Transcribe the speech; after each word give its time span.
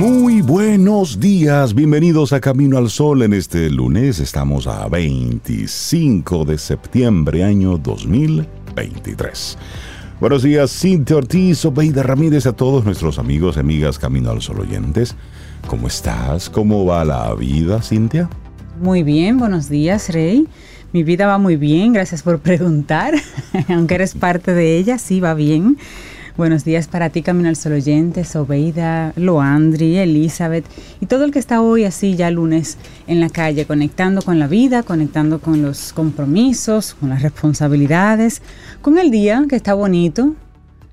Muy 0.00 0.40
buenos 0.40 1.20
días, 1.20 1.74
bienvenidos 1.74 2.32
a 2.32 2.40
Camino 2.40 2.78
al 2.78 2.88
Sol 2.88 3.20
en 3.20 3.34
este 3.34 3.68
lunes. 3.68 4.18
Estamos 4.18 4.66
a 4.66 4.88
25 4.88 6.46
de 6.46 6.56
septiembre, 6.56 7.44
año 7.44 7.76
2023. 7.76 9.58
Buenos 10.18 10.42
días, 10.42 10.70
Cintia 10.70 11.16
Ortiz, 11.16 11.66
Obeida 11.66 12.02
Ramírez, 12.02 12.46
a 12.46 12.56
todos 12.56 12.82
nuestros 12.82 13.18
amigos 13.18 13.58
y 13.58 13.60
amigas 13.60 13.98
Camino 13.98 14.30
al 14.30 14.40
Sol 14.40 14.60
oyentes. 14.60 15.14
¿Cómo 15.66 15.86
estás? 15.86 16.48
¿Cómo 16.48 16.86
va 16.86 17.04
la 17.04 17.34
vida, 17.34 17.82
Cintia? 17.82 18.30
Muy 18.80 19.02
bien, 19.02 19.36
buenos 19.36 19.68
días, 19.68 20.08
Rey. 20.08 20.48
Mi 20.94 21.02
vida 21.02 21.26
va 21.26 21.36
muy 21.36 21.56
bien, 21.56 21.92
gracias 21.92 22.22
por 22.22 22.38
preguntar. 22.38 23.12
Aunque 23.68 23.96
eres 23.96 24.14
parte 24.14 24.54
de 24.54 24.78
ella, 24.78 24.96
sí 24.96 25.20
va 25.20 25.34
bien. 25.34 25.76
Buenos 26.36 26.64
días 26.64 26.86
para 26.86 27.10
ti, 27.10 27.22
Camino 27.22 27.48
al 27.48 27.56
Sol 27.56 27.72
oyentes, 27.72 28.36
Obeida, 28.36 29.12
Loandri, 29.16 29.98
Elizabeth 29.98 30.64
y 31.00 31.06
todo 31.06 31.24
el 31.24 31.32
que 31.32 31.40
está 31.40 31.60
hoy 31.60 31.84
así 31.84 32.14
ya 32.14 32.30
lunes 32.30 32.78
en 33.08 33.20
la 33.20 33.28
calle, 33.28 33.66
conectando 33.66 34.22
con 34.22 34.38
la 34.38 34.46
vida, 34.46 34.84
conectando 34.84 35.40
con 35.40 35.60
los 35.60 35.92
compromisos, 35.92 36.94
con 36.94 37.08
las 37.08 37.22
responsabilidades, 37.22 38.42
con 38.80 38.96
el 38.98 39.10
día 39.10 39.44
que 39.48 39.56
está 39.56 39.74
bonito, 39.74 40.34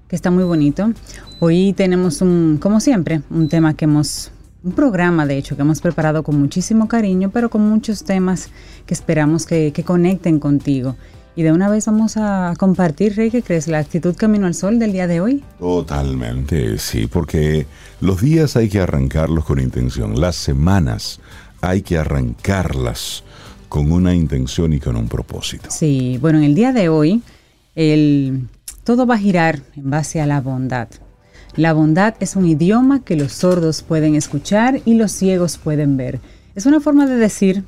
que 0.08 0.16
está 0.16 0.32
muy 0.32 0.44
bonito. 0.44 0.92
Hoy 1.40 1.74
tenemos 1.74 2.22
un, 2.22 2.58
como 2.60 2.80
siempre, 2.80 3.22
un 3.30 3.48
tema 3.48 3.76
que 3.76 3.86
hemos 3.86 4.32
un 4.64 4.72
programa, 4.72 5.26
de 5.28 5.38
hecho, 5.38 5.56
que 5.56 5.62
hemos 5.62 5.82
preparado 5.82 6.24
con 6.24 6.38
muchísimo 6.38 6.88
cariño, 6.88 7.30
pero 7.32 7.50
con 7.50 7.62
muchos 7.62 8.04
temas 8.04 8.50
que 8.86 8.94
esperamos 8.94 9.46
que 9.46 9.72
conecten 9.86 10.40
contigo. 10.40 10.96
Y 11.38 11.44
de 11.44 11.52
una 11.52 11.70
vez 11.70 11.86
vamos 11.86 12.18
a 12.18 12.56
compartir, 12.58 13.16
Rey, 13.16 13.30
¿qué 13.30 13.44
crees? 13.44 13.68
La 13.68 13.78
actitud 13.78 14.16
Camino 14.16 14.48
al 14.48 14.56
Sol 14.56 14.80
del 14.80 14.92
día 14.92 15.06
de 15.06 15.22
hoy. 15.22 15.44
Totalmente, 15.60 16.80
sí, 16.80 17.06
porque 17.06 17.68
los 18.02 18.22
días 18.22 18.56
hay 18.56 18.70
que 18.70 18.80
arrancarlos 18.80 19.46
con 19.46 19.60
intención, 19.60 20.20
las 20.20 20.36
semanas 20.36 21.20
hay 21.62 21.84
que 21.84 22.00
arrancarlas 22.00 23.24
con 23.70 23.92
una 23.92 24.16
intención 24.16 24.74
y 24.74 24.80
con 24.80 24.96
un 24.96 25.08
propósito. 25.08 25.70
Sí, 25.70 26.18
bueno, 26.20 26.40
en 26.40 26.46
el 26.46 26.56
día 26.56 26.74
de 26.74 26.90
hoy, 26.90 27.22
el, 27.76 28.48
todo 28.84 29.06
va 29.06 29.14
a 29.14 29.20
girar 29.20 29.62
en 29.76 29.92
base 29.92 30.20
a 30.20 30.26
la 30.26 30.42
bondad. 30.42 30.88
La 31.56 31.72
bondad 31.74 32.16
es 32.20 32.36
un 32.36 32.48
idioma 32.48 33.04
que 33.04 33.16
los 33.16 33.34
sordos 33.34 33.84
pueden 33.84 34.16
escuchar 34.16 34.82
y 34.86 34.96
los 34.96 35.12
ciegos 35.12 35.60
pueden 35.60 35.98
ver. 35.98 36.20
Es 36.56 36.66
una 36.66 36.80
forma 36.80 37.06
de 37.06 37.18
decir 37.18 37.64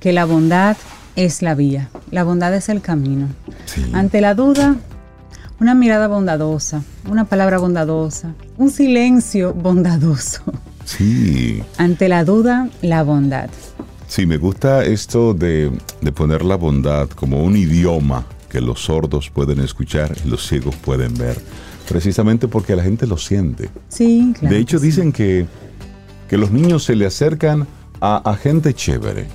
que 0.00 0.12
la 0.12 0.26
bondad 0.26 0.76
es 1.16 1.42
la 1.42 1.54
vía, 1.54 1.88
la 2.10 2.24
bondad 2.24 2.54
es 2.54 2.68
el 2.68 2.80
camino. 2.80 3.28
Sí. 3.66 3.84
Ante 3.92 4.20
la 4.20 4.34
duda, 4.34 4.76
una 5.60 5.74
mirada 5.74 6.06
bondadosa, 6.08 6.82
una 7.08 7.24
palabra 7.24 7.58
bondadosa, 7.58 8.34
un 8.58 8.70
silencio 8.70 9.54
bondadoso. 9.54 10.42
Sí, 10.84 11.62
Ante 11.78 12.08
la 12.08 12.24
duda, 12.24 12.68
la 12.80 13.02
bondad. 13.02 13.50
sí, 14.06 14.24
me 14.24 14.36
gusta 14.36 14.84
esto 14.84 15.34
de, 15.34 15.72
de 16.00 16.12
poner 16.12 16.44
la 16.44 16.54
bondad 16.56 17.08
como 17.08 17.42
un 17.42 17.56
idioma 17.56 18.24
que 18.48 18.60
los 18.60 18.84
sordos 18.84 19.28
pueden 19.30 19.58
escuchar 19.60 20.16
y 20.24 20.28
los 20.28 20.46
ciegos 20.46 20.76
pueden 20.76 21.12
ver, 21.18 21.40
precisamente 21.88 22.46
porque 22.46 22.76
la 22.76 22.84
gente 22.84 23.04
lo 23.06 23.16
siente. 23.18 23.68
Sí, 23.88 24.32
claro. 24.38 24.54
de 24.54 24.60
hecho, 24.60 24.76
que 24.76 24.82
sí. 24.82 24.86
dicen 24.86 25.12
que, 25.12 25.46
que 26.28 26.36
los 26.38 26.52
niños 26.52 26.84
se 26.84 26.94
le 26.94 27.04
acercan 27.06 27.66
a, 28.00 28.18
a 28.30 28.36
gente 28.36 28.72
chévere 28.72 29.26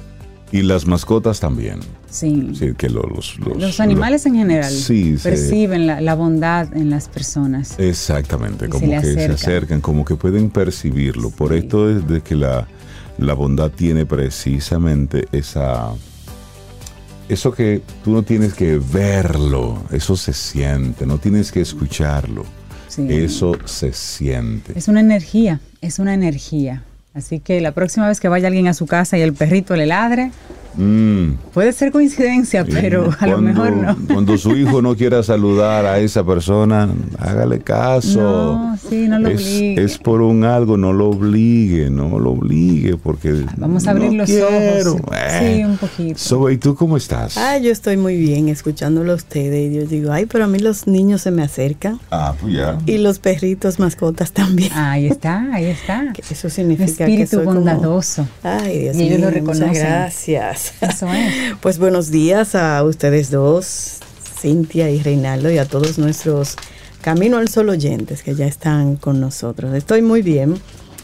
y 0.52 0.62
las 0.64 0.86
mascotas 0.86 1.40
también. 1.40 1.80
Sí. 2.10 2.52
Sí, 2.58 2.74
que 2.78 2.90
lo- 2.90 3.04
los, 3.04 3.38
los, 3.40 3.58
Los 3.58 3.80
animales 3.80 4.26
en 4.26 4.36
general 4.36 4.70
Sí, 4.70 5.18
se- 5.18 5.30
perciben 5.30 5.88
la, 5.88 6.02
la 6.02 6.14
bondad 6.16 6.76
en 6.76 6.90
las 6.90 7.08
personas. 7.08 7.76
Exactamente, 7.80 8.66
Y 8.66 8.70
como 8.70 8.86
se 8.86 9.02
que 9.02 9.14
se 9.14 9.26
acercan. 9.32 9.80
como 9.82 10.04
que 10.04 10.16
pueden 10.16 10.50
percibirlo. 10.50 11.30
Por 11.32 11.54
esto 11.54 11.90
es 11.90 12.06
de 12.08 12.22
que 12.22 12.36
la, 12.36 12.68
la 13.18 13.34
bondad 13.34 13.72
tiene 13.72 14.06
precisamente 14.06 15.26
esa... 15.32 15.92
Eso 17.30 17.54
que 17.54 17.82
tú 18.04 18.12
no 18.12 18.24
tienes 18.24 18.54
que 18.54 18.78
verlo, 18.78 19.82
eso 19.92 20.18
se 20.18 20.34
siente, 20.34 21.06
no 21.06 21.18
tienes 21.18 21.50
que 21.54 21.62
escucharlo, 21.62 22.44
Sí. 22.90 23.08
eso 23.10 23.54
se 23.64 23.94
siente. 23.94 24.78
Es 24.78 24.90
una 24.90 25.00
energía, 25.00 25.62
es 25.80 26.00
una 26.00 26.14
energía. 26.14 26.84
Así 27.14 27.40
que 27.40 27.60
la 27.60 27.74
próxima 27.74 28.08
vez 28.08 28.20
que 28.20 28.30
vaya 28.30 28.48
alguien 28.48 28.68
a 28.68 28.74
su 28.74 28.88
casa 28.88 29.18
y 29.18 29.22
el 29.22 29.34
perrito 29.34 29.76
le 29.76 29.86
ladre, 29.86 30.32
Mm. 30.76 31.34
puede 31.54 31.74
ser 31.74 31.92
coincidencia, 31.92 32.64
pero 32.66 33.04
a 33.20 33.28
lo 33.28 33.34
Cuando- 33.34 33.42
mejor 33.42 33.72
no. 33.76 33.98
Cuando 34.14 34.38
su 34.38 34.56
hijo 34.56 34.82
no 34.82 34.96
quiera 34.96 35.22
saludar 35.24 35.86
a 35.86 36.00
esa 36.00 36.24
persona, 36.24 36.90
hágale 37.20 37.60
caso. 37.60 38.20
No, 38.22 38.78
sí, 38.90 39.08
no 39.08 39.20
lo 39.20 39.30
es, 39.30 39.42
obligue. 39.42 39.84
es 39.84 39.98
por 39.98 40.22
un 40.22 40.44
algo, 40.44 40.78
no 40.78 40.94
lo 40.94 41.10
obligue, 41.10 41.90
no 41.90 42.18
lo 42.20 42.32
obligue, 42.32 42.96
porque. 42.98 43.44
Vamos 43.58 43.88
a 43.88 43.92
abrir 43.92 44.12
no 44.12 44.18
los 44.20 44.30
quiero. 44.30 44.94
ojos. 44.94 45.02
Eh. 45.14 45.56
Sí, 45.58 45.64
un 45.66 45.78
poquito. 45.78 46.18
Sobe, 46.20 46.54
¿y 46.54 46.58
tú 46.58 46.76
cómo 46.76 46.98
estás? 46.98 47.38
Ah, 47.38 47.58
yo 47.58 47.72
estoy 47.72 47.98
muy 47.98 48.16
bien 48.18 48.48
escuchándolo 48.50 49.12
a 49.12 49.16
ustedes. 49.16 49.72
Y 49.72 49.76
yo 49.76 49.86
digo, 49.86 50.12
ay, 50.12 50.26
pero 50.26 50.46
a 50.46 50.48
mí 50.48 50.60
los 50.60 50.88
niños 50.88 51.22
se 51.22 51.32
me 51.32 51.44
acercan. 51.44 52.00
Ah, 52.12 52.34
pues 52.40 52.54
ya. 52.54 52.78
Y 52.86 52.98
los 52.98 53.20
perritos, 53.20 53.80
mascotas 53.80 54.32
también. 54.32 54.72
Ahí 54.74 55.08
está, 55.08 55.48
ahí 55.54 55.66
está. 55.66 56.12
Que 56.14 56.22
Eso 56.34 56.50
significa 56.50 57.06
que 57.06 57.14
espíritu 57.14 57.38
soy 57.38 57.46
como- 57.46 57.58
bondadoso. 57.60 58.28
Ay, 58.44 58.80
Dios 58.80 58.96
Y 58.98 59.02
ellos 59.04 59.18
mío, 59.18 59.26
lo 59.28 59.32
reconocen. 59.34 59.68
muchas 59.68 59.84
gracias. 59.84 60.61
Eso 60.82 61.12
es. 61.14 61.34
Pues 61.62 61.78
buenos 61.80 62.12
días 62.12 62.56
a 62.56 62.84
ustedes 62.84 63.30
dos, 63.32 64.00
Cintia 64.40 64.90
y 64.90 65.02
Reinaldo, 65.02 65.52
y 65.52 65.58
a 65.58 65.66
todos 65.66 65.98
nuestros 65.98 66.56
Camino 67.02 67.38
al 67.38 67.48
Sol 67.50 67.70
oyentes 67.70 68.24
que 68.24 68.36
ya 68.36 68.46
están 68.46 68.96
con 68.96 69.20
nosotros. 69.20 69.74
Estoy 69.74 70.02
muy 70.02 70.22
bien, 70.22 70.56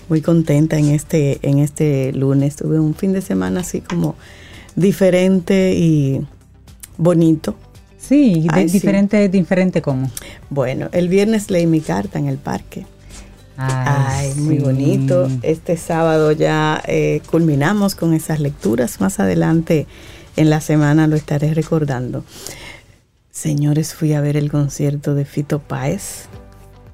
muy 0.09 0.22
contenta 0.22 0.78
en 0.78 0.90
este, 0.90 1.40
en 1.41 1.59
este 1.59 2.13
lunes. 2.13 2.56
Tuve 2.56 2.79
un 2.79 2.94
fin 2.95 3.13
de 3.13 3.22
semana 3.22 3.62
así 3.62 3.81
como 3.81 4.16
diferente 4.75 5.74
y 5.75 6.22
bonito. 6.97 7.56
Sí, 8.00 8.47
de- 8.53 8.68
sí. 8.69 8.74
diferente, 8.74 9.28
diferente 9.28 9.81
cómo. 9.81 10.09
Bueno, 10.50 10.89
el 10.91 11.09
viernes 11.09 11.50
leí 11.51 11.66
mi 11.68 11.81
carta 11.81 12.19
en 12.19 12.28
el 12.28 12.38
parque. 12.38 12.85
Ay, 13.57 14.34
muy 14.35 14.57
sí. 14.57 14.63
bonito. 14.63 15.28
Este 15.41 15.78
sábado 15.78 16.31
ya 16.31 16.81
eh, 16.85 17.22
culminamos 17.29 17.95
con 17.95 18.13
esas 18.13 18.40
lecturas. 18.40 19.01
Más 19.01 19.19
adelante 19.19 19.88
en 20.35 20.50
la 20.50 20.62
semana 20.62 21.07
lo 21.07 21.16
estaré 21.16 21.53
recordando. 21.53 22.23
Señores, 23.31 23.94
fui 23.94 24.13
a 24.13 24.22
ver 24.22 24.38
el 24.38 24.51
concierto 24.51 25.16
de 25.16 25.25
Fito 25.25 25.59
Páez. 25.59 26.25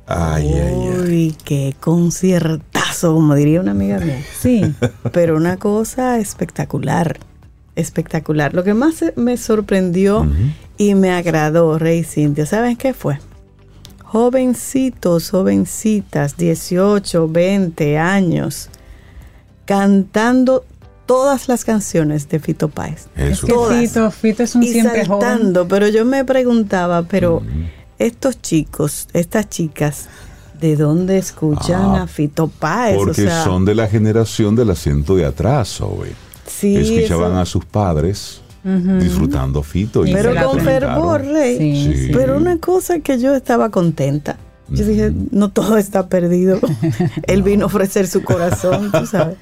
Ay, 0.05 0.47
ay, 0.53 0.59
ay. 0.59 0.89
Uy, 0.99 1.35
qué 1.45 1.75
conciertazo, 1.79 3.13
como 3.13 3.35
diría 3.35 3.61
una 3.61 3.71
amiga 3.71 3.99
mía. 3.99 4.21
Sí, 4.39 4.61
Pero 5.11 5.35
una 5.37 5.57
cosa 5.57 6.19
espectacular, 6.19 7.19
espectacular. 7.75 8.53
Lo 8.53 8.63
que 8.63 8.73
más 8.73 9.03
me 9.15 9.37
sorprendió 9.37 10.27
y 10.77 10.95
me 10.95 11.11
agradó, 11.11 11.77
Rey 11.79 12.03
Cintia, 12.03 12.45
¿saben 12.45 12.75
qué 12.75 12.93
fue? 12.93 13.19
Jovencitos, 14.13 15.31
jovencitas, 15.31 16.37
18, 16.37 17.27
20 17.29 17.97
años, 17.97 18.69
cantando 19.65 20.65
todas 21.07 21.47
las 21.47 21.65
canciones 21.65 22.29
de 22.29 22.39
Fito 22.39 22.69
Páez. 22.69 23.07
es 23.15 23.31
Eso. 23.39 23.47
que 23.47 23.53
Todas. 23.53 23.79
Fito, 23.79 24.11
Fito 24.11 24.43
es 24.43 24.53
un 24.53 24.61
Y 24.61 24.67
siempre 24.67 25.07
joven. 25.07 25.19
saltando, 25.29 25.67
pero 25.67 25.87
yo 25.87 26.05
me 26.05 26.23
preguntaba, 26.25 27.01
pero 27.01 27.41
estos 27.97 28.39
chicos, 28.39 29.07
estas 29.13 29.49
chicas, 29.49 30.05
¿de 30.61 30.75
dónde 30.75 31.17
escuchan 31.17 31.81
Ah, 31.95 32.03
a 32.03 32.07
Fito 32.07 32.47
Páez? 32.49 32.95
O 32.97 33.05
Porque 33.05 33.23
sea, 33.23 33.43
son 33.43 33.65
de 33.65 33.73
la 33.73 33.87
generación 33.87 34.55
del 34.55 34.69
asiento 34.69 35.15
de 35.15 35.25
atrás, 35.25 35.69
Sobe. 35.69 36.11
sí, 36.45 36.75
Escuchaban 36.77 37.31
eso- 37.31 37.39
a 37.39 37.45
sus 37.47 37.65
padres 37.65 38.41
disfrutando 38.63 39.61
Fito. 39.63 40.05
y 40.05 40.13
Pero 40.13 40.33
con 40.49 40.59
fervor, 40.61 41.23
Rey. 41.25 41.57
Sí, 41.57 41.93
Sí. 41.93 42.05
sí. 42.07 42.11
Pero 42.13 42.37
una 42.37 42.57
cosa 42.57 42.99
que 42.99 43.19
yo 43.19 43.35
estaba 43.35 43.69
contenta. 43.69 44.37
Yo 44.69 44.85
dije, 44.85 45.11
no 45.31 45.49
todo 45.51 45.77
está 45.77 46.07
perdido. 46.07 46.59
Él 47.27 47.43
vino 47.43 47.65
a 47.65 47.67
ofrecer 47.67 48.07
su 48.07 48.23
corazón, 48.23 48.91
tú 48.91 49.05
sabes. 49.05 49.35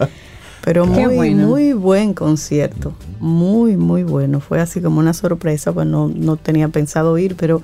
Pero 0.64 0.86
muy, 0.86 1.16
bueno. 1.16 1.48
muy 1.48 1.74
buen 1.74 2.14
concierto. 2.14 2.94
Muy, 3.20 3.78
muy 3.78 4.04
bueno. 4.04 4.40
Fue 4.42 4.60
así 4.60 4.82
como 4.82 5.00
una 5.00 5.14
sorpresa, 5.14 5.72
pues 5.72 5.88
no, 5.88 6.12
no 6.14 6.36
tenía 6.38 6.68
pensado 6.70 7.18
ir, 7.18 7.36
pero 7.36 7.62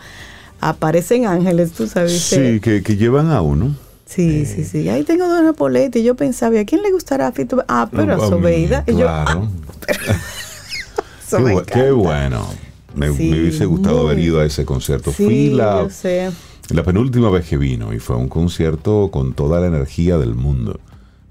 aparecen 0.61 1.25
ángeles, 1.25 1.71
tú 1.73 1.87
sabes. 1.87 2.19
Sí, 2.19 2.59
que, 2.59 2.81
que 2.83 2.95
llevan 2.95 3.31
a 3.31 3.41
uno. 3.41 3.75
Sí, 4.05 4.45
sí, 4.45 4.63
sí. 4.63 4.87
Ahí 4.89 5.03
tengo 5.03 5.27
dos 5.27 5.43
napoletas 5.43 6.01
y 6.01 6.05
yo 6.05 6.15
pensaba, 6.15 6.55
¿y 6.55 6.59
a 6.59 6.65
quién 6.65 6.81
le 6.81 6.91
gustará 6.91 7.31
Fito? 7.33 7.63
Ah, 7.67 7.89
pero 7.91 8.13
a 8.13 8.17
mí, 8.17 8.23
Sobeida. 8.29 8.83
Y 8.87 8.91
yo, 8.93 8.99
Claro. 8.99 9.49
eso 11.27 11.37
qué, 11.37 11.43
me 11.43 11.61
qué 11.63 11.91
bueno. 11.91 12.45
Me, 12.95 13.11
Sí, 13.13 13.29
me 13.29 13.39
hubiese 13.41 13.65
gustado 13.65 14.07
haber 14.07 14.17
ido 14.19 14.39
a 14.39 14.45
ese 14.45 14.65
concierto. 14.65 15.11
Sí, 15.11 15.23
Fui 15.25 15.49
la, 15.51 15.83
yo 15.83 15.89
sé. 15.89 16.31
la 16.69 16.83
penúltima 16.83 17.29
vez 17.29 17.45
que 17.47 17.57
vino 17.57 17.93
y 17.93 17.99
fue 17.99 18.15
un 18.15 18.27
concierto 18.27 19.09
con 19.11 19.33
toda 19.33 19.59
la 19.59 19.67
energía 19.67 20.17
del 20.17 20.33
mundo. 20.33 20.79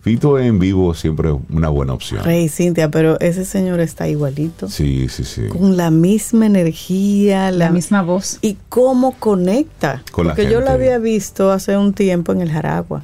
Fito 0.02 0.38
en 0.38 0.60
vivo 0.60 0.94
siempre 0.94 1.31
es 1.31 1.37
una 1.50 1.69
buena 1.69 1.93
opción. 1.93 2.22
Rey 2.22 2.48
Cintia, 2.48 2.93
pero 2.93 3.19
ese 3.19 3.44
señor 3.44 3.81
está 3.81 4.06
igualito. 4.08 4.69
Sí, 4.69 5.08
sí, 5.08 5.25
sí. 5.25 5.48
Con 5.48 5.76
la 5.76 5.90
misma 5.90 6.46
energía, 6.46 7.50
la, 7.50 7.66
La 7.66 7.70
misma 7.72 8.02
voz. 8.02 8.38
y 8.43 8.56
cómo 8.69 9.16
conecta. 9.19 10.04
Con 10.12 10.28
la 10.28 10.34
Porque 10.37 10.48
yo 10.48 10.58
gente. 10.58 10.70
había 10.70 10.98
visto 10.98 11.50
hace 11.50 11.76
un 11.76 11.93
tiempo 11.93 12.31
en 12.31 12.40
el 12.43 12.52
Jaragua 12.52 13.02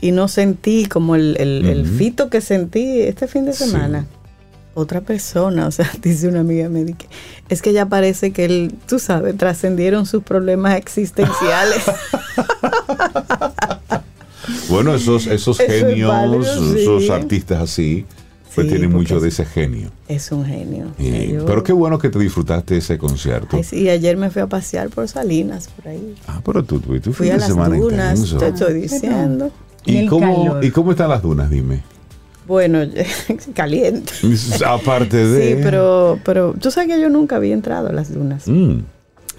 y 0.00 0.12
no 0.12 0.26
sentí 0.28 0.86
como 0.86 1.16
el, 1.16 1.36
el- 1.38 1.66
el 1.66 1.80
Ujú. 1.82 1.90
fito 1.98 2.30
que 2.30 2.40
sentí 2.40 3.00
este 3.02 3.26
fin 3.28 3.44
de 3.44 3.52
Sí. 3.52 3.64
Otra 4.78 5.00
persona, 5.00 5.66
o 5.66 5.70
sea, 5.72 5.90
dice 6.02 6.28
una 6.28 6.40
amiga 6.40 6.68
me 6.68 6.84
que 6.92 7.06
es 7.48 7.62
que 7.62 7.72
ya 7.72 7.86
parece 7.86 8.30
que 8.30 8.44
él, 8.44 8.74
tú 8.86 8.98
sabes, 9.00 9.36
trascendieron 9.36 10.06
sus 10.06 10.22
problemas 10.22 10.76
existenciales. 10.76 11.82
Bueno, 14.70 14.94
esos, 14.94 15.26
esos 15.26 15.58
Eso 15.60 15.72
es 15.72 15.84
genios, 15.84 16.08
válido, 16.10 16.42
sí. 16.72 16.80
esos 16.80 17.10
artistas 17.10 17.60
así, 17.62 18.06
pues 18.54 18.66
Sí, 18.66 18.72
tienen 18.72 18.90
mucho 18.92 19.20
de 19.20 19.28
ese 19.28 19.44
genio. 19.44 19.90
es 20.08 20.30
un 20.32 20.44
genio. 20.44 20.86
Y- 20.98 21.32
Yo- 21.32 21.44
pero 21.44 21.62
qué 21.62 21.72
bueno 21.72 21.98
que 21.98 22.08
te 22.08 22.18
disfrutaste 22.18 22.76
ese 22.78 22.96
concierto. 22.98 23.56
Ay, 23.56 23.64
sí, 23.64 23.82
y 23.82 23.88
ayer 23.90 24.16
me 24.16 24.30
fui 24.30 24.40
a 24.42 24.46
pasear 24.46 24.88
por 24.88 25.06
Salinas, 25.08 25.68
por 25.68 25.88
ahí. 25.88 26.14
Ah, 26.26 26.40
pero 26.44 26.62
tú 26.64 26.80
tuviste 26.80 27.08
un 27.10 27.14
Fui 27.14 27.28
a 27.28 27.34
de 27.34 27.38
las 27.40 27.48
semana 27.48 27.76
dunas, 27.76 28.18
intenso. 28.20 28.38
te 28.38 28.48
estoy 28.48 28.74
diciendo. 28.80 29.50
Y 29.84 29.92
¿Y 29.92 29.96
el 29.98 30.08
cómo, 30.08 30.44
calor. 30.46 30.64
¿Y 30.64 30.70
cómo 30.70 30.90
están 30.92 31.10
las 31.10 31.22
dunas? 31.22 31.50
Dime. 31.50 31.82
Bueno, 32.48 32.78
caliente. 33.54 34.12
Aparte 34.66 35.16
de. 35.24 35.54
Sí, 35.56 35.60
pero, 35.62 36.18
pero 36.24 36.54
tú 36.60 36.70
sabes 36.72 36.88
que 36.92 37.00
yo 37.00 37.08
nunca 37.10 37.36
había 37.36 37.54
entrado 37.54 37.88
a 37.90 37.92
las 37.92 38.12
dunas. 38.12 38.48
Mm, 38.48 38.78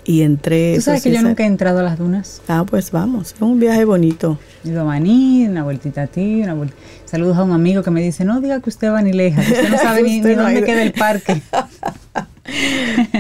Y 0.06 0.22
entré. 0.22 0.76
Tú 0.76 0.82
sabes 0.82 1.04
que 1.04 1.12
yo 1.12 1.22
nunca 1.22 1.44
he 1.44 1.48
entrado 1.48 1.80
a 1.80 1.84
las 1.84 1.98
dunas. 2.00 2.42
Ah, 2.48 2.66
pues 2.70 2.92
vamos. 2.92 3.34
Es 3.34 3.42
un 3.42 3.60
viaje 3.60 3.84
bonito. 3.84 4.38
He 4.64 4.70
ido 4.70 4.82
a 4.82 4.84
Maní, 4.86 5.46
una 5.50 5.64
vueltita 5.64 6.04
a 6.04 6.08
ti, 6.08 6.42
una 6.44 6.54
vuelta. 6.54 6.76
Saludos 7.06 7.38
a 7.38 7.44
un 7.44 7.52
amigo 7.52 7.82
que 7.84 7.92
me 7.92 8.02
dice, 8.02 8.24
no 8.26 8.40
diga 8.40 8.60
que 8.62 8.70
usted 8.70 8.92
va 8.92 9.02
ni 9.02 9.12
leja, 9.14 9.42
que 9.44 9.52
usted 9.54 9.70
no 9.70 9.78
sabe 9.82 10.04
ni, 10.04 10.18
Usted 10.18 10.30
ni 10.30 10.36
no 10.36 10.44
dónde 10.44 10.64
queda 10.64 10.84
el 10.84 10.94
parque. 10.94 11.42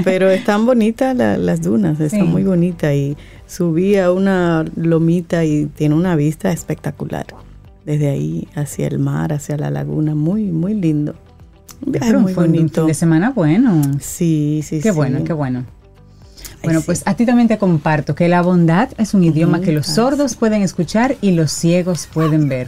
Pero 0.03 0.29
están 0.29 0.65
bonitas 0.65 1.15
la- 1.15 1.37
las 1.37 1.61
dunas, 1.61 1.99
están 1.99 2.21
Sí. 2.21 2.25
muy 2.27 2.43
bonitas. 2.43 2.93
Y 2.93 3.17
subí 3.47 3.97
a 3.97 4.11
una 4.11 4.65
lomita 4.75 5.43
y 5.45 5.65
tiene 5.67 5.95
una 5.95 6.15
vista 6.15 6.51
espectacular. 6.51 7.25
Desde 7.89 8.07
ahí 8.09 8.47
hacia 8.53 8.85
el 8.85 8.99
mar, 8.99 9.33
hacia 9.33 9.57
la 9.57 9.71
laguna. 9.71 10.13
Muy, 10.13 10.43
muy 10.43 10.75
lindo. 10.75 11.15
Un 11.83 11.91
viaje 11.93 12.05
Pero 12.07 12.19
muy 12.19 12.33
fue 12.35 12.45
un 12.47 12.53
fin 12.53 12.85
de 12.85 12.93
semana 12.93 13.31
bueno. 13.31 13.81
Sí, 13.99 14.61
sí, 14.63 14.79
Qué 14.79 14.91
sí. 14.91 14.95
bueno, 14.95 15.23
qué 15.23 15.33
bueno. 15.33 15.63
Ay, 15.65 16.59
Bueno, 16.65 16.79
sí. 16.81 16.85
pues 16.85 17.01
a 17.07 17.15
ti 17.15 17.25
también 17.25 17.47
te 17.47 17.57
comparto 17.57 18.13
que 18.13 18.27
la 18.27 18.43
bondad 18.43 18.89
es 18.99 19.15
un 19.15 19.23
idioma 19.23 19.59
que 19.61 19.71
los 19.71 19.89
Ah, 19.89 19.93
sordos 19.93 20.35
pueden 20.35 20.61
escuchar 20.61 21.15
y 21.21 21.31
los 21.31 21.51
ciegos 21.51 22.07
pueden 22.13 22.47
ver. 22.47 22.67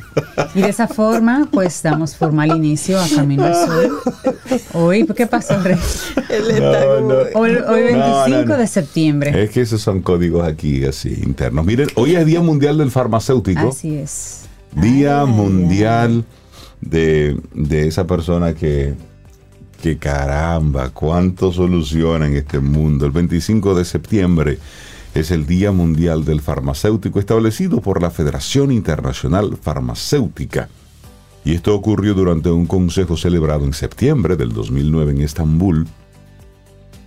Y 0.56 0.62
de 0.62 0.70
esa 0.70 0.88
forma, 0.88 1.48
pues 1.52 1.84
damos 1.84 2.16
formal 2.16 2.56
inicio 2.58 3.00
a 3.00 3.08
Camino 3.08 3.44
al 3.46 3.54
Sol. 3.54 4.00
Hoy, 4.74 5.06
¿qué 5.16 5.28
pasó, 5.28 5.62
Rey? 5.62 5.78
No, 6.60 7.02
no. 7.02 7.16
Hoy, 7.36 7.52
hoy 7.68 7.84
25 7.84 8.00
No, 8.00 8.28
no, 8.28 8.46
no. 8.46 8.58
de 8.58 8.66
septiembre. 8.66 9.44
Es 9.44 9.52
que 9.52 9.62
esos 9.62 9.82
son 9.84 10.02
códigos 10.02 10.48
aquí 10.48 10.84
así 10.84 11.14
internos. 11.24 11.64
Miren, 11.64 11.90
hoy 11.96 12.16
es 12.16 12.26
Día 12.26 12.42
Mundial 12.42 12.80
del 12.80 12.90
Farmacéutico. 12.90 13.70
Así 13.70 13.98
es. 13.98 14.38
Día 14.76 15.26
Mundial 15.26 16.26
de, 16.80 17.40
de 17.54 17.88
esa 17.88 18.08
persona 18.08 18.54
que, 18.54 18.94
que 19.82 19.98
caramba, 19.98 20.90
cuánto 20.90 21.52
soluciona 21.52 22.28
en 22.28 22.36
este 22.36 22.60
mundo. 22.60 23.06
El 23.06 23.12
25 23.12 23.76
de 23.76 23.86
septiembre 23.86 24.60
es 25.14 25.32
el 25.32 25.46
Día 25.46 25.72
Mundial 25.72 26.24
del 26.24 26.42
Farmacéutico 26.42 27.20
establecido 27.20 27.82
por 27.82 28.02
la 28.02 28.12
Federación 28.12 28.72
Internacional 28.72 29.58
Farmacéutica. 29.62 30.70
Y 31.44 31.54
esto 31.56 31.76
ocurrió 31.76 32.14
durante 32.14 32.52
un 32.52 32.66
consejo 32.66 33.18
celebrado 33.18 33.66
en 33.66 33.74
septiembre 33.74 34.36
del 34.36 34.54
2009 34.54 35.12
en 35.12 35.22
Estambul. 35.22 35.88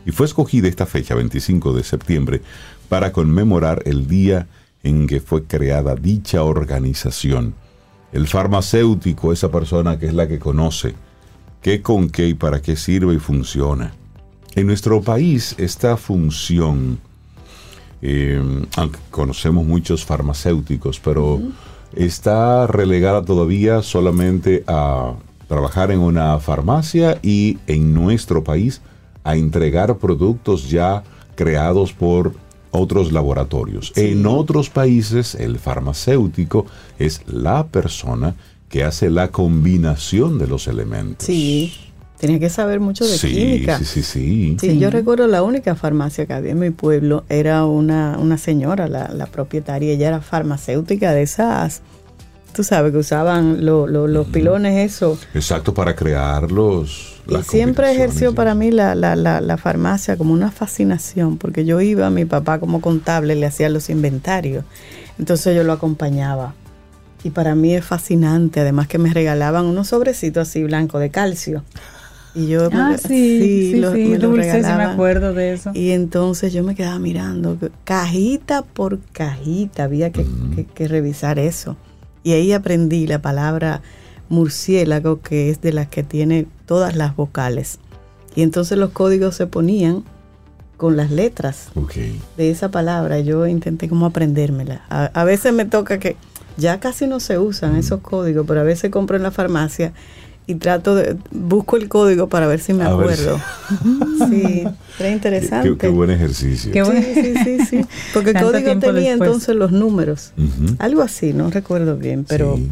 Y 0.05 0.11
fue 0.11 0.27
escogida 0.27 0.69
esta 0.69 0.87
fecha, 0.87 1.15
25 1.15 1.73
de 1.73 1.85
septiembre, 1.85 2.43
para 2.89 3.13
conmemorar 3.13 3.83
el 3.87 4.07
día 4.07 4.49
en 4.85 5.07
que 5.09 5.21
fue 5.21 5.45
creada 5.45 5.97
dicha 5.97 6.45
organización. 6.45 7.55
El 8.13 8.29
farmacéutico, 8.29 9.33
esa 9.33 9.51
persona 9.51 9.99
que 9.99 10.07
es 10.07 10.15
la 10.15 10.29
que 10.29 10.39
conoce 10.39 10.95
qué 11.63 11.83
con 11.83 12.11
qué 12.11 12.29
y 12.29 12.35
para 12.35 12.63
qué 12.63 12.77
sirve 12.77 13.15
y 13.15 13.19
funciona. 13.19 13.93
En 14.55 14.67
nuestro 14.69 15.01
país, 15.01 15.55
esta 15.59 15.97
función, 15.97 17.01
eh, 18.03 18.41
aunque 18.77 18.99
conocemos 19.11 19.65
muchos 19.67 20.05
farmacéuticos, 20.05 21.01
pero 21.01 21.41
está 21.97 22.67
relegada 22.67 23.25
todavía 23.25 23.83
solamente 23.83 24.63
a 24.67 25.15
trabajar 25.49 25.91
en 25.91 26.01
una 26.01 26.39
farmacia 26.39 27.19
y 27.23 27.59
en 27.67 27.95
nuestro 27.95 28.45
país 28.45 28.83
a 29.25 29.37
entregar 29.37 29.97
productos 29.97 30.69
ya 30.71 31.03
creados 31.35 31.93
por 31.93 32.35
otros 32.75 33.13
laboratorios. 33.13 33.93
En 33.97 34.27
otros 34.27 34.71
países, 34.71 35.35
el 35.35 35.59
farmacéutico 35.59 36.67
es 36.99 37.23
la 37.27 37.67
persona 37.67 38.35
que 38.69 38.85
hace 38.85 39.11
la 39.11 39.29
combinación 39.29 40.39
de 40.39 40.47
los 40.49 40.67
elementos. 40.67 41.27
Sí, 41.27 41.73
tenía 42.19 42.39
que 42.41 42.51
saber 42.51 42.81
mucho 42.81 43.05
de 43.07 43.17
sí, 43.17 43.29
química. 43.33 43.79
sí, 43.79 43.85
sí, 43.85 44.03
sí. 44.03 44.57
Sí, 44.61 44.71
Sí. 44.73 44.79
yo 44.79 44.91
recuerdo 44.91 45.27
la 45.29 45.43
única 45.43 45.75
farmacia 45.77 46.27
que 46.27 46.33
había 46.33 46.53
en 46.53 46.59
mi 46.59 46.71
pueblo 46.71 47.25
era 47.29 47.65
una, 47.67 48.19
una 48.19 48.39
señora, 48.39 48.89
la, 48.89 49.09
la 49.13 49.27
propietaria, 49.27 49.93
ella 49.93 50.09
era 50.09 50.21
farmacéutica 50.21 51.13
de 51.13 51.23
esas, 51.23 51.83
tú 52.55 52.65
sabes, 52.65 52.93
que 52.93 52.99
usaban 52.99 53.65
lo- 53.65 53.87
lo- 53.87 54.09
los 54.09 54.27
pilones, 54.29 54.93
eso. 54.93 55.19
Exacto, 55.35 55.73
para 55.75 55.95
crear 55.95 56.51
los... 56.51 57.14
Y 57.29 57.43
siempre 57.43 57.91
ejerció 57.93 58.35
para 58.35 58.55
mí 58.55 58.71
la, 58.71 58.95
la, 58.95 59.17
la, 59.17 59.41
la 59.41 59.57
farmacia 59.57 60.17
como 60.17 60.33
una 60.35 60.51
fascinación, 60.51 61.39
porque 61.39 61.65
yo 61.65 61.81
iba, 61.81 62.11
mi 62.11 62.25
papá 62.27 62.59
como 62.61 62.81
contable 62.81 63.35
le 63.35 63.47
hacía 63.47 63.69
los 63.71 63.89
inventarios, 63.91 64.65
entonces 65.19 65.57
yo 65.57 65.65
lo 65.65 65.73
acompañaba. 65.73 66.55
Y 67.23 67.31
para 67.31 67.55
mí 67.55 67.75
es 67.75 67.85
fascinante, 67.85 68.61
además 68.61 68.87
que 68.89 68.99
me 68.99 69.13
regalaban 69.15 69.65
unos 69.65 69.89
sobrecitos 69.89 70.49
así 70.49 70.63
blancos 70.65 71.01
de 71.01 71.11
calcio. 71.11 71.65
Y 72.35 72.49
yo 72.49 72.69
Ah, 72.73 72.91
me- 72.91 72.99
sí, 72.99 73.71
sí, 73.73 73.77
lo- 73.81 73.93
sí, 73.95 74.05
me 74.09 74.19
lo 74.19 74.29
dulce, 74.29 74.43
sí 74.43 74.57
me 74.57 74.63
regalaban. 74.63 74.93
acuerdo 74.93 75.33
de 75.33 75.55
eso. 75.55 75.71
Y 75.73 75.93
entonces 75.93 76.53
yo 76.53 76.63
me 76.65 76.75
quedaba 76.75 76.99
mirando, 76.99 77.57
cajita 77.85 78.63
por 78.63 78.99
cajita, 79.13 79.85
había 79.85 80.11
que, 80.11 80.27
que- 80.55 80.67
que 80.67 80.89
revisar 80.89 81.39
eso. 81.39 81.77
Y 82.23 82.33
ahí 82.33 82.53
aprendí 82.53 83.07
la 83.07 83.21
palabra 83.23 83.81
murciélago, 84.29 85.21
que 85.21 85.51
es 85.51 85.61
de 85.61 85.73
las 85.73 85.89
que 85.89 86.03
tiene 86.03 86.47
todas 86.67 86.97
las 86.97 87.17
vocales. 87.17 87.79
Y 88.37 88.43
entonces 88.43 88.79
los 88.79 88.91
códigos 88.91 89.37
se 89.37 89.47
ponían 89.47 90.05
con 90.77 90.97
las 90.97 91.11
letras 91.11 91.69
de 92.37 92.51
esa 92.51 92.71
palabra. 92.71 93.21
Yo 93.21 93.47
intenté 93.47 93.89
como 93.89 94.07
aprendérmela. 94.07 94.83
A, 94.89 95.05
a 95.07 95.25
veces 95.25 95.53
me 95.53 95.65
toca 95.65 95.99
que 95.99 96.17
ya 96.57 96.81
casi 96.81 97.07
no 97.07 97.21
se 97.21 97.39
usan 97.39 97.77
esos 97.77 98.01
códigos, 98.01 98.45
pero 98.47 98.61
a 98.61 98.65
veces 98.65 98.91
compro 98.91 99.17
en 99.17 99.23
la 99.23 99.31
farmacia 99.31 99.93
y 100.47 100.57
trato 100.57 100.95
de, 100.95 101.17
busco 101.31 101.77
el 101.77 101.89
código 101.89 102.29
para 102.29 102.47
ver 102.47 102.61
si 102.61 102.75
me 102.75 102.85
acuerdo. 102.85 103.41
Sí, 104.31 104.65
era 105.01 105.11
interesante. 105.11 105.71
Qué, 105.71 105.77
qué 105.77 105.89
buen 105.89 106.11
ejercicio. 106.11 106.73
Qué 106.73 106.83
bueno. 106.83 107.01
Sí, 107.03 107.15
sí, 107.15 107.35
sí, 107.45 107.67
sí. 107.67 107.87
Porque 108.15 108.31
el 108.31 108.41
código 108.41 108.79
tenía 108.79 109.11
después. 109.11 109.29
entonces 109.29 109.55
los 109.57 109.71
números. 109.73 110.33
Algo 110.79 111.03
así, 111.03 111.33
no 111.33 111.51
recuerdo 111.51 111.97
bien, 111.97 112.25
pero 112.25 112.57
Sí. 112.57 112.71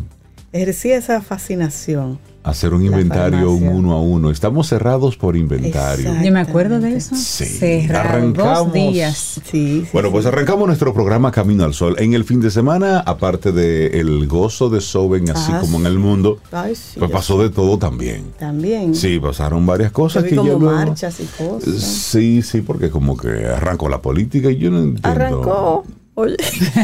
Ejercía 0.53 0.97
esa 0.97 1.21
fascinación. 1.23 2.19
Hacer 2.45 2.75
un 2.75 2.85
inventario 2.85 3.53
un 3.53 3.69
uno 3.69 3.93
a 3.93 4.03
uno. 4.03 4.29
Estamos 4.33 4.67
cerrados 4.69 5.17
por 5.17 5.37
inventario. 5.37 6.13
Yo 6.25 6.33
me 6.33 6.41
acuerdo 6.41 6.81
de 6.81 6.97
eso. 6.97 7.15
Sí, 7.15 7.45
Cerrado 7.45 8.09
arrancamos. 8.09 8.65
dos 8.65 8.73
días. 8.73 9.17
Sí, 9.17 9.41
sí, 9.49 9.87
Bueno, 9.93 10.09
sí. 10.09 10.13
pues 10.13 10.27
arrancamos 10.27 10.67
nuestro 10.67 10.93
programa 10.93 11.31
Camino 11.31 11.63
al 11.63 11.73
Sol. 11.73 11.95
En 12.01 12.15
el 12.15 12.25
fin 12.25 12.41
de 12.41 12.51
semana, 12.51 12.99
aparte 12.99 13.53
de 13.53 14.01
el 14.01 14.27
gozo 14.27 14.69
de 14.71 14.81
Soben, 14.81 15.31
así 15.31 15.53
Ah, 15.55 15.61
como 15.61 15.79
en 15.79 15.87
el 15.87 16.01
mundo, 16.01 16.39
Ay, 16.51 16.75
sí, 16.75 16.99
pues 16.99 17.13
pasó 17.13 17.41
de 17.41 17.49
todo 17.51 17.79
también. 17.79 18.33
También. 18.41 18.97
Sí, 18.97 19.21
pasaron 19.21 19.65
varias 19.65 19.91
Yo 19.91 19.95
cosas 19.95 20.25
vi 20.25 20.31
que 20.31 20.37
como 20.37 20.49
luego- 20.51 20.65
marchas 20.75 21.21
y 21.21 21.27
cosas. 21.45 21.75
Sí, 21.81 22.43
sí, 22.43 22.61
porque 22.61 22.91
como 22.91 23.17
que 23.17 23.29
arrancó 23.47 23.89
la 23.89 24.03
política 24.03 24.51
y 24.51 24.57
yo 24.59 24.73
no 24.73 24.79
entiendo. 24.81 25.09
Arrancó. 25.09 25.85
Oye, 26.15 26.37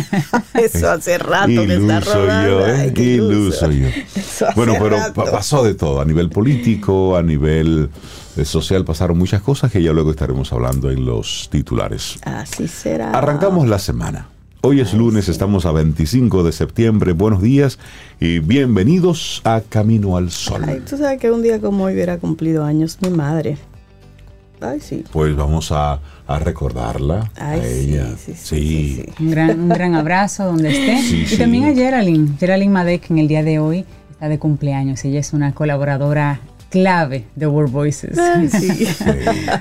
eso 0.54 0.90
hace 0.90 1.18
rato 1.18 1.47
que 1.47 1.75
está 1.75 2.00
rodando. 2.00 2.61
yo, 2.61 2.66
¿eh? 2.66 2.92
Ay, 2.97 3.02
Iluso 3.02 3.70
yo. 3.70 3.88
Bueno, 4.56 4.75
pero 4.80 4.97
rato. 4.97 5.25
pasó 5.30 5.62
de 5.62 5.75
todo, 5.75 6.00
a 6.00 6.04
nivel 6.06 6.30
político, 6.30 7.14
a 7.14 7.23
nivel 7.23 7.90
eh, 8.37 8.44
social, 8.47 8.87
pasaron 8.87 9.18
muchas 9.18 9.42
cosas 9.42 9.70
que 9.70 9.82
ya 9.82 9.92
luego 9.92 10.12
estaremos 10.12 10.50
hablando 10.52 10.90
en 10.90 11.04
los 11.04 11.49
titulares. 11.52 12.16
Así 12.23 12.68
será. 12.68 13.12
Arrancamos 13.12 13.68
la 13.68 13.78
semana. 13.78 14.28
Hoy 14.62 14.80
es 14.80 14.94
lunes, 14.94 15.28
estamos 15.28 15.66
a 15.66 15.73
25 15.73 16.42
de 16.42 16.52
septiembre. 16.52 17.12
Buenos 17.12 17.42
días 17.42 17.78
y 18.18 18.38
bienvenidos 18.38 19.42
a 19.44 19.61
Camino 19.61 20.16
al 20.16 20.30
Sol. 20.30 20.64
Ay, 20.66 20.80
tú 20.88 20.97
sabes 20.97 21.20
que 21.20 21.30
un 21.30 21.42
día 21.42 21.61
como 21.61 21.85
hoy 21.85 21.92
hubiera 21.92 22.18
cumplido 22.18 22.64
años 22.64 22.99
mi 23.02 23.11
madre. 23.11 23.58
Ay, 24.61 24.80
sí. 24.80 25.04
Pues 25.12 25.37
vamos 25.37 25.70
a, 25.70 26.00
a 26.28 26.38
recordarla 26.38 27.30
Ay, 27.37 27.61
a 27.61 27.66
ella. 27.66 28.06
sí, 28.18 28.35
sí, 28.35 28.35
sí, 28.37 29.02
sí. 29.16 29.25
Un 29.25 29.30
gran, 29.30 29.58
un 29.61 29.68
gran 29.70 29.94
abrazo 29.94 30.44
donde 30.44 30.68
esté. 30.70 31.02
Sí, 31.02 31.26
y 31.35 31.37
también 31.38 31.64
a 31.64 31.75
Geraldine, 31.75 32.37
Geraldine 32.38 32.70
Madec, 32.73 33.11
en 33.11 33.18
el 33.18 33.28
día 33.28 33.42
de 33.42 33.58
hoy 33.58 33.85
está 34.11 34.28
de 34.28 34.38
cumpleaños. 34.38 35.04
Ella 35.04 35.20
es 35.20 35.32
una 35.32 35.52
colaboradora 35.54 36.40
clave 36.71 37.27
de 37.35 37.47
World 37.47 37.73
Voices. 37.73 38.19
Ay, 38.19 38.49
sí. 38.61 38.87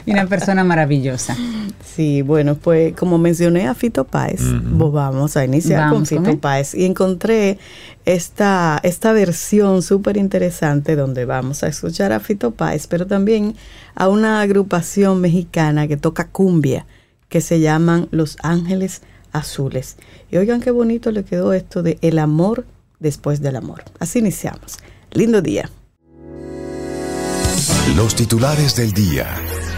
y 0.06 0.12
una 0.12 0.28
persona 0.28 0.64
maravillosa. 0.64 1.36
Sí, 1.84 2.22
bueno, 2.22 2.56
pues 2.56 2.94
como 2.96 3.18
mencioné 3.18 3.68
a 3.68 3.74
Fito 3.74 4.04
Páez, 4.04 4.42
pues 4.78 4.92
vamos 4.92 5.36
a 5.38 5.46
iniciar 5.46 5.80
Vamos 5.82 6.10
con 6.10 6.18
con 6.18 6.26
Fito 6.26 6.30
él. 6.32 6.38
Páez 6.38 6.76
y 6.76 6.86
encontré 6.86 7.58
esta, 8.06 8.80
esta 8.84 9.14
versión 9.14 9.82
súper 9.82 10.18
interesante 10.18 10.96
donde 10.96 11.26
vamos 11.26 11.64
a 11.64 11.68
escuchar 11.68 12.12
a 12.12 12.20
Fito 12.20 12.52
Páez, 12.52 12.88
pero 12.88 13.08
también 13.08 13.56
a 13.96 14.10
una 14.10 14.42
agrupación 14.42 15.22
mexicana 15.22 15.88
que 15.88 15.98
toca 15.98 16.28
cumbia, 16.28 16.86
que 17.30 17.42
se 17.42 17.60
llaman 17.60 18.08
Los 18.12 18.38
Ángeles 18.44 19.02
Azules. 19.32 19.98
Y 20.32 20.38
oigan 20.38 20.62
qué 20.62 20.72
bonito 20.72 21.12
le 21.12 21.24
quedó 21.24 21.54
esto 21.54 21.84
de 21.84 21.98
el 22.02 22.20
amor 22.20 22.66
después 23.00 23.42
del 23.42 23.56
amor. 23.56 23.84
Así 24.00 24.20
iniciamos. 24.20 24.78
Lindo 25.12 25.42
día. 25.42 25.70
Los 27.96 28.16
titulares 28.16 28.76
del 28.76 28.92
día. 28.92 29.28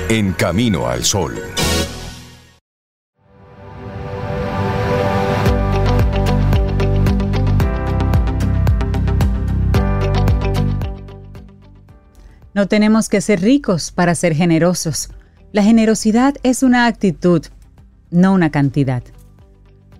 En 0.09 0.33
Camino 0.33 0.87
al 0.87 1.05
Sol. 1.05 1.35
No 12.53 12.67
tenemos 12.67 13.09
que 13.09 13.21
ser 13.21 13.41
ricos 13.41 13.91
para 13.91 14.15
ser 14.15 14.33
generosos. 14.33 15.09
La 15.51 15.63
generosidad 15.63 16.35
es 16.43 16.63
una 16.63 16.87
actitud, 16.87 17.45
no 18.09 18.33
una 18.33 18.49
cantidad. 18.49 19.03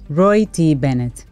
Roy 0.09 0.47
T. 0.47 0.75
Bennett. 0.75 1.25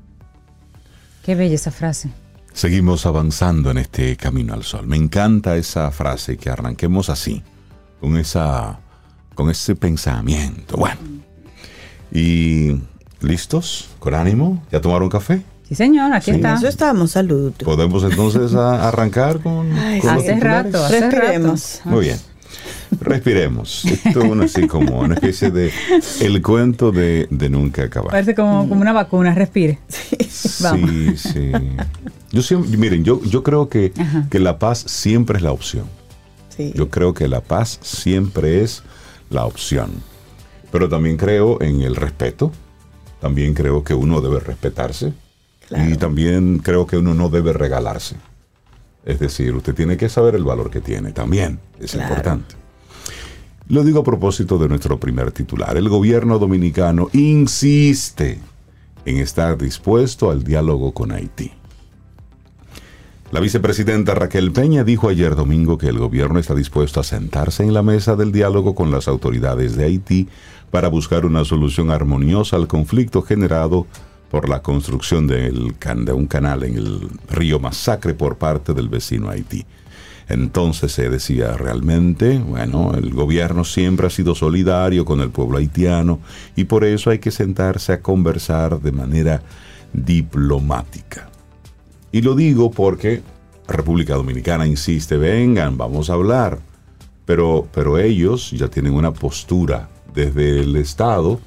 Qué 1.25 1.35
bella 1.35 1.55
esa 1.55 1.71
frase. 1.71 2.11
Seguimos 2.61 3.05
avanzando 3.05 3.69
en 3.69 3.77
este 3.77 4.17
Camino 4.17 4.55
al 4.55 4.63
Sol. 4.63 4.87
Me 4.87 4.97
encanta 4.97 5.55
esa 5.57 5.91
frase 5.91 6.37
que 6.37 6.49
arranquemos 6.49 7.07
así, 7.11 7.43
con 8.01 8.17
esa 8.17 8.79
con 9.35 9.51
ese 9.51 9.75
pensamiento. 9.75 10.75
Bueno. 10.75 10.97
Y 12.11 12.81
listos, 13.21 13.89
con 13.99 14.15
ánimo, 14.15 14.63
¿ya 14.71 14.81
tomaron 14.81 15.07
café? 15.07 15.43
Sí, 15.69 15.75
señor, 15.75 16.11
aquí 16.13 16.31
Sí. 16.31 16.37
está. 16.37 16.55
Eso 16.55 16.67
estamos, 16.67 17.11
salud. 17.11 17.53
Podemos 17.63 18.03
entonces 18.03 18.55
a- 18.55 18.87
arrancar 18.87 19.39
con, 19.39 19.71
Ay, 19.77 19.99
con 19.99 20.15
los 20.15 20.23
Hace 20.23 20.33
titulares? 20.33 20.73
rato, 20.73 20.83
hace 20.85 20.99
Respiremos. 21.01 21.75
rato. 21.85 21.89
Muy 21.95 22.05
bien. 22.05 22.17
Respiremos. 22.99 23.85
Esto 23.85 24.21
es 24.21 24.29
una- 24.31 24.45
así 24.45 24.67
como 24.67 24.99
una 24.99 25.15
especie 25.15 25.51
de 25.51 25.71
el 26.21 26.41
cuento 26.41 26.91
de, 26.91 27.27
de 27.29 27.49
nunca 27.49 27.83
acabar. 27.83 28.11
Parece 28.11 28.35
como, 28.35 28.67
como 28.67 28.81
una 28.81 28.93
vacuna, 28.93 29.33
respire. 29.33 29.79
Vamos. 30.61 30.89
Sí, 30.89 31.17
sí. 31.17 31.51
Yo 32.31 32.41
siempre, 32.41 32.77
miren, 32.77 33.03
yo, 33.03 33.21
yo 33.23 33.43
creo 33.43 33.69
que, 33.69 33.91
que 34.29 34.39
la 34.39 34.59
paz 34.59 34.79
siempre 34.87 35.37
es 35.37 35.43
la 35.43 35.51
opción. 35.51 35.85
Sí. 36.55 36.73
Yo 36.75 36.89
creo 36.89 37.13
que 37.13 37.27
la 37.27 37.41
paz 37.41 37.79
siempre 37.81 38.63
es 38.63 38.83
la 39.29 39.45
opción. 39.45 39.91
Pero 40.71 40.89
también 40.89 41.17
creo 41.17 41.61
en 41.61 41.81
el 41.81 41.95
respeto. 41.95 42.51
También 43.21 43.53
creo 43.53 43.83
que 43.83 43.93
uno 43.93 44.21
debe 44.21 44.39
respetarse. 44.39 45.13
Claro. 45.67 45.89
Y 45.89 45.97
también 45.97 46.59
creo 46.59 46.85
que 46.87 46.97
uno 46.97 47.13
no 47.13 47.29
debe 47.29 47.51
regalarse. 47.53 48.15
Es 49.07 49.19
decir, 49.19 49.55
usted 49.55 49.73
tiene 49.73 49.95
que 49.95 50.09
saber 50.09 50.35
el 50.35 50.43
valor 50.43 50.69
que 50.69 50.81
tiene 50.81 51.13
también. 51.13 51.61
Es 51.79 51.93
Claro. 51.93 52.09
importante. 52.09 52.55
Lo 53.69 53.85
digo 53.85 54.01
a 54.01 54.03
propósito 54.03 54.57
de 54.57 54.67
nuestro 54.67 54.99
primer 54.99 55.31
titular. 55.31 55.77
El 55.77 55.87
gobierno 55.87 56.37
dominicano 56.39 57.07
insiste 57.13 58.37
en 59.05 59.17
estar 59.17 59.57
dispuesto 59.57 60.29
al 60.29 60.43
diálogo 60.43 60.93
con 60.93 61.13
Haití. 61.13 61.53
La 63.31 63.39
vicepresidenta 63.39 64.13
Raquel 64.13 64.51
Peña 64.51 64.83
dijo 64.83 65.07
ayer 65.07 65.35
domingo 65.35 65.77
que 65.77 65.87
el 65.87 65.99
gobierno 65.99 66.37
está 66.39 66.53
dispuesto 66.53 66.99
a 66.99 67.03
sentarse 67.05 67.63
en 67.63 67.73
la 67.73 67.83
mesa 67.83 68.17
del 68.17 68.33
diálogo 68.33 68.75
con 68.75 68.91
las 68.91 69.07
autoridades 69.07 69.77
de 69.77 69.85
Haití 69.85 70.27
para 70.69 70.89
buscar 70.89 71.25
una 71.25 71.45
solución 71.45 71.91
armoniosa 71.91 72.57
al 72.57 72.67
conflicto 72.67 73.21
generado 73.21 73.87
por 74.29 74.49
la 74.49 74.61
construcción 74.61 75.27
de 75.27 75.51
un 76.13 76.27
canal 76.27 76.63
en 76.63 76.77
el 76.77 77.09
río 77.29 77.59
Masacre 77.59 78.13
por 78.13 78.37
parte 78.37 78.73
del 78.73 78.89
vecino 78.89 79.29
Haití. 79.29 79.65
Entonces 80.29 80.91
se 80.91 81.09
decía 81.09 81.53
realmente, 81.53 82.37
bueno, 82.39 82.93
el 82.95 83.13
gobierno 83.13 83.63
siempre 83.63 84.07
ha 84.07 84.09
sido 84.09 84.35
solidario 84.35 85.05
con 85.05 85.21
el 85.21 85.29
pueblo 85.29 85.57
haitiano 85.57 86.19
y 86.55 86.65
por 86.65 86.83
eso 86.83 87.09
hay 87.09 87.19
que 87.19 87.31
sentarse 87.31 87.93
a 87.93 88.01
conversar 88.01 88.81
de 88.81 88.91
manera 88.91 89.41
diplomática. 89.93 91.29
Y 92.11 92.21
lo 92.21 92.35
digo 92.35 92.71
porque 92.71 93.21
República 93.67 94.15
Dominicana 94.15 94.67
insiste, 94.67 95.17
vengan, 95.17 95.77
vamos 95.77 96.09
a 96.09 96.13
hablar. 96.13 96.59
Pero, 97.25 97.67
pero 97.73 97.97
ellos 97.97 98.51
ya 98.51 98.69
tienen 98.69 98.93
una 98.93 99.13
postura 99.13 99.89
desde 100.13 100.61
el 100.61 100.75
Estado 100.77 101.39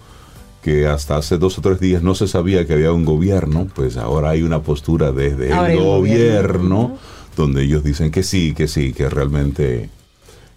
que 0.63 0.87
hasta 0.87 1.17
hace 1.17 1.39
dos 1.39 1.59
o 1.59 1.63
tres 1.63 1.81
días 1.81 2.03
no 2.03 2.15
se 2.15 2.29
sabía 2.29 2.67
que 2.67 2.75
había 2.75 2.93
un 2.93 3.05
gobierno, 3.05 3.67
pues 3.75 3.97
ahora 3.97 4.31
hay 4.31 4.43
una 4.43 4.63
postura 4.63 5.13
desde 5.13 5.53
Ahora 5.53 5.73
el 5.73 5.79
gobierno. 5.79 6.99
donde 7.37 7.63
ellos 7.63 7.83
dicen 7.83 8.11
que 8.11 8.23
sí, 8.23 8.53
que 8.55 8.69
sí, 8.69 8.93
que 8.93 9.09
realmente 9.09 9.89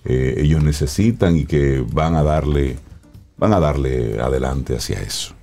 eh, 0.06 0.36
ellos 0.38 0.62
necesitan 0.64 1.38
y 1.38 1.46
que 1.46 1.86
van 1.94 2.16
a 2.16 2.24
darle, 2.24 2.78
van 3.38 3.54
a 3.54 3.60
darle 3.60 4.20
adelante 4.20 4.76
hacia 4.76 5.02
eso. 5.02 5.34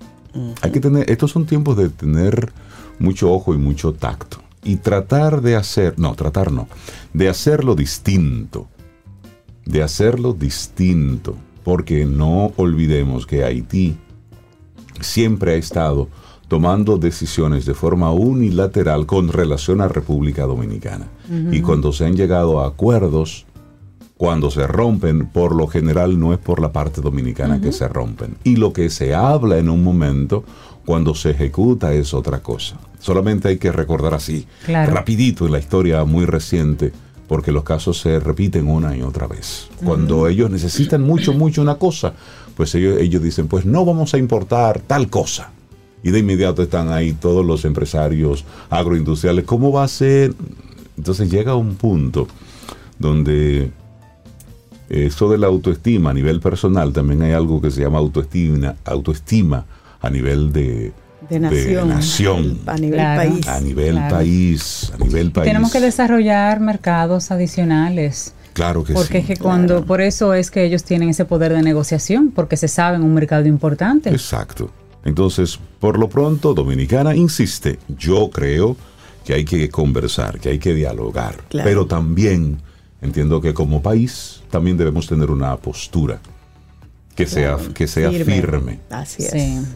Hay 0.61 0.71
que 0.71 0.81
tener, 0.81 1.11
estos 1.11 1.31
son 1.31 1.47
tiempos 1.47 1.77
de 1.77 1.89
tener 1.89 2.53
mucho 2.99 3.33
ojo 3.33 3.55
y 3.55 3.59
mucho 3.59 3.95
tacto. 3.95 4.39
Y 4.63 4.77
tratar 4.77 5.41
de 5.41 5.57
hacer, 5.57 5.99
no, 5.99 6.15
tratar 6.15 6.53
no, 6.53 6.69
de 7.15 7.29
hacerlo 7.29 7.75
distinto. 7.75 8.69
De 9.65 9.83
hacerlo 9.83 10.35
distinto. 10.35 11.35
Porque 11.65 12.05
no 12.05 12.53
olvidemos 12.57 13.27
que 13.27 13.45
Haití 13.45 13.97
siempre 15.01 15.53
ha 15.53 15.57
estado 15.57 16.09
tomando 16.49 16.99
decisiones 16.99 17.65
de 17.65 17.75
forma 17.75 18.11
unilateral 18.13 19.07
con 19.07 19.29
relación 19.29 19.81
a 19.81 19.89
República 19.89 20.45
Dominicana. 20.47 21.07
Y 21.53 21.61
cuando 21.61 21.93
se 21.93 22.07
han 22.07 22.17
llegado 22.17 22.61
a 22.61 22.67
acuerdos, 22.67 23.47
cuando 24.17 24.51
se 24.51 24.67
rompen, 24.67 25.29
por 25.29 25.55
lo 25.55 25.67
general 25.69 26.19
no 26.19 26.33
es 26.33 26.39
por 26.41 26.61
la 26.61 26.73
parte 26.73 27.01
dominicana 27.01 27.61
que 27.61 27.73
se 27.73 27.89
rompen. 27.89 28.37
Y 28.45 28.57
lo 28.57 28.73
que 28.73 28.91
se 28.91 29.15
habla 29.15 29.59
en 29.59 29.71
un 29.71 29.83
momento, 29.85 30.45
cuando 30.85 31.15
se 31.15 31.31
ejecuta 31.31 31.93
es 31.95 32.13
otra 32.13 32.41
cosa. 32.41 32.77
Solamente 32.99 33.49
hay 33.49 33.59
que 33.59 33.71
recordar 33.73 34.13
así, 34.13 34.47
Claro. 34.67 34.93
rapidito 34.93 35.47
en 35.47 35.53
la 35.53 35.59
historia 35.61 36.05
muy 36.05 36.25
reciente, 36.27 36.93
porque 37.29 37.53
los 37.53 37.63
casos 37.63 38.01
se 38.01 38.19
repiten 38.19 38.67
una 38.67 38.97
y 38.97 39.03
otra 39.03 39.29
vez. 39.29 39.69
Cuando 39.85 40.27
ellos 40.27 40.51
necesitan 40.51 41.01
mucho, 41.01 41.33
mucho 41.33 41.63
una 41.63 41.77
cosa, 41.77 42.13
pues 42.61 42.75
ellos, 42.75 42.99
ellos 43.01 43.23
dicen, 43.23 43.49
pues 43.49 43.65
no 43.65 43.87
vamos 43.87 44.13
a 44.13 44.19
importar 44.19 44.81
tal 44.81 45.09
cosa. 45.09 45.49
Y 46.03 46.11
de 46.11 46.19
inmediato 46.19 46.63
están 46.63 46.93
ahí 46.93 47.15
todos 47.15 47.43
los 47.43 47.65
empresarios 47.65 48.45
agroindustriales. 48.69 49.47
¿Cómo 49.47 49.73
va 49.73 49.85
a 49.85 49.89
ser? 49.89 50.35
Entonces 50.99 51.31
llega 51.31 51.55
un 51.55 51.77
punto 51.77 52.29
donde 52.99 53.71
eso 54.91 55.31
de 55.31 55.39
la 55.39 55.47
autoestima 55.47 56.11
a 56.11 56.13
nivel 56.13 56.39
personal, 56.41 56.93
también 56.93 57.23
hay 57.23 57.33
algo 57.33 57.63
que 57.63 57.71
se 57.71 57.81
llama 57.81 57.97
autoestima, 57.97 58.77
autoestima 58.85 59.65
a 60.03 60.11
nivel 60.11 60.53
de, 60.53 60.93
de 61.31 61.41
nación. 61.41 61.89
nación, 61.89 62.59
A 62.67 62.77
nivel 62.77 62.99
Claro. 63.01 63.31
país. 63.31 63.49
a 63.49 63.61
nivel 63.63 63.93
Claro. 63.95 64.17
país, 64.17 64.93
a 64.93 64.99
nivel 65.03 65.31
país. 65.33 65.47
Tenemos 65.47 65.73
que 65.73 65.81
desarrollar 65.81 66.61
mercados 66.61 67.31
adicionales. 67.31 68.35
Claro 68.53 68.85
que 68.85 68.93
Porque 68.93 69.13
sí. 69.15 69.19
es 69.19 69.27
que 69.27 69.37
cuando, 69.37 69.85
por 69.85 70.01
eso 70.01 70.35
es 70.35 70.51
que 70.51 70.65
ellos 70.65 70.85
tienen 70.85 71.09
ese 71.11 71.25
poder 71.25 71.53
de 71.53 71.63
negociación, 71.63 72.31
porque 72.35 72.57
se 72.57 72.69
saben 72.69 73.03
un 73.03 73.15
mercado 73.15 73.47
importante. 73.47 74.11
Exacto. 74.11 74.71
Entonces, 75.05 75.59
por 75.79 75.99
lo 75.99 76.09
pronto, 76.09 76.53
Dominicana 76.55 77.15
insiste, 77.15 77.79
yo 77.89 78.31
creo 78.31 78.77
que 79.25 79.35
hay 79.35 79.45
que 79.45 79.69
conversar, 79.71 80.41
que 80.41 80.51
hay 80.51 80.59
que 80.59 80.75
dialogar, 80.75 81.37
Claro. 81.49 81.69
pero 81.69 81.87
también 81.87 82.59
entiendo 83.01 83.41
que 83.41 83.55
como 83.55 83.81
país 83.81 84.43
también 84.51 84.77
debemos 84.77 85.07
tener 85.07 85.31
una 85.31 85.57
postura 85.57 86.21
que 87.25 87.27
sea, 87.27 87.57
que 87.75 87.87
sea 87.87 88.11
firme. 88.11 88.81
Así 88.91 89.25
es. 89.25 89.35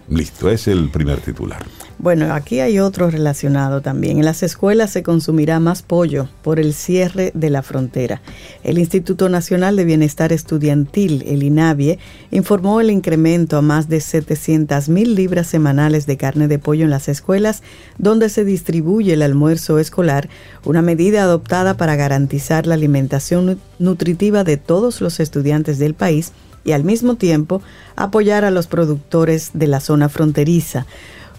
Listo, 0.08 0.50
es 0.50 0.68
el 0.68 0.90
primer 0.90 1.20
titular. 1.20 1.64
Bueno, 1.98 2.34
aquí 2.34 2.60
hay 2.60 2.80
otro 2.80 3.08
relacionado 3.08 3.80
también. 3.80 4.18
En 4.18 4.24
las 4.24 4.42
escuelas 4.42 4.90
se 4.90 5.02
consumirá 5.02 5.60
más 5.60 5.82
pollo 5.82 6.28
por 6.42 6.58
el 6.58 6.74
cierre 6.74 7.30
de 7.34 7.50
la 7.50 7.62
frontera. 7.62 8.20
El 8.62 8.78
Instituto 8.78 9.28
Nacional 9.28 9.76
de 9.76 9.84
Bienestar 9.84 10.32
Estudiantil, 10.32 11.24
el 11.26 11.42
INAVIE, 11.42 11.98
informó 12.30 12.80
el 12.80 12.90
incremento 12.90 13.56
a 13.56 13.62
más 13.62 13.88
de 13.88 14.00
700 14.00 14.88
mil 14.88 15.14
libras 15.14 15.46
semanales 15.46 16.06
de 16.06 16.16
carne 16.16 16.48
de 16.48 16.58
pollo 16.58 16.84
en 16.84 16.90
las 16.90 17.08
escuelas 17.08 17.62
donde 17.96 18.28
se 18.28 18.44
distribuye 18.44 19.12
el 19.12 19.22
almuerzo 19.22 19.78
escolar, 19.78 20.28
una 20.64 20.82
medida 20.82 21.22
adoptada 21.22 21.76
para 21.76 21.96
garantizar 21.96 22.66
la 22.66 22.74
alimentación 22.74 23.60
nutritiva 23.78 24.44
de 24.44 24.56
todos 24.56 25.00
los 25.00 25.20
estudiantes 25.20 25.78
del 25.78 25.94
país 25.94 26.32
y 26.64 26.72
al 26.72 26.84
mismo 26.84 27.16
tiempo 27.16 27.62
apoyar 27.96 28.44
a 28.44 28.50
los 28.50 28.66
productores 28.66 29.50
de 29.54 29.66
la 29.66 29.80
zona 29.80 30.08
fronteriza. 30.08 30.86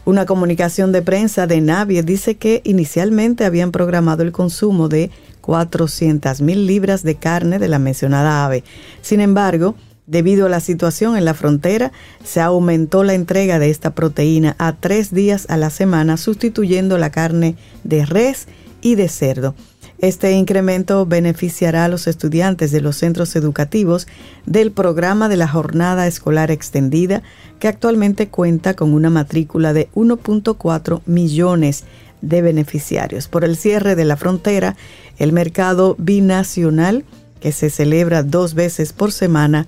Una 0.05 0.25
comunicación 0.25 0.91
de 0.91 1.01
prensa 1.01 1.47
de 1.47 1.61
Navie 1.61 2.03
dice 2.03 2.35
que 2.35 2.61
inicialmente 2.63 3.43
habían 3.43 3.71
programado 3.71 4.21
el 4.21 4.31
consumo 4.31 4.87
de 4.87 5.09
400 5.41 6.41
mil 6.41 6.67
libras 6.67 7.03
de 7.03 7.15
carne 7.15 7.57
de 7.57 7.67
la 7.67 7.79
mencionada 7.79 8.45
ave. 8.45 8.63
Sin 9.01 9.19
embargo, 9.19 9.75
debido 10.07 10.45
a 10.45 10.49
la 10.49 10.59
situación 10.59 11.17
en 11.17 11.25
la 11.25 11.33
frontera, 11.33 11.91
se 12.23 12.39
aumentó 12.41 13.03
la 13.03 13.15
entrega 13.15 13.57
de 13.57 13.69
esta 13.69 13.95
proteína 13.95 14.55
a 14.59 14.73
tres 14.73 15.13
días 15.13 15.47
a 15.49 15.57
la 15.57 15.71
semana, 15.71 16.17
sustituyendo 16.17 16.97
la 16.97 17.09
carne 17.09 17.55
de 17.83 18.05
res 18.05 18.47
y 18.81 18.95
de 18.95 19.09
cerdo. 19.09 19.55
Este 19.99 20.33
incremento 20.33 21.05
beneficiará 21.05 21.85
a 21.85 21.87
los 21.87 22.07
estudiantes 22.07 22.71
de 22.71 22.81
los 22.81 22.97
centros 22.97 23.35
educativos 23.35 24.07
del 24.45 24.71
programa 24.71 25.29
de 25.29 25.37
la 25.37 25.47
jornada 25.47 26.05
escolar 26.05 26.51
extendida, 26.51 27.23
que 27.59 27.67
actualmente 27.67 28.27
cuenta 28.27 28.73
con 28.73 28.93
una 28.93 29.09
matrícula 29.09 29.73
de 29.73 29.89
1.4 29.95 31.01
millones 31.05 31.85
de 32.21 32.41
beneficiarios. 32.41 33.27
Por 33.27 33.43
el 33.43 33.55
cierre 33.55 33.95
de 33.95 34.05
la 34.05 34.17
frontera, 34.17 34.75
el 35.17 35.31
mercado 35.31 35.95
binacional, 35.97 37.05
que 37.39 37.51
se 37.51 37.69
celebra 37.69 38.23
dos 38.23 38.53
veces 38.53 38.91
por 38.91 39.11
semana, 39.11 39.67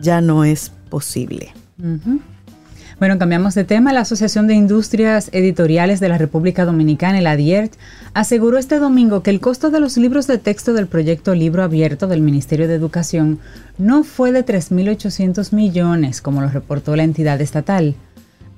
ya 0.00 0.20
no 0.20 0.44
es 0.44 0.72
posible. 0.88 1.52
Bueno, 2.98 3.18
cambiamos 3.18 3.54
de 3.54 3.64
tema. 3.64 3.92
La 3.92 4.00
Asociación 4.00 4.46
de 4.46 4.54
Industrias 4.54 5.28
Editoriales 5.32 6.00
de 6.00 6.08
la 6.08 6.16
República 6.16 6.64
Dominicana, 6.64 7.18
el 7.18 7.26
ADIERT, 7.26 7.74
aseguró 8.14 8.56
este 8.56 8.78
domingo 8.78 9.22
que 9.22 9.28
el 9.28 9.40
costo 9.40 9.70
de 9.70 9.80
los 9.80 9.98
libros 9.98 10.26
de 10.26 10.38
texto 10.38 10.72
del 10.72 10.86
proyecto 10.86 11.34
Libro 11.34 11.62
Abierto 11.62 12.06
del 12.06 12.22
Ministerio 12.22 12.66
de 12.68 12.74
Educación 12.74 13.38
no 13.76 14.02
fue 14.02 14.32
de 14.32 14.46
3.800 14.46 15.52
millones, 15.52 16.22
como 16.22 16.40
lo 16.40 16.48
reportó 16.48 16.96
la 16.96 17.02
entidad 17.02 17.38
estatal. 17.42 17.96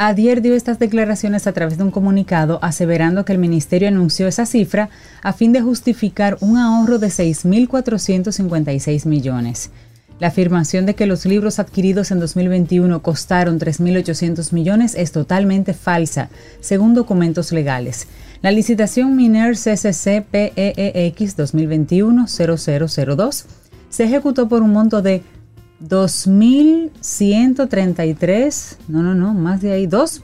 ADIERT 0.00 0.40
dio 0.40 0.54
estas 0.54 0.78
declaraciones 0.78 1.48
a 1.48 1.52
través 1.52 1.76
de 1.76 1.82
un 1.82 1.90
comunicado 1.90 2.60
aseverando 2.62 3.24
que 3.24 3.32
el 3.32 3.40
ministerio 3.40 3.88
anunció 3.88 4.28
esa 4.28 4.46
cifra 4.46 4.88
a 5.20 5.32
fin 5.32 5.52
de 5.52 5.62
justificar 5.62 6.38
un 6.40 6.58
ahorro 6.58 7.00
de 7.00 7.08
6.456 7.08 9.04
millones. 9.04 9.72
La 10.20 10.28
afirmación 10.28 10.86
de 10.86 10.94
que 10.94 11.06
los 11.06 11.26
libros 11.26 11.58
adquiridos 11.58 12.10
en 12.10 12.20
2021 12.20 13.02
costaron 13.02 13.58
3.800 13.58 14.52
millones 14.52 14.94
es 14.94 15.12
totalmente 15.12 15.74
falsa, 15.74 16.30
según 16.60 16.94
documentos 16.94 17.52
legales. 17.52 18.08
La 18.42 18.50
licitación 18.50 19.14
Miner 19.16 19.56
CCC 19.56 20.24
PEEX 20.30 21.36
2021-0002 21.36 23.44
se 23.88 24.04
ejecutó 24.04 24.48
por 24.48 24.62
un 24.62 24.72
monto 24.72 25.02
de 25.02 25.22
2.133, 25.82 28.76
no, 28.88 29.02
no, 29.02 29.14
no, 29.14 29.34
más 29.34 29.60
de 29.60 29.72
ahí, 29.72 29.86
2 29.86 30.22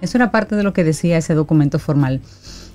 Eso 0.00 0.18
era 0.18 0.30
parte 0.30 0.56
de 0.56 0.62
lo 0.62 0.72
que 0.72 0.84
decía 0.84 1.18
ese 1.18 1.34
documento 1.34 1.78
formal. 1.78 2.20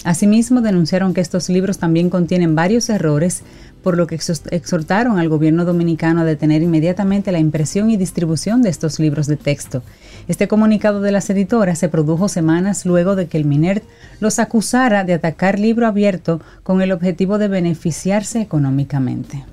Asimismo, 0.04 0.62
denunciaron 0.62 1.16
que 1.16 1.22
estos 1.22 1.50
libros 1.50 1.80
también 1.80 2.12
contienen 2.12 2.56
varios 2.56 2.90
errores 2.90 3.42
por 3.82 3.98
lo 3.98 4.08
que 4.08 4.16
exhortaron 4.16 5.20
al 5.20 5.30
gobierno 5.30 5.64
dominicano 5.64 6.22
a 6.22 6.26
detener 6.26 6.62
inmediatamente 6.64 7.32
la 7.32 7.40
impresión 7.40 7.92
y 7.92 7.98
distribución 7.98 8.62
de 8.64 8.70
estos 8.70 9.00
libros 9.00 9.28
de 9.28 9.38
texto. 9.38 9.84
Este 10.28 10.48
comunicado 10.48 11.02
de 11.02 11.12
las 11.12 11.30
editoras 11.30 11.78
se 11.78 11.90
produjo 11.90 12.28
semanas 12.28 12.86
luego 12.86 13.16
de 13.16 13.28
que 13.28 13.38
el 13.38 13.46
MINERT 13.46 13.84
los 14.20 14.40
acusara 14.40 15.04
de 15.04 15.14
atacar 15.14 15.60
libro 15.60 15.86
abierto 15.86 16.42
con 16.64 16.82
el 16.82 16.92
objetivo 16.92 17.38
de 17.38 17.48
beneficiarse 17.48 18.42
económicamente. 18.42 19.46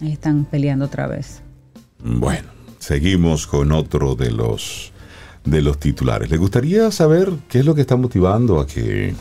Ahí 0.00 0.12
están 0.12 0.46
peleando 0.46 0.86
otra 0.86 1.06
vez. 1.06 1.42
Bueno, 2.02 2.48
seguimos 2.78 3.46
con 3.46 3.72
otro 3.72 4.14
de 4.14 4.30
los 4.30 4.92
de 5.44 5.62
los 5.62 5.78
titulares. 5.78 6.30
¿Le 6.30 6.36
gustaría 6.36 6.90
saber 6.90 7.30
qué 7.48 7.60
es 7.60 7.64
lo 7.64 7.74
que 7.74 7.80
está 7.80 7.96
motivando 7.96 8.60
a 8.60 8.66
que 8.66 9.14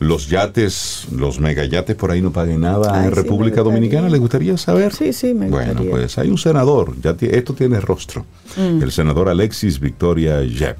los 0.00 0.28
yates, 0.28 1.08
los 1.12 1.40
megayates 1.40 1.96
por 1.96 2.10
ahí 2.10 2.22
no 2.22 2.32
paguen 2.32 2.60
nada 2.60 3.04
en 3.04 3.10
República 3.10 3.62
Dominicana. 3.62 4.08
¿Le 4.08 4.18
gustaría 4.18 4.56
saber? 4.56 4.92
Sí, 4.92 5.12
sí, 5.12 5.34
me 5.34 5.48
gustaría. 5.48 5.74
Bueno, 5.74 5.90
pues 5.90 6.18
hay 6.18 6.30
un 6.30 6.38
senador, 6.38 6.94
ya 7.02 7.16
esto 7.20 7.54
tiene 7.54 7.80
rostro, 7.80 8.24
mm. 8.56 8.82
el 8.82 8.92
senador 8.92 9.28
Alexis 9.28 9.80
Victoria 9.80 10.40
Jeb. 10.44 10.76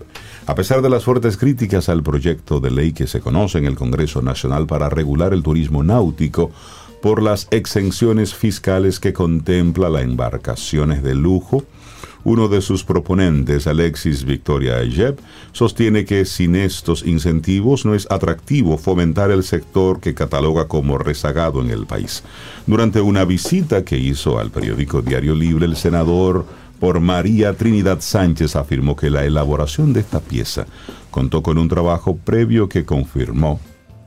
A 0.47 0.55
pesar 0.55 0.83
de 0.83 0.89
las 0.89 1.05
fuertes 1.05 1.37
críticas 1.37 1.89
al 1.89 2.03
proyecto 2.03 2.61
de 2.61 2.71
ley 2.71 2.93
que 2.93 3.07
se 3.07 3.21
conoce 3.21 3.59
en 3.59 3.67
el 3.67 3.75
Congreso 3.75 4.23
Nacional 4.23 4.67
para 4.67 4.89
regular 4.89 5.33
el 5.33 5.43
turismo 5.43 5.83
náutico, 5.83 6.51
por 7.03 7.23
las 7.23 7.49
exenciones 7.51 8.35
fiscales 8.35 8.99
que 8.99 9.13
contempla 9.13 9.89
las 9.89 10.03
embarcaciones 10.03 11.03
de 11.03 11.15
lujo, 11.15 11.65
uno 12.25 12.49
de 12.49 12.61
sus 12.61 12.85
proponentes, 12.85 13.67
Alexis 13.67 14.25
Victoria 14.25 14.77
Ayeb, 14.77 15.19
sostiene 15.53 16.05
que 16.05 16.25
sin 16.25 16.57
estos 16.57 17.05
incentivos 17.07 17.85
no 17.85 17.95
es 17.95 18.11
atractivo 18.11 18.79
fomentar 18.79 19.31
el 19.31 19.45
sector 19.45 20.01
que 20.01 20.15
cataloga 20.15 20.69
como 20.69 20.99
rezagado 20.99 21.63
en 21.63 21.71
el 21.71 21.87
país. 21.87 22.23
Durante 22.67 23.01
una 23.01 23.25
visita 23.25 23.85
que 23.85 23.99
hizo 23.99 24.39
al 24.39 24.51
periódico 24.51 25.03
Diario 25.03 25.35
Libre, 25.35 25.67
el 25.67 25.77
senador 25.77 26.47
por 26.81 27.01
María 27.01 27.55
Trinidad 27.55 28.01
Sánchez 28.01 28.57
afirmó 28.57 28.95
que 28.97 29.11
la 29.11 29.25
elaboración 29.25 29.93
de 29.93 30.01
esta 30.01 30.21
pieza 30.21 30.67
contó 31.11 31.43
con 31.43 31.59
un 31.59 31.69
trabajo 31.69 32.17
previo 32.17 32.69
que 32.69 32.85
confirmó 32.85 33.61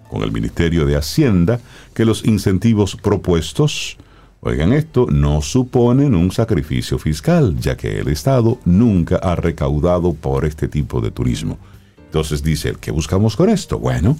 con 0.10 0.24
el 0.24 0.32
Ministerio 0.32 0.86
de 0.86 0.98
Hacienda 0.98 1.60
que 1.94 2.06
los 2.06 2.26
incentivos 2.26 2.96
propuestos 2.96 3.98
Oigan 4.42 4.74
esto, 4.74 5.06
no 5.06 5.42
suponen 5.42 6.16
un 6.16 6.32
sacrificio 6.32 6.98
fiscal, 6.98 7.56
ya 7.60 7.78
que 7.78 8.00
el 8.00 8.08
Estado 8.08 8.58
nunca 8.66 9.18
ha 9.18 9.36
recaudado 9.36 10.14
por 10.14 10.46
este 10.46 10.68
tipo 10.68 11.00
de 11.00 11.12
turismo. 11.12 11.60
Entonces 12.06 12.42
dice, 12.42 12.76
¿qué 12.82 12.90
buscamos 12.90 13.36
con 13.36 13.50
esto? 13.50 13.78
Bueno, 13.78 14.18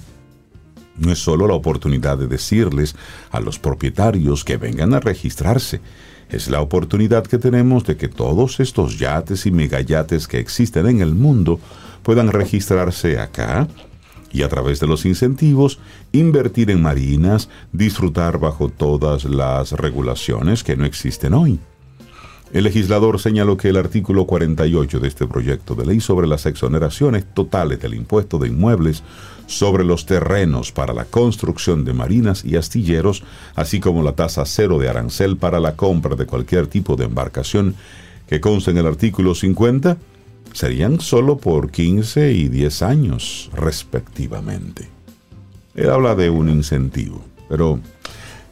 no 0.96 1.10
es 1.10 1.18
solo 1.18 1.48
la 1.48 1.54
oportunidad 1.54 2.18
de 2.18 2.28
decirles 2.28 2.94
a 3.32 3.40
los 3.40 3.58
propietarios 3.58 4.44
que 4.44 4.58
vengan 4.58 4.94
a 4.94 5.00
registrarse, 5.00 5.80
es 6.30 6.48
la 6.48 6.60
oportunidad 6.60 7.26
que 7.26 7.38
tenemos 7.38 7.84
de 7.84 7.96
que 7.96 8.08
todos 8.08 8.60
estos 8.60 8.98
yates 8.98 9.44
y 9.44 9.50
megayates 9.50 10.26
que 10.28 10.38
existen 10.38 10.86
en 10.86 11.00
el 11.00 11.14
mundo 11.14 11.60
puedan 12.02 12.32
registrarse 12.32 13.18
acá 13.18 13.68
y 14.32 14.42
a 14.42 14.48
través 14.48 14.80
de 14.80 14.86
los 14.86 15.04
incentivos 15.04 15.78
invertir 16.12 16.70
en 16.70 16.82
marinas, 16.82 17.48
disfrutar 17.72 18.38
bajo 18.38 18.68
todas 18.68 19.24
las 19.24 19.72
regulaciones 19.72 20.64
que 20.64 20.76
no 20.76 20.84
existen 20.84 21.34
hoy. 21.34 21.60
El 22.52 22.64
legislador 22.64 23.18
señaló 23.18 23.56
que 23.56 23.70
el 23.70 23.78
artículo 23.78 24.26
48 24.26 25.00
de 25.00 25.08
este 25.08 25.26
proyecto 25.26 25.74
de 25.74 25.86
ley 25.86 26.00
sobre 26.00 26.26
las 26.26 26.44
exoneraciones 26.44 27.24
totales 27.32 27.80
del 27.80 27.94
impuesto 27.94 28.38
de 28.38 28.48
inmuebles 28.48 29.02
sobre 29.46 29.84
los 29.84 30.04
terrenos 30.04 30.70
para 30.70 30.92
la 30.92 31.06
construcción 31.06 31.86
de 31.86 31.94
marinas 31.94 32.44
y 32.44 32.56
astilleros, 32.56 33.24
así 33.54 33.80
como 33.80 34.02
la 34.02 34.12
tasa 34.12 34.44
cero 34.44 34.78
de 34.78 34.90
arancel 34.90 35.38
para 35.38 35.60
la 35.60 35.76
compra 35.76 36.14
de 36.14 36.26
cualquier 36.26 36.66
tipo 36.66 36.94
de 36.94 37.06
embarcación 37.06 37.74
que 38.28 38.40
consta 38.40 38.70
en 38.70 38.78
el 38.78 38.86
artículo 38.86 39.34
50, 39.34 39.96
serían 40.52 41.00
solo 41.00 41.38
por 41.38 41.70
15 41.70 42.32
y 42.32 42.48
10 42.48 42.82
años 42.82 43.50
respectivamente. 43.54 44.88
Él 45.74 45.90
habla 45.90 46.14
de 46.14 46.30
un 46.30 46.48
incentivo, 46.48 47.22
pero 47.48 47.80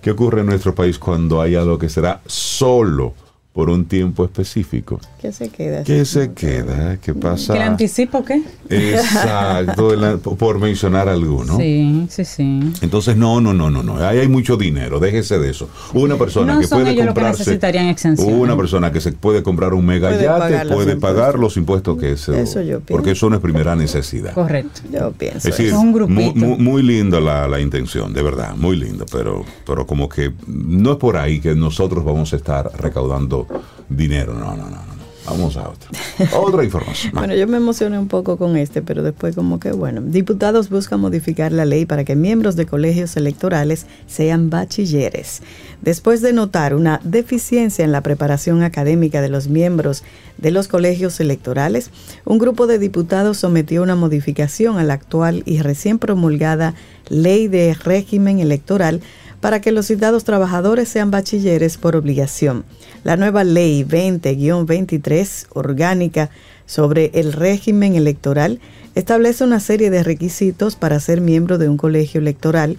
¿qué 0.01 0.13
ocurre 0.13 0.41
en 0.41 0.47
nuestro 0.47 0.75
país 0.75 0.99
cuando 0.99 1.41
hay 1.41 1.55
algo 1.55 1.79
que 1.79 1.89
será 1.89 2.23
solo 2.27 3.15
por 3.53 3.69
un 3.69 3.85
tiempo 3.87 4.25
específico. 4.25 5.01
¿Qué 5.21 5.33
se 5.33 5.49
queda? 5.49 5.83
¿Qué 5.83 6.05
se 6.05 6.33
queda? 6.33 6.99
¿Qué 6.99 7.13
pasa? 7.15 7.57
¿El 7.57 7.63
anticipo 7.63 8.25
qué? 8.25 8.41
Exacto, 8.69 9.93
el- 9.93 10.19
por 10.21 10.59
mencionar 10.59 11.09
alguno. 11.09 11.57
Sí, 11.57 12.07
sí, 12.09 12.25
sí. 12.25 12.61
Entonces, 12.81 13.17
no, 13.17 13.41
no, 13.41 13.53
no, 13.53 13.71
no, 13.71 13.83
no. 13.83 13.97
Ahí 13.97 14.19
hay 14.19 14.29
mucho 14.29 14.57
dinero, 14.57 15.01
déjese 15.01 15.39
de 15.39 15.51
eso. 15.51 15.69
Una 15.95 16.17
persona 16.17 16.55
No 16.55 16.61
que 16.61 16.67
son 16.67 16.79
puede 16.81 16.93
ellos 16.93 17.07
los 17.07 17.15
que 17.15 17.21
comprarse. 17.21 17.41
necesitarían 17.41 17.87
exenciones. 17.87 18.35
Una 18.35 18.57
persona 18.57 18.93
que 18.93 19.01
se 19.01 19.13
puede 19.13 19.43
comprar 19.43 19.75
un 19.75 19.85
mega 19.85 20.09
Puede 20.11 20.23
yate 20.25 20.39
pagar 20.39 20.67
los 20.67 20.75
puede 20.77 20.93
impuestos. 20.93 21.21
pagar 21.21 21.39
los 21.39 21.57
impuestos 21.57 21.99
que 21.99 22.13
eso. 22.13 22.35
Eso 22.35 22.61
yo 22.63 22.79
pienso. 22.81 22.85
Porque 22.87 23.11
eso 23.13 23.29
no 23.31 23.37
es 23.37 23.43
primera 23.43 23.75
necesidad. 23.77 24.33
Correcto. 24.33 24.81
Yo 24.93 25.13
pienso. 25.13 25.39
Es 25.39 25.45
decir, 25.45 25.67
Es 25.69 25.73
un 25.75 25.93
grupito. 25.93 26.21
muy, 26.21 26.35
muy, 26.35 26.59
muy 26.59 26.83
linda 26.83 27.21
la, 27.21 27.49
la 27.49 27.61
intención, 27.61 28.13
de 28.13 28.23
verdad, 28.23 28.55
muy 28.57 28.77
lindo, 28.77 29.07
pero, 29.11 29.45
pero 29.67 29.87
como 29.87 30.09
que 30.09 30.33
no 30.47 30.93
es 30.93 30.97
por 30.99 31.17
ahí 31.17 31.41
que 31.41 31.55
nosotros 31.55 32.05
vamos 32.05 32.33
a 32.33 32.37
estar 32.37 32.71
recaudando 32.79 33.40
dinero, 33.89 34.35
no, 34.35 34.57
no, 34.57 34.65
no, 34.65 34.71
no. 34.71 35.01
Vamos 35.27 35.57
a 35.57 35.69
otra. 35.69 35.91
Otra 36.39 36.65
información. 36.65 37.13
Bueno, 37.15 37.35
yo 37.35 37.47
me 37.47 37.59
emocioné 37.59 37.99
un 37.99 38.09
poco 38.09 38.37
con 38.37 38.57
este, 38.57 38.81
pero 38.81 39.03
después 39.03 39.35
como 39.35 39.61
que 39.61 39.71
bueno, 39.73 40.01
diputados 40.01 40.71
buscan 40.71 41.01
modificar 41.01 41.53
la 41.53 41.67
ley 41.67 41.85
para 41.85 42.05
que 42.05 42.17
miembros 42.17 42.57
de 42.57 42.67
colegios 42.67 43.17
electorales 43.17 43.87
sean 44.07 44.49
bachilleres. 44.51 45.43
Después 45.83 46.23
de 46.23 46.33
notar 46.33 46.75
una 46.75 47.01
deficiencia 47.05 47.85
en 47.85 47.93
la 47.93 48.03
preparación 48.03 48.63
académica 48.63 49.21
de 49.21 49.29
los 49.29 49.49
miembros 49.49 50.05
de 50.39 50.51
los 50.51 50.69
colegios 50.69 51.21
electorales, 51.21 51.91
un 52.25 52.39
grupo 52.39 52.67
de 52.67 52.79
diputados 52.79 53.37
sometió 53.37 53.83
una 53.83 53.97
modificación 53.97 54.79
a 54.79 54.85
la 54.85 54.95
actual 54.95 55.43
y 55.45 55.61
recién 55.61 55.99
promulgada 55.99 56.75
ley 57.09 57.47
de 57.49 57.75
régimen 57.75 58.41
electoral 58.41 59.03
para 59.41 59.61
que 59.61 59.73
los 59.73 59.87
citados 59.87 60.25
trabajadores 60.25 60.89
sean 60.89 61.11
bachilleres 61.11 61.79
por 61.79 61.97
obligación. 61.97 62.65
La 63.05 63.17
nueva 63.17 63.45
ley 63.45 63.85
20-23 63.85 65.47
orgánica 65.51 66.31
sobre 66.67 67.11
el 67.15 67.33
régimen 67.33 67.95
electoral 67.95 68.61
establece 68.95 69.45
una 69.45 69.61
serie 69.61 69.91
de 69.91 70.03
requisitos 70.03 70.77
para 70.77 71.01
ser 71.01 71.21
miembro 71.21 71.59
de 71.59 71.69
un 71.69 71.77
colegio 71.77 72.21
electoral, 72.21 72.77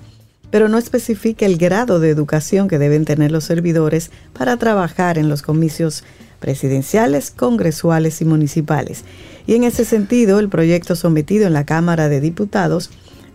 pero 0.52 0.69
no 0.69 0.78
especifica 0.78 1.45
el 1.45 1.58
grado 1.58 2.00
de 2.00 2.10
educación 2.10 2.67
que 2.67 2.78
deben 2.78 3.06
tener 3.06 3.32
los 3.32 3.45
servidores 3.45 4.12
para 4.34 4.58
trabajar 4.58 5.17
en 5.17 5.30
los 5.30 5.41
comicios 5.41 6.04
presidenciales, 6.39 7.32
congresuales 7.32 8.21
y 8.21 8.26
municipales. 8.26 9.04
Y 9.47 9.56
en 9.56 9.63
ese 9.63 9.86
sentido, 9.86 10.39
el 10.39 10.50
proyecto 10.50 10.95
sometido 10.95 11.47
en 11.47 11.54
la 11.54 11.65
Cámara 11.65 12.10
de 12.10 12.19
Diputados 12.19 12.91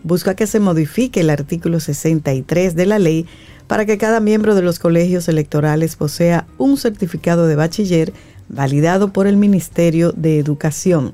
busca 0.07 0.35
que 0.35 0.47
se 0.47 0.59
modifique 0.59 1.19
el 1.19 1.29
artículo 1.29 1.79
63 1.79 2.75
de 2.75 2.85
la 2.85 2.97
ley 2.97 3.25
para 3.67 3.85
que 3.85 3.97
cada 3.97 4.19
miembro 4.19 4.55
de 4.55 4.61
los 4.61 4.79
colegios 4.79 5.27
electorales 5.27 5.97
posea 5.97 6.47
un 6.57 6.77
certificado 6.77 7.45
de 7.47 7.55
bachiller 7.55 8.13
validado 8.49 9.11
por 9.11 9.27
el 9.27 9.35
Ministerio 9.35 10.13
de 10.13 10.39
Educación. 10.39 11.13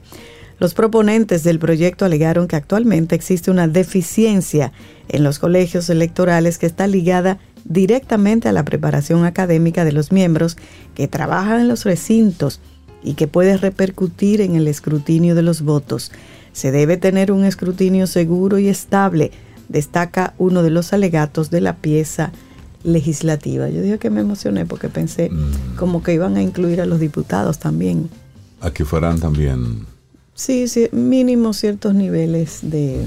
Los 0.60 0.75
proponentes 0.75 1.43
del 1.43 1.60
proyecto 1.60 2.06
alegaron 2.06 2.47
que 2.47 2.56
actualmente 2.56 3.15
existe 3.15 3.49
una 3.49 3.67
deficiencia 3.67 4.71
en 5.10 5.23
los 5.23 5.39
colegios 5.39 5.89
electorales 5.89 6.60
que 6.60 6.67
está 6.67 6.86
ligada 6.86 7.39
directamente 7.65 8.47
a 8.47 8.53
la 8.53 8.63
preparación 8.63 9.25
académica 9.25 9.84
de 9.84 9.91
los 9.91 10.12
miembros 10.12 10.58
que 10.93 11.08
trabajan 11.08 11.62
en 11.62 11.67
los 11.67 11.86
recintos 11.86 12.62
y 13.03 13.15
que 13.15 13.27
puede 13.27 13.58
repercutir 13.58 14.41
en 14.41 14.56
el 14.56 14.67
escrutinio 14.67 15.36
de 15.36 15.41
los 15.41 15.63
votos. 15.63 16.12
Se 16.53 16.71
debe 16.71 16.97
tener 16.97 17.31
un 17.31 17.43
escrutinio 17.43 18.07
seguro 18.07 18.59
y 18.59 18.69
estable, 18.69 19.31
destaca 19.67 20.33
uno 20.37 20.63
de 20.63 20.69
los 20.69 20.93
alegatos 20.93 21.49
de 21.49 21.61
la 21.61 21.75
pieza 21.75 22.31
legislativa. 22.83 23.69
Yo 23.69 23.81
dije 23.81 23.97
que 23.99 24.09
me 24.09 24.21
emocioné 24.21 24.65
porque 24.65 24.89
pensé 24.89 25.29
como 25.77 26.03
que 26.03 26.13
iban 26.13 26.37
a 26.37 26.41
incluir 26.41 26.79
a 26.79 26.85
los 26.85 26.99
diputados 26.99 27.59
también. 27.59 28.09
A 28.61 28.71
que 28.71 28.85
fueran 28.85 29.19
también 29.19 29.85
Sí, 30.35 30.67
sí, 30.67 30.89
mínimo 30.91 31.53
ciertos 31.53 31.93
niveles 31.93 32.59
de 32.63 33.05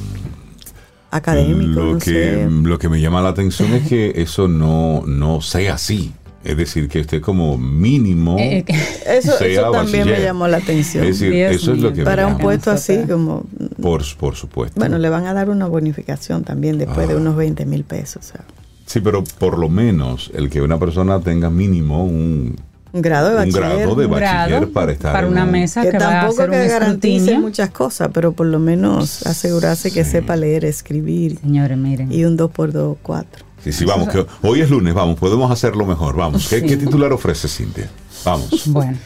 académicos. 1.10 1.74
Lo 1.74 1.92
no 1.94 1.98
que, 1.98 2.04
sé. 2.04 2.48
lo 2.50 2.78
que 2.78 2.88
me 2.88 3.00
llama 3.00 3.20
la 3.20 3.30
atención 3.30 3.72
es 3.72 3.88
que 3.88 4.12
eso 4.22 4.48
no, 4.48 5.02
no 5.06 5.40
sea 5.40 5.74
así. 5.74 6.12
Es 6.46 6.56
decir, 6.56 6.88
que 6.88 7.00
esté 7.00 7.20
como 7.20 7.58
mínimo. 7.58 8.36
Eh, 8.38 8.64
eh, 8.68 8.74
Eso, 9.18 9.36
sea 9.36 9.48
eso 9.48 9.70
también 9.72 10.06
me 10.08 10.20
llamó 10.22 10.46
la 10.48 10.58
atención. 10.58 11.04
Es 11.04 11.18
decir, 11.18 11.32
Dios 11.32 11.52
eso 11.56 11.72
es 11.72 11.78
lo 11.78 11.88
mío. 11.88 11.92
que 11.92 11.98
me 12.00 12.04
Para 12.04 12.26
un 12.26 12.38
puesto 12.38 12.70
así 12.70 12.98
como... 13.08 13.44
Por, 13.82 14.02
por 14.16 14.34
supuesto. 14.36 14.78
Bueno, 14.78 14.98
le 14.98 15.08
van 15.08 15.26
a 15.26 15.34
dar 15.34 15.50
una 15.50 15.66
bonificación 15.66 16.44
también 16.44 16.78
después 16.78 17.08
de 17.08 17.14
Ah. 17.14 17.18
unos 17.18 17.34
20 17.36 17.66
mil 17.66 17.84
pesos. 17.84 18.24
o 18.24 18.28
sea, 18.32 18.44
Sí, 18.86 19.00
pero 19.00 19.24
por 19.38 19.58
lo 19.58 19.68
menos 19.68 20.30
el 20.34 20.48
que 20.48 20.62
una 20.62 20.78
persona 20.78 21.18
tenga 21.20 21.50
mínimo 21.50 22.04
un, 22.04 22.54
un 22.92 23.02
grado 23.02 23.30
de 23.30 23.34
un 23.34 23.38
bachiller. 23.40 23.60
grado 23.62 23.94
de 23.96 24.06
un 24.06 24.12
bachiller 24.12 24.48
grado 24.48 24.72
para 24.72 24.92
estar 24.92 25.12
para 25.12 25.26
en 25.26 25.32
una 25.32 25.44
un- 25.44 25.50
mesa 25.50 25.82
que 25.82 25.90
que, 25.90 25.98
va 25.98 26.06
a 26.06 26.10
tampoco 26.20 26.42
hacer 26.42 26.50
un 26.50 26.56
que 26.62 26.68
garantice 26.68 27.14
escrutinio. 27.16 27.40
muchas 27.40 27.70
cosas, 27.70 28.10
pero 28.12 28.30
por 28.32 28.46
lo 28.46 28.60
menos 28.60 29.26
asegurarse 29.26 29.90
que 29.90 30.04
Sí. 30.04 30.12
sepa 30.12 30.36
leer, 30.36 30.64
escribir 30.64 31.38
Señores, 31.40 31.76
miren. 31.76 32.12
y 32.12 32.24
un 32.24 32.36
2x2, 32.38 32.96
4. 33.02 33.44
Vamos, 33.86 34.08
que 34.08 34.26
hoy 34.42 34.60
es 34.60 34.70
lunes, 34.70 34.94
vamos, 34.94 35.18
podemos 35.18 35.50
hacerlo 35.50 35.86
mejor, 35.86 36.16
vamos. 36.16 36.48
¿Qué, 36.48 36.60
Sí. 36.60 36.66
qué 36.66 36.76
titular 36.76 37.12
ofrece 37.12 37.48
Cintia? 37.48 37.88
Vamos. 38.24 38.62
Bueno. 38.66 38.96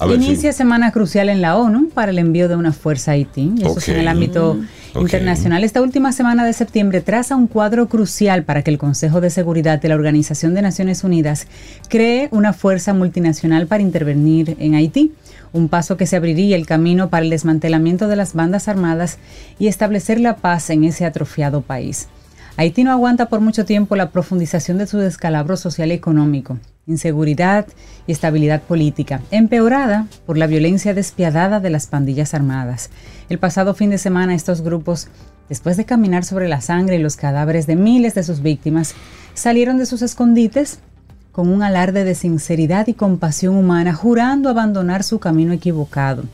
Ver, 0.00 0.16
Inicia 0.16 0.52
sí. 0.52 0.56
semana 0.56 0.92
crucial 0.92 1.28
en 1.28 1.42
la 1.42 1.58
ONU 1.58 1.90
para 1.90 2.10
el 2.10 2.18
envío 2.18 2.48
de 2.48 2.56
una 2.56 2.72
fuerza 2.72 3.10
a 3.10 3.14
Haití. 3.14 3.52
Eso 3.60 3.76
es 3.78 3.88
en 3.90 3.96
el 3.98 4.08
ámbito 4.08 4.58
internacional. 4.98 5.62
Esta 5.62 5.82
última 5.82 6.12
semana 6.12 6.46
de 6.46 6.54
septiembre 6.54 7.02
traza 7.02 7.36
un 7.36 7.46
cuadro 7.46 7.86
crucial 7.86 8.44
para 8.44 8.62
que 8.62 8.70
el 8.70 8.78
Consejo 8.78 9.20
de 9.20 9.28
Seguridad 9.28 9.78
de 9.78 9.88
la 9.90 9.96
Organización 9.96 10.54
de 10.54 10.62
Naciones 10.62 11.04
Unidas 11.04 11.46
cree 11.90 12.28
una 12.30 12.54
fuerza 12.54 12.94
multinacional 12.94 13.66
para 13.66 13.82
intervenir 13.82 14.56
en 14.58 14.74
Haití. 14.74 15.12
Un 15.52 15.68
paso 15.68 15.98
que 15.98 16.06
se 16.06 16.16
abriría 16.16 16.56
el 16.56 16.64
camino 16.64 17.10
para 17.10 17.24
el 17.24 17.30
desmantelamiento 17.30 18.08
de 18.08 18.16
las 18.16 18.32
bandas 18.32 18.68
armadas 18.68 19.18
y 19.58 19.66
establecer 19.66 20.18
la 20.18 20.36
paz 20.36 20.70
en 20.70 20.84
ese 20.84 21.04
atrofiado 21.04 21.60
país. 21.60 22.08
Haití 22.60 22.84
no 22.84 22.92
aguanta 22.92 23.30
por 23.30 23.40
mucho 23.40 23.64
tiempo 23.64 23.96
la 23.96 24.10
profundización 24.10 24.76
de 24.76 24.86
su 24.86 24.98
descalabro 24.98 25.56
social 25.56 25.92
y 25.92 25.94
económico, 25.94 26.58
inseguridad 26.86 27.66
y 28.06 28.12
estabilidad 28.12 28.60
política, 28.60 29.22
empeorada 29.30 30.06
por 30.26 30.36
la 30.36 30.46
violencia 30.46 30.92
despiadada 30.92 31.60
de 31.60 31.70
las 31.70 31.86
pandillas 31.86 32.34
armadas. 32.34 32.90
El 33.30 33.38
pasado 33.38 33.72
fin 33.72 33.88
de 33.88 33.96
semana 33.96 34.34
estos 34.34 34.60
grupos, 34.60 35.08
después 35.48 35.78
de 35.78 35.86
caminar 35.86 36.22
sobre 36.22 36.48
la 36.48 36.60
sangre 36.60 36.96
y 36.96 37.02
los 37.02 37.16
cadáveres 37.16 37.66
de 37.66 37.76
miles 37.76 38.14
de 38.14 38.24
sus 38.24 38.42
víctimas, 38.42 38.94
salieron 39.32 39.78
de 39.78 39.86
sus 39.86 40.02
escondites 40.02 40.80
con 41.32 41.48
un 41.48 41.62
alarde 41.62 42.04
de 42.04 42.14
sinceridad 42.14 42.88
y 42.88 42.92
compasión 42.92 43.56
humana, 43.56 43.94
jurando 43.94 44.50
abandonar 44.50 45.02
su 45.02 45.18
camino 45.18 45.54
equivocado. 45.54 46.24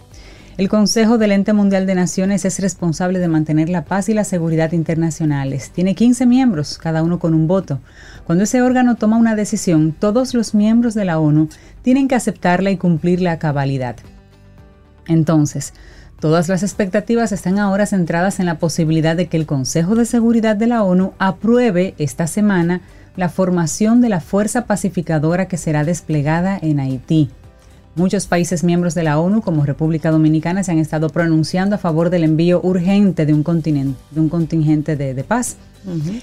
El 0.57 0.71
Consejo 0.71 1.19
del 1.19 1.33
Ente 1.33 1.53
Mundial 1.53 1.85
de 1.85 1.95
Naciones 1.95 2.47
es 2.47 2.61
responsable 2.61 3.19
de 3.19 3.29
mantener 3.29 3.69
la 3.69 3.85
paz 3.85 4.09
y 4.09 4.15
la 4.15 4.25
seguridad 4.25 4.73
internacionales. 4.73 5.71
Tiene 5.71 5.95
15 5.95 6.25
miembros, 6.25 6.79
cada 6.79 7.03
uno 7.03 7.19
con 7.19 7.35
un 7.35 7.47
voto. 7.47 7.81
Cuando 8.25 8.45
ese 8.45 8.63
órgano 8.63 8.95
toma 8.95 9.19
una 9.19 9.37
decisión, 9.37 9.93
todos 9.93 10.33
los 10.33 10.55
miembros 10.55 10.95
de 10.95 11.05
la 11.05 11.19
ONU 11.19 11.51
tienen 11.83 12.09
que 12.09 12.15
aceptarla 12.15 12.71
y 12.71 12.79
cumplirla 12.79 13.33
a 13.33 13.39
cabalidad. 13.39 13.97
Entonces, 15.07 15.75
todas 16.21 16.49
las 16.49 16.63
expectativas 16.63 17.33
están 17.33 17.59
ahora 17.59 17.85
centradas 17.85 18.41
en 18.41 18.47
la 18.47 18.59
posibilidad 18.59 19.15
de 19.15 19.27
que 19.27 19.37
el 19.37 19.45
Consejo 19.45 19.95
de 19.95 20.07
Seguridad 20.07 20.57
de 20.57 20.69
la 20.69 20.85
ONU 20.85 21.13
apruebe 21.19 21.95
esta 21.99 22.27
semana 22.27 22.81
la 23.15 23.29
formación 23.29 24.01
de 24.01 24.09
la 24.09 24.21
fuerza 24.21 24.65
pacificadora 24.65 25.49
que 25.49 25.59
será 25.59 25.85
desplegada 25.85 26.59
en 26.59 26.81
Haití. 26.81 27.29
Muchos 27.97 28.27
países 28.27 28.63
miembros 28.63 28.95
de 28.95 29.03
la 29.03 29.19
ONU, 29.19 29.41
como 29.41 29.65
República 29.65 30.11
Dominicana, 30.11 30.63
se 30.63 30.71
han 30.71 30.79
estado 30.79 31.09
pronunciando 31.09 31.77
a 31.77 31.79
favor 31.79 32.11
del 32.11 32.25
envío 32.25 32.61
urgente 32.63 33.25
de 33.25 33.33
un, 33.33 33.43
continente, 33.43 33.99
de 34.11 34.21
un 34.21 34.29
contingente 34.29 34.97
de, 34.97 35.15
de 35.15 35.25
paz. 35.25 35.57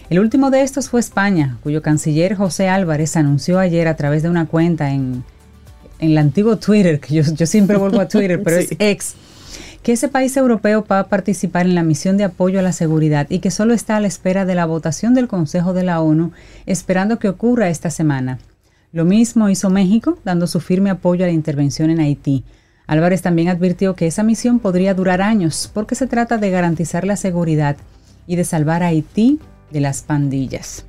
El 0.09 0.19
último 0.19 0.51
de 0.51 0.61
estos 0.61 0.89
fue 0.89 0.99
España, 0.99 1.57
cuyo 1.63 1.81
canciller 1.81 2.35
José 2.35 2.67
Álvarez 2.69 3.15
anunció 3.15 3.57
ayer 3.59 3.87
a 3.87 3.95
través 3.95 4.21
de 4.21 4.29
una 4.29 4.45
cuenta 4.45 4.91
en, 4.91 5.23
en 5.99 6.11
el 6.11 6.17
antiguo 6.19 6.57
Twitter, 6.57 6.99
que 6.99 7.15
yo, 7.15 7.23
yo 7.33 7.45
siempre 7.47 7.77
vuelvo 7.77 8.01
a 8.01 8.07
Twitter, 8.07 8.41
pero 8.43 8.61
Sí. 8.61 8.67
es 8.71 8.75
ex, 8.79 9.13
que 9.81 9.93
ese 9.93 10.09
país 10.09 10.35
europeo 10.37 10.85
va 10.89 10.99
a 10.99 11.07
participar 11.07 11.65
en 11.65 11.75
la 11.75 11.83
misión 11.83 12.17
de 12.17 12.25
apoyo 12.25 12.59
a 12.59 12.61
la 12.61 12.71
seguridad 12.73 13.25
y 13.29 13.39
que 13.39 13.51
solo 13.51 13.73
está 13.73 13.95
a 13.97 13.99
la 13.99 14.07
espera 14.07 14.45
de 14.45 14.53
la 14.53 14.65
votación 14.65 15.13
del 15.15 15.27
Consejo 15.27 15.73
de 15.73 15.83
la 15.83 16.01
ONU, 16.01 16.33
esperando 16.65 17.17
que 17.17 17.29
ocurra 17.29 17.69
esta 17.69 17.89
semana. 17.89 18.37
Lo 18.93 19.05
mismo 19.05 19.49
hizo 19.49 19.71
México, 19.71 20.19
dando 20.23 20.45
su 20.45 20.59
firme 20.59 20.91
apoyo 20.91 21.25
a 21.25 21.27
la 21.27 21.33
intervención 21.33 21.89
en 21.89 21.99
Haití. 21.99 22.43
Álvarez 22.85 23.23
también 23.23 23.49
advirtió 23.49 23.95
que 23.95 24.05
esa 24.05 24.21
misión 24.21 24.59
podría 24.59 24.93
durar 24.93 25.19
años 25.19 25.69
porque 25.73 25.95
se 25.95 26.05
trata 26.05 26.37
de 26.37 26.51
garantizar 26.51 27.03
la 27.03 27.17
seguridad 27.17 27.75
y 28.27 28.35
de 28.35 28.43
salvar 28.43 28.83
a 28.83 28.87
Haití 28.87 29.39
de 29.71 29.81
las 29.81 30.03
pandillas. 30.03 30.85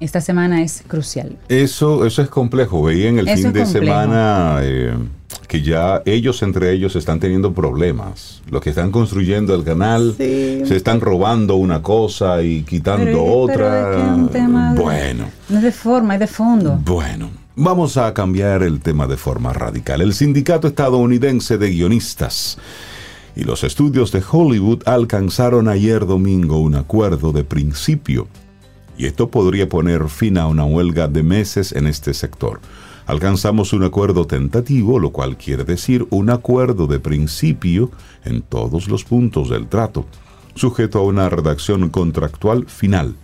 Esta 0.00 0.20
semana 0.20 0.62
es 0.62 0.82
crucial. 0.88 1.38
Eso, 1.48 2.04
eso 2.04 2.22
es 2.22 2.28
complejo. 2.28 2.82
Veía 2.82 3.08
en 3.08 3.20
el 3.20 3.28
Eso 3.28 3.44
fin 3.44 3.52
de 3.52 3.64
semana 3.64 4.58
eh, 4.62 4.94
que 5.46 5.62
ya 5.62 6.02
ellos 6.06 6.42
entre 6.42 6.72
ellos 6.72 6.96
están 6.96 7.20
teniendo 7.20 7.52
problemas. 7.54 8.42
Los 8.50 8.60
que 8.62 8.70
están 8.70 8.90
construyendo 8.90 9.54
el 9.54 9.64
canal 9.64 10.14
Sí. 10.16 10.62
se 10.64 10.76
están 10.76 11.00
robando 11.00 11.56
una 11.56 11.82
cosa 11.82 12.42
y 12.42 12.62
quitando 12.62 13.04
Pero- 13.04 13.46
pero 13.46 13.66
otra. 13.66 13.90
es 13.90 13.96
que 13.96 14.02
es 14.02 14.08
un 14.10 14.28
tema 14.28 14.74
de- 14.74 14.80
bueno, 14.82 15.24
No 15.48 15.56
es 15.58 15.62
de 15.62 15.72
forma, 15.72 16.14
es 16.14 16.20
de 16.20 16.26
fondo. 16.26 16.78
bueno. 16.84 17.30
Vamos 17.58 17.96
a 17.96 18.12
cambiar 18.12 18.62
el 18.62 18.80
tema 18.80 19.06
de 19.06 19.16
forma 19.16 19.52
radical. 19.54 20.02
El 20.02 20.12
Sindicato 20.12 20.68
Estadounidense 20.68 21.56
de 21.56 21.70
Guionistas 21.70 22.58
y 23.34 23.44
los 23.44 23.64
estudios 23.64 24.12
de 24.12 24.22
Hollywood 24.30 24.82
alcanzaron 24.84 25.66
ayer 25.68 26.04
domingo 26.04 26.58
un 26.58 26.74
acuerdo 26.74 27.32
de 27.32 27.44
principio. 27.44 28.28
Y 28.98 29.06
esto 29.06 29.30
podría 29.30 29.68
poner 29.68 30.08
fin 30.08 30.36
a 30.36 30.46
una 30.48 30.64
huelga 30.66 31.08
de 31.08 31.22
meses 31.22 31.72
en 31.72 31.86
este 31.86 32.12
sector. 32.12 32.60
Alcanzamos 33.06 33.72
un 33.72 33.84
acuerdo 33.84 34.26
tentativo, 34.26 34.98
lo 34.98 35.10
cual 35.10 35.36
quiere 35.36 35.62
decir 35.62 36.06
un 36.10 36.28
acuerdo 36.28 36.88
de 36.88 36.98
principio 36.98 37.90
en 38.24 38.42
todos 38.42 38.88
los 38.88 39.04
puntos 39.04 39.48
del 39.48 39.68
trato, 39.68 40.06
sujeto 40.56 40.98
a 40.98 41.02
una 41.02 41.28
redacción 41.28 41.88
contractual 41.88 42.66
final. 42.66 43.14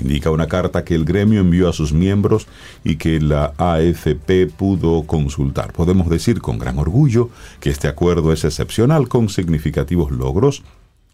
Indica 0.00 0.30
una 0.30 0.48
carta 0.48 0.84
que 0.84 0.94
el 0.94 1.04
gremio 1.06 1.40
envió 1.40 1.68
a 1.68 1.72
sus 1.72 1.92
miembros 1.92 2.46
y 2.82 2.96
que 2.96 3.20
la 3.20 3.54
AFP 3.56 4.48
pudo 4.48 5.04
consultar. 5.04 5.72
Podemos 5.72 6.10
decir 6.10 6.40
con 6.40 6.58
gran 6.58 6.78
orgullo 6.78 7.30
que 7.60 7.70
este 7.70 7.88
acuerdo 7.88 8.32
es 8.32 8.44
excepcional 8.44 9.08
con 9.08 9.30
significativos 9.30 10.10
logros 10.10 10.62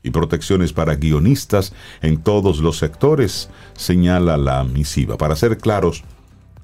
y 0.02 0.10
protecciones 0.10 0.72
para 0.72 0.96
guionistas 0.96 1.72
en 2.02 2.22
todos 2.22 2.58
los 2.60 2.78
sectores, 2.78 3.50
señala 3.74 4.38
la 4.38 4.64
misiva. 4.64 5.18
Para 5.18 5.36
ser 5.36 5.58
claros, 5.58 6.04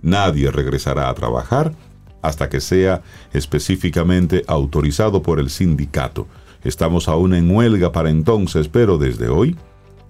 nadie 0.02 0.50
regresará 0.50 1.08
a 1.08 1.14
trabajar 1.14 1.72
hasta 2.22 2.48
que 2.48 2.60
sea 2.60 3.02
específicamente 3.32 4.44
autorizado 4.48 5.22
por 5.22 5.38
el 5.38 5.50
sindicato. 5.50 6.26
Estamos 6.64 7.08
aún 7.08 7.34
en 7.34 7.50
huelga 7.50 7.92
para 7.92 8.10
entonces, 8.10 8.68
pero 8.68 8.98
desde 8.98 9.28
hoy 9.28 9.56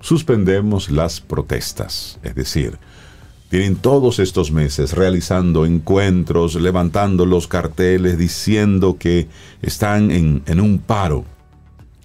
suspendemos 0.00 0.90
las 0.90 1.20
protestas. 1.20 2.18
Es 2.22 2.34
decir, 2.34 2.78
tienen 3.48 3.76
todos 3.76 4.18
estos 4.18 4.50
meses 4.50 4.92
realizando 4.92 5.66
encuentros, 5.66 6.54
levantando 6.54 7.26
los 7.26 7.46
carteles, 7.46 8.18
diciendo 8.18 8.96
que 8.98 9.28
están 9.62 10.10
en, 10.10 10.42
en 10.46 10.60
un 10.60 10.78
paro, 10.78 11.24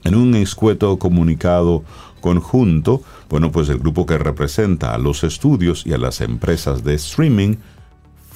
en 0.04 0.15
un 0.15 0.36
escueto 0.36 1.00
comunicado 1.00 1.84
conjunto. 2.20 3.02
Bueno, 3.32 3.50
pues 3.50 3.70
el 3.70 3.78
grupo 3.78 4.06
que 4.06 4.17
representa 4.17 4.94
a 4.94 4.98
los 4.98 5.24
estudios 5.24 5.86
y 5.86 5.94
a 5.94 5.98
las 5.98 6.20
empresas 6.20 6.84
de 6.84 6.96
streaming 6.96 7.56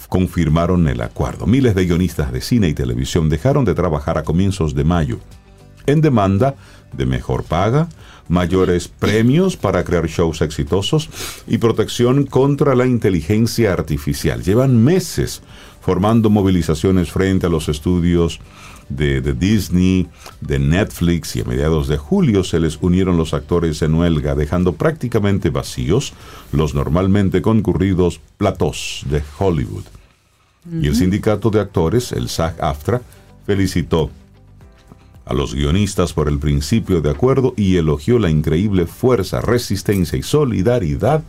confirmaron 0.07 0.87
el 0.87 1.01
acuerdo. 1.01 1.45
Miles 1.47 1.75
de 1.75 1.85
guionistas 1.85 2.31
de 2.31 2.39
cine 2.39 2.69
y 2.69 2.73
televisión 2.73 3.27
dejaron 3.27 3.65
de 3.65 3.73
trabajar 3.73 4.17
a 4.17 4.23
comienzos 4.23 4.73
de 4.73 4.85
mayo 4.85 5.19
en 5.85 5.99
demanda 5.99 6.55
de 6.93 7.05
mejor 7.05 7.43
paga, 7.43 7.89
mayores 8.29 8.87
premios 8.87 9.57
para 9.57 9.83
crear 9.83 10.07
shows 10.07 10.41
exitosos 10.41 11.09
y 11.45 11.57
protección 11.57 12.25
contra 12.25 12.73
la 12.73 12.85
inteligencia 12.85 13.73
artificial. 13.73 14.43
Llevan 14.43 14.81
meses 14.81 15.41
formando 15.81 16.29
movilizaciones 16.29 17.11
frente 17.11 17.47
a 17.47 17.49
los 17.49 17.67
estudios 17.67 18.39
de, 18.89 19.21
de, 19.21 19.33
Disney, 19.33 20.07
de 20.41 20.59
Netflix 20.59 21.35
y 21.35 21.41
a 21.41 21.45
mediados 21.45 21.87
de 21.87 21.97
julio 21.97 22.43
se 22.43 22.59
les 22.59 22.77
unieron 22.81 23.17
los 23.17 23.33
actores 23.33 23.81
en 23.81 23.95
huelga, 23.95 24.35
dejando 24.35 24.73
prácticamente 24.73 25.49
vacíos 25.49 26.13
los 26.51 26.73
normalmente 26.73 27.41
concurridos 27.41 28.19
platós 28.37 29.03
de 29.09 29.23
Hollywood. 29.39 29.85
Y 30.81 30.87
el 30.87 30.95
sindicato 30.95 31.51
de 31.51 31.59
actores, 31.59 32.11
el 32.11 32.27
SAG-AFTRA, 32.27 33.01
felicitó 33.45 34.09
a 35.25 35.33
los 35.33 35.53
guionistas 35.53 36.13
por 36.13 36.27
el 36.27 36.39
principio 36.39 37.01
de 37.01 37.11
acuerdo 37.11 37.53
y 37.55 37.77
elogió 37.77 38.19
la 38.19 38.29
increíble 38.29 38.85
fuerza, 38.87 39.41
resistencia 39.41 40.17
y 40.17 40.23
solidaridad 40.23 41.23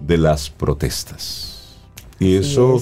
de 0.00 0.18
las 0.18 0.50
protestas. 0.50 1.78
Y 2.18 2.34
eso, 2.34 2.80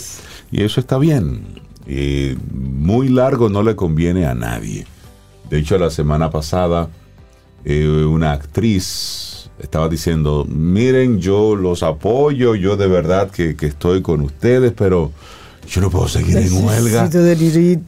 y 0.50 0.62
eso 0.62 0.80
está 0.80 0.98
bien. 0.98 1.60
Y 1.88 2.36
muy 2.52 3.08
largo 3.08 3.48
no 3.48 3.62
le 3.62 3.74
conviene 3.74 4.26
a 4.26 4.34
nadie. 4.34 4.86
De 5.48 5.58
hecho, 5.58 5.78
la 5.78 5.90
semana 5.90 6.30
pasada, 6.30 6.90
eh, 7.64 7.88
una 7.88 8.32
actriz 8.32 9.50
estaba 9.58 9.88
diciendo, 9.88 10.46
miren, 10.48 11.18
yo 11.18 11.56
los 11.56 11.82
apoyo, 11.82 12.54
yo 12.54 12.76
de 12.76 12.86
verdad 12.86 13.30
que, 13.30 13.56
que 13.56 13.66
estoy 13.66 14.02
con 14.02 14.20
ustedes, 14.20 14.72
pero 14.72 15.10
yo 15.68 15.80
no 15.82 15.90
puedo 15.90 16.08
seguir 16.08 16.36
en 16.38 16.64
huelga. 16.64 17.10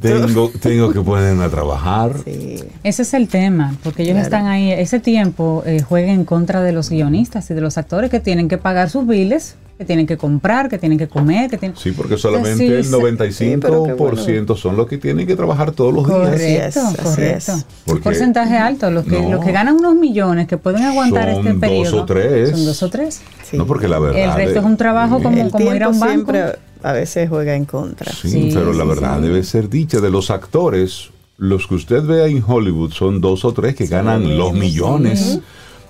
Tengo, 0.00 0.50
tengo 0.60 0.92
que 0.92 1.00
ponerme 1.00 1.44
a 1.44 1.48
trabajar. 1.48 2.14
Sí. 2.24 2.62
Ese 2.82 3.02
es 3.02 3.14
el 3.14 3.28
tema, 3.28 3.74
porque 3.82 4.02
ellos 4.02 4.14
claro. 4.14 4.26
están 4.26 4.46
ahí, 4.46 4.70
ese 4.72 5.00
tiempo 5.00 5.62
eh, 5.64 5.80
juega 5.80 6.12
en 6.12 6.24
contra 6.24 6.62
de 6.62 6.72
los 6.72 6.90
guionistas 6.90 7.50
y 7.50 7.54
de 7.54 7.60
los 7.60 7.78
actores 7.78 8.10
que 8.10 8.20
tienen 8.20 8.48
que 8.48 8.58
pagar 8.58 8.90
sus 8.90 9.06
biles, 9.06 9.56
que 9.80 9.86
tienen 9.86 10.06
que 10.06 10.18
comprar, 10.18 10.68
que 10.68 10.76
tienen 10.76 10.98
que 10.98 11.08
comer, 11.08 11.48
que 11.48 11.56
tienen... 11.56 11.74
Sí, 11.74 11.92
porque 11.92 12.18
solamente 12.18 12.58
sí, 12.58 12.66
el 12.66 12.92
95% 12.92 14.18
sí, 14.18 14.32
bueno. 14.32 14.56
son 14.56 14.76
los 14.76 14.86
que 14.86 14.98
tienen 14.98 15.26
que 15.26 15.34
trabajar 15.34 15.72
todos 15.72 15.94
los 15.94 16.06
correcto, 16.06 16.36
días. 16.36 16.74
Correcto, 16.74 17.02
correcto. 17.02 17.52
Un 17.86 18.00
porcentaje 18.00 18.58
alto, 18.58 18.90
los 18.90 19.06
que, 19.06 19.18
no, 19.18 19.30
los 19.30 19.42
que 19.42 19.52
ganan 19.52 19.76
unos 19.76 19.94
millones, 19.94 20.48
que 20.48 20.58
pueden 20.58 20.82
aguantar 20.82 21.30
este 21.30 21.54
periodo. 21.54 21.92
Dos 21.92 21.94
o 21.94 22.04
tres. 22.04 22.50
Son 22.50 22.64
dos 22.66 22.82
o 22.82 22.90
tres. 22.90 23.22
No, 23.52 23.66
porque 23.66 23.88
la 23.88 23.98
verdad... 23.98 24.22
El 24.22 24.34
resto 24.34 24.58
es 24.58 24.64
un 24.66 24.76
trabajo 24.76 25.22
como, 25.22 25.40
el 25.40 25.50
como 25.50 25.74
ir 25.74 25.82
a 25.82 25.88
un 25.88 25.98
banco. 25.98 26.12
Siempre 26.12 26.42
a 26.82 26.92
veces 26.92 27.30
juega 27.30 27.54
en 27.54 27.64
contra. 27.64 28.12
Sí, 28.12 28.28
sí 28.28 28.50
pero 28.52 28.74
la 28.74 28.84
verdad 28.84 29.16
sí. 29.16 29.28
debe 29.28 29.42
ser 29.44 29.70
dicha 29.70 30.00
de 30.00 30.10
los 30.10 30.30
actores. 30.30 31.08
Los 31.38 31.66
que 31.66 31.76
usted 31.76 32.04
vea 32.04 32.26
en 32.26 32.44
Hollywood 32.46 32.92
son 32.92 33.22
dos 33.22 33.46
o 33.46 33.54
tres 33.54 33.74
que 33.74 33.86
ganan 33.86 34.36
los 34.36 34.52
millones. 34.52 35.40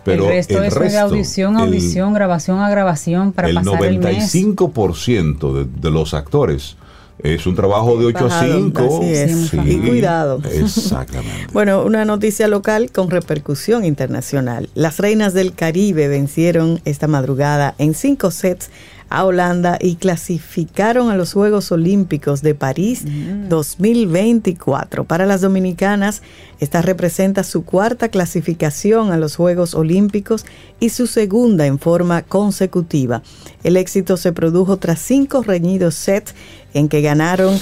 Pero 0.05 0.25
el 0.25 0.31
resto 0.31 0.59
el 0.59 0.65
es 0.65 0.75
resto, 0.75 0.93
de 0.93 0.99
audición 0.99 1.57
a 1.57 1.61
audición, 1.61 2.09
el, 2.09 2.15
grabación 2.15 2.59
a 2.61 2.71
grabación 2.71 3.33
para 3.33 3.49
el 3.49 3.55
pasar 3.55 3.85
el 3.85 3.99
mes. 3.99 4.35
95% 4.35 5.53
de, 5.53 5.65
de, 5.65 5.91
los 5.91 6.15
actores 6.15 6.77
es 7.23 7.47
un 7.47 7.55
trabajo 7.55 7.99
de 7.99 8.07
8 8.07 8.27
a 8.27 8.45
5. 8.45 9.01
Sí, 9.03 9.59
y 9.65 9.79
cuidado. 9.79 10.41
Exactamente. 10.51 11.47
bueno, 11.53 11.85
una 11.85 12.05
noticia 12.05 12.49
local 12.49 12.91
con 12.91 13.11
repercusión 13.11 13.85
internacional. 13.85 14.69
Las 14.75 14.99
reinas 14.99 15.35
del 15.35 15.55
Caribe 15.55 16.09
vencieron 16.09 16.81
esta 16.85 17.07
madrugada 17.07 17.75
en 17.79 17.95
cinco 17.95 18.31
sets 18.31 18.71
a 19.11 19.25
Holanda 19.25 19.77
y 19.81 19.97
clasificaron 19.97 21.11
a 21.11 21.17
los 21.17 21.33
Juegos 21.33 21.73
Olímpicos 21.73 22.43
de 22.43 22.55
París 22.55 23.05
mm. 23.05 23.49
2024. 23.49 25.05
Para 25.05 25.27
las 25.27 25.41
dominicanas, 25.41 26.23
esta 26.61 26.81
representa 26.81 27.43
su 27.43 27.65
cuarta 27.65 28.09
clasificación 28.09 29.11
a 29.11 29.17
los 29.17 29.37
Juegos 29.37 29.75
Olímpicos 29.75 30.47
y 30.79 30.91
su 30.91 31.09
segunda 31.09 31.67
en 31.67 31.81
forma 31.81 32.23
consecutiva. 32.23 33.23
El 33.65 33.77
éxito 33.77 34.17
se 34.17 34.33
produjo 34.33 34.77
tras 34.77 35.01
cinco 35.01 35.43
reñidos 35.43 35.97
sets 35.97 36.35
en 36.73 36.89
que 36.89 37.03
ganaron 37.03 37.59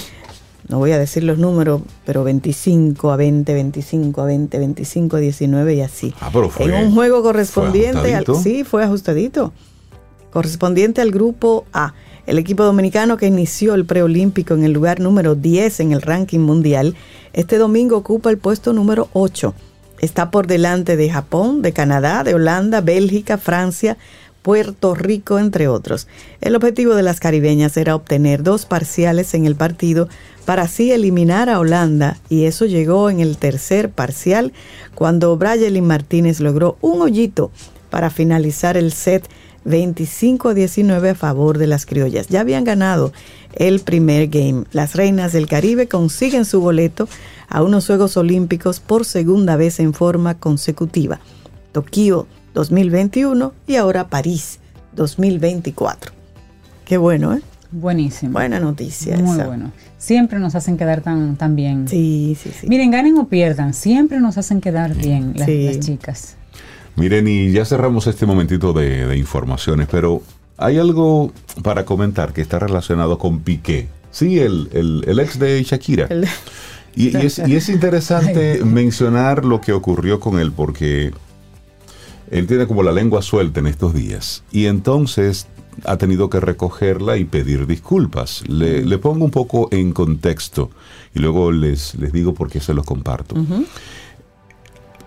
no 0.67 0.77
voy 0.77 0.91
a 0.91 0.99
decir 0.99 1.23
los 1.23 1.39
números, 1.39 1.81
pero 2.05 2.23
25 2.23 3.11
a 3.11 3.15
20, 3.15 3.53
25 3.55 4.21
a 4.21 4.25
20, 4.25 4.59
25 4.59 5.17
a 5.17 5.19
19 5.19 5.73
y 5.73 5.81
así. 5.81 6.13
Ah, 6.21 6.29
pero 6.31 6.47
fue, 6.47 6.65
en 6.65 6.85
un 6.85 6.93
juego 6.93 7.23
correspondiente 7.23 8.13
al 8.13 8.23
sí, 8.35 8.63
fue 8.63 8.83
ajustadito 8.83 9.51
correspondiente 10.31 11.01
al 11.01 11.11
grupo 11.11 11.65
A. 11.73 11.93
El 12.25 12.37
equipo 12.37 12.63
dominicano 12.63 13.17
que 13.17 13.27
inició 13.27 13.73
el 13.73 13.85
preolímpico 13.85 14.53
en 14.53 14.63
el 14.63 14.71
lugar 14.71 14.99
número 14.99 15.35
10 15.35 15.79
en 15.79 15.91
el 15.93 16.01
ranking 16.01 16.39
mundial, 16.39 16.95
este 17.33 17.57
domingo 17.57 17.97
ocupa 17.97 18.29
el 18.29 18.37
puesto 18.37 18.73
número 18.73 19.09
8. 19.13 19.53
Está 19.99 20.31
por 20.31 20.47
delante 20.47 20.95
de 20.95 21.09
Japón, 21.09 21.61
de 21.61 21.73
Canadá, 21.73 22.23
de 22.23 22.35
Holanda, 22.35 22.81
Bélgica, 22.81 23.37
Francia, 23.37 23.97
Puerto 24.41 24.95
Rico, 24.95 25.37
entre 25.37 25.67
otros. 25.67 26.07
El 26.39 26.55
objetivo 26.55 26.95
de 26.95 27.03
las 27.03 27.19
caribeñas 27.19 27.75
era 27.75 27.95
obtener 27.95 28.41
dos 28.43 28.65
parciales 28.65 29.33
en 29.33 29.45
el 29.45 29.55
partido 29.55 30.07
para 30.45 30.63
así 30.63 30.91
eliminar 30.91 31.49
a 31.49 31.59
Holanda 31.59 32.17
y 32.29 32.45
eso 32.45 32.65
llegó 32.65 33.09
en 33.09 33.19
el 33.19 33.37
tercer 33.37 33.89
parcial 33.89 34.53
cuando 34.95 35.35
Brayelin 35.37 35.85
Martínez 35.85 36.39
logró 36.39 36.77
un 36.81 37.01
hoyito 37.01 37.51
para 37.89 38.09
finalizar 38.09 38.77
el 38.77 38.91
set 38.91 39.27
25 39.69 40.49
a 40.49 40.53
19 40.53 41.11
a 41.11 41.15
favor 41.15 41.57
de 41.57 41.67
las 41.67 41.85
criollas. 41.85 42.27
Ya 42.27 42.41
habían 42.41 42.63
ganado 42.63 43.13
el 43.53 43.79
primer 43.79 44.27
game. 44.27 44.65
Las 44.71 44.95
reinas 44.95 45.31
del 45.31 45.47
Caribe 45.47 45.87
consiguen 45.87 46.45
su 46.45 46.59
boleto 46.59 47.07
a 47.47 47.63
unos 47.63 47.85
Juegos 47.87 48.17
Olímpicos 48.17 48.79
por 48.79 49.05
segunda 49.05 49.55
vez 49.55 49.79
en 49.79 49.93
forma 49.93 50.35
consecutiva. 50.35 51.19
Tokio 51.71 52.27
2021 52.53 53.53
y 53.67 53.75
ahora 53.75 54.07
París 54.07 54.59
2024. 54.95 56.11
Qué 56.85 56.97
bueno, 56.97 57.33
¿eh? 57.35 57.41
Buenísimo. 57.71 58.33
Buena 58.33 58.59
noticia. 58.59 59.15
Muy 59.17 59.35
esa. 59.37 59.45
bueno. 59.47 59.71
Siempre 59.99 60.39
nos 60.39 60.55
hacen 60.55 60.75
quedar 60.77 61.01
tan, 61.01 61.35
tan 61.35 61.55
bien. 61.55 61.87
Sí, 61.87 62.35
sí, 62.41 62.51
sí. 62.59 62.67
Miren, 62.67 62.89
ganen 62.89 63.15
o 63.17 63.27
pierdan, 63.27 63.73
siempre 63.75 64.19
nos 64.19 64.37
hacen 64.39 64.59
quedar 64.61 64.95
bien 64.95 65.33
las, 65.35 65.45
Sí. 65.47 65.65
las 65.65 65.79
chicas. 65.79 66.35
Miren, 66.99 67.27
y 67.27 67.51
ya 67.51 67.65
cerramos 67.65 68.07
este 68.07 68.25
momentito 68.25 68.73
de, 68.73 69.05
de 69.07 69.17
informaciones, 69.17 69.87
pero 69.89 70.21
hay 70.57 70.77
algo 70.77 71.31
para 71.63 71.85
comentar 71.85 72.33
que 72.33 72.41
está 72.41 72.59
relacionado 72.59 73.17
con 73.17 73.39
Piqué. 73.39 73.87
Sí, 74.11 74.39
el, 74.39 74.69
el, 74.73 75.03
el 75.07 75.19
ex 75.19 75.39
de 75.39 75.63
Shakira. 75.63 76.07
El- 76.09 76.27
Y, 76.95 77.15
y 77.15 77.25
es, 77.25 77.39
y 77.47 77.55
es 77.55 77.69
interesante 77.77 78.63
mencionar 78.65 79.45
lo 79.45 79.61
que 79.61 79.71
ocurrió 79.73 80.19
con 80.19 80.39
él 80.39 80.51
porque 80.51 81.11
él 82.31 82.47
tiene 82.47 82.67
como 82.67 82.83
la 82.83 82.91
lengua 82.91 83.21
suelta 83.21 83.59
en 83.59 83.67
estos 83.67 83.93
días. 83.93 84.43
Y 84.51 84.65
entonces 84.65 85.47
ha 85.85 85.97
tenido 85.97 86.29
que 86.29 86.39
recogerla 86.39 87.17
y 87.17 87.23
pedir 87.25 87.67
disculpas. 87.67 88.43
Le, 88.49 88.83
le 88.83 88.97
pongo 88.97 89.23
un 89.23 89.31
poco 89.31 89.69
en 89.71 89.93
contexto 89.93 90.71
y 91.15 91.19
luego 91.19 91.51
les, 91.51 91.95
les 91.95 92.11
digo 92.11 92.33
por 92.33 92.49
qué 92.49 92.59
se 92.59 92.73
los 92.73 92.85
comparto. 92.85 93.35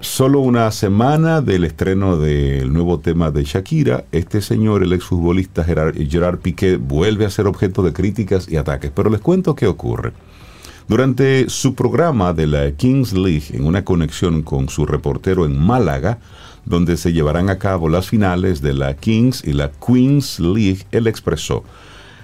Solo 0.03 0.41
una 0.41 0.73
semana 0.73 1.41
del 1.43 1.63
estreno 1.63 2.17
del 2.17 2.73
nuevo 2.73 2.99
tema 2.99 3.31
de 3.31 3.45
Shakira, 3.45 4.05
este 4.11 4.43
señor, 4.43 4.83
el 4.83 4.93
exfutbolista 4.93 5.63
Gerard, 5.63 5.95
Gerard 6.11 6.41
Piqué, 6.41 6.75
vuelve 6.75 7.25
a 7.25 7.31
ser 7.31 7.47
objeto 7.47 7.85
de 7.85 7.93
críticas 7.93 8.51
y 8.51 8.57
ataques. 8.57 8.91
Pero 8.93 9.11
les 9.11 9.21
cuento 9.21 9.55
qué 9.55 9.69
ocurre. 9.69 10.13
Durante 10.89 11.49
su 11.49 11.77
programa 11.77 12.33
de 12.33 12.49
la 12.49 12.73
Kings 12.73 13.13
League, 13.13 13.45
en 13.53 13.65
una 13.65 13.85
conexión 13.85 14.43
con 14.43 14.69
su 14.69 14.87
reportero 14.87 15.47
en 15.47 15.57
Málaga, 15.57 16.19
donde 16.65 16.97
se 16.97 17.13
llevarán 17.13 17.49
a 17.49 17.59
cabo 17.59 17.89
las 17.89 18.09
finales 18.09 18.61
de 18.61 18.75
la 18.75 18.95
Kings 18.95 19.45
y 19.47 19.53
la 19.53 19.71
Queens 19.71 20.41
League, 20.41 20.85
él 20.91 21.07
expresó, 21.07 21.63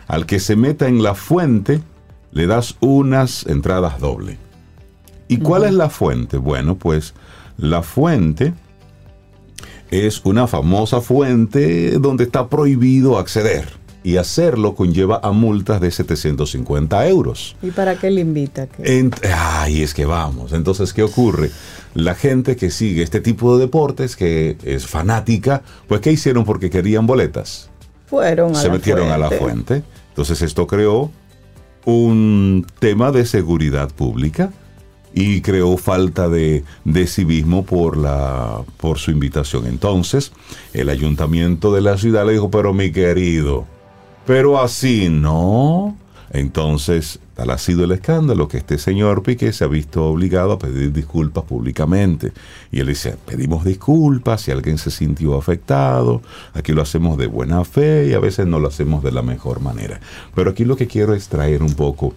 al 0.08 0.26
que 0.26 0.40
se 0.40 0.56
meta 0.56 0.88
en 0.88 1.04
la 1.04 1.14
fuente, 1.14 1.80
le 2.32 2.48
das 2.48 2.74
unas 2.80 3.46
entradas 3.46 4.00
doble. 4.00 4.36
¿Y 5.28 5.36
cuál 5.36 5.64
es 5.64 5.74
la 5.74 5.90
fuente? 5.90 6.38
Bueno, 6.38 6.76
pues 6.76 7.14
la 7.58 7.82
fuente 7.82 8.54
es 9.90 10.24
una 10.24 10.46
famosa 10.46 11.00
fuente 11.00 11.92
donde 11.98 12.24
está 12.24 12.48
prohibido 12.48 13.18
acceder 13.18 13.68
y 14.04 14.16
hacerlo 14.16 14.74
conlleva 14.74 15.20
a 15.22 15.32
multas 15.32 15.80
de 15.80 15.90
750 15.90 17.08
euros. 17.08 17.56
¿Y 17.62 17.72
para 17.72 17.96
qué 17.96 18.10
le 18.10 18.20
invita? 18.20 18.68
Ay, 19.34 19.82
es 19.82 19.92
que 19.92 20.06
vamos. 20.06 20.52
Entonces, 20.52 20.92
¿qué 20.92 21.02
ocurre? 21.02 21.50
La 21.94 22.14
gente 22.14 22.56
que 22.56 22.70
sigue 22.70 23.02
este 23.02 23.20
tipo 23.20 23.56
de 23.56 23.64
deportes, 23.64 24.14
que 24.14 24.56
es 24.62 24.86
fanática, 24.86 25.62
pues 25.88 26.00
¿qué 26.00 26.12
hicieron? 26.12 26.44
Porque 26.44 26.70
querían 26.70 27.06
boletas. 27.06 27.70
Fueron 28.06 28.54
a 28.54 28.60
Se 28.60 28.68
la 28.68 28.74
metieron 28.74 29.10
a 29.10 29.18
la 29.18 29.30
fuente. 29.30 29.82
Entonces 30.10 30.42
esto 30.42 30.66
creó 30.66 31.10
un 31.84 32.66
tema 32.78 33.10
de 33.10 33.26
seguridad 33.26 33.90
pública 33.90 34.52
y 35.20 35.40
creó 35.40 35.76
falta 35.76 36.28
de, 36.28 36.62
civismo 37.08 37.66
por, 37.66 37.96
la, 37.96 38.62
por 38.76 38.98
su 38.98 39.10
invitación. 39.10 39.66
Entonces, 39.66 40.30
el 40.72 40.88
ayuntamiento 40.88 41.74
de 41.74 41.80
la 41.80 41.98
ciudad 41.98 42.24
le 42.24 42.34
dijo, 42.34 42.52
pero 42.52 42.72
mi 42.72 42.92
querido, 42.92 43.66
pero 44.26 44.60
así 44.62 45.08
no. 45.10 45.96
Entonces, 46.30 47.18
tal 47.34 47.50
ha 47.50 47.58
sido 47.58 47.82
el 47.82 47.90
escándalo 47.90 48.46
que 48.46 48.58
este 48.58 48.78
señor 48.78 49.24
Piqué 49.24 49.52
se 49.52 49.64
ha 49.64 49.66
visto 49.66 50.06
obligado 50.06 50.52
a 50.52 50.58
pedir 50.60 50.92
disculpas 50.92 51.42
públicamente. 51.42 52.30
Y 52.70 52.78
él 52.78 52.86
dice, 52.86 53.16
pedimos 53.26 53.64
disculpas 53.64 54.42
si 54.42 54.52
alguien 54.52 54.78
se 54.78 54.92
sintió 54.92 55.36
afectado, 55.36 56.22
aquí 56.54 56.72
lo 56.72 56.82
hacemos 56.82 57.18
de 57.18 57.26
buena 57.26 57.64
fe 57.64 58.06
y 58.08 58.14
a 58.14 58.20
veces 58.20 58.46
no 58.46 58.60
lo 58.60 58.68
hacemos 58.68 59.02
de 59.02 59.10
la 59.10 59.22
mejor 59.22 59.60
manera. 59.62 59.98
Pero 60.36 60.50
aquí 60.50 60.64
lo 60.64 60.76
que 60.76 60.86
quiero 60.86 61.12
es 61.12 61.26
traer 61.26 61.64
un 61.64 61.74
poco, 61.74 62.14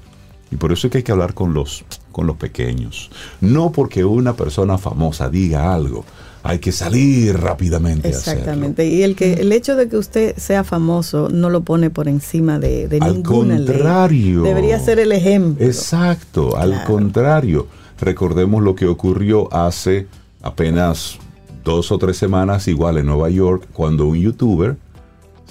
y 0.52 0.58
por 0.58 0.72
eso 0.72 0.86
es 0.86 0.92
que 0.92 0.98
hay 1.00 1.04
que 1.04 1.14
hablar 1.14 1.34
con 1.34 1.56
los, 1.56 1.84
con 2.12 2.28
los 2.28 2.38
pequeños. 2.38 3.10
No 3.40 3.72
porque 3.72 4.04
una 4.06 4.34
persona 4.36 4.78
famosa 4.78 5.30
diga 5.30 5.74
algo, 5.74 6.06
hay 6.44 6.60
que 6.60 6.72
salir 6.72 7.38
rápidamente 7.40 8.08
a 8.08 8.12
hacerlo. 8.12 8.40
Exactamente. 8.40 8.88
Y 8.88 9.04
el 9.04 9.16
que 9.16 9.34
el 9.34 9.52
hecho 9.52 9.76
de 9.76 9.88
que 9.88 9.98
usted 9.98 10.36
sea 10.38 10.64
famoso 10.64 11.30
no 11.30 11.50
lo 11.50 11.62
pone 11.62 11.90
por 11.90 12.08
encima 12.08 12.58
de, 12.60 12.88
de 12.88 12.98
Al 13.00 13.16
ninguna 13.16 13.58
ley. 13.60 13.68
contrario. 13.68 14.42
Debería 14.42 14.80
ser 14.80 15.00
el 15.00 15.12
ejemplo. 15.12 15.66
Exacto, 15.66 16.58
al 16.58 16.84
contrario. 16.86 17.68
Recordemos 18.00 18.64
lo 18.64 18.74
que 18.76 18.88
ocurrió 18.88 19.54
hace 19.54 20.08
apenas 20.42 21.20
dos 21.64 21.92
o 21.92 22.00
tres 22.00 22.18
semanas, 22.18 22.68
igual 22.68 22.98
en 22.98 23.06
Nueva 23.06 23.30
York, 23.30 23.68
cuando 23.74 24.08
un 24.08 24.18
youtuber 24.18 24.78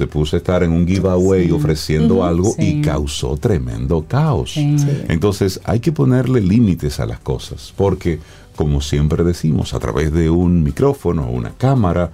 se 0.01 0.07
puso 0.07 0.35
a 0.35 0.39
estar 0.39 0.63
en 0.63 0.73
un 0.73 0.89
giveaway 0.89 1.51
ofreciendo 1.51 2.25
algo 2.25 2.55
y 2.59 2.81
causó 2.81 3.37
tremendo 3.37 4.07
caos. 4.09 4.53
Sí. 4.55 4.75
Entonces 5.09 5.61
hay 5.65 5.81
que 5.81 5.93
ponerle 5.93 6.41
límites 6.41 7.01
a 7.01 7.05
las 7.05 7.21
cosas, 7.21 7.75
porque 7.77 8.19
como 8.57 8.81
siempre 8.81 9.25
decimos, 9.25 9.75
a 9.75 9.79
través 9.79 10.11
de 10.11 10.31
un 10.31 10.63
micrófono, 10.63 11.29
una 11.31 11.51
cámara, 11.51 12.13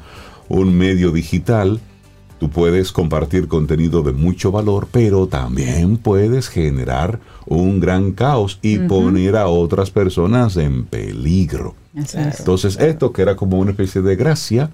un 0.49 0.77
medio 0.77 1.12
digital, 1.12 1.79
tú 2.40 2.51
puedes 2.51 2.90
compartir 2.90 3.46
contenido 3.46 4.03
de 4.03 4.11
mucho 4.11 4.51
valor, 4.51 4.88
pero 4.90 5.29
también 5.29 5.96
puedes 5.96 6.49
generar 6.49 7.20
un 7.46 7.79
gran 7.79 8.11
caos 8.11 8.59
y 8.62 8.81
poner 8.81 9.37
a 9.37 9.46
otras 9.46 9.92
personas 9.92 10.57
en 10.57 10.87
peligro. 10.87 11.77
Entonces 11.94 12.79
esto, 12.81 13.12
que 13.12 13.22
era 13.22 13.37
como 13.37 13.61
una 13.61 13.70
especie 13.70 14.03
de 14.03 14.16
gracia, 14.16 14.72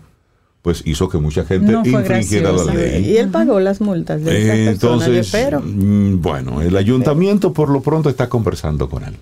pues 0.62 0.82
hizo 0.86 1.08
que 1.08 1.18
mucha 1.18 1.44
gente 1.44 1.72
No 1.72 1.84
infringiera 1.84 2.52
la 2.52 2.72
ley. 2.72 3.04
Y 3.10 3.16
él 3.16 3.28
pagó 3.28 3.58
las 3.58 3.80
multas 3.80 4.24
de 4.24 4.30
esas 4.30 4.80
personas, 4.80 5.06
yo 5.08 5.12
Entonces, 5.14 5.64
mm, 5.64 6.20
bueno, 6.20 6.62
el 6.62 6.76
ayuntamiento 6.76 7.52
por 7.52 7.68
lo 7.68 7.82
pronto 7.82 8.08
está 8.08 8.28
conversando 8.28 8.88
con 8.88 9.02
él. 9.04 9.16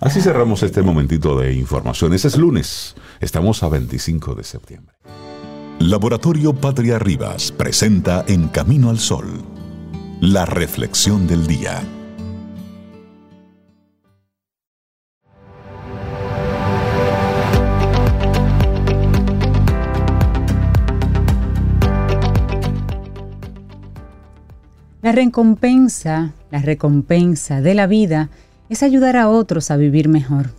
Así 0.00 0.20
cerramos 0.20 0.62
este 0.62 0.80
momentito 0.80 1.38
de 1.38 1.52
informaciones. 1.52 2.24
Es 2.24 2.38
lunes, 2.38 2.94
estamos 3.20 3.62
a 3.62 3.68
25 3.68 4.34
de 4.34 4.44
septiembre. 4.44 4.94
Laboratorio 5.80 6.54
Patria 6.54 6.98
Rivas 6.98 7.52
presenta 7.52 8.24
En 8.26 8.48
Camino 8.48 8.90
al 8.90 8.98
Sol, 8.98 9.26
la 10.20 10.46
reflexión 10.46 11.26
del 11.26 11.46
día. 11.46 11.82
La 25.00 25.12
recompensa, 25.12 26.32
la 26.50 26.60
recompensa 26.60 27.60
de 27.60 27.74
la 27.74 27.86
vida 27.86 28.30
es 28.68 28.82
ayudar 28.82 29.16
a 29.16 29.28
otros 29.28 29.70
a 29.70 29.76
vivir 29.76 30.08
mejor. 30.08 30.50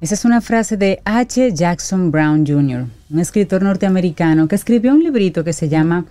Esa 0.00 0.14
es 0.14 0.24
una 0.24 0.40
frase 0.40 0.76
de 0.76 1.00
H. 1.04 1.52
Jackson 1.54 2.10
Brown 2.10 2.44
Jr., 2.44 2.86
un 3.10 3.20
escritor 3.20 3.62
norteamericano 3.62 4.48
que 4.48 4.56
escribió 4.56 4.92
un 4.92 5.04
librito 5.04 5.44
que 5.44 5.52
se 5.52 5.68
llama 5.68 6.04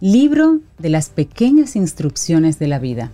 Libro 0.00 0.60
de 0.78 0.88
las 0.88 1.10
pequeñas 1.10 1.76
instrucciones 1.76 2.58
de 2.58 2.68
la 2.68 2.78
vida. 2.78 3.10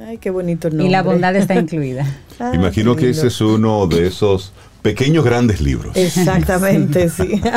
Ay, 0.00 0.16
qué 0.16 0.30
bonito 0.30 0.68
el 0.68 0.78
nombre. 0.78 0.88
Y 0.88 0.90
la 0.90 1.02
bondad 1.02 1.36
está 1.36 1.54
incluida. 1.60 2.06
Ah, 2.40 2.52
Imagino 2.54 2.96
que 2.96 3.10
ese 3.10 3.26
es 3.26 3.40
uno 3.42 3.86
de 3.86 4.06
esos 4.06 4.54
pequeños 4.86 5.24
grandes 5.24 5.60
libros. 5.60 5.96
Exactamente, 5.96 7.08
sí. 7.08 7.40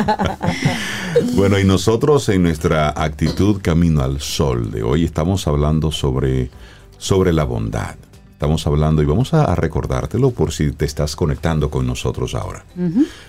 Bueno, 1.34 1.58
y 1.58 1.64
nosotros 1.64 2.28
en 2.28 2.42
nuestra 2.44 2.90
actitud 2.90 3.60
Camino 3.60 4.02
al 4.02 4.20
Sol 4.20 4.70
de 4.70 4.82
hoy 4.82 5.04
estamos 5.04 5.46
hablando 5.46 5.90
sobre, 5.92 6.50
sobre 6.98 7.32
la 7.32 7.44
bondad. 7.44 7.96
Estamos 8.32 8.66
hablando 8.66 9.02
y 9.02 9.06
vamos 9.06 9.34
a, 9.34 9.44
a 9.44 9.54
recordártelo 9.54 10.30
por 10.30 10.52
si 10.52 10.72
te 10.72 10.84
estás 10.84 11.14
conectando 11.14 11.68
con 11.68 11.86
nosotros 11.86 12.34
ahora. 12.34 12.64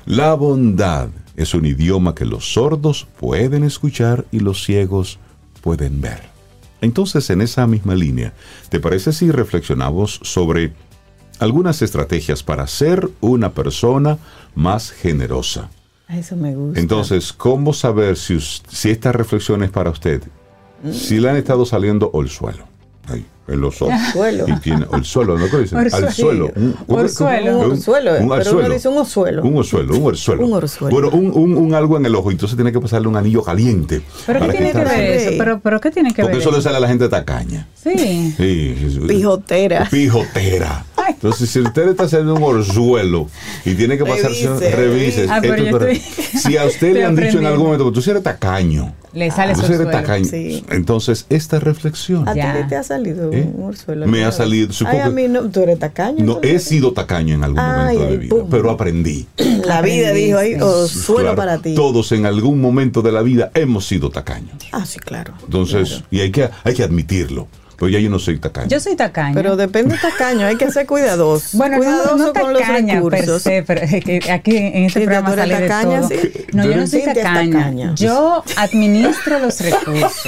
La 0.06 0.34
bondad 0.36 1.10
es 1.36 1.54
un 1.54 1.66
idioma 1.66 2.16
que 2.16 2.26
los 2.26 2.54
sordos 2.54 3.08
pueden 3.20 3.64
escuchar 3.64 4.26
y 4.32 4.40
los 4.40 4.64
ciegos 4.64 5.20
pueden 5.62 6.02
ver. 6.02 6.22
Entonces, 6.82 7.30
en 7.30 7.42
esa 7.42 7.68
misma 7.68 7.94
línea, 7.94 8.34
¿te 8.70 8.80
parece 8.80 9.12
si 9.12 9.32
reflexionamos 9.32 10.20
sobre 10.24 10.74
algunas 11.42 11.82
estrategias 11.82 12.44
para 12.44 12.66
ser 12.68 13.10
una 13.20 13.52
persona 13.52 14.18
más 14.56 14.92
generosa? 14.92 15.70
A 16.08 16.18
Eso 16.18 16.36
me 16.36 16.56
gusta. 16.56 16.80
Entonces, 16.80 17.34
¿cómo 17.34 17.74
saber 17.74 18.18
si, 18.18 18.40
si 18.40 18.90
esta 18.90 19.12
reflexión 19.12 19.64
es 19.64 19.70
para 19.70 19.90
usted? 19.90 20.22
Si 20.92 21.20
le 21.20 21.30
han 21.30 21.36
estado 21.38 21.66
saliendo 21.66 22.12
al 22.14 22.28
suelo. 22.30 22.66
Ahí, 23.08 23.26
en 23.48 23.62
los 23.62 23.82
ojos. 23.82 23.96
Suelo. 24.14 24.46
Y 24.48 24.54
tiene 24.60 24.86
el 24.94 25.04
suelo, 25.06 25.38
¿no? 25.38 25.48
¿Cómo 25.50 25.62
dicen? 25.64 25.78
Al 25.80 26.14
suelo. 26.14 26.52
Un, 26.56 26.76
un- 26.88 27.00
Orzuelo. 27.00 27.60
Un 27.60 27.72
orzuelo, 27.72 28.12
un 28.12 28.18
pero 28.30 28.34
orzuelo. 28.36 28.60
uno 28.66 28.74
dice 28.74 28.88
un 28.90 28.98
orzuelo. 28.98 29.44
Un 29.44 29.58
orzuelo, 29.58 29.96
un 29.98 30.06
orzuelo. 30.06 30.46
Un 30.46 30.54
orzuelo. 30.54 30.92
Bueno, 30.96 31.10
un, 31.10 31.32
un- 31.34 31.58
un 31.58 31.74
algo 31.74 31.98
en 31.98 32.06
el 32.06 32.14
ojo, 32.16 32.30
entonces 32.32 32.56
tiene 32.56 32.72
que 32.72 32.80
pasarle 32.80 33.08
un 33.08 33.16
anillo 33.18 33.42
caliente. 33.44 34.02
¿Pero 34.28 34.40
qué 34.42 34.52
tiene 34.52 34.72
que 34.72 34.78
ver 34.80 35.00
eso? 35.12 35.30
Rey. 35.30 35.38
¿Pero, 35.38 35.60
pero 35.62 35.82
qué 35.82 35.92
tiene 35.92 36.14
que 36.14 36.22
Porque 36.22 36.38
ver 36.38 36.42
eso 36.48 36.56
le 36.56 36.62
sale 36.62 36.78
a 36.78 36.80
la 36.80 36.88
gente 36.88 37.10
tacaña. 37.10 37.68
Sí, 37.76 38.34
sí. 38.38 39.00
Pijotera. 39.08 39.88
Pijotera. 39.90 40.86
Entonces, 41.10 41.50
si 41.50 41.60
usted 41.60 41.90
está 41.90 42.04
haciendo 42.04 42.36
un 42.36 42.44
orzuelo 42.44 43.28
y 43.66 43.76
tiene 43.76 43.98
que 43.98 44.06
pasarse, 44.06 44.48
Revise. 44.48 44.76
revise. 44.76 45.28
Ah, 45.30 45.40
esto 45.44 45.56
estoy- 45.86 46.02
Si 46.40 46.58
a 46.58 46.66
usted 46.66 46.94
le 46.94 47.06
han 47.06 47.16
dicho 47.16 47.40
en 47.40 47.46
algún 47.46 47.66
momento, 47.68 47.92
tú 47.92 48.02
sí 48.02 48.10
eres 48.12 48.24
tacaño. 48.24 48.94
Le 49.14 49.30
sale 49.30 49.54
su 49.56 49.62
orzuelo. 49.62 49.90
tacaño. 49.92 50.24
Sí. 50.26 50.64
Entonces, 50.70 51.26
esta 51.30 51.60
reflexión. 51.60 52.28
¿A 52.30 52.34
ti 52.34 52.40
te 52.70 52.78
ha 52.78 52.84
salido 52.84 53.32
¿Eh? 53.34 53.46
un 53.54 53.66
orzuelo? 53.66 54.08
Me 54.08 54.24
ha 54.24 54.32
salido, 54.32 54.72
supongo 54.72 54.98
Ay, 54.98 55.02
a 55.02 55.10
que- 55.10 55.16
mí 55.16 55.28
no, 55.28 55.50
tú 55.50 55.62
eres 55.64 55.80
tacaño. 55.80 56.24
No, 56.24 56.40
he 56.42 56.60
sido 56.60 56.94
tacaño 56.94 57.36
en 57.36 57.44
algún 57.44 57.60
Ay, 57.60 57.98
momento 57.98 58.02
de 58.04 58.10
mi 58.12 58.18
vida, 58.18 58.36
pum. 58.36 58.48
pero 58.50 58.70
aprendí. 58.72 59.28
La 59.66 59.82
vida 59.82 60.12
dijo 60.12 60.38
ahí, 60.38 60.54
orzuelo 60.56 61.22
Claro, 61.24 61.36
para 61.36 61.58
ti. 61.58 61.76
Todos 61.76 62.12
en 62.14 62.26
algún 62.26 62.62
momento 62.62 63.02
de 63.02 63.12
la 63.12 63.22
vida 63.22 63.52
hemos 63.54 63.86
sido 63.86 64.10
tacaños. 64.12 64.56
Ah, 64.72 64.86
sí, 64.86 64.98
claro. 65.00 65.34
Entonces, 65.44 65.90
Claro. 65.90 66.06
y 66.10 66.20
hay 66.22 66.32
que, 66.32 66.50
hay 66.64 66.74
que 66.74 66.84
admitirlo. 66.84 67.48
Pues 67.82 67.94
ya 67.94 68.00
yo 68.00 68.12
no 68.12 68.20
soy 68.20 68.38
tacaño. 68.38 68.68
Yo 68.68 68.80
soy 68.80 68.96
tacaña. 68.96 69.34
Pero 69.34 69.56
depende 69.56 69.98
tacaño, 70.00 70.46
hay 70.46 70.56
que 70.56 70.70
ser 70.72 70.86
cuidadoso. 70.86 71.48
Bueno, 71.58 71.78
no, 71.78 71.84
cuidadoso 71.84 72.18
no 72.28 72.34
con 72.34 72.54
los 72.54 72.62
tacaña 72.62 73.02
per 73.02 73.12
recursos. 73.12 73.42
se, 73.42 73.64
pero 73.64 73.82
es 73.82 74.04
que 74.04 74.32
aquí 74.32 74.56
en 74.56 74.84
este 74.86 75.00
Sí, 75.00 75.06
programa 75.08 75.36
sale 75.36 75.56
de 75.62 75.68
tacaña, 75.68 76.00
todo. 76.02 76.10
sí. 76.10 76.32
No, 76.54 76.64
yo 76.66 76.76
no 76.78 76.86
soy 76.86 77.02
Cintia 77.02 77.24
tacaña. 77.24 77.58
tacaña. 77.58 77.96
Yo 77.96 78.44
administro 78.58 79.40
los 79.40 79.60
recursos. 79.62 80.22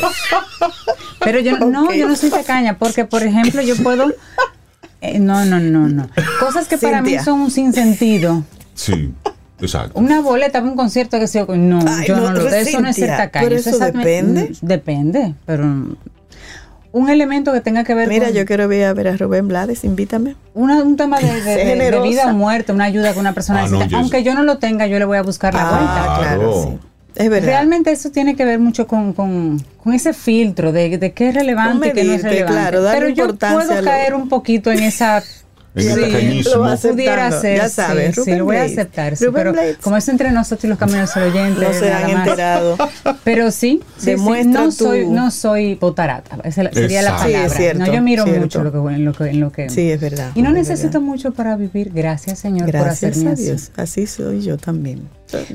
Pero 1.19 1.39
yo 1.41 1.59
no, 1.59 1.84
Ok. 1.86 1.93
yo 1.93 2.07
no 2.07 2.15
soy 2.15 2.32
tacaña 2.32 2.80
porque, 2.80 3.05
por 3.05 3.21
ejemplo, 3.21 3.61
yo 3.61 3.75
puedo... 3.78 4.11
eh, 5.01 5.19
no, 5.19 5.45
no, 5.45 5.59
no, 5.59 5.88
no. 5.89 6.09
Cosas 6.39 6.67
que 6.67 6.80
para 6.80 7.03
mí 7.03 7.09
Cintia. 7.09 7.23
son 7.23 7.39
un 7.41 7.51
sinsentido. 7.51 8.43
Sí, 8.73 9.13
exacto. 9.61 9.99
Una 9.99 10.21
boleta 10.21 10.59
para 10.59 10.71
un 10.71 10.75
concierto 10.75 11.19
que 11.19 11.28
sea 11.28 11.45
no, 11.47 11.82
Ay, 11.88 12.07
yo 12.07 12.15
no, 12.15 12.23
no, 12.23 12.32
lo 12.32 12.43
pero 12.45 12.55
eso 12.55 12.82
no 12.82 12.89
es 12.89 12.95
ser 12.95 13.09
Cintia, 13.09 13.17
tacaño. 13.25 13.45
pero 13.47 13.59
eso 13.59 13.69
eso 13.69 13.86
es 13.86 13.93
admi- 13.93 13.97
depende. 13.99 14.41
mm, 14.49 14.55
Depende, 14.65 15.34
pero 15.45 15.65
un 16.93 17.09
elemento 17.09 17.51
que 17.51 17.59
tenga 17.59 17.83
que 17.83 17.93
ver 17.93 18.07
Mira, 18.07 18.27
con 18.27 18.35
yo 18.35 18.45
quiero 18.45 18.67
ver 18.69 18.85
a 18.85 18.93
ver 18.93 19.09
a 19.09 19.17
Rubén 19.17 19.47
Blades, 19.49 19.83
invítame. 19.83 20.35
una- 20.53 20.81
un 20.83 20.95
tema 20.95 21.19
de, 21.19 21.25
de- 21.33 21.41
Sé 21.41 21.49
de- 21.49 21.55
de 21.57 21.65
generosa. 21.65 22.03
vida 22.07 22.27
o 22.27 22.33
muerte, 22.33 22.71
una 22.71 22.85
ayuda 22.85 23.13
que 23.13 23.19
una 23.19 23.33
persona 23.33 23.63
Ah, 23.63 23.67
no. 23.67 23.97
Aunque 23.97 24.23
yo 24.23 24.33
no 24.35 24.43
lo 24.43 24.59
tenga, 24.59 24.87
yo 24.87 24.97
le 24.99 25.05
voy 25.05 25.17
a 25.17 25.23
buscar 25.23 25.53
la. 25.53 25.61
Ah, 25.65 26.17
claro, 26.19 26.21
Claro. 26.39 26.63
sí. 26.63 26.87
Es 27.15 27.29
verdad. 27.29 27.47
Realmente 27.49 27.91
eso 27.91 28.09
tiene 28.09 28.35
que 28.35 28.43
ver 28.45 28.57
mucho 28.59 28.87
con, 28.87 29.13
con- 29.13 29.59
con 29.83 29.93
ese 29.93 30.13
filtro 30.13 30.71
de, 30.71 30.97
de 30.97 31.11
qué 31.13 31.29
es 31.29 31.35
relevante 31.35 31.89
y 31.89 31.91
qué 31.91 32.03
no 32.05 32.13
es 32.13 32.23
relevante. 32.23 32.53
claro, 32.59 32.83
Pero 32.91 33.09
yo 33.09 33.35
puedo 33.35 33.75
lo- 33.75 33.83
caer 33.83 34.13
un 34.15 34.29
poquito 34.29 34.71
en 34.71 34.79
esa... 34.79 35.21
En 35.76 35.89
el 35.89 36.01
tacañismo. 36.11 36.78
Pudiera 36.91 37.32
ser, 37.41 37.57
ya 37.57 37.67
sí, 37.69 37.76
sabes, 37.76 38.13
sí, 38.15 38.21
Rubén 38.21 38.38
lo 38.39 38.45
voy 38.45 38.55
a 38.57 38.63
aceptar, 38.63 39.17
sí, 39.17 39.26
pero 39.34 39.53
Blades. 39.53 39.78
como 39.82 39.97
es 39.97 40.07
entre 40.07 40.32
nosotros 40.32 40.65
y 40.65 40.67
los 40.67 40.78
caminos 40.78 41.13
del 41.15 41.24
oyente, 41.32 41.61
No 41.65 41.74
se 41.74 41.91
han 41.91 42.09
enterado. 42.11 42.78
Pero 43.24 43.49
sí, 43.51 43.82
sí, 43.97 44.15
sí, 44.17 44.43
no 44.45 44.65
tu- 44.65 44.71
soy, 44.71 45.05
no 45.07 45.32
soy 45.32 45.76
botarata, 45.76 46.38
esa 46.43 46.69
sería 46.71 47.01
la 47.01 47.09
Exacto. 47.11 47.24
Sí, 47.28 47.34
es 47.34 47.38
palabra. 47.39 47.57
cierto, 47.57 47.80
no, 47.86 47.93
yo 47.93 48.01
miro 48.01 48.24
cierto. 48.24 48.41
mucho 48.41 48.63
lo 48.63 48.71
que, 48.71 48.93
en 48.95 49.05
lo 49.05 49.13
que, 49.13 49.24
en 49.30 49.39
lo 49.39 49.51
que 49.51 49.69
Sí, 49.69 49.89
es 49.91 49.99
verdad. 50.01 50.32
y 50.36 50.41
no 50.41 50.49
es 50.49 50.55
necesito 50.55 50.99
verdad. 50.99 51.01
mucho 51.01 51.32
para 51.34 51.55
vivir. 51.55 51.91
Gracias, 51.93 52.39
Señor, 52.39 52.65
por 52.71 52.82
Gracias 52.82 53.11
hacerme 53.11 53.30
a 53.32 53.34
así. 53.34 53.43
Dios. 53.45 53.71
Así 53.78 54.05
soy 54.07 54.41
yo 54.41 54.57
también. 54.57 55.07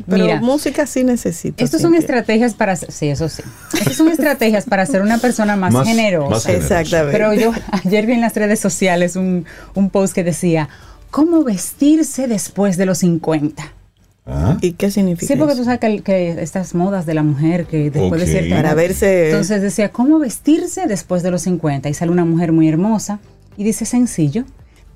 Pero 0.06 0.24
Mira, 0.24 0.40
música 0.40 0.86
sí 0.86 1.04
necesito. 1.04 1.62
Estas 1.64 1.80
son 1.82 1.94
estrategias 1.94 2.54
para, 2.54 2.76
sí, 2.76 3.08
eso 3.08 3.28
sí. 3.28 3.42
Estas 3.72 3.94
son 3.96 4.08
estrategias 4.08 4.64
para 4.64 4.84
ser 4.86 5.02
una 5.02 5.18
persona 5.18 5.56
más, 5.56 5.72
Más- 5.72 5.86
generosa. 5.86 6.30
más. 6.30 6.46
Exactamente. 6.48 7.12
Pero 7.12 7.34
yo 7.34 7.52
ayer 7.84 8.06
vi 8.06 8.12
en 8.14 8.20
las 8.20 8.34
redes 8.34 8.60
sociales 8.60 9.16
un, 9.16 9.44
un 9.74 9.90
post 9.90 10.14
que 10.14 10.24
decía, 10.24 10.68
¿cómo 11.10 11.44
vestirse 11.44 12.26
después 12.28 12.76
de 12.76 12.86
los 12.86 12.98
50? 12.98 13.72
Ah, 14.30 14.58
¿Y 14.60 14.72
qué 14.72 14.90
significa 14.90 15.26
Sí, 15.32 15.38
porque 15.38 15.54
tú 15.54 15.64
sabes 15.64 15.80
que, 15.80 16.02
que 16.02 16.42
estas 16.42 16.74
modas 16.74 17.06
de 17.06 17.14
la 17.14 17.22
mujer 17.22 17.64
que 17.64 17.90
después 17.90 18.20
Ok. 18.20 18.26
de 18.26 18.26
cierta 18.26 18.56
Para 18.56 18.74
verse... 18.74 19.30
Entonces 19.30 19.62
decía, 19.62 19.88
¿cómo 19.90 20.18
vestirse 20.18 20.86
después 20.86 21.22
de 21.22 21.30
los 21.30 21.40
50? 21.42 21.88
Y 21.88 21.94
sale 21.94 22.12
una 22.12 22.26
mujer 22.26 22.52
muy 22.52 22.68
hermosa 22.68 23.20
y 23.56 23.64
dice 23.64 23.86
sencillo, 23.86 24.44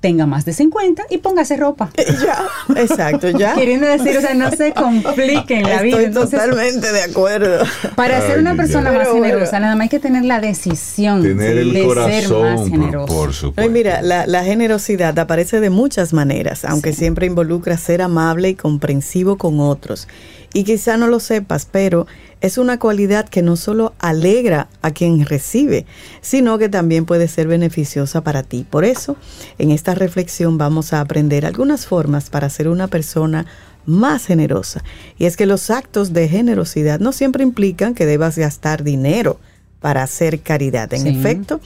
tenga 0.03 0.25
más 0.25 0.43
de 0.43 0.51
50 0.51 1.05
y 1.09 1.19
póngase 1.19 1.55
ropa. 1.55 1.89
ya, 1.95 2.45
exacto, 2.75 3.29
ya. 3.29 3.53
Queriendo 3.55 3.87
decir, 3.87 4.17
o 4.17 4.19
sea, 4.19 4.33
no 4.33 4.51
se 4.51 4.73
compliquen 4.73 5.63
la 5.63 5.81
vida. 5.81 6.01
Estoy 6.01 6.13
totalmente 6.25 6.91
de 6.91 7.03
acuerdo. 7.03 7.63
para 7.95 8.19
ser 8.19 8.37
una 8.37 8.53
persona 8.53 8.91
más 8.91 9.03
Pero 9.03 9.11
bueno. 9.11 9.27
generosa, 9.27 9.61
nada 9.61 9.75
más 9.75 9.83
hay 9.83 9.89
que 9.89 9.99
tener 9.99 10.25
la 10.25 10.41
decisión 10.41 11.21
tener 11.21 11.57
el 11.57 11.71
de 11.71 11.79
ser 11.79 11.87
más 11.87 11.95
corazón, 11.95 12.55
por, 12.57 12.69
generoso. 12.69 13.15
por 13.15 13.33
supuesto. 13.33 13.71
mira, 13.71 14.01
la, 14.01 14.27
la 14.27 14.43
generosidad 14.43 15.17
aparece 15.17 15.61
de 15.61 15.69
muchas 15.69 16.11
maneras, 16.11 16.65
aunque 16.65 16.91
siempre 16.91 17.25
involucra 17.25 17.77
ser 17.77 18.01
amable 18.01 18.49
y 18.49 18.55
comprensivo 18.55 19.37
con 19.37 19.61
otros. 19.61 20.09
Y 20.53 20.63
quizá 20.63 20.97
no 20.97 21.07
lo 21.07 21.19
sepas, 21.19 21.67
pero 21.69 22.05
es 22.39 22.57
una 22.57 22.77
cualidad 22.77 23.27
que 23.27 23.41
no 23.41 23.55
solo 23.55 23.93
alegra 23.99 24.67
a 24.81 24.91
quien 24.91 25.25
recibe, 25.25 25.85
sino 26.21 26.57
que 26.59 26.69
también 26.69 27.05
puede 27.05 27.27
ser 27.27 27.47
beneficiosa 27.47 28.21
para 28.21 28.43
ti. 28.43 28.65
Por 28.69 28.85
eso, 28.85 29.17
en 29.57 29.71
esta 29.71 29.95
reflexión 29.95 30.57
vamos 30.59 30.93
a 30.93 30.99
aprender 31.01 31.45
algunas 31.45 31.87
formas 31.87 32.29
para 32.29 32.49
ser 32.49 32.67
una 32.67 32.87
persona 32.87 33.45
más 33.85 34.25
generosa. 34.27 34.83
Y 35.17 35.25
es 35.25 35.35
que 35.37 35.45
los 35.45 35.69
actos 35.69 36.13
de 36.13 36.27
generosidad 36.29 36.99
no 36.99 37.11
siempre 37.11 37.43
implican 37.43 37.95
que 37.95 38.05
debas 38.05 38.37
gastar 38.37 38.83
dinero 38.83 39.39
para 39.79 40.03
hacer 40.03 40.39
caridad. 40.41 40.93
En 40.93 41.01
Sí. 41.03 41.09
efecto, 41.09 41.59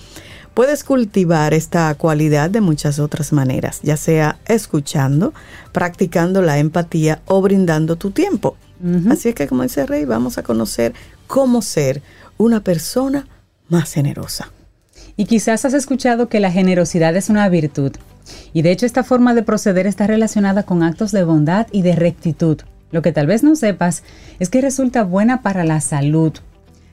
Puedes 0.54 0.84
cultivar 0.84 1.54
esta 1.54 1.94
cualidad 1.94 2.50
de 2.50 2.62
muchas 2.62 2.98
otras 2.98 3.32
maneras, 3.32 3.80
ya 3.84 3.96
sea 3.96 4.40
escuchando, 4.48 5.32
practicando 5.72 6.42
la 6.42 6.58
empatía 6.58 7.22
o 7.28 7.44
brindando 7.44 7.96
tu 7.96 8.10
tiempo. 8.10 8.58
Así 9.10 9.30
es 9.30 9.36
que, 9.36 9.48
como 9.48 9.64
dice 9.64 9.86
Rey, 9.86 10.06
vamos 10.06 10.38
a 10.38 10.44
conocer 10.44 10.94
cómo 11.28 11.62
ser 11.62 12.02
una 12.38 12.64
persona 12.64 13.28
más 13.70 13.94
generosa. 13.94 14.52
Y 15.16 15.26
quizás 15.26 15.66
has 15.66 15.74
escuchado 15.74 16.30
que 16.30 16.40
la 16.40 16.52
generosidad 16.52 17.16
es 17.16 17.30
una 17.30 17.50
virtud. 17.50 17.94
Y 18.54 18.62
de 18.62 18.72
hecho 18.72 18.86
esta 18.86 19.04
forma 19.04 19.34
de 19.34 19.44
proceder 19.44 19.88
está 19.88 20.06
relacionada 20.06 20.64
con 20.64 20.84
actos 20.84 21.12
de 21.12 21.24
bondad 21.24 21.68
y 21.72 21.82
de 21.82 21.96
rectitud. 21.96 22.60
Lo 22.92 23.02
que 23.02 23.12
tal 23.12 23.28
vez 23.28 23.44
no 23.44 23.56
sepas 23.56 24.04
es 24.40 24.50
que 24.50 24.62
resulta 24.62 25.04
buena 25.04 25.42
para 25.42 25.64
la 25.64 25.82
salud. 25.82 26.34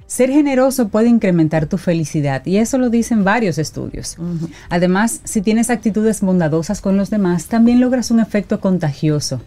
Ser 0.06 0.30
generoso 0.30 0.88
puede 0.88 1.08
incrementar 1.08 1.66
tu 1.66 1.78
felicidad 1.78 2.44
y 2.46 2.58
eso 2.58 2.78
lo 2.78 2.90
dicen 2.90 3.24
varios 3.24 3.58
estudios. 3.58 4.16
Además, 4.68 5.20
si 5.24 5.40
tienes 5.40 5.70
actitudes 5.70 6.20
bondadosas 6.20 6.80
con 6.80 6.96
los 6.96 7.10
demás, 7.10 7.46
también 7.46 7.80
logras 7.80 8.10
un 8.10 8.20
efecto 8.20 8.60
contagioso. 8.60 9.40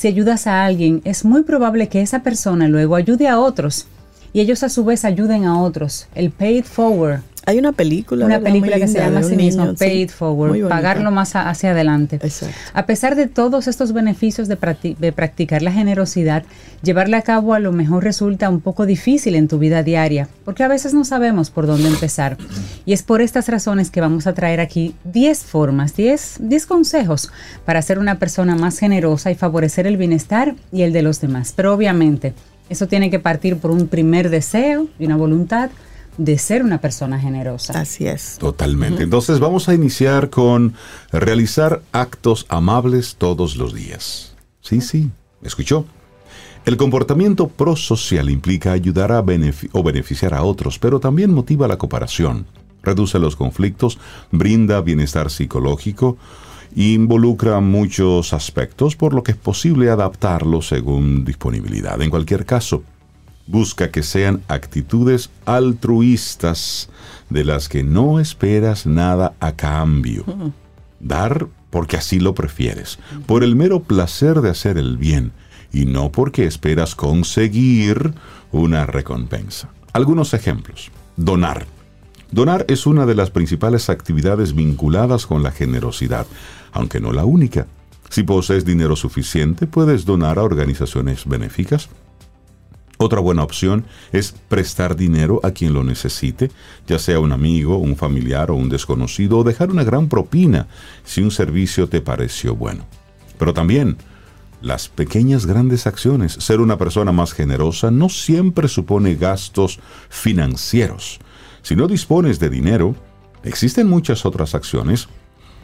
Si 0.00 0.08
ayudas 0.08 0.46
a 0.46 0.64
alguien, 0.64 1.02
es 1.04 1.26
muy 1.26 1.42
probable 1.42 1.90
que 1.90 2.00
esa 2.00 2.22
persona 2.22 2.68
luego 2.68 2.96
ayude 2.96 3.28
a 3.28 3.38
otros 3.38 3.86
y 4.32 4.40
ellos 4.40 4.62
a 4.62 4.70
su 4.70 4.82
vez 4.82 5.04
ayuden 5.04 5.44
a 5.44 5.60
otros. 5.60 6.06
El 6.14 6.30
paid 6.30 6.64
forward 6.64 7.20
Hay 7.46 7.58
una 7.58 7.72
película, 7.72 8.26
una 8.26 8.38
película 8.40 8.76
que 8.78 8.86
se 8.86 8.98
llama 8.98 9.20
así 9.20 9.34
mismo, 9.34 9.64
niño, 9.64 9.76
sí. 9.76 9.84
Paid 9.84 10.10
Forward, 10.10 10.68
pagarlo 10.68 11.10
más 11.10 11.34
a- 11.36 11.48
hacia 11.48 11.70
adelante. 11.70 12.16
Exacto. 12.22 12.54
A 12.74 12.86
pesar 12.86 13.16
de 13.16 13.26
todos 13.26 13.66
estos 13.66 13.92
beneficios 13.92 14.46
de 14.48 14.56
practicar 15.12 15.62
la 15.62 15.72
generosidad, 15.72 16.44
llevarla 16.82 17.18
a 17.18 17.22
cabo 17.22 17.54
a 17.54 17.58
lo 17.58 17.72
mejor 17.72 18.04
resulta 18.04 18.48
un 18.48 18.60
poco 18.60 18.86
difícil 18.86 19.34
en 19.34 19.48
tu 19.48 19.58
vida 19.58 19.82
diaria, 19.82 20.28
porque 20.44 20.62
a 20.64 20.68
veces 20.68 20.92
no 20.94 21.04
sabemos 21.04 21.50
por 21.50 21.66
dónde 21.66 21.88
empezar. 21.88 22.36
Y 22.84 22.92
es 22.92 23.02
por 23.02 23.22
estas 23.22 23.48
razones 23.48 23.90
que 23.90 24.00
vamos 24.00 24.26
a 24.26 24.34
traer 24.34 24.60
aquí 24.60 24.94
10 25.04 25.42
formas, 25.44 25.96
10, 25.96 26.36
10 26.40 26.66
consejos 26.66 27.30
para 27.64 27.80
ser 27.82 27.98
una 27.98 28.18
persona 28.18 28.54
más 28.54 28.78
generosa 28.78 29.30
y 29.30 29.34
favorecer 29.34 29.86
el 29.86 29.96
bienestar 29.96 30.54
y 30.72 30.82
el 30.82 30.92
de 30.92 31.02
los 31.02 31.20
demás. 31.20 31.52
Pero 31.56 31.72
obviamente, 31.74 32.34
eso 32.68 32.86
tiene 32.86 33.10
que 33.10 33.18
partir 33.18 33.56
por 33.56 33.70
un 33.70 33.88
primer 33.88 34.30
deseo 34.30 34.86
y 34.98 35.06
una 35.06 35.16
voluntad 35.16 35.70
de 36.16 36.38
ser 36.38 36.62
una 36.62 36.80
persona 36.80 37.18
generosa. 37.18 37.80
Así 37.80 38.06
es. 38.06 38.36
Totalmente. 38.38 39.02
Entonces 39.02 39.40
vamos 39.40 39.68
a 39.68 39.74
iniciar 39.74 40.30
con 40.30 40.74
realizar 41.12 41.82
actos 41.92 42.46
amables 42.48 43.16
todos 43.16 43.56
los 43.56 43.74
días. 43.74 44.34
Sí, 44.60 44.80
sí, 44.80 45.10
escuchó. 45.42 45.86
El 46.66 46.76
comportamiento 46.76 47.48
prosocial 47.48 48.28
implica 48.28 48.72
ayudar 48.72 49.12
a 49.12 49.24
o 49.72 49.82
beneficiar 49.82 50.34
a 50.34 50.42
otros, 50.42 50.78
pero 50.78 51.00
también 51.00 51.32
motiva 51.32 51.66
la 51.66 51.78
cooperación, 51.78 52.46
reduce 52.82 53.18
los 53.18 53.34
conflictos, 53.34 53.98
brinda 54.30 54.80
bienestar 54.82 55.30
psicológico, 55.30 56.18
involucra 56.76 57.60
muchos 57.60 58.34
aspectos, 58.34 58.94
por 58.94 59.14
lo 59.14 59.22
que 59.22 59.32
es 59.32 59.38
posible 59.38 59.88
adaptarlo 59.90 60.60
según 60.60 61.24
disponibilidad. 61.24 62.00
En 62.02 62.10
cualquier 62.10 62.44
caso, 62.44 62.82
busca 63.50 63.90
que 63.90 64.02
sean 64.02 64.42
actitudes 64.48 65.30
altruistas 65.44 66.88
de 67.28 67.44
las 67.44 67.68
que 67.68 67.82
no 67.82 68.20
esperas 68.20 68.86
nada 68.86 69.34
a 69.40 69.52
cambio. 69.52 70.24
Dar 71.00 71.48
porque 71.70 71.96
así 71.96 72.18
lo 72.18 72.34
prefieres, 72.34 72.98
por 73.26 73.44
el 73.44 73.54
mero 73.56 73.80
placer 73.80 74.40
de 74.40 74.50
hacer 74.50 74.76
el 74.76 74.96
bien 74.96 75.32
y 75.72 75.84
no 75.84 76.10
porque 76.10 76.44
esperas 76.46 76.94
conseguir 76.94 78.14
una 78.50 78.86
recompensa. 78.86 79.68
Algunos 79.92 80.34
ejemplos. 80.34 80.90
Donar. 81.16 81.66
Donar 82.32 82.64
es 82.68 82.86
una 82.86 83.06
de 83.06 83.14
las 83.14 83.30
principales 83.30 83.88
actividades 83.90 84.54
vinculadas 84.54 85.26
con 85.26 85.42
la 85.42 85.50
generosidad, 85.50 86.26
aunque 86.72 87.00
no 87.00 87.12
la 87.12 87.24
única. 87.24 87.66
Si 88.08 88.24
posees 88.24 88.64
dinero 88.64 88.96
suficiente, 88.96 89.66
puedes 89.66 90.04
donar 90.04 90.38
a 90.38 90.42
organizaciones 90.42 91.26
benéficas, 91.26 91.88
otra 93.00 93.20
buena 93.20 93.42
opción 93.42 93.86
es 94.12 94.34
prestar 94.48 94.94
dinero 94.94 95.40
a 95.42 95.52
quien 95.52 95.72
lo 95.72 95.84
necesite, 95.84 96.50
ya 96.86 96.98
sea 96.98 97.18
un 97.18 97.32
amigo, 97.32 97.78
un 97.78 97.96
familiar 97.96 98.50
o 98.50 98.56
un 98.56 98.68
desconocido, 98.68 99.38
o 99.38 99.44
dejar 99.44 99.70
una 99.70 99.84
gran 99.84 100.08
propina 100.08 100.68
si 101.02 101.22
un 101.22 101.30
servicio 101.30 101.88
te 101.88 102.02
pareció 102.02 102.54
bueno. 102.54 102.86
Pero 103.38 103.54
también, 103.54 103.96
las 104.60 104.88
pequeñas 104.88 105.46
grandes 105.46 105.86
acciones, 105.86 106.34
ser 106.34 106.60
una 106.60 106.76
persona 106.76 107.10
más 107.10 107.32
generosa 107.32 107.90
no 107.90 108.10
siempre 108.10 108.68
supone 108.68 109.14
gastos 109.14 109.80
financieros. 110.10 111.20
Si 111.62 111.76
no 111.76 111.88
dispones 111.88 112.38
de 112.38 112.50
dinero, 112.50 112.94
existen 113.42 113.88
muchas 113.88 114.26
otras 114.26 114.54
acciones 114.54 115.08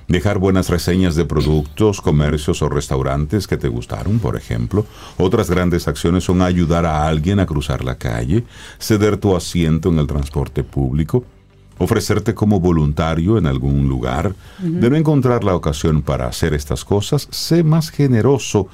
Dejar 0.09 0.39
buenas 0.39 0.69
reseñas 0.69 1.17
de 1.17 1.25
productos, 1.25 2.01
comercios 2.01 2.63
o 2.63 2.69
restaurantes 2.69 3.49
que 3.49 3.57
te 3.57 3.69
gustaron, 3.69 4.21
por 4.21 4.37
ejemplo. 4.37 4.87
Otras 5.19 5.51
grandes 5.51 5.89
acciones 5.89 6.23
son 6.23 6.43
ayudar 6.43 6.87
a 6.87 7.09
alguien 7.09 7.41
a 7.41 7.47
cruzar 7.47 7.85
la 7.85 7.99
calle, 7.99 8.45
ceder 8.79 9.17
tu 9.17 9.35
asiento 9.35 9.89
en 9.89 9.99
el 9.99 10.07
transporte 10.07 10.63
público, 10.63 11.25
ofrecerte 11.79 12.35
como 12.35 12.61
voluntario 12.61 13.37
en 13.37 13.47
algún 13.47 13.89
lugar, 13.89 14.37
de 14.61 14.91
no 14.91 14.97
encontrar 14.97 15.43
la 15.43 15.57
ocasión 15.57 16.03
para 16.03 16.29
hacer 16.29 16.55
estas 16.55 16.85
cosas, 16.85 17.27
sé 17.33 17.65
más 17.65 17.91
generoso 17.91 18.69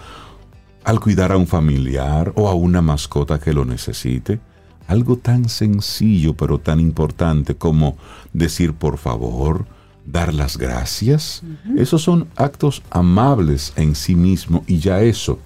al 0.84 1.00
cuidar 1.00 1.32
a 1.32 1.38
un 1.38 1.46
familiar 1.46 2.32
o 2.36 2.48
a 2.48 2.54
una 2.54 2.82
mascota 2.82 3.38
que 3.38 3.54
lo 3.54 3.64
necesite. 3.64 4.38
Algo 4.86 5.16
tan 5.16 5.48
sencillo 5.48 6.34
pero 6.34 6.58
tan 6.58 6.78
importante 6.78 7.54
como 7.54 7.96
decir 8.32 8.74
por 8.74 8.98
favor, 8.98 9.64
dar 10.06 10.34
las 10.34 10.56
gracias. 10.56 11.42
Esos 11.76 12.02
son 12.02 12.28
actos 12.36 12.82
amables 12.90 13.72
en 13.76 13.94
sí 13.94 14.14
mismo 14.14 14.64
y 14.66 14.78
ya 14.78 15.00
eso 15.02 15.38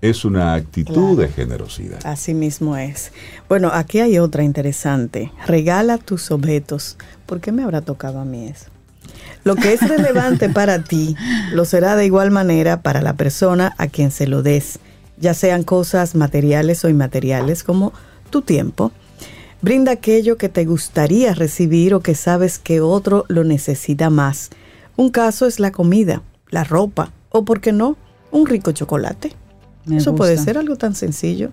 es 0.00 0.24
una 0.24 0.54
actitud 0.54 1.18
de 1.18 1.28
generosidad. 1.28 2.00
Así 2.04 2.34
mismo 2.34 2.76
es. 2.76 3.12
Bueno, 3.48 3.70
aquí 3.72 4.00
hay 4.00 4.18
otra 4.18 4.44
interesante. 4.44 5.30
Regala 5.46 5.98
tus 5.98 6.30
objetos. 6.30 6.96
¿Por 7.26 7.40
qué 7.40 7.52
me 7.52 7.62
habrá 7.62 7.82
tocado 7.82 8.20
a 8.20 8.24
mí 8.24 8.46
eso? 8.46 8.66
Lo 9.44 9.56
que 9.56 9.72
es 9.72 9.86
relevante 9.86 10.48
para 10.50 10.82
ti 10.84 11.16
lo 11.52 11.64
será 11.64 11.96
de 11.96 12.06
igual 12.06 12.30
manera 12.30 12.82
para 12.82 13.02
la 13.02 13.14
persona 13.14 13.74
a 13.78 13.88
quien 13.88 14.10
se 14.10 14.26
lo 14.26 14.42
des, 14.42 14.78
ya 15.18 15.34
sean 15.34 15.62
cosas 15.64 16.14
materiales 16.14 16.84
o 16.84 16.88
inmateriales 16.88 17.62
como 17.62 17.92
tu 18.30 18.42
tiempo. 18.42 18.92
Brinda 19.62 19.92
aquello 19.92 20.36
que 20.36 20.48
te 20.48 20.64
gustaría 20.64 21.34
recibir 21.34 21.94
o 21.94 22.00
que 22.00 22.14
sabes 22.14 22.58
que 22.58 22.80
otro 22.80 23.24
lo 23.28 23.44
necesita 23.44 24.08
más. 24.08 24.50
Un 24.96 25.10
caso 25.10 25.46
es 25.46 25.60
la 25.60 25.70
comida, 25.70 26.22
la 26.48 26.64
ropa 26.64 27.12
o, 27.30 27.44
por 27.44 27.60
qué 27.60 27.72
no, 27.72 27.96
un 28.30 28.46
rico 28.46 28.72
chocolate. 28.72 29.32
Eso 29.90 30.14
puede 30.14 30.38
ser 30.38 30.58
algo 30.58 30.76
tan 30.76 30.94
sencillo. 30.94 31.50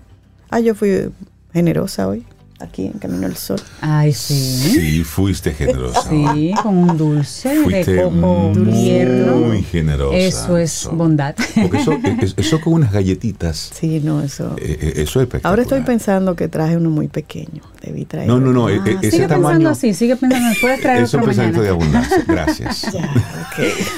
Ah, 0.50 0.60
yo 0.60 0.74
fui 0.74 1.10
generosa 1.52 2.08
hoy 2.08 2.24
aquí 2.60 2.86
en 2.86 2.92
Camino 2.94 3.26
al 3.26 3.36
Sol. 3.36 3.60
Ay, 3.80 4.12
sí. 4.12 4.34
Sí, 4.34 5.04
fuiste 5.04 5.52
generosa. 5.52 6.02
Sí, 6.08 6.52
con 6.62 6.76
un 6.76 6.96
dulce 6.98 7.54
Fuiste 7.62 7.92
de 7.92 8.02
coco 8.02 8.10
muy 8.16 8.72
tierno. 8.72 9.52
generosa. 9.70 10.16
Eso 10.16 10.56
es 10.58 10.88
bondad. 10.92 11.34
Porque 11.62 11.78
eso, 11.78 11.92
es- 12.22 12.34
eso 12.36 12.60
con 12.60 12.72
unas 12.74 12.92
galletitas, 12.92 13.70
Sí, 13.78 14.00
no, 14.02 14.20
eso. 14.22 14.56
eh, 14.58 14.78
eh, 14.80 14.92
eso 14.96 15.20
es 15.20 15.24
espectacular. 15.26 15.50
Ahora 15.50 15.62
estoy 15.62 15.80
pensando 15.82 16.34
que 16.36 16.48
traje 16.48 16.76
uno 16.76 16.90
muy 16.90 17.08
pequeño. 17.08 17.62
Debí 17.82 18.04
traer. 18.04 18.26
No, 18.26 18.40
no, 18.40 18.52
no, 18.52 18.68
eh, 18.68 18.80
Ah, 18.84 18.88
ese 19.02 19.10
sigue 19.12 19.28
tamaño. 19.28 19.48
pensando 19.48 19.70
así, 19.70 19.94
sigue 19.94 20.16
pensando, 20.16 20.48
puedes 20.60 20.80
traer 20.80 21.04
Eso 21.04 21.18
otro 21.18 21.30
es 21.30 21.36
pensamiento 21.38 21.62
de 21.62 21.70
mañana. 21.78 21.98
abundancia. 22.00 22.24
Gracias. 22.28 22.86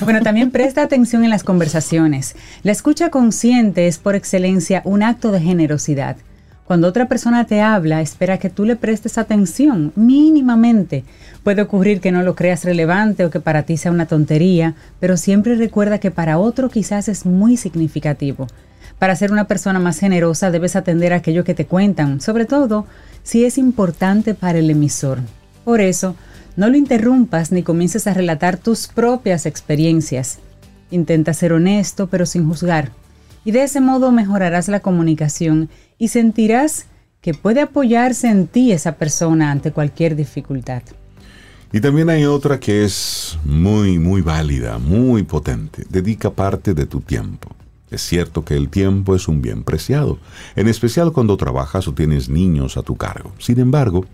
Bueno, 0.02 0.20
también 0.22 0.50
presta 0.50 0.82
atención 0.82 1.22
en 1.24 1.30
las 1.30 1.44
conversaciones. 1.44 2.34
La 2.62 2.72
escucha 2.72 3.10
consciente 3.10 3.86
es 3.88 3.98
por 3.98 4.14
excelencia 4.14 4.80
un 4.84 5.02
acto 5.02 5.32
de 5.32 5.40
generosidad. 5.40 6.16
Cuando 6.70 6.86
otra 6.86 7.08
persona 7.08 7.46
te 7.46 7.62
habla, 7.62 8.00
espera 8.00 8.38
que 8.38 8.48
tú 8.48 8.64
le 8.64 8.76
prestes 8.76 9.18
atención, 9.18 9.92
mínimamente. 9.96 11.02
Puede 11.42 11.62
ocurrir 11.62 12.00
que 12.00 12.12
no 12.12 12.22
lo 12.22 12.36
creas 12.36 12.64
relevante 12.64 13.24
o 13.24 13.30
que 13.30 13.40
para 13.40 13.64
ti 13.64 13.76
sea 13.76 13.90
una 13.90 14.06
tontería, 14.06 14.76
pero 15.00 15.16
siempre 15.16 15.56
recuerda 15.56 15.98
que 15.98 16.12
para 16.12 16.38
otro 16.38 16.68
quizás 16.70 17.08
es 17.08 17.26
muy 17.26 17.56
significativo. 17.56 18.46
Para 19.00 19.16
ser 19.16 19.32
una 19.32 19.48
persona 19.48 19.80
más 19.80 19.98
generosa 19.98 20.52
debes 20.52 20.76
atender 20.76 21.12
a 21.12 21.16
aquello 21.16 21.42
que 21.42 21.54
te 21.54 21.66
cuentan, 21.66 22.20
sobre 22.20 22.44
todo 22.44 22.86
si 23.24 23.44
es 23.44 23.58
importante 23.58 24.34
para 24.34 24.60
el 24.60 24.70
emisor. 24.70 25.18
Por 25.64 25.80
eso, 25.80 26.14
no 26.54 26.68
lo 26.68 26.76
interrumpas 26.76 27.50
ni 27.50 27.64
comiences 27.64 28.06
a 28.06 28.14
relatar 28.14 28.58
tus 28.58 28.86
propias 28.86 29.44
experiencias. 29.44 30.38
Intenta 30.92 31.34
ser 31.34 31.52
honesto 31.52 32.06
pero 32.06 32.26
sin 32.26 32.46
juzgar. 32.46 32.92
Y 33.44 33.50
de 33.50 33.64
ese 33.64 33.80
modo 33.80 34.12
mejorarás 34.12 34.68
la 34.68 34.80
comunicación 34.80 35.68
y 36.00 36.08
sentirás 36.08 36.86
que 37.20 37.34
puede 37.34 37.60
apoyarse 37.60 38.28
en 38.28 38.48
ti 38.48 38.72
esa 38.72 38.96
persona 38.96 39.52
ante 39.52 39.70
cualquier 39.70 40.16
dificultad. 40.16 40.82
Y 41.72 41.80
también 41.80 42.08
hay 42.08 42.24
otra 42.24 42.58
que 42.58 42.84
es 42.84 43.38
muy, 43.44 43.98
muy 43.98 44.22
válida, 44.22 44.78
muy 44.78 45.22
potente. 45.22 45.84
Dedica 45.88 46.30
parte 46.30 46.74
de 46.74 46.86
tu 46.86 47.00
tiempo. 47.00 47.54
Es 47.90 48.00
cierto 48.00 48.44
que 48.44 48.56
el 48.56 48.70
tiempo 48.70 49.14
es 49.14 49.28
un 49.28 49.42
bien 49.42 49.62
preciado, 49.62 50.18
en 50.56 50.68
especial 50.68 51.12
cuando 51.12 51.36
trabajas 51.36 51.86
o 51.86 51.92
tienes 51.92 52.28
niños 52.28 52.76
a 52.76 52.82
tu 52.82 52.96
cargo. 52.96 53.32
Sin 53.38 53.60
embargo, 53.60 54.06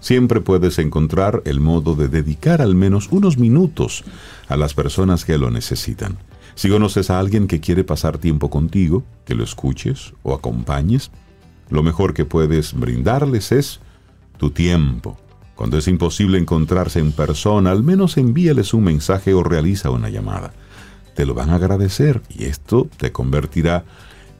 siempre 0.00 0.40
puedes 0.40 0.78
encontrar 0.78 1.42
el 1.46 1.60
modo 1.60 1.94
de 1.94 2.08
dedicar 2.08 2.60
al 2.60 2.74
menos 2.74 3.08
unos 3.10 3.38
minutos 3.38 4.04
a 4.48 4.56
las 4.56 4.74
personas 4.74 5.24
que 5.24 5.38
lo 5.38 5.50
necesitan. 5.50 6.18
Si 6.54 6.68
conoces 6.68 7.08
a 7.10 7.18
alguien 7.18 7.46
que 7.46 7.60
quiere 7.60 7.84
pasar 7.84 8.18
tiempo 8.18 8.50
contigo, 8.50 9.04
que 9.24 9.34
lo 9.34 9.44
escuches 9.44 10.12
o 10.22 10.34
acompañes, 10.34 11.10
lo 11.70 11.82
mejor 11.82 12.14
que 12.14 12.24
puedes 12.24 12.74
brindarles 12.74 13.52
es 13.52 13.80
tu 14.38 14.50
tiempo. 14.50 15.16
Cuando 15.54 15.78
es 15.78 15.86
imposible 15.88 16.38
encontrarse 16.38 16.98
en 16.98 17.12
persona, 17.12 17.70
al 17.70 17.82
menos 17.82 18.16
envíales 18.16 18.74
un 18.74 18.84
mensaje 18.84 19.32
o 19.34 19.42
realiza 19.42 19.90
una 19.90 20.08
llamada. 20.10 20.52
Te 21.14 21.26
lo 21.26 21.34
van 21.34 21.50
a 21.50 21.56
agradecer 21.56 22.22
y 22.28 22.44
esto 22.44 22.88
te 22.96 23.12
convertirá 23.12 23.84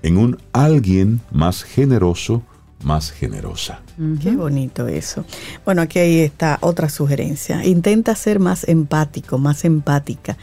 en 0.03 0.17
un 0.17 0.39
alguien 0.53 1.21
más 1.31 1.63
generoso, 1.63 2.43
más 2.83 3.13
generosa. 3.13 3.83
Qué 4.21 4.35
bonito 4.35 4.89
eso. 4.89 5.25
Bueno, 5.65 5.83
aquí 5.83 5.99
ahí 6.01 6.19
está 6.21 6.59
otra 6.63 6.89
sugerencia. 6.89 7.65
Intenta 7.65 8.17
ser 8.17 8.41
más 8.41 8.67
empático, 8.67 9.39
más 9.39 9.65
empática. 9.65 10.37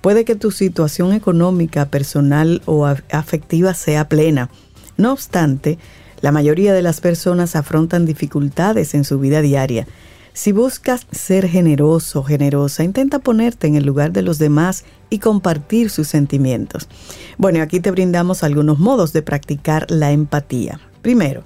Puede 0.00 0.24
que 0.24 0.34
tu 0.34 0.50
situación 0.50 1.12
económica, 1.12 1.86
personal 1.86 2.62
o 2.64 2.86
af- 2.86 3.02
afectiva 3.12 3.74
sea 3.74 4.08
plena. 4.08 4.48
No 4.96 5.12
obstante, 5.12 5.78
la 6.22 6.32
mayoría 6.32 6.72
de 6.72 6.80
las 6.80 7.02
personas 7.02 7.54
afrontan 7.54 8.06
dificultades 8.06 8.94
en 8.94 9.04
su 9.04 9.18
vida 9.18 9.42
diaria. 9.42 9.86
Si 10.32 10.52
buscas 10.52 11.06
ser 11.10 11.46
generoso 11.46 12.22
generosa, 12.22 12.84
intenta 12.84 13.18
ponerte 13.18 13.66
en 13.66 13.76
el 13.76 13.84
lugar 13.84 14.12
de 14.12 14.22
los 14.22 14.38
demás 14.38 14.84
y 15.10 15.18
compartir 15.18 15.90
sus 15.90 16.08
sentimientos. 16.08 16.88
Bueno, 17.36 17.60
aquí 17.60 17.80
te 17.80 17.90
brindamos 17.90 18.42
algunos 18.42 18.78
modos 18.78 19.12
de 19.12 19.20
practicar 19.20 19.90
la 19.90 20.12
empatía. 20.12 20.80
Primero, 21.02 21.42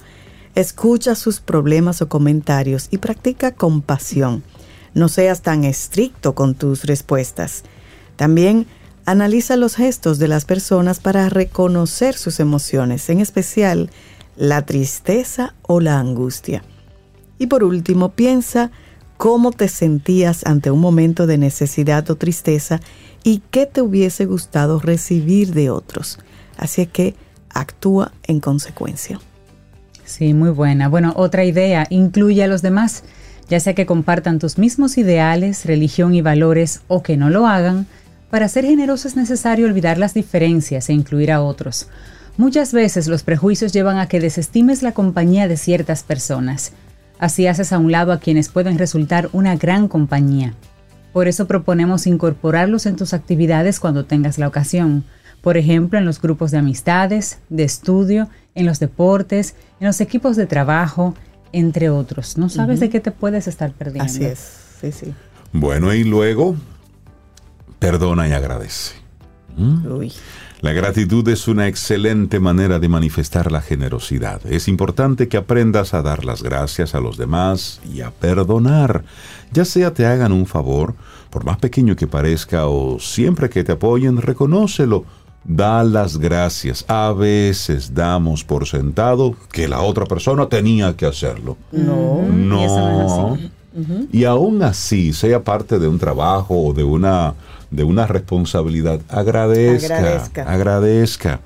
Escucha 0.56 1.14
sus 1.16 1.40
problemas 1.40 2.00
o 2.00 2.08
comentarios 2.08 2.88
y 2.90 2.96
practica 2.96 3.52
compasión. 3.52 4.42
No 4.94 5.08
seas 5.10 5.42
tan 5.42 5.64
estricto 5.64 6.34
con 6.34 6.54
tus 6.54 6.84
respuestas. 6.84 7.62
También 8.16 8.66
analiza 9.04 9.56
los 9.56 9.76
gestos 9.76 10.18
de 10.18 10.28
las 10.28 10.46
personas 10.46 10.98
para 10.98 11.28
reconocer 11.28 12.16
sus 12.16 12.40
emociones, 12.40 13.10
en 13.10 13.20
especial 13.20 13.90
la 14.36 14.64
tristeza 14.66 15.54
o 15.62 15.80
la 15.80 15.98
angustia. 15.98 16.62
Y 17.38 17.46
por 17.46 17.64
último, 17.64 18.10
piensa 18.10 18.70
cómo 19.16 19.52
te 19.52 19.68
sentías 19.68 20.44
ante 20.46 20.70
un 20.70 20.80
momento 20.80 21.26
de 21.26 21.38
necesidad 21.38 22.08
o 22.10 22.16
tristeza 22.16 22.80
y 23.24 23.42
qué 23.50 23.66
te 23.66 23.82
hubiese 23.82 24.26
gustado 24.26 24.78
recibir 24.78 25.52
de 25.52 25.70
otros. 25.70 26.18
Así 26.56 26.86
que 26.86 27.14
actúa 27.50 28.12
en 28.24 28.40
consecuencia. 28.40 29.18
Sí, 30.04 30.34
muy 30.34 30.50
buena. 30.50 30.88
Bueno, 30.88 31.12
otra 31.16 31.44
idea, 31.44 31.86
incluye 31.90 32.44
a 32.44 32.46
los 32.46 32.62
demás, 32.62 33.02
ya 33.48 33.58
sea 33.58 33.74
que 33.74 33.86
compartan 33.86 34.38
tus 34.38 34.58
mismos 34.58 34.98
ideales, 34.98 35.64
religión 35.64 36.14
y 36.14 36.22
valores 36.22 36.82
o 36.86 37.02
que 37.02 37.16
no 37.16 37.30
lo 37.30 37.46
hagan. 37.46 37.86
Para 38.30 38.48
ser 38.48 38.64
generoso 38.64 39.08
es 39.08 39.16
necesario 39.16 39.66
olvidar 39.66 39.98
las 39.98 40.14
diferencias 40.14 40.88
e 40.88 40.92
incluir 40.92 41.32
a 41.32 41.42
otros. 41.42 41.88
Muchas 42.36 42.72
veces 42.72 43.08
los 43.08 43.22
prejuicios 43.22 43.72
llevan 43.72 43.98
a 43.98 44.08
que 44.08 44.20
desestimes 44.20 44.82
la 44.82 44.92
compañía 44.92 45.48
de 45.48 45.56
ciertas 45.56 46.02
personas. 46.02 46.72
Así 47.18 47.46
haces 47.46 47.72
a 47.72 47.78
un 47.78 47.90
lado 47.90 48.12
a 48.12 48.20
quienes 48.20 48.50
pueden 48.50 48.78
resultar 48.78 49.30
una 49.32 49.56
gran 49.56 49.88
compañía. 49.88 50.52
Por 51.14 51.28
eso 51.28 51.46
proponemos 51.46 52.06
incorporarlos 52.06 52.84
en 52.84 52.96
tus 52.96 53.14
actividades 53.14 53.80
cuando 53.80 54.04
tengas 54.04 54.36
la 54.36 54.48
ocasión. 54.48 55.04
Por 55.40 55.56
ejemplo, 55.56 55.98
en 55.98 56.04
los 56.04 56.20
grupos 56.20 56.50
de 56.50 56.58
amistades, 56.58 57.38
de 57.48 57.64
estudio, 57.64 58.28
en 58.54 58.66
los 58.66 58.80
deportes, 58.80 59.54
en 59.80 59.86
los 59.86 60.02
equipos 60.02 60.36
de 60.36 60.44
trabajo, 60.46 61.14
entre 61.52 61.88
otros. 61.88 62.36
No 62.36 62.50
sabes 62.50 62.80
de 62.80 62.90
qué 62.90 63.00
te 63.00 63.12
puedes 63.12 63.48
estar 63.48 63.72
perdiendo. 63.72 64.12
Así 64.12 64.24
es, 64.24 64.38
sí, 64.80 64.92
sí. 64.92 65.14
Bueno, 65.52 65.94
y 65.94 66.04
luego, 66.04 66.56
perdona 67.78 68.28
y 68.28 68.32
agradece. 68.32 68.94
Uy. 69.56 70.12
La 70.66 70.72
gratitud 70.72 71.28
es 71.28 71.46
una 71.46 71.68
excelente 71.68 72.40
manera 72.40 72.80
de 72.80 72.88
manifestar 72.88 73.52
la 73.52 73.60
generosidad. 73.60 74.44
Es 74.50 74.66
importante 74.66 75.28
que 75.28 75.36
aprendas 75.36 75.94
a 75.94 76.02
dar 76.02 76.24
las 76.24 76.42
gracias 76.42 76.96
a 76.96 77.00
los 77.00 77.16
demás 77.16 77.80
y 77.88 78.00
a 78.00 78.10
perdonar. 78.10 79.04
Ya 79.52 79.64
sea 79.64 79.94
te 79.94 80.06
hagan 80.06 80.32
un 80.32 80.44
favor, 80.44 80.96
por 81.30 81.44
más 81.44 81.58
pequeño 81.58 81.94
que 81.94 82.08
parezca, 82.08 82.66
o 82.66 82.98
siempre 82.98 83.48
que 83.48 83.62
te 83.62 83.70
apoyen, 83.70 84.20
reconócelo. 84.20 85.04
Da 85.44 85.84
las 85.84 86.18
gracias. 86.18 86.84
A 86.88 87.12
veces 87.12 87.94
damos 87.94 88.42
por 88.42 88.66
sentado 88.66 89.36
que 89.52 89.68
la 89.68 89.82
otra 89.82 90.04
persona 90.04 90.48
tenía 90.48 90.96
que 90.96 91.06
hacerlo. 91.06 91.56
No. 91.70 92.22
No. 92.22 92.60
Y 92.60 92.64
eso 92.64 92.80
no 92.80 93.34
es 93.34 93.38
así. 93.38 93.50
Y 94.10 94.24
aún 94.24 94.62
así, 94.62 95.12
sea 95.12 95.44
parte 95.44 95.78
de 95.78 95.86
un 95.86 95.98
trabajo 95.98 96.60
o 96.60 96.72
de 96.72 96.82
una, 96.82 97.34
de 97.70 97.84
una 97.84 98.06
responsabilidad, 98.06 99.00
agradezca, 99.08 99.96
Agradezca. 99.98 100.42
agradezca. 100.52 101.40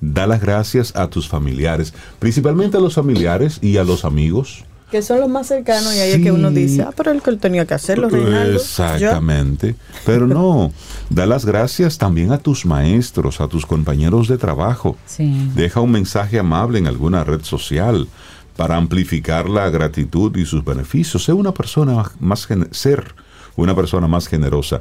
Da 0.00 0.26
las 0.28 0.40
gracias 0.40 0.94
a 0.94 1.08
tus 1.08 1.28
familiares, 1.28 1.92
principalmente 2.20 2.76
a 2.76 2.80
los 2.80 2.94
familiares 2.94 3.58
y 3.60 3.76
a 3.78 3.84
los 3.84 4.04
amigos, 4.04 4.64
Que 4.92 5.02
son 5.02 5.20
los 5.20 5.28
más 5.28 5.46
cercanos 5.48 5.94
y 5.94 5.98
ahí 5.98 6.12
es 6.12 6.22
que 6.22 6.32
uno 6.32 6.50
dice, 6.50 6.80
ah, 6.82 6.92
pero 6.96 7.10
el 7.10 7.20
que 7.20 7.28
él 7.30 7.38
tenía 7.38 7.66
que 7.66 7.74
hacerlo, 7.74 8.08
Reinaldo. 8.08 8.56
Exactamente. 8.56 9.74
Pero 10.06 10.26
no, 10.26 10.72
da 11.10 11.26
las 11.26 11.44
gracias 11.44 11.98
también 11.98 12.32
a 12.32 12.38
tus 12.38 12.64
maestros, 12.64 13.40
a 13.42 13.48
tus 13.48 13.66
compañeros 13.66 14.28
de 14.28 14.38
trabajo. 14.38 14.96
Sí. 15.04 15.50
Deja 15.54 15.80
un 15.82 15.90
mensaje 15.90 16.38
amable 16.38 16.78
en 16.78 16.86
alguna 16.86 17.22
red 17.22 17.42
social 17.42 18.08
para 18.56 18.76
amplificar 18.76 19.48
la 19.50 19.68
gratitud 19.68 20.34
y 20.36 20.46
sus 20.46 20.64
beneficios. 20.64 21.22
Sé 21.24 21.32
una 21.34 21.52
persona 21.52 22.10
más 22.18 22.46
gen- 22.46 22.68
ser 22.72 23.14
una 23.56 23.74
persona 23.74 24.06
más 24.08 24.26
generosa. 24.26 24.80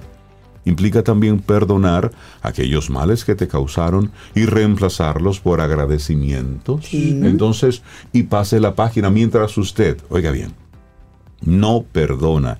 Implica 0.68 1.02
también 1.02 1.40
perdonar 1.40 2.12
aquellos 2.42 2.90
males 2.90 3.24
que 3.24 3.36
te 3.36 3.48
causaron 3.48 4.12
y 4.36 4.46
reemplazarlos 4.46 5.40
por 5.40 5.62
agradecimientos. 5.62 6.94
Entonces, 6.94 7.84
y 8.12 8.24
pase 8.24 8.60
la 8.60 8.76
página 8.76 9.10
mientras 9.10 9.58
usted, 9.58 9.98
oiga 10.10 10.32
bien, 10.32 10.54
no 11.42 11.86
perdona 11.90 12.60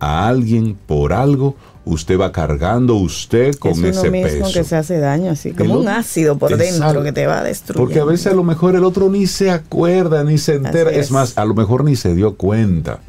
a 0.00 0.28
alguien 0.28 0.76
por 0.86 1.14
algo, 1.14 1.56
usted 1.86 2.20
va 2.20 2.30
cargando 2.30 2.96
usted 2.96 3.54
con 3.56 3.72
es 3.72 3.78
uno 3.78 3.88
ese 3.88 4.10
mismo 4.10 4.40
peso. 4.40 4.52
que 4.52 4.64
se 4.64 4.76
hace 4.76 4.98
daño, 4.98 5.30
así 5.30 5.48
El 5.48 5.56
como 5.56 5.78
un 5.78 5.88
ácido 5.88 6.36
por 6.36 6.54
dentro 6.58 7.02
que 7.02 7.12
te 7.12 7.26
va 7.26 7.38
a 7.38 7.42
destruir. 7.42 7.78
Porque 7.78 8.00
a 8.00 8.04
veces 8.04 8.26
a 8.26 8.34
lo 8.34 8.44
mejor 8.44 8.76
el 8.76 8.84
otro 8.84 9.08
ni 9.08 9.26
se 9.26 9.50
acuerda, 9.50 10.24
ni 10.24 10.36
se 10.36 10.56
entera. 10.56 10.90
Es. 10.90 11.10
más, 11.10 11.38
a 11.38 11.44
lo 11.46 11.54
mejor 11.54 11.84
ni 11.84 11.96
se 11.96 12.14
dio 12.14 12.34
cuenta. 12.36 13.00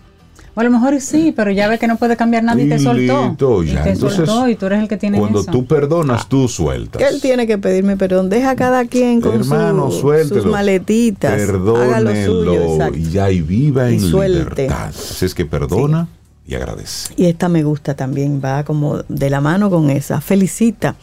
O 0.54 0.60
a 0.60 0.64
lo 0.66 0.70
mejor 0.72 1.00
sí, 1.00 1.34
pero 1.36 1.50
ya 1.52 1.70
ve 1.70 1.80
que 1.80 1.88
no 1.88 1.96
puede 1.96 2.18
cambiar 2.18 2.44
nada 2.44 2.62
y 2.62 2.68
te 2.68 2.78
soltó. 2.78 3.28
listo, 3.30 3.64
y 3.64 3.68
te 3.68 3.90
Entonces, 3.92 4.28
soltó 4.30 4.50
y 4.50 4.56
tú 4.56 4.66
eres 4.66 4.82
el 4.82 4.88
que 4.90 4.98
tiene 4.98 5.18
Cuando 5.18 5.40
eso. 5.42 5.52
tú 5.52 5.66
perdonas, 5.66 6.28
tú 6.28 6.48
sueltas. 6.50 7.02
Él 7.02 7.22
tiene 7.22 7.48
que 7.48 7.58
pedirme 7.58 7.96
perdón. 7.96 8.30
Deja 8.30 8.50
a 8.52 8.56
cada 8.58 8.84
quien 8.86 9.22
con 9.22 9.34
Hermano, 9.40 9.90
su- 9.92 10.12
sus 10.28 10.46
maletitas. 10.46 11.40
Suyo, 11.42 11.54
Perdónelo 11.54 12.74
exacto. 12.74 12.98
y 12.98 13.04
ya 13.12 13.32
y 13.32 13.42
viva 13.42 13.90
Y 13.90 13.94
en 13.96 14.00
suelte. 14.02 14.40
libertad. 14.64 14.88
Así 14.90 15.26
es 15.26 15.34
que 15.34 15.46
perdona 15.46 16.10
y 16.46 16.56
agradece. 16.56 17.14
Y 17.16 17.28
esta 17.28 17.48
me 17.48 17.64
gusta 17.64 17.96
también, 17.96 18.42
va 18.44 18.66
como 18.66 18.98
de 19.08 19.30
la 19.30 19.40
mano 19.40 19.70
con 19.70 19.90
esa. 19.90 20.20
Felicita. 20.20 20.96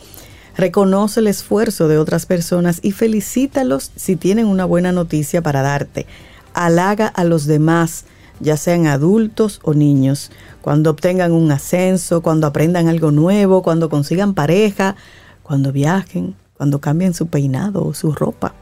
Reconoce 0.59 1.21
el 1.21 1.29
esfuerzo 1.29 1.89
de 1.89 1.99
otras 1.99 2.27
personas 2.27 2.81
y 2.83 2.91
felicítalos 2.93 3.93
si 3.97 4.17
tienen 4.17 4.47
una 4.47 4.65
buena 4.65 4.93
noticia 4.93 5.41
para 5.41 5.63
darte. 5.63 6.05
Halaga 6.53 7.07
a 7.07 7.23
los 7.25 7.47
demás, 7.47 8.05
ya 8.41 8.57
sean 8.57 8.87
adultos 8.87 9.61
o 9.63 9.75
niños, 9.75 10.31
cuando 10.61 10.91
obtengan 10.91 11.33
un 11.33 11.51
ascenso, 11.51 12.23
cuando 12.23 12.47
aprendan 12.47 12.89
algo 12.89 13.11
nuevo, 13.11 13.63
cuando 13.63 13.89
consigan 13.89 14.35
pareja, 14.35 14.97
cuando 15.43 15.73
viajen, 15.73 16.35
cuando 16.57 16.81
cambien 16.81 17.15
su 17.15 17.29
peinado 17.29 17.85
o 17.85 17.95
su 17.95 18.13
ropa. 18.13 18.55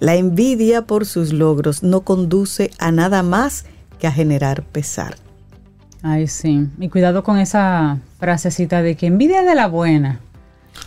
La 0.00 0.16
envidia 0.16 0.82
por 0.82 1.06
sus 1.06 1.32
logros 1.32 1.82
no 1.82 2.00
conduce 2.00 2.70
a 2.78 2.90
nada 2.90 3.22
más 3.22 3.66
que 3.98 4.06
a 4.06 4.12
generar 4.12 4.64
pesar. 4.64 5.16
Ay, 6.02 6.26
sí. 6.26 6.68
Y 6.80 6.88
cuidado 6.88 7.22
con 7.22 7.38
esa 7.38 7.98
frasecita 8.18 8.82
de 8.82 8.96
que 8.96 9.06
envidia 9.06 9.42
de 9.42 9.54
la 9.54 9.68
buena. 9.68 10.20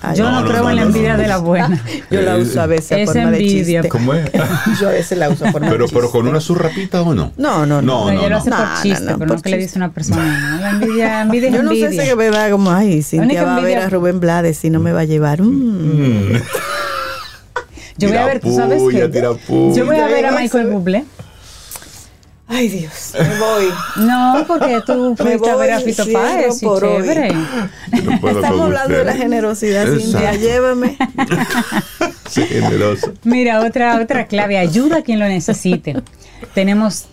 Ay, 0.02 0.18
Yo 0.18 0.26
no, 0.26 0.32
no, 0.32 0.42
no, 0.42 0.48
creo 0.50 0.64
no, 0.64 0.70
en 0.72 0.76
la 0.76 0.82
no, 0.84 0.88
envidia 0.90 1.14
no. 1.14 1.22
de 1.22 1.28
la 1.28 1.38
buena. 1.38 1.84
Yo 2.12 2.22
la 2.22 2.36
uso 2.38 2.62
a 2.62 2.66
veces 2.68 2.92
a 2.92 3.00
Esa 3.00 3.14
forma 3.14 3.32
de 3.32 3.38
envidia. 3.38 3.82
chiste. 3.82 3.90
¿Cómo 3.90 4.14
es? 4.14 4.30
Yo 4.82 4.90
a 4.90 4.92
veces 4.92 5.18
la 5.18 5.30
uso 5.30 5.46
a 5.46 5.52
forma 5.52 5.68
pero, 5.72 5.86
de 5.86 5.94
pero 5.94 6.04
chiste. 6.08 6.18
con 6.20 6.28
una 6.28 6.40
surrapita 6.42 7.02
o 7.02 7.14
no. 7.16 7.32
No, 7.38 7.66
no, 7.66 7.82
no. 7.82 7.82
No, 7.82 8.06
No, 8.06 8.12
ella 8.12 8.30
lo 8.30 8.38
hace 8.38 8.50
no, 8.50 8.58
por 8.58 8.66
no, 8.68 8.82
chiste, 8.82 9.04
no, 9.06 9.18
pero 9.18 9.28
por 9.30 9.38
no 9.38 9.42
que 9.42 9.50
le 9.50 9.58
dice 9.58 9.78
una 9.78 9.92
persona. 9.92 10.52
¿no? 10.58 10.62
La 10.62 10.70
envidia, 10.72 11.22
envidia 11.22 11.50
es 11.50 11.56
Yo 11.56 11.64
no 11.64 11.72
sé 11.72 11.92
si 11.92 12.00
es 12.00 12.16
verdad 12.16 12.52
como, 12.52 12.72
ay, 12.72 13.02
Cintia 13.04 13.44
va 13.44 13.58
a 13.58 13.62
ver 13.62 13.78
a 13.80 13.90
Rubén 13.90 14.20
Blades 14.20 14.64
y 14.66 14.70
no 14.70 14.80
me 14.80 14.92
va 14.92 15.02
a 15.02 15.06
llevar. 15.06 15.42
Mm. 15.42 16.42
Yo 17.98 18.10
voy 18.10 18.18
a 18.18 18.26
ver, 18.26 18.40
tú 18.42 18.54
sabes 18.54 18.82
que 18.92 19.08
puya. 19.48 19.74
yo 19.74 19.86
voy 19.86 19.96
a 19.98 20.08
ver 20.08 20.26
a 20.26 20.32
Michael. 20.32 20.68
Bublé. 20.68 21.06
Ay, 22.48 22.70
Dios, 22.70 23.14
me 23.20 23.40
voy. 23.40 23.66
No, 24.06 24.44
porque 24.48 24.82
tú 24.86 25.16
fuiste 25.18 25.50
a 25.50 25.56
ver 25.56 25.72
a 25.72 25.80
Fito 25.80 26.04
Páez 26.12 26.62
y 26.62 26.66
chévere. 26.80 27.34
No 27.34 28.30
Estamos 28.30 28.62
hablando 28.62 28.98
de 28.98 29.06
la 29.06 29.14
generosidad, 29.14 29.88
Cintia. 29.98 30.34
Llévame. 30.34 30.98
Sí, 32.30 32.42
generoso. 32.42 33.14
Mira, 33.24 33.62
otra, 33.62 34.02
otra 34.02 34.26
clave, 34.26 34.58
ayuda 34.58 34.98
a 34.98 35.02
quien 35.04 35.20
lo 35.20 35.28
necesite. 35.28 35.96
Tenemos, 36.56 37.06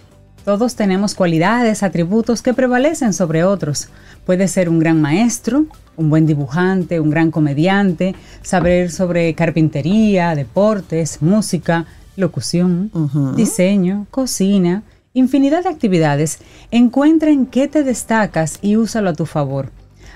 todos 0.45 0.75
tenemos 0.75 1.15
cualidades, 1.15 1.83
atributos 1.83 2.41
que 2.41 2.55
prevalecen 2.55 3.13
sobre 3.13 3.45
otros. 3.45 3.89
Puede 4.25 4.49
ser 4.49 4.71
un 4.71 4.79
gran 4.79 5.01
maestro, 5.03 5.67
un 5.97 6.09
buen 6.09 6.27
dibujante, 6.27 6.99
un 6.99 7.11
gran 7.11 7.31
comediante, 7.31 8.15
saber 8.41 8.91
sobre 8.91 9.35
carpintería, 9.35 10.35
deportes, 10.35 11.21
música, 11.21 11.85
locución, 12.17 12.91
diseño, 13.37 14.07
cocina, 14.11 14.83
infinidad 15.15 15.65
de 15.65 15.69
actividades. 15.69 16.39
Encuentra 16.71 17.31
en 17.31 17.47
qué 17.47 17.69
te 17.69 17.83
destacas 17.83 18.59
y 18.63 18.77
úsalo 18.77 19.11
a 19.11 19.15
tu 19.15 19.27
favor. 19.27 19.71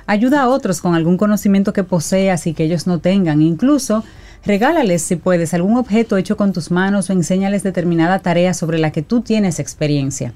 Ayuda 0.07 0.43
a 0.43 0.49
otros 0.49 0.81
con 0.81 0.95
algún 0.95 1.17
conocimiento 1.17 1.73
que 1.73 1.85
poseas 1.85 2.47
y 2.47 2.55
que 2.55 2.65
ellos 2.65 2.87
no 2.87 3.01
tengan. 3.01 3.43
Incluso 3.43 4.05
regálales, 4.45 5.03
si 5.03 5.17
puedes, 5.17 5.53
algún 5.53 5.77
objeto 5.77 6.17
hecho 6.17 6.37
con 6.37 6.53
tus 6.53 6.71
manos 6.71 7.11
o 7.11 7.13
enséñales 7.13 7.63
determinada 7.63 8.21
tarea 8.21 8.55
sobre 8.55 8.79
la 8.79 8.93
que 8.93 9.03
tú 9.03 9.21
tienes 9.21 9.59
experiencia. 9.59 10.33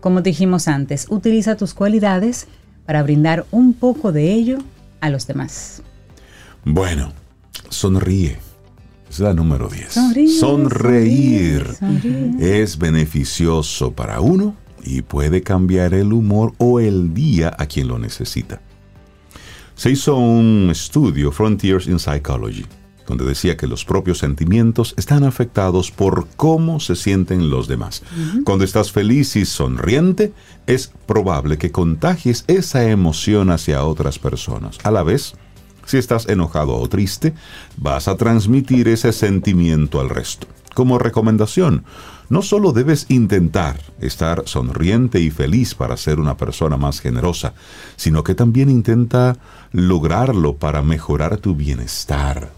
Como 0.00 0.20
dijimos 0.20 0.68
antes, 0.68 1.06
utiliza 1.08 1.56
tus 1.56 1.74
cualidades 1.74 2.46
para 2.86 3.02
brindar 3.02 3.46
un 3.50 3.72
poco 3.72 4.12
de 4.12 4.32
ello 4.32 4.58
a 5.00 5.10
los 5.10 5.26
demás. 5.26 5.82
Bueno, 6.64 7.12
sonríe. 7.68 8.38
Es 9.14 9.20
la 9.20 9.32
número 9.32 9.68
10. 9.68 9.94
Sonríe, 9.94 10.40
Sonreír 10.40 11.74
sonríe, 11.78 12.62
es 12.62 12.76
beneficioso 12.78 13.92
para 13.92 14.18
uno 14.18 14.56
y 14.82 15.02
puede 15.02 15.40
cambiar 15.40 15.94
el 15.94 16.12
humor 16.12 16.52
o 16.58 16.80
el 16.80 17.14
día 17.14 17.54
a 17.56 17.66
quien 17.66 17.86
lo 17.86 18.00
necesita. 18.00 18.60
Se 19.76 19.92
hizo 19.92 20.16
un 20.16 20.68
estudio, 20.68 21.30
Frontiers 21.30 21.86
in 21.86 22.00
Psychology, 22.00 22.66
donde 23.06 23.24
decía 23.24 23.56
que 23.56 23.68
los 23.68 23.84
propios 23.84 24.18
sentimientos 24.18 24.94
están 24.96 25.22
afectados 25.22 25.92
por 25.92 26.26
cómo 26.34 26.80
se 26.80 26.96
sienten 26.96 27.50
los 27.50 27.68
demás. 27.68 28.02
Cuando 28.44 28.64
estás 28.64 28.90
feliz 28.90 29.36
y 29.36 29.44
sonriente, 29.44 30.32
es 30.66 30.90
probable 31.06 31.56
que 31.56 31.70
contagies 31.70 32.42
esa 32.48 32.82
emoción 32.90 33.50
hacia 33.50 33.84
otras 33.84 34.18
personas. 34.18 34.80
A 34.82 34.90
la 34.90 35.04
vez, 35.04 35.36
si 35.86 35.98
estás 35.98 36.28
enojado 36.28 36.76
o 36.76 36.88
triste, 36.88 37.34
vas 37.76 38.08
a 38.08 38.16
transmitir 38.16 38.88
ese 38.88 39.12
sentimiento 39.12 40.00
al 40.00 40.08
resto. 40.10 40.46
Como 40.74 40.98
recomendación, 40.98 41.84
no 42.30 42.42
solo 42.42 42.72
debes 42.72 43.06
intentar 43.08 43.80
estar 44.00 44.42
sonriente 44.46 45.20
y 45.20 45.30
feliz 45.30 45.74
para 45.74 45.96
ser 45.96 46.18
una 46.18 46.36
persona 46.36 46.76
más 46.76 47.00
generosa, 47.00 47.54
sino 47.96 48.24
que 48.24 48.34
también 48.34 48.70
intenta 48.70 49.36
lograrlo 49.72 50.56
para 50.56 50.82
mejorar 50.82 51.36
tu 51.36 51.54
bienestar. 51.54 52.50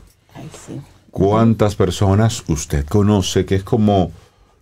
¿Cuántas 1.11 1.74
personas 1.77 2.45
usted 2.49 2.85
conoce 2.87 3.45
que 3.47 3.57
es 3.57 3.62
como 3.64 4.12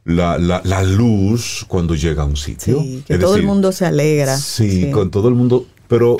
la, 0.05 0.39
la- 0.39 0.61
la 0.65 0.83
luz 0.83 1.65
cuando 1.69 1.95
llega 1.95 2.23
a 2.23 2.27
un 2.27 2.37
sitio? 2.37 2.81
Sí, 2.81 3.03
que 3.07 3.15
Es 3.15 3.21
todo 3.21 3.37
el 3.37 3.43
mundo 3.45 3.73
se 3.73 3.87
alegra. 3.87 4.37
Sí, 4.37 4.91
con 4.93 5.11
todo 5.11 5.29
el 5.29 5.35
mundo, 5.35 5.67
pero 5.89 6.17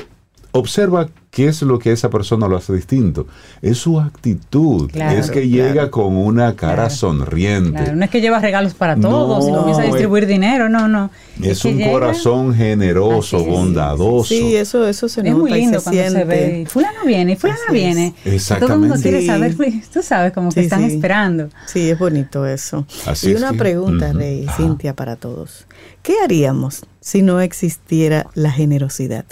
observa 0.51 1.07
qué 1.35 1.49
es 1.49 1.61
lo 1.63 1.79
que 1.79 1.91
esa 1.91 2.09
persona 2.09 2.47
lo 2.47 2.55
hace 2.55 2.71
distinto. 2.73 3.27
Es 3.61 3.77
su 3.79 3.99
actitud, 3.99 4.89
Claro, 4.89 5.19
es 5.19 5.29
que 5.29 5.41
claro. 5.41 5.67
llega 5.73 5.91
con 5.91 6.15
una 6.15 6.55
cara 6.55 6.75
Claro. 6.75 6.89
sonriente. 6.91 7.71
Claro, 7.77 7.95
no 7.97 8.05
es 8.05 8.09
que 8.09 8.21
llevas 8.21 8.41
regalos 8.41 8.73
para 8.73 8.95
No, 8.95 9.09
todos 9.09 9.49
y 9.49 9.51
comienza 9.51 9.81
a 9.81 9.85
es- 9.85 9.91
distribuir 9.91 10.27
dinero, 10.27 10.69
no, 10.69 10.87
no. 10.87 11.09
Es 11.43 11.61
que 11.61 11.67
un 11.67 11.77
llega- 11.77 11.91
corazón 11.91 12.55
generoso, 12.55 13.35
Así 13.35 13.45
es. 13.45 13.51
bondadoso. 13.51 14.23
Sí, 14.29 14.55
eso, 14.55 14.87
eso 14.87 15.09
se 15.09 15.19
Es 15.19 15.25
nota 15.27 15.37
muy 15.39 15.51
lindo 15.51 15.77
y 15.77 15.79
se 15.81 15.83
cuando 15.83 16.01
siente. 16.01 16.19
se 16.19 16.23
ve. 16.25 16.59
y 16.61 16.65
Fulano 16.67 16.99
viene, 17.05 17.31
y 17.33 17.35
fulano 17.35 17.59
Así 17.67 17.77
es. 17.77 17.83
viene. 17.83 18.13
Exactamente. 18.23 18.65
Todo 18.65 18.73
el 18.73 18.79
mundo 18.79 18.95
quiere 19.01 19.19
Sí. 19.19 19.27
saber, 19.27 19.55
tú 19.93 20.01
sabes, 20.03 20.31
como 20.31 20.47
que 20.49 20.61
Sí, 20.61 20.65
están 20.67 20.87
sí. 20.89 20.95
esperando. 20.95 21.49
Sí, 21.65 21.89
es 21.89 21.99
bonito 21.99 22.45
eso. 22.45 22.85
Así 23.05 23.27
y 23.29 23.31
es 23.33 23.39
una 23.39 23.51
que- 23.51 23.57
pregunta, 23.57 24.09
Ujú. 24.11 24.19
Rey, 24.19 24.45
Ajá. 24.47 24.55
Cintia, 24.55 24.95
para 24.95 25.17
todos. 25.17 25.67
¿Qué 26.01 26.13
haríamos 26.23 26.85
si 27.01 27.21
no 27.23 27.41
existiera 27.41 28.27
la 28.35 28.51
generosidad? 28.51 29.25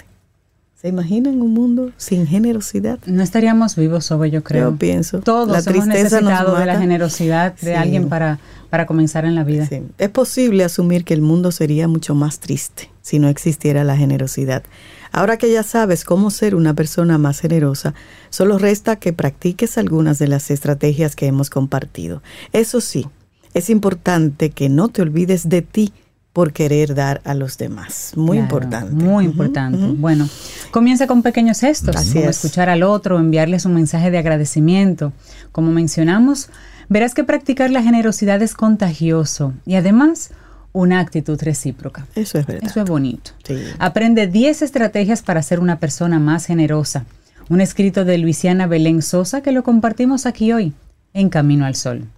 ¿Se 0.84 0.88
imaginan 0.90 1.40
un 1.40 1.54
mundo 1.54 1.92
sin 1.96 2.26
generosidad? 2.26 2.98
No 3.06 3.22
estaríamos 3.22 3.74
vivos, 3.74 4.04
Sobe, 4.04 4.30
yo 4.30 4.44
creo. 4.44 4.72
Yo 4.72 4.76
pienso. 4.76 5.20
Todos 5.20 5.48
La 5.48 5.72
hemos 5.72 5.86
necesitado 5.86 6.56
de 6.58 6.66
la 6.66 6.78
generosidad 6.78 7.54
de 7.54 7.70
Sí. 7.70 7.72
alguien 7.72 8.10
para, 8.10 8.38
para 8.68 8.84
comenzar 8.84 9.24
en 9.24 9.34
la 9.34 9.44
vida. 9.44 9.64
Sí. 9.64 9.80
Es 9.96 10.10
posible 10.10 10.62
asumir 10.62 11.06
que 11.06 11.14
el 11.14 11.22
mundo 11.22 11.52
sería 11.52 11.88
mucho 11.88 12.14
más 12.14 12.38
triste 12.38 12.90
si 13.00 13.18
no 13.18 13.28
existiera 13.28 13.82
la 13.82 13.96
generosidad. 13.96 14.62
Ahora 15.10 15.38
que 15.38 15.50
ya 15.50 15.62
sabes 15.62 16.04
cómo 16.04 16.30
ser 16.30 16.54
una 16.54 16.74
persona 16.74 17.16
más 17.16 17.40
generosa, 17.40 17.94
solo 18.28 18.58
resta 18.58 18.96
que 18.96 19.14
practiques 19.14 19.78
algunas 19.78 20.18
de 20.18 20.28
las 20.28 20.50
estrategias 20.50 21.16
que 21.16 21.24
hemos 21.26 21.48
compartido. 21.48 22.22
Eso 22.52 22.82
sí, 22.82 23.06
es 23.54 23.70
importante 23.70 24.50
que 24.50 24.68
no 24.68 24.88
te 24.88 25.00
olvides 25.00 25.48
de 25.48 25.62
ti 25.62 25.94
por 26.34 26.52
querer 26.52 26.94
dar 26.94 27.22
a 27.24 27.32
los 27.32 27.56
demás. 27.56 28.12
Muy 28.16 28.36
Claro, 28.36 28.42
importante. 28.42 28.92
Muy 29.04 29.24
importante. 29.24 29.78
Bueno, 29.96 30.28
comienza 30.72 31.06
con 31.06 31.22
pequeños 31.22 31.60
gestos, 31.60 31.96
Así 31.96 32.14
como 32.14 32.28
es. 32.28 32.36
escuchar 32.44 32.68
al 32.68 32.82
otro, 32.82 33.18
enviarles 33.18 33.64
un 33.64 33.72
mensaje 33.74 34.10
de 34.10 34.18
agradecimiento. 34.18 35.12
Como 35.52 35.70
mencionamos, 35.70 36.50
verás 36.90 37.14
que 37.14 37.24
practicar 37.24 37.70
la 37.70 37.82
generosidad 37.82 38.42
es 38.42 38.54
contagioso 38.54 39.54
y 39.64 39.76
además 39.76 40.30
una 40.72 40.98
actitud 40.98 41.40
recíproca. 41.40 42.06
Eso 42.16 42.36
es 42.38 42.46
verdad. 42.46 42.68
Eso 42.68 42.80
es 42.82 42.88
bonito. 42.90 43.30
Sí. 43.46 43.56
Aprende 43.78 44.26
10 44.26 44.62
estrategias 44.62 45.22
para 45.22 45.40
ser 45.40 45.60
una 45.60 45.78
persona 45.78 46.18
más 46.18 46.46
generosa. 46.46 47.04
Un 47.48 47.60
escrito 47.60 48.04
de 48.04 48.18
Luisiana 48.18 48.66
Belén 48.66 49.02
Sosa 49.02 49.40
que 49.40 49.52
lo 49.52 49.62
compartimos 49.62 50.26
aquí 50.26 50.52
hoy, 50.52 50.72
en 51.12 51.28
Camino 51.28 51.64
al 51.64 51.76
Sol. 51.76 52.08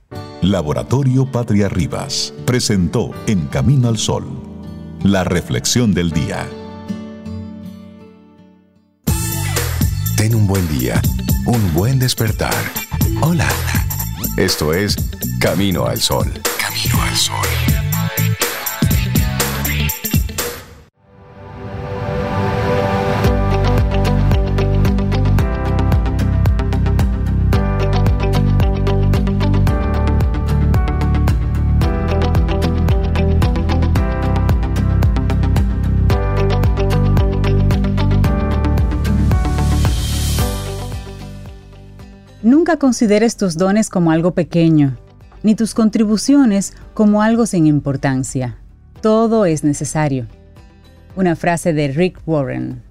Laboratorio 0.50 1.26
Patria 1.26 1.68
Rivas 1.68 2.32
presentó 2.44 3.10
En 3.26 3.48
Camino 3.48 3.88
al 3.88 3.98
Sol, 3.98 4.24
la 5.02 5.24
reflexión 5.24 5.92
del 5.92 6.12
día. 6.12 6.46
Ten 10.16 10.36
un 10.36 10.46
buen 10.46 10.68
día, 10.68 11.02
un 11.46 11.74
buen 11.74 11.98
despertar. 11.98 12.54
Hola. 13.22 13.48
Esto 14.36 14.72
es 14.72 14.94
Camino 15.40 15.86
al 15.86 16.00
Sol. 16.00 16.32
Camino 16.60 17.02
al 17.02 17.16
Sol. 17.16 17.75
Consideres 42.78 43.36
tus 43.36 43.56
dones 43.56 43.88
como 43.88 44.10
algo 44.10 44.32
pequeño, 44.32 44.98
ni 45.42 45.54
tus 45.54 45.72
contribuciones 45.72 46.74
como 46.92 47.22
algo 47.22 47.46
sin 47.46 47.66
importancia. 47.66 48.58
Todo 49.00 49.46
es 49.46 49.64
necesario. 49.64 50.26
Una 51.16 51.36
frase 51.36 51.72
de 51.72 51.88
Rick 51.88 52.20
Warren. 52.26 52.82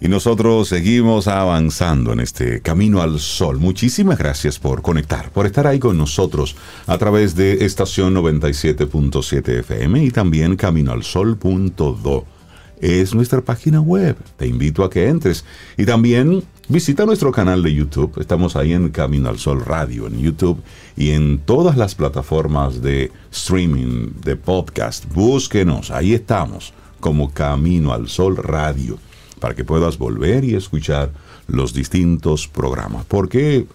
Y 0.00 0.08
nosotros 0.08 0.68
seguimos 0.68 1.28
avanzando 1.28 2.12
en 2.12 2.20
este 2.20 2.60
camino 2.60 3.02
al 3.02 3.20
sol. 3.20 3.58
Muchísimas 3.58 4.18
gracias 4.18 4.58
por 4.58 4.82
conectar, 4.82 5.30
por 5.30 5.46
estar 5.46 5.66
ahí 5.66 5.78
con 5.78 5.96
nosotros 5.96 6.56
a 6.86 6.96
través 6.98 7.34
de 7.36 7.64
estación 7.64 8.14
97.7 8.14 9.60
FM 9.60 10.02
y 10.02 10.10
también 10.10 10.56
caminoalsol.do. 10.56 12.33
Es 12.80 13.14
nuestra 13.14 13.40
página 13.40 13.80
web. 13.80 14.16
Te 14.36 14.46
invito 14.46 14.84
a 14.84 14.90
que 14.90 15.08
entres. 15.08 15.44
Y 15.76 15.84
también 15.84 16.42
visita 16.68 17.06
nuestro 17.06 17.32
canal 17.32 17.62
de 17.62 17.74
YouTube. 17.74 18.20
Estamos 18.20 18.56
ahí 18.56 18.72
en 18.72 18.88
Camino 18.90 19.28
al 19.28 19.38
Sol 19.38 19.64
Radio, 19.64 20.06
en 20.06 20.18
YouTube 20.18 20.62
y 20.96 21.10
en 21.10 21.38
todas 21.38 21.76
las 21.76 21.94
plataformas 21.94 22.82
de 22.82 23.10
streaming, 23.32 24.12
de 24.22 24.36
podcast. 24.36 25.04
Búsquenos, 25.12 25.90
ahí 25.90 26.14
estamos, 26.14 26.72
como 27.00 27.32
Camino 27.32 27.92
al 27.92 28.08
Sol 28.08 28.36
Radio 28.36 28.98
para 29.44 29.54
que 29.54 29.62
puedas 29.62 29.98
volver 29.98 30.42
y 30.42 30.54
escuchar 30.54 31.12
los 31.48 31.74
distintos 31.74 32.48
programas. 32.48 33.04
Porque 33.04 33.66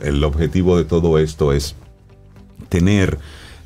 el 0.00 0.24
objetivo 0.24 0.78
de 0.78 0.84
todo 0.84 1.18
esto 1.18 1.52
es 1.52 1.76
tener 2.70 3.18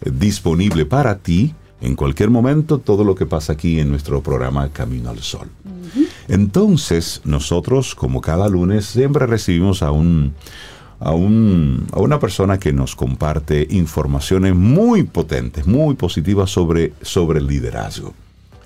disponible 0.05 0.85
para 0.85 1.19
ti 1.19 1.55
en 1.81 1.97
cualquier 1.97 2.31
momento 2.31 2.79
todo 2.79 3.05
lo 3.05 3.15
que 3.15 3.27
pasa 3.27 3.53
aquí 3.55 3.81
en 3.81 3.91
nuestro 3.91 4.23
programa 4.23 4.69
Camino 4.71 5.11
al 5.11 5.21
Sol. 5.21 5.49
Entonces, 6.29 7.21
nosotros, 7.25 7.95
como 7.95 8.21
cada 8.21 8.49
lunes, 8.49 8.87
siempre 8.87 9.27
recibimos 9.27 9.83
a 9.83 9.91
un, 9.91 10.33
a, 11.01 11.11
un, 11.13 11.87
a 11.93 12.01
una 12.01 12.19
persona 12.19 12.59
que 12.59 12.73
nos 12.73 12.97
comparte 12.97 13.67
informaciones 13.71 14.55
muy 14.55 15.03
potentes, 15.03 15.67
muy 15.67 15.95
positivas 15.95 16.51
sobre, 16.51 16.93
sobre 17.03 17.41
el 17.41 17.47
liderazgo. 17.47 18.15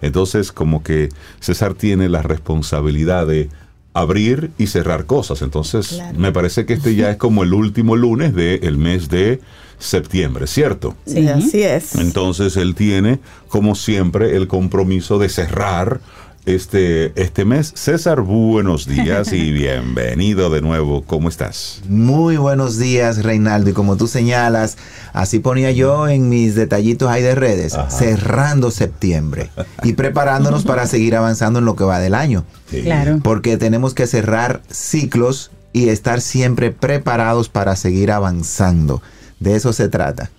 Entonces, 0.00 0.52
como 0.52 0.82
que 0.82 1.08
César 1.40 1.74
tiene 1.74 2.08
la 2.08 2.22
responsabilidad 2.22 3.26
de 3.26 3.48
abrir 3.94 4.52
y 4.58 4.68
cerrar 4.68 5.06
cosas. 5.06 5.42
Entonces, 5.42 5.88
Claro. 5.88 6.16
me 6.18 6.30
parece 6.30 6.66
que 6.66 6.74
este 6.74 6.94
ya 6.94 7.10
es 7.10 7.16
como 7.16 7.42
el 7.42 7.52
último 7.52 7.96
lunes 7.96 8.32
del 8.34 8.76
mes 8.78 9.08
de 9.08 9.40
septiembre, 9.78 10.46
¿cierto? 10.46 10.94
Sí. 11.06 11.26
Así 11.28 11.62
es. 11.62 11.94
Entonces, 11.94 12.56
él 12.56 12.74
tiene, 12.74 13.20
como 13.48 13.74
siempre, 13.74 14.36
el 14.36 14.48
compromiso 14.48 15.18
de 15.18 15.28
cerrar 15.28 16.00
este, 16.48 17.12
este 17.20 17.44
mes. 17.44 17.72
César, 17.74 18.22
buenos 18.22 18.86
días 18.86 19.32
y 19.32 19.52
bienvenido 19.52 20.50
de 20.50 20.62
nuevo. 20.62 21.02
¿Cómo 21.02 21.28
estás? 21.28 21.82
Muy 21.88 22.36
buenos 22.36 22.78
días, 22.78 23.22
Reinaldo. 23.22 23.70
Y 23.70 23.72
como 23.74 23.96
tú 23.96 24.06
señalas, 24.06 24.78
así 25.12 25.38
ponía 25.40 25.70
yo 25.72 26.08
en 26.08 26.28
mis 26.28 26.54
detallitos 26.54 27.10
ahí 27.10 27.22
de 27.22 27.34
redes, 27.34 27.74
Ajá. 27.74 27.90
cerrando 27.90 28.70
septiembre 28.70 29.50
y 29.82 29.92
preparándonos 29.92 30.64
para 30.64 30.86
seguir 30.88 31.16
avanzando 31.16 31.58
en 31.58 31.66
lo 31.66 31.76
que 31.76 31.84
va 31.84 32.00
del 32.00 32.14
año. 32.14 32.44
Sí. 32.70 32.82
Claro. 32.82 33.20
Porque 33.22 33.58
tenemos 33.58 33.92
que 33.94 34.06
cerrar 34.06 34.62
ciclos 34.70 35.50
y 35.72 35.90
estar 35.90 36.20
siempre 36.20 36.70
preparados 36.70 37.48
para 37.50 37.76
seguir 37.76 38.10
avanzando. 38.10 39.02
De 39.40 39.54
eso 39.54 39.72
se 39.72 39.88
trata. 39.88 40.30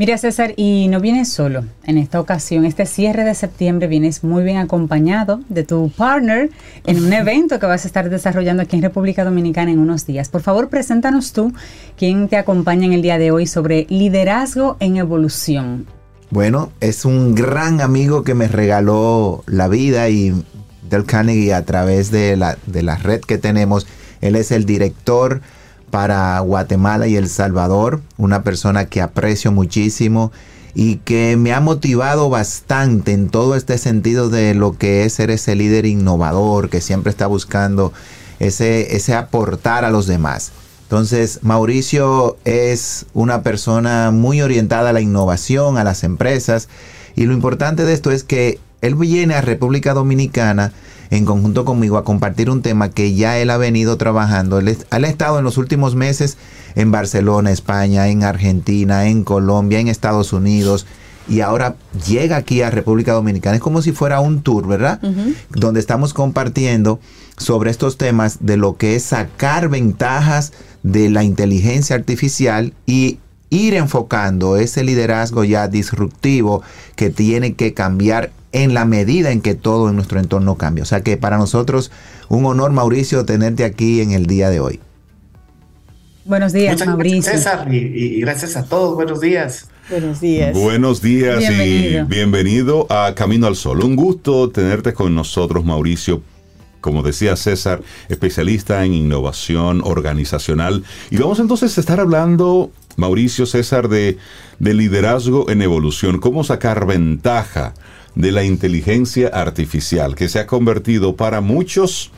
Mira 0.00 0.16
César, 0.16 0.54
y 0.56 0.88
no 0.88 0.98
vienes 0.98 1.30
solo 1.30 1.62
en 1.84 1.98
esta 1.98 2.20
ocasión. 2.20 2.64
Este 2.64 2.86
cierre 2.86 3.22
de 3.22 3.34
septiembre 3.34 3.86
vienes 3.86 4.24
muy 4.24 4.42
bien 4.42 4.56
acompañado 4.56 5.42
de 5.50 5.62
tu 5.62 5.90
partner 5.90 6.48
en 6.86 7.04
un 7.04 7.12
evento 7.12 7.58
que 7.58 7.66
vas 7.66 7.84
a 7.84 7.86
estar 7.86 8.08
desarrollando 8.08 8.62
aquí 8.62 8.76
en 8.76 8.82
República 8.82 9.24
Dominicana 9.24 9.70
en 9.70 9.78
unos 9.78 10.06
días. 10.06 10.30
Por 10.30 10.40
favor, 10.40 10.70
preséntanos 10.70 11.34
tú 11.34 11.52
quién 11.98 12.28
te 12.28 12.38
acompaña 12.38 12.86
en 12.86 12.94
el 12.94 13.02
día 13.02 13.18
de 13.18 13.30
hoy 13.30 13.46
sobre 13.46 13.86
liderazgo 13.90 14.78
en 14.80 14.96
evolución. 14.96 15.86
Bueno, 16.30 16.72
es 16.80 17.04
un 17.04 17.34
gran 17.34 17.82
amigo 17.82 18.24
que 18.24 18.32
me 18.32 18.48
regaló 18.48 19.44
la 19.46 19.68
vida 19.68 20.08
y 20.08 20.32
del 20.88 21.04
Carnegie 21.04 21.52
a 21.52 21.66
través 21.66 22.10
de 22.10 22.38
la, 22.38 22.56
de 22.64 22.82
la 22.82 22.96
red 22.96 23.20
que 23.20 23.36
tenemos. 23.36 23.86
Él 24.22 24.34
es 24.36 24.50
el 24.50 24.64
director 24.64 25.42
para 25.90 26.38
Guatemala 26.40 27.06
y 27.06 27.16
El 27.16 27.28
Salvador, 27.28 28.00
una 28.16 28.42
persona 28.42 28.86
que 28.86 29.02
aprecio 29.02 29.52
muchísimo 29.52 30.32
y 30.74 30.96
que 30.96 31.36
me 31.36 31.52
ha 31.52 31.60
motivado 31.60 32.30
bastante 32.30 33.12
en 33.12 33.28
todo 33.28 33.56
este 33.56 33.76
sentido 33.78 34.28
de 34.28 34.54
lo 34.54 34.78
que 34.78 35.04
es 35.04 35.14
ser 35.14 35.30
ese 35.30 35.54
líder 35.54 35.86
innovador 35.86 36.70
que 36.70 36.80
siempre 36.80 37.10
está 37.10 37.26
buscando 37.26 37.92
ese, 38.38 38.96
ese 38.96 39.14
aportar 39.14 39.84
a 39.84 39.90
los 39.90 40.06
demás. 40.06 40.52
Entonces, 40.84 41.40
Mauricio 41.42 42.36
es 42.44 43.06
una 43.14 43.42
persona 43.42 44.10
muy 44.10 44.42
orientada 44.42 44.90
a 44.90 44.92
la 44.92 45.00
innovación, 45.00 45.78
a 45.78 45.84
las 45.84 46.02
empresas, 46.02 46.68
y 47.14 47.26
lo 47.26 47.32
importante 47.32 47.84
de 47.84 47.92
esto 47.92 48.10
es 48.10 48.24
que 48.24 48.58
él 48.80 48.94
viene 48.94 49.34
a 49.34 49.40
República 49.40 49.94
Dominicana 49.94 50.72
en 51.10 51.24
conjunto 51.24 51.64
conmigo 51.64 51.96
a 51.98 52.04
compartir 52.04 52.50
un 52.50 52.62
tema 52.62 52.90
que 52.90 53.14
ya 53.14 53.38
él 53.38 53.50
ha 53.50 53.56
venido 53.56 53.96
trabajando. 53.96 54.58
Él, 54.58 54.68
es- 54.68 54.86
él 54.92 55.04
ha 55.04 55.08
estado 55.08 55.38
en 55.38 55.44
los 55.44 55.58
últimos 55.58 55.94
meses 55.96 56.36
en 56.76 56.90
Barcelona, 56.92 57.50
España, 57.50 58.08
en 58.08 58.22
Argentina, 58.22 59.06
en 59.08 59.24
Colombia, 59.24 59.80
en 59.80 59.88
Estados 59.88 60.32
Unidos, 60.32 60.86
y 61.28 61.40
ahora 61.42 61.76
llega 62.08 62.36
aquí 62.36 62.62
a 62.62 62.70
República 62.70 63.12
Dominicana. 63.12 63.56
Es 63.56 63.62
como 63.62 63.82
si 63.82 63.92
fuera 63.92 64.20
un 64.20 64.42
tour, 64.42 64.66
¿verdad? 64.66 65.00
Donde 65.50 65.78
estamos 65.80 66.12
compartiendo 66.14 66.98
sobre 67.36 67.70
estos 67.70 67.96
temas 67.98 68.38
de 68.40 68.56
lo 68.56 68.76
que 68.76 68.96
es 68.96 69.02
sacar 69.04 69.68
ventajas 69.68 70.52
de 70.82 71.08
la 71.10 71.22
inteligencia 71.24 71.94
artificial 71.96 72.72
y 72.86 73.18
ir 73.50 73.74
enfocando 73.74 74.56
ese 74.56 74.84
liderazgo 74.84 75.44
ya 75.44 75.68
disruptivo 75.68 76.62
que 76.96 77.10
tiene 77.10 77.54
que 77.54 77.74
cambiar 77.74 78.30
en 78.52 78.74
la 78.74 78.84
medida 78.84 79.30
en 79.30 79.40
que 79.40 79.54
todo 79.54 79.88
en 79.88 79.96
nuestro 79.96 80.18
entorno 80.18 80.56
cambia. 80.56 80.82
O 80.82 80.86
sea 80.86 81.02
que 81.02 81.16
para 81.16 81.36
nosotros 81.36 81.90
un 82.28 82.46
honor, 82.46 82.72
Mauricio, 82.72 83.24
tenerte 83.24 83.64
aquí 83.64 84.00
en 84.00 84.12
el 84.12 84.26
día 84.26 84.50
de 84.50 84.60
hoy. 84.60 84.80
Buenos 86.24 86.52
días, 86.52 86.74
Muchas 86.74 86.88
Mauricio. 86.88 87.22
gracias, 87.22 87.42
César, 87.42 87.74
y, 87.74 88.20
gracias 88.20 88.56
a 88.56 88.64
todos. 88.64 88.94
Buenos 88.94 89.20
días. 89.20 89.68
Buenos 89.88 90.20
días. 90.20 90.56
Buenos 90.56 91.02
días 91.02 91.38
Bienvenido. 91.38 92.02
y 92.02 92.06
bienvenido 92.06 92.86
a 92.88 93.14
Camino 93.16 93.48
al 93.48 93.56
Sol. 93.56 93.82
Un 93.82 93.96
gusto 93.96 94.48
tenerte 94.50 94.92
con 94.92 95.14
nosotros, 95.14 95.64
Mauricio. 95.64 96.22
Como 96.80 97.02
decía 97.02 97.36
César, 97.36 97.82
especialista 98.08 98.84
en 98.84 98.94
innovación 98.94 99.82
organizacional. 99.84 100.84
Y 101.10 101.16
vamos 101.16 101.40
entonces 101.40 101.76
a 101.76 101.80
estar 101.80 101.98
hablando, 101.98 102.70
Mauricio 102.96 103.46
César, 103.46 103.88
de, 103.88 104.18
de 104.58 104.74
liderazgo 104.74 105.50
en 105.50 105.62
evolución. 105.62 106.18
Cómo 106.18 106.44
sacar 106.44 106.86
ventaja 106.86 107.74
de 108.14 108.32
la 108.32 108.44
inteligencia 108.44 109.28
artificial 109.28 110.14
que 110.14 110.28
se 110.28 110.38
ha 110.38 110.46
convertido 110.46 111.16
para 111.16 111.40
muchos 111.40 112.10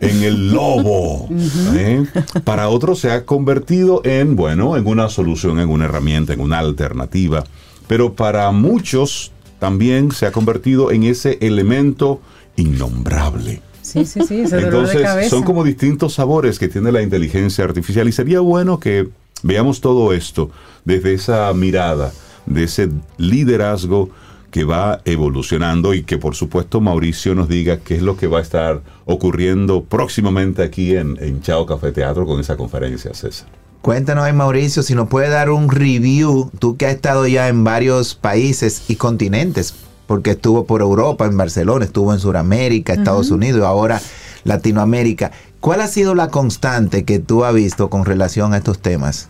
en 0.00 0.22
el 0.22 0.52
lobo. 0.52 1.28
¿eh? 1.74 2.04
Para 2.44 2.68
otros 2.68 3.00
se 3.00 3.10
ha 3.10 3.24
convertido 3.24 4.02
en, 4.04 4.36
bueno, 4.36 4.76
en 4.76 4.86
una 4.86 5.08
solución, 5.08 5.58
en 5.60 5.70
una 5.70 5.86
herramienta, 5.86 6.32
en 6.32 6.40
una 6.40 6.58
alternativa. 6.58 7.44
Pero 7.86 8.14
para 8.14 8.50
muchos 8.50 9.32
también 9.58 10.10
se 10.12 10.26
ha 10.26 10.32
convertido 10.32 10.90
en 10.90 11.04
ese 11.04 11.38
elemento 11.40 12.20
innombrable. 12.56 13.62
Sí, 13.82 14.04
sí, 14.04 14.20
sí, 14.26 14.40
ese 14.40 14.56
dolor 14.56 14.70
de 14.72 14.78
Entonces, 14.78 15.02
cabeza. 15.02 15.30
son 15.30 15.42
como 15.42 15.62
distintos 15.64 16.14
sabores 16.14 16.58
que 16.58 16.68
tiene 16.68 16.90
la 16.92 17.02
inteligencia 17.02 17.64
artificial 17.64 18.08
y 18.08 18.12
sería 18.12 18.40
bueno 18.40 18.80
que 18.80 19.08
veamos 19.44 19.80
todo 19.80 20.12
esto 20.12 20.50
desde 20.84 21.14
esa 21.14 21.52
mirada 21.52 22.12
de 22.46 22.64
ese 22.64 22.88
liderazgo 23.18 24.10
que 24.50 24.64
va 24.64 25.00
evolucionando 25.04 25.94
y 25.94 26.02
que 26.02 26.18
por 26.18 26.34
supuesto 26.34 26.80
Mauricio 26.80 27.34
nos 27.34 27.48
diga 27.48 27.78
qué 27.78 27.96
es 27.96 28.02
lo 28.02 28.16
que 28.16 28.26
va 28.26 28.38
a 28.38 28.42
estar 28.42 28.82
ocurriendo 29.04 29.84
próximamente 29.84 30.62
aquí 30.62 30.96
en, 30.96 31.16
en 31.20 31.42
Chao 31.42 31.66
Café 31.66 31.92
Teatro 31.92 32.26
con 32.26 32.40
esa 32.40 32.56
conferencia, 32.56 33.12
César. 33.14 33.48
Cuéntanos, 33.82 34.32
Mauricio, 34.32 34.82
si 34.82 34.94
nos 34.94 35.08
puede 35.08 35.28
dar 35.28 35.50
un 35.50 35.70
review, 35.70 36.50
tú 36.58 36.76
que 36.76 36.86
has 36.86 36.94
estado 36.94 37.26
ya 37.26 37.48
en 37.48 37.64
varios 37.64 38.14
países 38.14 38.84
y 38.88 38.96
continentes, 38.96 39.74
porque 40.06 40.30
estuvo 40.30 40.64
por 40.64 40.80
Europa, 40.80 41.26
en 41.26 41.36
Barcelona, 41.36 41.84
estuvo 41.84 42.14
en 42.14 42.18
Sudamérica, 42.18 42.94
Estados 42.94 43.30
Unidos 43.30 43.60
y 43.60 43.64
ahora 43.64 44.00
Latinoamérica. 44.44 45.32
¿Cuál 45.60 45.80
ha 45.80 45.88
sido 45.88 46.14
la 46.14 46.28
constante 46.28 47.04
que 47.04 47.18
tú 47.18 47.44
has 47.44 47.54
visto 47.54 47.90
con 47.90 48.04
relación 48.04 48.54
a 48.54 48.58
estos 48.58 48.78
temas? 48.78 49.28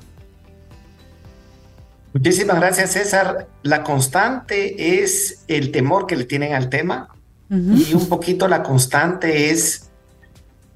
Muchísimas 2.14 2.60
gracias, 2.60 2.92
César. 2.92 3.48
La 3.64 3.82
constante 3.82 5.02
es 5.02 5.44
el 5.48 5.72
temor 5.72 6.06
que 6.06 6.14
le 6.14 6.24
tienen 6.24 6.54
al 6.54 6.68
tema 6.68 7.08
y 7.50 7.92
un 7.92 8.08
poquito 8.08 8.46
la 8.46 8.62
constante 8.62 9.50
es 9.50 9.90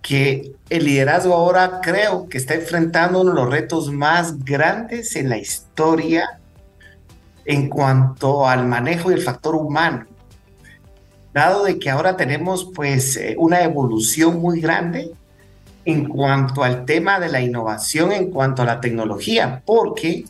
que 0.03 0.53
el 0.69 0.85
liderazgo 0.85 1.35
ahora 1.35 1.81
creo 1.81 2.29
que 2.29 2.39
está 2.39 2.55
enfrentando 2.55 3.21
uno 3.21 3.31
de 3.31 3.37
los 3.37 3.51
retos 3.51 3.93
más 3.93 4.45
grandes 4.45 5.15
en 5.15 5.29
la 5.29 5.39
historia 5.39 6.41
en 7.45 7.69
cuanto 7.69 8.49
al 8.49 8.67
manejo 8.67 9.11
del 9.11 9.23
factor 9.23 9.55
humano. 9.55 10.07
Dado 11.33 11.65
de 11.65 11.79
que 11.79 11.89
ahora 11.89 12.17
tenemos 12.17 12.69
pues 12.75 13.17
eh, 13.17 13.37
una 13.39 13.63
evolución 13.63 14.41
muy 14.41 14.61
grande 14.61 15.13
en 15.85 16.09
cuanto 16.09 16.65
al 16.65 16.85
tema 16.85 17.21
de 17.21 17.29
la 17.29 17.41
innovación, 17.41 18.11
en 18.11 18.31
cuanto 18.33 18.63
a 18.63 18.65
la 18.65 18.81
tecnología, 18.81 19.63
porque 19.65 20.25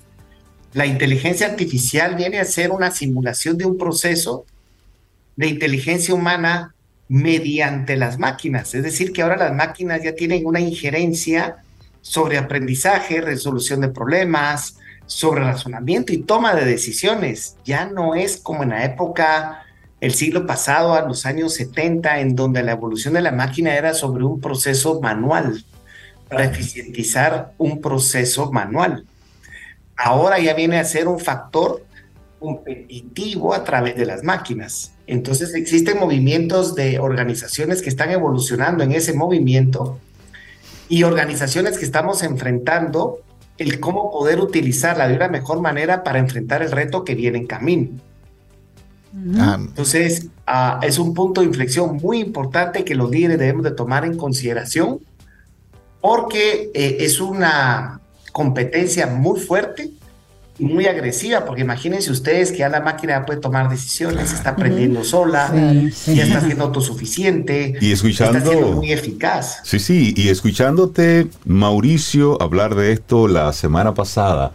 la 0.73 0.87
inteligencia 0.87 1.47
artificial 1.47 2.15
viene 2.15 2.39
a 2.39 2.45
ser 2.45 2.71
una 2.71 2.91
simulación 2.91 3.57
de 3.57 3.65
un 3.65 3.79
proceso 3.79 4.45
de 5.37 5.47
inteligencia 5.47 6.15
humana 6.15 6.75
mediante 7.09 7.97
las 7.97 8.19
máquinas. 8.19 8.75
Es 8.75 8.83
decir, 8.83 9.13
que 9.13 9.23
ahora 9.23 9.37
las 9.37 9.55
máquinas 9.55 10.03
ya 10.03 10.15
tienen 10.15 10.47
una 10.47 10.61
injerencia 10.61 11.57
sobre 12.03 12.39
aprendizaje, 12.39 13.21
resolución 13.21 13.81
de 13.81 13.89
problemas, 13.89 14.77
sobre 15.07 15.43
razonamiento 15.43 16.13
y 16.13 16.19
toma 16.19 16.55
de 16.55 16.65
decisiones. 16.65 17.57
Ya 17.65 17.87
no 17.87 18.15
es 18.15 18.37
como 18.37 18.63
en 18.63 18.71
la 18.71 18.85
época, 18.85 19.63
el 20.01 20.13
siglo 20.13 20.47
pasado, 20.47 20.95
a 20.95 21.03
los 21.03 21.25
años 21.25 21.55
70, 21.55 22.21
en 22.21 22.37
donde 22.37 22.63
la 22.63 22.73
evolución 22.73 23.15
de 23.15 23.23
la 23.23 23.33
máquina 23.33 23.75
era 23.75 23.95
sobre 23.95 24.25
un 24.25 24.41
proceso 24.41 25.01
manual, 25.01 25.65
para 26.29 26.45
eficientizar 26.45 27.53
un 27.57 27.81
proceso 27.81 28.53
manual. 28.53 29.07
Ahora 29.99 30.39
ya 30.39 30.55
viene 30.55 30.79
a 30.79 30.85
ser 30.85 31.09
un 31.09 31.19
factor 31.19 31.85
competitivo 32.39 33.53
a 33.53 33.65
través 33.65 33.97
de 33.97 34.07
las 34.07 34.23
máquinas. 34.23 34.93
Entonces 35.09 35.55
existen 35.55 35.99
movimientos 35.99 36.77
de 36.77 37.01
organizaciones 37.01 37.83
que 37.83 37.89
están 37.89 38.11
evolucionando 38.11 38.85
en 38.85 38.93
ese 38.93 39.13
movimiento 39.13 39.99
y 40.89 41.03
organizaciones 41.03 41.79
que 41.79 41.85
estamos 41.85 42.23
enfrentando 42.23 43.19
el 43.59 43.81
cómo 43.81 44.13
poder 44.13 44.41
utilizarla 44.41 45.09
de 45.09 45.17
una 45.17 45.29
mejor 45.29 45.61
manera 45.61 46.05
para 46.05 46.21
enfrentar 46.21 46.63
el 46.63 46.71
reto 46.71 47.05
que 47.05 47.17
viene 47.17 47.39
en 47.39 47.47
camino. 47.49 47.89
Ah. 49.37 49.57
Entonces, 49.59 50.29
ah, 50.47 50.79
es 50.83 50.99
un 50.99 51.13
punto 51.13 51.41
de 51.41 51.49
inflexión 51.49 51.97
muy 51.97 52.21
importante 52.21 52.85
que 52.85 52.95
los 52.95 53.11
líderes 53.11 53.39
debemos 53.39 53.65
de 53.65 53.73
tomar 53.73 54.05
en 54.05 54.17
consideración 54.17 55.01
porque 56.01 56.71
eh, 56.73 56.99
es 57.01 57.21
una 57.21 58.01
competencia 58.39 59.09
muy 59.09 59.41
fuerte 59.41 59.91
muy 60.61 60.87
agresiva, 60.87 61.45
porque 61.45 61.63
imagínense 61.63 62.11
ustedes 62.11 62.51
que 62.51 62.59
ya 62.59 62.69
la 62.69 62.81
máquina 62.81 63.25
puede 63.25 63.41
tomar 63.41 63.69
decisiones, 63.69 64.33
está 64.33 64.51
aprendiendo 64.51 65.05
sola, 65.05 65.53
ya 65.55 66.25
está 66.25 66.41
siendo 66.41 66.65
autosuficiente, 66.65 67.79
y 67.81 67.93
escuchando, 67.93 68.39
está 68.39 68.51
siendo 68.51 68.73
muy 68.73 68.91
eficaz. 68.91 69.61
Sí, 69.63 69.79
sí, 69.79 70.15
y 70.17 70.31
escuchándote, 70.31 71.29
Mauricio, 71.45 72.43
hablar 72.43 72.75
de 72.75 72.93
esto 72.93 73.29
la 73.29 73.53
semana 73.53 73.95
pasada, 73.95 74.53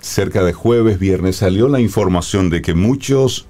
cerca 0.00 0.44
de 0.44 0.52
jueves, 0.52 0.98
viernes, 0.98 1.36
salió 1.36 1.68
la 1.68 1.80
información 1.80 2.50
de 2.50 2.60
que 2.60 2.74
muchos 2.74 3.46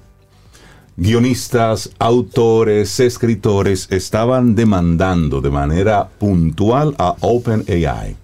guionistas, 0.95 1.89
autores, 1.99 3.01
escritores 3.01 3.87
estaban 3.91 4.55
demandando 4.55 5.41
de 5.41 5.49
manera 5.49 6.07
puntual 6.17 6.95
a 6.97 7.15
OpenAI 7.19 8.15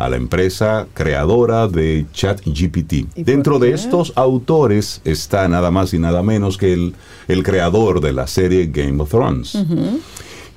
a 0.00 0.08
la 0.08 0.16
empresa 0.16 0.86
creadora 0.94 1.68
de 1.68 2.06
ChatGPT. 2.10 3.14
Dentro 3.16 3.58
de 3.58 3.72
estos 3.72 4.14
autores 4.16 5.02
está 5.04 5.46
nada 5.46 5.70
más 5.70 5.92
y 5.92 5.98
nada 5.98 6.22
menos 6.22 6.56
que 6.56 6.72
el, 6.72 6.94
el 7.28 7.42
creador 7.42 8.00
de 8.00 8.14
la 8.14 8.26
serie 8.26 8.68
Game 8.68 9.02
of 9.02 9.10
Thrones. 9.10 9.58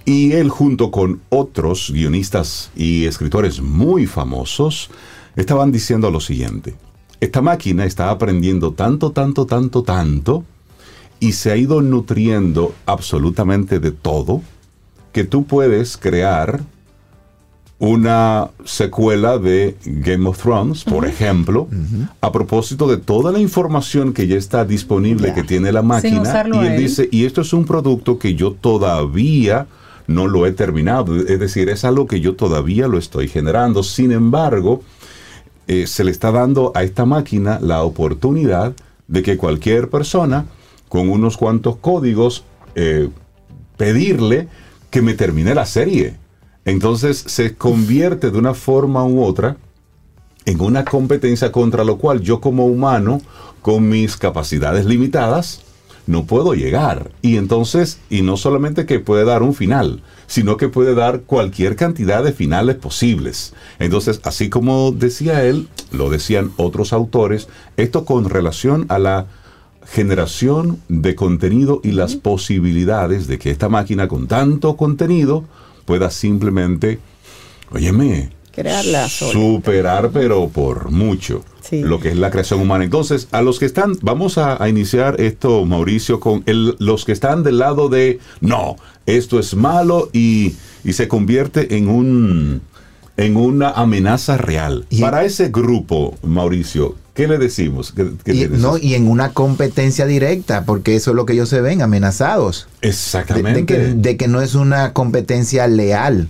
Y 0.06 0.32
él 0.32 0.50
junto 0.50 0.91
con 0.91 1.20
otros 1.28 1.91
guionistas 1.94 2.72
y 2.74 3.04
escritores 3.04 3.62
muy 3.62 4.08
famosos 4.08 4.89
estaban 5.36 5.74
diciendo 5.74 6.10
lo 6.10 6.22
siguiente. 6.22 6.76
Esta 7.20 7.41
máquina 7.41 7.84
está 7.84 8.12
aprendiendo 8.12 8.72
tanto, 8.72 9.12
tanto, 9.12 9.46
tanto, 9.46 9.84
tanto 9.84 10.46
y 11.20 11.34
se 11.34 11.52
ha 11.52 11.58
ido 11.58 11.82
nutriendo 11.82 12.74
absolutamente 12.86 13.82
de 13.82 13.91
todo 13.91 14.41
que 15.12 15.26
tú 15.26 15.44
puedes 15.46 15.98
crear 15.98 16.62
una 17.80 18.50
secuela 18.64 19.38
de 19.38 19.76
Game 19.84 20.28
of 20.30 20.42
Thrones, 20.42 20.84
por 20.84 21.06
ejemplo, 21.06 21.68
a 22.22 22.32
propósito 22.32 22.88
de 22.88 22.98
toda 22.98 23.32
la 23.32 23.40
información 23.40 24.14
que 24.14 24.28
ya 24.28 24.38
está 24.38 24.64
disponible 24.64 25.34
que 25.34 25.44
tiene 25.44 25.72
la 25.72 25.82
máquina. 25.82 26.24
Y 26.54 26.66
él, 26.66 26.78
dice, 26.78 27.10
y 27.12 27.26
esto 27.26 27.42
es 27.42 27.52
un 27.52 27.66
producto 27.66 28.20
que 28.20 28.36
yo 28.36 28.54
todavía 28.54 29.68
no 30.08 30.28
lo 30.28 30.46
he 30.46 30.52
terminado. 30.52 31.16
Es 31.16 31.40
decir, 31.40 31.70
es 31.70 31.84
algo 31.84 32.08
que 32.08 32.22
yo 32.22 32.36
todavía 32.36 32.88
lo 32.88 32.98
estoy 32.98 33.28
generando. 33.28 33.84
Sin 33.84 34.12
embargo, 34.12 34.82
eh, 35.68 35.88
se 35.88 36.04
le 36.04 36.12
está 36.12 36.32
dando 36.32 36.72
a 36.76 36.84
esta 36.84 37.06
máquina 37.06 37.60
la 37.62 37.84
oportunidad 37.84 38.74
de 39.08 39.24
que 39.24 39.38
cualquier 39.38 39.90
persona 39.90 40.46
con 40.90 41.10
unos 41.10 41.38
cuantos 41.38 41.78
códigos 41.78 42.44
eh, 42.76 43.10
pedirle 43.78 44.48
que 44.90 45.02
me 45.02 45.14
termine 45.14 45.56
la 45.56 45.66
serie. 45.66 46.16
Entonces 46.66 47.24
se 47.28 47.55
convierte 47.55 48.32
de 48.32 48.38
una 48.38 48.53
forma 48.53 49.05
u 49.05 49.24
otra 49.24 49.57
en 50.45 50.59
una 50.61 50.84
competencia 50.86 51.51
contra 51.51 51.84
lo 51.84 51.97
cual 51.97 52.22
yo 52.22 52.41
como 52.41 52.66
humano, 52.66 53.22
con 53.61 53.88
mis 53.88 54.18
capacidades 54.18 54.86
limitadas, 54.86 55.61
no 56.05 56.26
puedo 56.26 56.53
llegar. 56.53 57.11
Y 57.22 57.38
entonces, 57.38 57.99
y 58.09 58.22
no 58.22 58.38
solamente 58.38 58.86
que 58.86 58.99
puede 58.99 59.24
dar 59.24 59.41
un 59.41 59.53
final, 59.53 60.01
sino 60.28 60.57
que 60.57 60.70
puede 60.70 60.95
dar 60.95 61.22
cualquier 61.22 61.76
cantidad 61.76 62.24
de 62.24 62.34
finales 62.34 62.76
posibles. 62.76 63.53
Entonces, 63.80 64.20
así 64.24 64.49
como 64.49 64.91
decía 64.91 65.45
él, 65.45 65.68
lo 65.91 66.09
decían 66.09 66.51
otros 66.57 66.93
autores, 66.93 67.47
esto 67.78 68.05
con 68.05 68.30
relación 68.30 68.86
a 68.89 68.99
la 68.99 69.28
generación 69.86 70.80
de 70.88 71.16
contenido 71.16 71.82
y 71.84 71.91
las 71.91 72.16
posibilidades 72.16 73.28
de 73.28 73.38
que 73.38 73.51
esta 73.51 73.70
máquina 73.70 74.07
con 74.07 74.28
tanto 74.28 74.78
contenido 74.78 75.43
pueda 75.86 76.10
simplemente, 76.10 77.00
óyeme, 77.72 78.30
crearla 78.52 79.10
superar, 79.10 80.12
pero 80.12 80.48
por 80.50 80.92
mucho, 80.92 81.44
lo 81.72 82.00
que 82.00 82.10
es 82.10 82.18
la 82.18 82.30
creación 82.30 82.62
humana. 82.62 82.84
Entonces, 82.84 83.28
a 83.32 83.42
los 83.42 83.60
que 83.60 83.66
están, 83.66 83.98
vamos 84.02 84.38
a, 84.38 84.68
iniciar 84.70 85.20
esto, 85.20 85.66
Mauricio, 85.66 86.20
con 86.20 86.44
el, 86.46 86.76
los 86.80 87.04
que 87.06 87.12
están 87.12 87.44
del 87.44 87.58
lado 87.58 87.90
de, 87.90 88.20
no, 88.42 88.76
esto 89.06 89.40
es 89.40 89.56
malo 89.56 90.10
y, 90.14 90.54
y 90.84 90.94
se 90.94 91.08
convierte 91.08 91.76
en 91.76 91.90
un 91.90 92.62
en 93.18 93.36
una 93.36 93.70
amenaza 93.70 94.38
real. 94.38 94.86
Y 94.89 95.01
Para 95.01 95.24
ese 95.24 95.49
grupo, 95.49 96.16
Mauricio, 96.24 96.95
¿qué 97.14 97.28
le 97.28 97.38
decimos? 97.38 97.93
y, 98.26 98.47
No, 98.47 98.78
y 98.78 98.95
en 98.95 99.07
una 99.07 99.34
competencia 99.34 100.05
directa, 100.05 100.64
porque 100.66 100.95
eso 100.95 101.11
es 101.11 101.16
lo 101.16 101.26
que 101.26 101.34
ellos 101.34 101.49
se 101.49 101.61
ven, 101.61 101.82
amenazados. 101.82 102.68
Exactamente. 102.82 103.93
De, 103.95 104.18
que, 104.18 104.28
no 104.28 104.41
es 104.41 104.55
una 104.55 104.93
competencia 104.93 105.68
leal, 105.68 106.30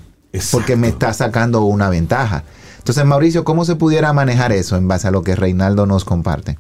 porque 0.52 0.76
me 0.76 0.90
está 0.90 1.14
sacando 1.14 1.64
una 1.64 1.90
ventaja. 1.90 2.44
Entonces, 2.80 3.06
Mauricio, 3.06 3.46
¿cómo 3.46 3.64
se 3.64 3.76
pudiera 3.76 4.12
manejar 4.12 4.52
eso 4.52 4.76
en 4.76 4.88
base 4.90 5.08
a 5.08 5.12
lo 5.12 5.24
que 5.24 5.36
Reinaldo 5.36 5.86
nos 5.86 6.04
comparte? 6.04 6.58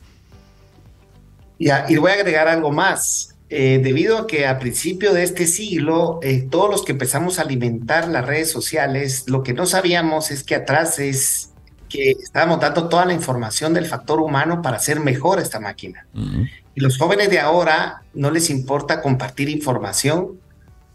Ya, 1.59 1.86
y 1.89 1.97
voy 1.97 2.11
a 2.11 2.15
agregar 2.15 2.47
algo 2.47 2.71
más. 2.71 3.33
Eh, 3.56 3.80
debido 3.84 4.18
a 4.18 4.26
que 4.26 4.47
a 4.47 4.58
principio 4.58 5.14
de 5.14 5.22
este 5.22 5.45
siglo, 5.45 6.18
eh, 6.24 6.47
todos 6.49 6.72
los 6.72 6.84
que 6.84 6.93
empezamos 6.93 7.38
a 7.38 7.43
alimentar 7.43 8.08
las 8.08 8.26
redes 8.26 8.49
sociales, 8.49 9.26
lo 9.28 9.43
que 9.43 9.54
no 9.54 9.68
sabíamos 9.68 10.32
es 10.32 10.43
que 10.43 10.56
atrás 10.56 10.97
es 10.97 11.51
que 11.88 12.10
estábamos 12.14 12.60
dando 12.60 12.89
toda 12.89 13.06
la 13.06 13.14
información 13.14 13.76
del 13.76 13.86
factor 13.86 14.22
humano 14.22 14.64
para 14.64 14.78
hacer 14.78 14.99
mejor 14.99 15.39
esta 15.39 15.60
máquina. 15.60 16.08
Y 16.74 16.82
los 16.82 16.97
jóvenes 16.97 17.30
de 17.30 17.39
ahora 17.39 18.01
no 18.16 18.32
les 18.32 18.49
importa 18.49 19.04
compartir 19.04 19.49
información 19.49 20.39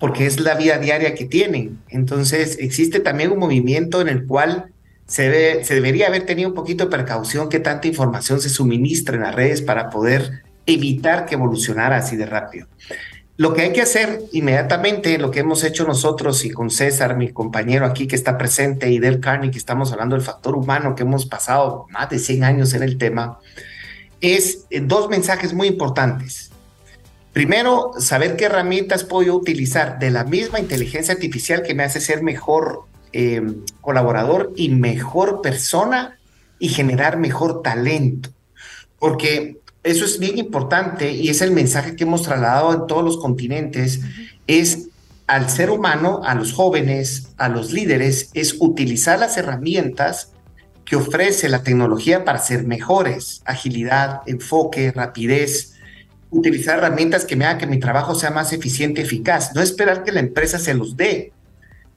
porque 0.01 0.27
es 0.27 0.41
la 0.41 0.57
vida 0.57 0.79
diaria 0.79 1.15
que 1.15 1.27
tienen. 1.27 1.79
Entonces 1.89 2.57
existe 2.59 2.99
también 2.99 3.31
un 3.31 3.39
movimiento 3.39 4.01
en 4.01 4.09
el 4.09 4.27
cual 4.27 4.73
se, 5.07 5.63
se 5.63 5.75
debería 5.75 6.09
haber 6.09 6.27
tenido 6.27 6.49
un 6.49 6.57
poquito 6.57 6.87
de 6.87 6.91
precaución 6.91 7.49
que 7.49 7.61
tanta 7.61 7.87
información 7.87 8.41
se 8.41 8.49
suministre 8.49 9.15
en 9.15 9.23
las 9.23 9.35
redes 9.37 9.63
para 9.63 9.91
poder 9.91 10.43
evitar 10.69 11.27
que 11.27 11.35
evolucionara 11.35 11.97
así 11.97 12.17
de 12.17 12.27
rápido. 12.27 12.69
Lo 13.39 13.55
que 13.55 13.63
hay 13.63 13.73
que 13.73 13.83
hacer 13.83 14.21
inmediatamente, 14.33 15.17
lo 15.17 15.31
que 15.31 15.41
hemos 15.41 15.63
hecho 15.65 15.87
nosotros 15.87 16.45
y 16.45 16.51
con 16.51 16.71
César, 16.71 17.17
mi 17.17 17.33
compañero 17.33 17.87
aquí 17.87 18.07
que 18.07 18.17
está 18.17 18.37
presente, 18.37 18.91
y 18.91 18.99
Del 18.99 19.21
Carney, 19.21 19.51
que 19.51 19.59
estamos 19.59 19.93
hablando 19.93 20.17
del 20.17 20.25
factor 20.25 20.57
humano, 20.57 20.95
que 20.95 21.05
hemos 21.05 21.25
pasado 21.25 21.87
más 21.91 22.11
de 22.11 22.19
100 22.19 22.45
años 22.45 22.75
en 22.75 22.83
el 22.83 22.99
tema, 22.99 23.39
es 24.21 24.67
eh, 24.71 24.81
dos 24.81 25.09
mensajes 25.09 25.55
muy 25.55 25.69
importantes. 25.69 26.51
Primero, 27.33 27.93
saber 28.01 28.37
qué 28.37 28.47
herramientas 28.47 29.05
puedo 29.05 29.37
utilizar 29.37 30.01
de 30.01 30.11
la 30.11 30.25
misma 30.25 30.59
inteligencia 30.59 31.15
artificial 31.15 31.63
que 31.63 31.75
me 31.75 31.85
hace 31.85 32.01
ser 32.01 32.25
mejor 32.25 32.87
eh, 33.13 33.41
colaborador 33.81 34.53
y 34.57 34.71
mejor 34.71 35.41
persona 35.41 36.19
y 36.59 36.71
generar 36.71 37.17
mejor 37.17 37.63
talento. 37.63 38.31
Porque 38.99 39.61
eso 39.83 40.05
es 40.05 40.19
bien 40.19 40.39
importante 40.39 41.13
y 41.13 41.29
es 41.29 41.41
el 41.41 41.53
mensaje 41.53 41.97
que 41.97 42.05
hemos 42.05 42.23
trasladado 42.23 42.73
en 42.75 42.87
todos 42.87 43.05
los 43.05 43.19
continentes, 43.19 44.01
es 44.47 44.89
al 45.27 45.51
ser 45.51 45.71
humano, 45.71 46.23
a 46.25 46.35
los 46.35 46.53
jóvenes, 46.53 47.29
a 47.37 47.49
los 47.49 47.73
líderes, 47.73 48.31
es 48.35 48.57
utilizar 48.59 49.19
las 49.19 49.37
herramientas 49.37 50.33
que 50.85 50.97
ofrece 50.97 51.51
la 51.51 51.63
tecnología 51.63 52.25
para 52.25 52.39
ser 52.39 52.67
mejores, 52.67 53.43
agilidad, 53.45 54.23
enfoque, 54.27 54.91
rapidez, 54.91 55.75
utilizar 56.31 56.79
herramientas 56.79 57.27
que 57.27 57.37
me 57.37 57.45
hagan 57.45 57.59
que 57.59 57.67
mi 57.67 57.79
trabajo 57.79 58.15
sea 58.15 58.31
más 58.31 58.53
eficiente, 58.55 59.03
eficaz, 59.03 59.55
no 59.55 59.61
esperar 59.61 60.03
que 60.03 60.13
la 60.13 60.21
empresa 60.21 60.59
se 60.59 60.75
los 60.75 60.97
dé, 60.97 61.33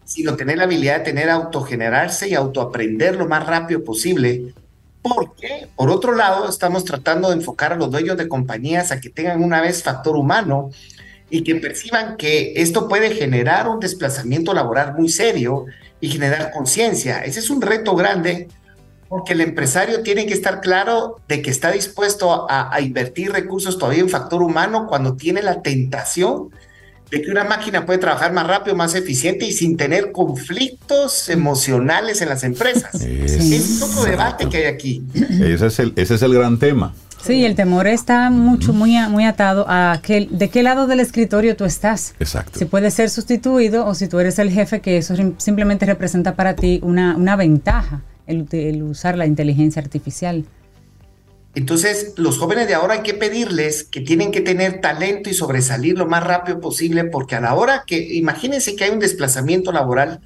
sino 0.03 0.35
tener 0.35 0.57
la 0.57 0.65
habilidad 0.65 0.97
de 0.97 1.05
tener 1.05 1.29
autogenerarse 1.29 2.27
y 2.27 2.33
autoaprender 2.33 3.15
lo 3.15 3.27
más 3.27 3.47
rápido 3.47 3.83
posible 3.83 4.53
porque, 5.01 5.67
por 5.75 5.89
otro 5.89 6.15
lado, 6.15 6.47
estamos 6.47 6.85
tratando 6.85 7.29
de 7.29 7.35
enfocar 7.35 7.73
a 7.73 7.75
los 7.75 7.91
dueños 7.91 8.17
de 8.17 8.27
compañías 8.27 8.91
a 8.91 9.01
que 9.01 9.09
tengan 9.09 9.43
una 9.43 9.61
vez 9.61 9.83
factor 9.83 10.15
humano 10.15 10.69
y 11.29 11.43
que 11.43 11.55
perciban 11.55 12.17
que 12.17 12.53
esto 12.57 12.87
puede 12.87 13.15
generar 13.15 13.67
un 13.67 13.79
desplazamiento 13.79 14.53
laboral 14.53 14.93
muy 14.93 15.09
serio 15.09 15.65
y 15.99 16.09
generar 16.09 16.51
conciencia. 16.51 17.23
Ese 17.23 17.39
es 17.39 17.49
un 17.49 17.61
reto 17.61 17.95
grande 17.95 18.47
porque 19.07 19.33
el 19.33 19.41
empresario 19.41 20.03
tiene 20.03 20.25
que 20.25 20.33
estar 20.33 20.61
claro 20.61 21.19
de 21.27 21.41
que 21.41 21.49
está 21.49 21.71
dispuesto 21.71 22.47
a, 22.49 22.79
invertir 22.79 23.31
recursos 23.31 23.77
todavía 23.77 24.01
en 24.01 24.09
factor 24.09 24.41
humano 24.41 24.87
cuando 24.87 25.15
tiene 25.15 25.41
la 25.41 25.61
tentación 25.61 26.49
de 27.11 27.21
que 27.21 27.29
una 27.29 27.43
máquina 27.43 27.85
puede 27.85 27.99
trabajar 27.99 28.31
más 28.31 28.47
rápido, 28.47 28.75
más 28.75 28.95
eficiente 28.95 29.45
y 29.45 29.51
sin 29.51 29.75
tener 29.75 30.13
conflictos 30.13 31.27
emocionales 31.29 32.21
en 32.21 32.29
las 32.29 32.43
empresas. 32.43 32.95
Es, 32.95 33.33
es 33.33 33.81
otro 33.81 34.05
debate 34.05 34.47
que 34.47 34.57
hay 34.57 34.65
aquí. 34.65 35.03
Ese 35.13 35.67
es 35.67 35.79
el, 35.79 35.93
ese 35.97 36.15
es 36.15 36.21
el 36.21 36.33
gran 36.33 36.57
tema. 36.57 36.93
Sí, 37.21 37.45
el 37.45 37.55
temor 37.55 37.85
está 37.85 38.31
mucho, 38.31 38.73
muy, 38.73 38.97
muy 39.09 39.25
atado 39.25 39.65
a 39.67 39.99
que, 40.01 40.27
de 40.31 40.49
qué 40.49 40.63
lado 40.63 40.87
del 40.87 41.01
escritorio 41.01 41.55
tú 41.55 41.65
estás. 41.65 42.15
Exacto. 42.19 42.57
Si 42.57 42.65
puedes 42.65 42.93
ser 42.95 43.11
sustituido 43.11 43.85
o 43.85 43.93
si 43.93 44.07
tú 44.07 44.19
eres 44.19 44.39
el 44.39 44.49
jefe, 44.49 44.79
que 44.79 44.97
eso 44.97 45.13
simplemente 45.37 45.85
representa 45.85 46.35
para 46.35 46.55
ti 46.55 46.79
una, 46.81 47.15
una 47.15 47.35
ventaja, 47.35 48.01
el, 48.25 48.47
el 48.51 48.81
usar 48.83 49.17
la 49.17 49.27
inteligencia 49.27 49.81
artificial. 49.81 50.45
Entonces, 51.53 52.13
los 52.15 52.37
jóvenes 52.37 52.67
de 52.67 52.75
ahora 52.75 52.95
hay 52.95 53.01
que 53.01 53.13
pedirles 53.13 53.83
que 53.83 53.99
tienen 53.99 54.31
que 54.31 54.41
tener 54.41 54.79
talento 54.79 55.29
y 55.29 55.33
sobresalir 55.33 55.97
lo 55.97 56.05
más 56.05 56.23
rápido 56.23 56.61
posible, 56.61 57.03
porque 57.05 57.35
a 57.35 57.41
la 57.41 57.53
hora 57.55 57.83
que, 57.85 57.97
imagínense 57.97 58.75
que 58.75 58.85
hay 58.85 58.91
un 58.91 58.99
desplazamiento 58.99 59.71
laboral, 59.73 60.21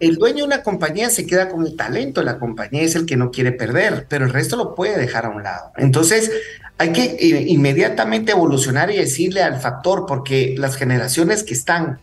el 0.00 0.16
dueño 0.16 0.38
de 0.38 0.44
una 0.44 0.62
compañía 0.62 1.10
se 1.10 1.26
queda 1.26 1.50
con 1.50 1.66
el 1.66 1.76
talento 1.76 2.22
la 2.22 2.38
compañía, 2.38 2.82
es 2.82 2.96
el 2.96 3.06
que 3.06 3.16
no 3.16 3.30
quiere 3.30 3.52
perder, 3.52 4.06
pero 4.08 4.24
el 4.24 4.32
resto 4.32 4.56
lo 4.56 4.74
puede 4.74 4.98
dejar 4.98 5.26
a 5.26 5.28
un 5.28 5.42
lado. 5.42 5.72
Entonces, 5.76 6.32
hay 6.78 6.92
que 6.92 7.04
eh, 7.04 7.44
inmediatamente 7.46 8.32
evolucionar 8.32 8.90
y 8.90 8.96
decirle 8.96 9.42
al 9.42 9.60
factor, 9.60 10.06
porque 10.08 10.56
las 10.58 10.76
generaciones 10.76 11.44
que 11.44 11.54
están 11.54 12.00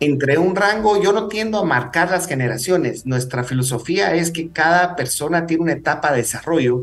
entre 0.00 0.38
un 0.38 0.56
rango, 0.56 1.00
yo 1.00 1.12
no 1.12 1.28
tiendo 1.28 1.58
a 1.58 1.64
marcar 1.64 2.10
las 2.10 2.26
generaciones, 2.26 3.06
nuestra 3.06 3.44
filosofía 3.44 4.14
es 4.14 4.30
que 4.30 4.50
cada 4.50 4.96
persona 4.96 5.46
tiene 5.46 5.62
una 5.62 5.72
etapa 5.72 6.10
de 6.10 6.18
desarrollo 6.18 6.80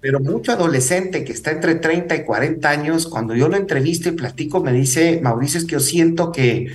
pero 0.00 0.20
mucho 0.20 0.52
adolescente 0.52 1.24
que 1.24 1.32
está 1.32 1.50
entre 1.50 1.76
30 1.76 2.14
y 2.16 2.24
40 2.24 2.68
años, 2.68 3.06
cuando 3.06 3.34
yo 3.34 3.48
lo 3.48 3.56
entrevisto 3.56 4.08
y 4.08 4.12
platico, 4.12 4.62
me 4.62 4.72
dice, 4.72 5.20
Mauricio, 5.22 5.58
es 5.58 5.64
que 5.64 5.72
yo 5.72 5.80
siento 5.80 6.32
que, 6.32 6.72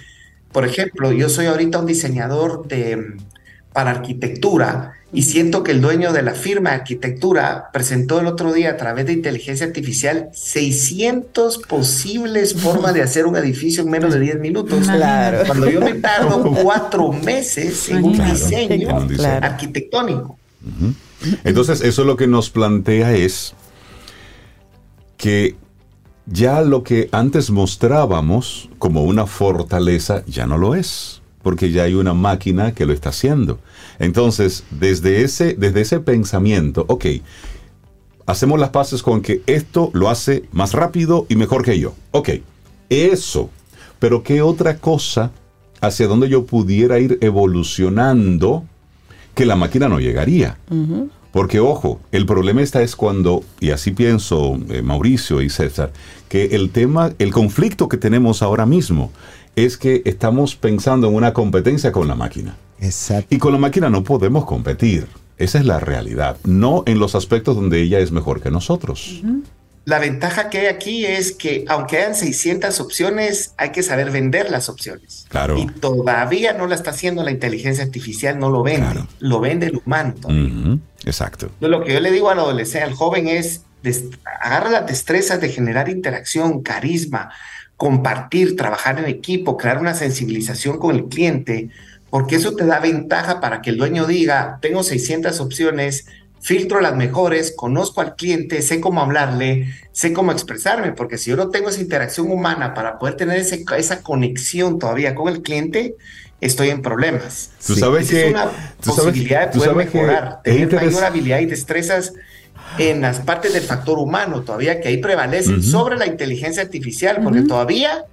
por 0.52 0.66
ejemplo, 0.66 1.12
yo 1.12 1.30
soy 1.30 1.46
ahorita 1.46 1.80
un 1.80 1.86
diseñador 1.86 2.68
de, 2.68 3.16
para 3.74 3.92
arquitectura 3.92 4.94
y 5.14 5.24
siento 5.24 5.64
que 5.64 5.72
el 5.72 5.82
dueño 5.82 6.14
de 6.14 6.22
la 6.22 6.34
firma 6.34 6.70
de 6.70 6.78
arquitectura 6.78 7.70
presentó 7.74 8.20
el 8.22 8.28
otro 8.28 8.54
día 8.54 8.72
a 8.72 8.78
través 8.78 9.06
de 9.06 9.14
inteligencia 9.14 9.66
artificial 9.66 10.30
600 10.34 11.58
posibles 11.60 12.54
formas 12.62 12.94
de 12.94 13.02
hacer 13.02 13.26
un 13.26 13.36
edificio 13.36 13.84
en 13.84 13.90
menos 13.90 14.14
de 14.14 14.22
10 14.22 14.40
minutos. 14.40 14.88
Claro. 14.88 15.40
Cuando 15.46 15.70
yo 15.70 15.82
me 15.82 15.96
tardo 15.96 16.44
cuatro 16.64 17.12
meses 17.12 17.90
en 17.90 18.04
un 18.04 18.14
diseño 18.14 18.90
en 18.90 18.96
un 18.96 19.08
diseño. 19.08 19.42
Entonces, 21.44 21.82
eso 21.82 22.04
lo 22.04 22.16
que 22.16 22.28
nos 22.28 22.50
plantea 22.50 23.16
es 23.16 23.54
que 25.18 25.56
ya 26.26 26.62
lo 26.62 26.84
que 26.84 27.10
antes 27.12 27.52
mostrábamos 27.52 28.70
como 28.80 29.04
una 29.04 29.28
fortaleza 29.28 30.24
ya 30.26 30.48
no 30.48 30.58
lo 30.58 30.76
es, 30.76 31.22
porque 31.44 31.72
ya 31.72 31.84
hay 31.84 31.94
una 31.94 32.14
máquina 32.14 32.74
que 32.74 32.86
lo 32.86 32.94
está 32.94 33.10
haciendo. 33.10 33.60
Entonces, 34.00 34.64
desde 34.72 35.24
ese, 35.24 35.54
desde 35.54 35.82
ese 35.82 36.00
pensamiento, 36.00 36.86
ok, 36.88 37.06
hacemos 38.26 38.60
las 38.60 38.70
paces 38.70 39.04
con 39.04 39.22
que 39.22 39.42
esto 39.46 39.90
lo 39.94 40.10
hace 40.10 40.44
más 40.52 40.74
rápido 40.74 41.26
y 41.30 41.36
mejor 41.36 41.64
que 41.64 41.80
yo. 41.80 41.94
Ok, 42.12 42.30
eso. 42.90 43.50
Pero 44.00 44.24
¿qué 44.24 44.42
otra 44.42 44.78
cosa 44.78 45.32
hacia 45.82 46.08
donde 46.08 46.30
yo 46.30 46.46
pudiera 46.46 47.00
ir 47.00 47.18
evolucionando 47.22 48.66
que 49.34 49.46
la 49.46 49.56
máquina 49.56 49.88
no 49.88 50.00
llegaría? 50.00 50.58
Porque 51.32 51.60
ojo, 51.60 52.02
el 52.12 52.26
problema 52.26 52.62
está 52.62 52.82
es 52.82 52.96
cuando, 52.96 53.44
y 53.60 53.72
así 53.72 53.92
pienso 53.92 54.60
eh, 54.70 54.82
Mauricio 54.82 55.42
y 55.42 55.50
César, 55.50 55.94
que 56.28 56.56
el 56.56 56.72
tema, 56.72 57.14
el 57.20 57.32
conflicto 57.32 57.88
que 57.88 57.98
tenemos 57.98 58.42
ahora 58.42 58.66
mismo 58.66 59.12
es 59.56 59.78
que 59.78 60.02
estamos 60.06 60.56
pensando 60.56 61.08
en 61.08 61.16
una 61.16 61.34
competencia 61.34 61.92
con 61.92 62.08
la 62.08 62.16
máquina. 62.16 62.58
Exacto. 62.80 63.34
Y 63.34 63.38
con 63.38 63.54
la 63.54 63.60
máquina 63.60 63.90
no 63.90 64.04
podemos 64.04 64.46
competir. 64.46 65.08
Esa 65.38 65.60
es 65.60 65.66
la 65.66 65.80
realidad. 65.80 66.38
No 66.44 66.84
en 66.86 67.00
los 67.00 67.16
aspectos 67.16 67.56
donde 67.56 67.82
ella 67.82 68.00
es 68.00 68.12
mejor 68.12 68.42
que 68.42 68.52
nosotros. 68.52 69.22
La 69.84 69.98
ventaja 69.98 70.50
que 70.50 70.60
hay 70.60 70.66
aquí 70.68 71.06
es 71.06 71.32
que 71.32 71.66
aunque 71.68 71.98
hayan 71.98 72.16
600 72.16 72.80
opciones, 72.80 73.54
hay 73.58 73.72
que 73.72 73.82
saber 73.82 74.12
vender 74.12 74.52
las 74.52 74.70
opciones. 74.70 75.26
Claro. 75.30 75.58
Y 75.58 75.66
todavía 75.66 76.54
no 76.54 76.68
la 76.68 76.76
está 76.76 76.92
haciendo 76.92 77.24
la 77.24 77.32
inteligencia 77.32 77.84
artificial, 77.84 78.38
no 78.38 78.50
lo 78.52 78.62
vende. 78.62 78.82
Claro. 78.82 79.08
Lo 79.20 79.40
vende 79.40 79.68
el 79.68 79.82
humano. 79.84 80.14
Exacto. 81.04 81.48
Entonces, 81.48 81.70
lo 81.70 81.84
que 81.84 81.94
yo 81.94 82.00
le 82.00 82.12
digo 82.12 82.30
al 82.30 82.40
adolescente, 82.40 82.86
al 82.86 82.94
joven 82.94 83.28
es, 83.28 83.62
agarra 84.42 84.70
las 84.70 84.86
destrezas 84.86 85.42
de 85.42 85.50
generar 85.50 85.90
interacción, 85.90 86.62
carisma, 86.62 87.32
compartir, 87.76 88.56
trabajar 88.56 89.00
en 89.00 89.06
equipo, 89.06 89.58
crear 89.58 89.80
una 89.80 89.96
sensibilización 89.96 90.78
con 90.78 90.96
el 90.96 91.06
cliente, 91.06 91.70
porque 92.12 92.36
eso 92.36 92.56
te 92.56 92.66
da 92.66 92.80
ventaja 92.80 93.40
para 93.40 93.64
que 93.64 93.72
el 93.72 93.78
dueño 93.78 94.06
diga, 94.06 94.60
tengo 94.62 94.84
600 94.84 95.40
opciones, 95.40 96.06
filtro 96.42 96.82
las 96.82 96.96
mejores, 96.96 97.54
conozco 97.56 98.02
al 98.02 98.16
cliente, 98.16 98.62
sé 98.62 98.82
cómo 98.82 99.02
hablarle, 99.02 99.74
sé 99.92 100.12
cómo 100.12 100.32
expresarme, 100.32 100.92
porque 100.92 101.18
si 101.18 101.30
yo 101.30 101.38
no 101.38 101.50
tengo 101.50 101.70
esa 101.70 101.82
interacción 101.82 102.32
humana 102.32 102.74
para 102.74 102.98
poder 102.98 103.16
tener 103.16 103.38
ese- 103.40 103.64
esa 103.78 104.02
conexión 104.02 104.80
todavía 104.80 105.14
con 105.16 105.32
el 105.32 105.42
cliente, 105.44 105.96
estoy 106.42 106.70
en 106.70 106.82
problemas. 106.82 107.52
Tú 107.66 107.76
Sí. 107.76 107.80
sabes 107.80 108.06
Esa 108.08 108.12
que... 108.14 108.26
es 108.28 108.34
una 108.34 108.46
tú 108.82 108.90
sabes- 108.92 109.06
posibilidad 109.06 109.52
de 109.52 109.60
poder 109.60 109.76
mejorar, 109.76 110.42
tener 110.44 110.68
interes- 110.70 110.86
mayor 110.88 111.04
habilidad 111.04 111.40
y 111.40 111.46
destrezas 111.46 112.14
en 112.80 113.02
las 113.02 113.20
partes 113.20 113.54
del 113.54 113.64
factor 113.64 114.00
humano, 114.00 114.42
todavía 114.42 114.80
que 114.82 114.88
ahí 114.88 114.98
prevalecen 114.98 115.60
Ujú. 115.60 115.64
sobre 115.64 115.98
la 115.98 116.08
inteligencia 116.08 116.64
artificial, 116.64 117.20
porque 117.24 117.42
todavía 117.42 118.06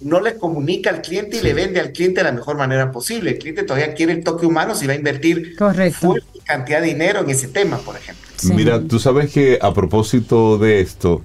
no 0.00 0.20
le 0.20 0.36
comunica 0.36 0.90
al 0.90 1.02
cliente 1.02 1.38
y 1.38 1.42
le 1.42 1.54
vende 1.54 1.80
al 1.80 1.92
cliente 1.92 2.20
de 2.20 2.24
la 2.24 2.32
mejor 2.32 2.56
manera 2.56 2.90
posible. 2.90 3.32
El 3.32 3.38
cliente 3.38 3.62
todavía 3.62 3.94
quiere 3.94 4.12
el 4.12 4.24
toque 4.24 4.46
humano 4.46 4.74
si 4.74 4.86
va 4.86 4.94
a 4.94 4.96
invertir 4.96 5.56
Correcto. 5.56 6.14
cantidad 6.44 6.80
de 6.80 6.88
dinero 6.88 7.20
en 7.20 7.30
ese 7.30 7.48
tema, 7.48 7.78
por 7.78 7.96
ejemplo. 7.96 8.28
Sí. 8.36 8.52
Mira, 8.52 8.82
tú 8.82 8.98
sabes 8.98 9.30
que 9.30 9.58
a 9.60 9.74
propósito 9.74 10.58
de 10.58 10.80
esto, 10.80 11.22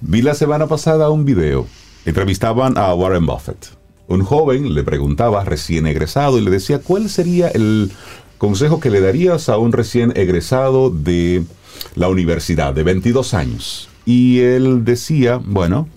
vi 0.00 0.22
la 0.22 0.34
semana 0.34 0.66
pasada 0.66 1.10
un 1.10 1.24
video. 1.24 1.66
Entrevistaban 2.04 2.76
a 2.78 2.94
Warren 2.94 3.26
Buffett. 3.26 3.68
Un 4.06 4.24
joven 4.24 4.74
le 4.74 4.82
preguntaba, 4.82 5.44
recién 5.44 5.86
egresado, 5.86 6.38
y 6.38 6.40
le 6.40 6.50
decía, 6.50 6.80
¿cuál 6.80 7.08
sería 7.08 7.48
el 7.48 7.92
consejo 8.38 8.80
que 8.80 8.90
le 8.90 9.00
darías 9.00 9.48
a 9.48 9.56
un 9.56 9.72
recién 9.72 10.12
egresado 10.16 10.90
de 10.90 11.44
la 11.94 12.08
universidad, 12.08 12.74
de 12.74 12.82
22 12.82 13.34
años? 13.34 13.88
Y 14.04 14.40
él 14.40 14.84
decía, 14.84 15.40
bueno, 15.42 15.88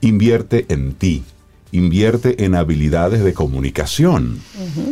invierte 0.00 0.66
en 0.68 0.94
ti. 0.94 1.24
Invierte 1.72 2.44
en 2.44 2.54
habilidades 2.54 3.22
de 3.22 3.32
comunicación, 3.32 4.40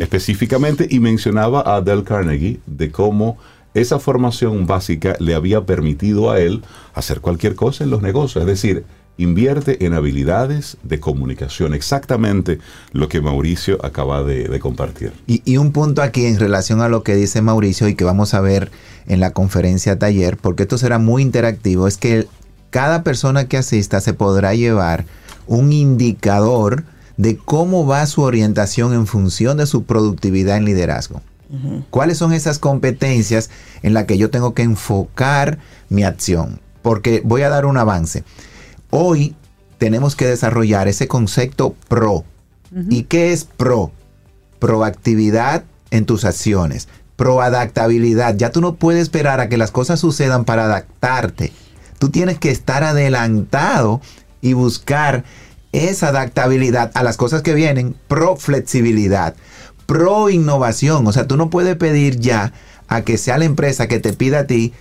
específicamente, 0.01 0.87
y 0.91 1.01
mencionaba 1.01 1.63
a 1.75 1.81
Dale 1.81 2.05
Carnegie 2.05 2.61
de 2.67 2.91
cómo 2.91 3.39
esa 3.75 3.99
formación 3.99 4.67
básica 4.67 5.17
le 5.19 5.35
había 5.35 5.65
permitido 5.65 6.31
a 6.31 6.41
él 6.41 6.63
hacer 6.95 7.21
cualquier 7.21 7.55
cosa 7.55 7.85
en 7.85 7.91
los 7.91 8.03
negocios, 8.03 8.43
es 8.43 8.49
decir, 8.49 8.85
invierte 9.19 9.85
en 9.85 9.95
habilidades 9.95 10.77
de 10.85 11.01
comunicación, 11.01 11.75
exactamente 11.75 12.61
lo 12.93 13.09
que 13.09 13.21
Mauricio 13.21 13.85
acaba 13.85 14.23
de, 14.23 14.59
compartir. 14.61 15.13
Y, 15.27 15.43
y, 15.45 15.57
un 15.57 15.73
punto 15.73 16.03
aquí 16.03 16.25
en 16.25 16.39
relación 16.39 16.81
a 16.81 16.89
lo 16.89 17.03
que 17.03 17.17
dice 17.17 17.43
Mauricio 17.43 17.89
y 17.89 17.97
que 17.97 18.05
vamos 18.05 18.33
a 18.35 18.41
ver 18.41 18.71
en 19.07 19.19
la 19.19 19.33
conferencia 19.33 19.99
taller, 19.99 20.37
porque 20.37 20.63
esto 20.63 20.79
será 20.79 20.99
muy 20.99 21.23
interactivo, 21.23 21.89
es 21.89 21.97
que 21.97 22.29
cada 22.71 23.03
persona 23.03 23.49
que 23.49 23.57
asista 23.57 24.01
se 24.01 24.15
podrá 24.15 24.55
llevar 24.55 25.05
un 25.49 25.73
indicador 25.73 26.85
de 27.17 27.37
cómo 27.37 27.85
va 27.85 28.07
su 28.07 28.23
orientación 28.23 28.95
en 28.95 29.07
función 29.07 29.57
de 29.57 29.67
su 29.67 29.83
productividad 29.83 30.57
en 30.57 30.65
liderazgo. 30.65 31.21
¿Cuáles 31.91 32.19
son 32.19 32.35
esas 32.35 32.59
competencias 32.59 33.49
en 33.83 33.95
las 33.95 34.05
que 34.05 34.19
yo 34.19 34.31
tengo 34.31 34.53
que 34.53 34.63
enfocar 34.63 35.59
mi 35.89 36.05
acción? 36.05 36.61
Porque 36.83 37.23
voy 37.25 37.43
a 37.43 37.49
dar 37.49 37.65
un 37.65 37.79
avance. 37.79 38.23
Hoy 38.91 39.35
tenemos 39.79 40.15
que 40.15 40.27
desarrollar 40.27 40.89
ese 40.89 41.09
concepto 41.09 41.75
pro. 41.89 42.25
¿Y 42.91 43.05
qué 43.05 43.33
es 43.33 43.45
pro? 43.45 43.93
Proactividad 44.59 45.65
en 45.91 46.05
tus 46.05 46.27
acciones, 46.27 46.89
proadaptabilidad. 47.17 48.37
Ya 48.37 48.53
tú 48.53 48.61
no 48.61 48.75
puedes 48.75 49.03
esperar 49.03 49.41
a 49.41 49.49
que 49.49 49.57
las 49.57 49.71
cosas 49.71 50.01
sucedan 50.01 50.45
para 50.45 50.67
adaptarte. 50.67 51.53
Tú 51.99 52.11
tienes 52.11 52.39
que 52.39 52.51
estar 52.51 52.85
adelantado 52.85 54.03
y 54.41 54.53
buscar 54.53 55.25
esa 55.73 56.09
adaptabilidad 56.09 56.91
a 56.95 57.03
las 57.03 57.17
cosas 57.17 57.43
que 57.43 57.55
vienen, 57.55 57.95
pro 58.09 58.37
flexibilidad, 58.37 59.35
pro 59.87 60.31
innovación. 60.31 61.07
O 61.07 61.13
sea, 61.13 61.27
tú 61.27 61.37
no 61.37 61.51
puedes 61.51 61.77
pedir 61.77 62.19
ya 62.19 62.53
a 62.89 63.03
que 63.03 63.19
sea 63.19 63.39
la 63.39 63.45
empresa 63.45 63.89
que 63.89 64.01
te 64.01 64.13
pida 64.13 64.41
a 64.41 64.47
ti 64.47 64.73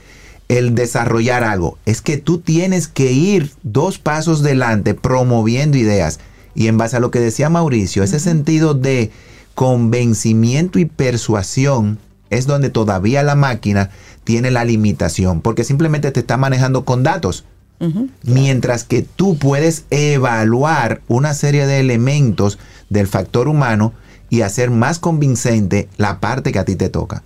el 0.47 0.75
desarrollar 0.75 1.43
algo. 1.43 1.77
Es 1.85 2.01
que 2.01 2.17
tú 2.17 2.39
tienes 2.39 2.87
que 2.87 3.11
ir 3.11 3.51
dos 3.63 3.99
pasos 3.99 4.43
delante 4.43 4.93
promoviendo 4.93 5.77
ideas. 5.77 6.19
Y 6.55 6.67
en 6.67 6.77
base 6.77 6.97
a 6.97 6.99
lo 6.99 7.11
que 7.11 7.19
decía 7.19 7.49
Mauricio, 7.49 8.03
ese 8.03 8.19
sentido 8.19 8.73
de 8.73 9.11
convencimiento 9.55 10.79
y 10.79 10.85
persuasión 10.85 11.99
es 12.29 12.47
donde 12.47 12.69
todavía 12.69 13.23
la 13.23 13.35
máquina 13.35 13.89
tiene 14.23 14.51
la 14.51 14.65
limitación, 14.65 15.41
porque 15.41 15.63
simplemente 15.63 16.11
te 16.11 16.19
está 16.19 16.37
manejando 16.37 16.83
con 16.83 17.03
datos. 17.03 17.45
Mientras 18.23 18.83
que 18.83 19.03
tú 19.03 19.37
puedes 19.37 19.85
evaluar 19.89 21.01
una 21.07 21.33
serie 21.33 21.67
de 21.67 21.79
elementos 21.79 22.57
del 22.89 23.07
factor 23.07 23.47
humano 23.47 23.93
y 24.29 24.41
hacer 24.41 24.71
más 24.71 24.99
convincente 24.99 25.87
la 25.97 26.19
parte 26.19 26.51
que 26.51 26.59
a 26.59 26.65
ti 26.65 26.75
te 26.75 26.89
toca. 26.89 27.23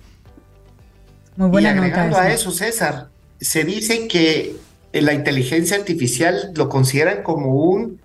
Muy 1.36 1.48
buena 1.48 1.68
y 1.68 1.72
agregando 1.72 2.18
a 2.18 2.30
eso, 2.30 2.50
César, 2.50 3.08
se 3.40 3.64
dice 3.64 4.06
que 4.08 4.56
la 4.92 5.14
inteligencia 5.14 5.76
artificial 5.76 6.52
lo 6.54 6.68
consideran 6.68 7.22
como 7.22 7.54
un 7.54 7.98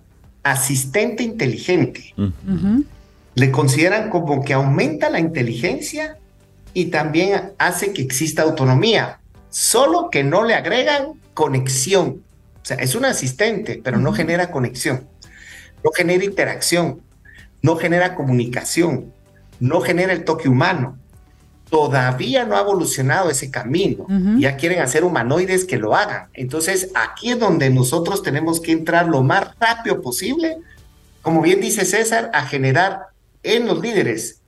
asistente 0.44 1.24
inteligente. 1.24 2.14
Le 3.36 3.52
consideran 3.52 4.10
como 4.10 4.44
que 4.44 4.54
aumenta 4.54 5.10
la 5.10 5.20
inteligencia 5.20 6.18
y 6.74 6.86
también 6.86 7.52
hace 7.58 7.92
que 7.92 8.02
exista 8.02 8.44
autonomía, 8.44 9.20
solo 9.50 10.10
que 10.10 10.24
no 10.24 10.44
le 10.44 10.56
agregan 10.56 11.20
conexión. 11.34 12.24
O 12.68 12.72
sea, 12.76 12.78
es 12.80 12.96
un 12.96 13.06
asistente, 13.06 13.80
pero 13.82 13.98
no 13.98 14.12
genera 14.12 14.52
conexión, 14.52 15.08
no 15.86 15.92
genera 15.96 16.26
interacción, 16.26 17.02
no 17.62 17.78
genera 17.78 18.14
comunicación, 18.14 19.14
no 19.62 19.80
genera 19.80 20.12
el 20.12 20.26
toque 20.26 20.50
humano. 20.50 20.98
Todavía 21.70 22.44
no 22.44 22.58
ha 22.58 22.60
evolucionado 22.60 23.30
ese 23.30 23.50
camino. 23.50 24.06
Ya 24.38 24.58
quieren 24.58 24.82
hacer 24.82 25.06
humanoides 25.06 25.64
que 25.64 25.78
lo 25.78 25.96
hagan. 25.96 26.28
Entonces, 26.34 26.92
aquí 26.94 27.32
es 27.32 27.40
donde 27.40 27.70
nosotros 27.70 28.22
tenemos 28.22 28.60
que 28.60 28.74
entrar 28.74 29.08
lo 29.08 29.24
más 29.24 29.48
rápido 29.62 30.02
posible, 30.02 30.58
como 31.22 31.42
bien 31.42 31.62
dice 31.62 31.86
César, 31.86 32.32
a 32.34 32.48
generar 32.48 33.04
en 33.44 33.66
los 33.66 33.80
líderes 33.80 34.42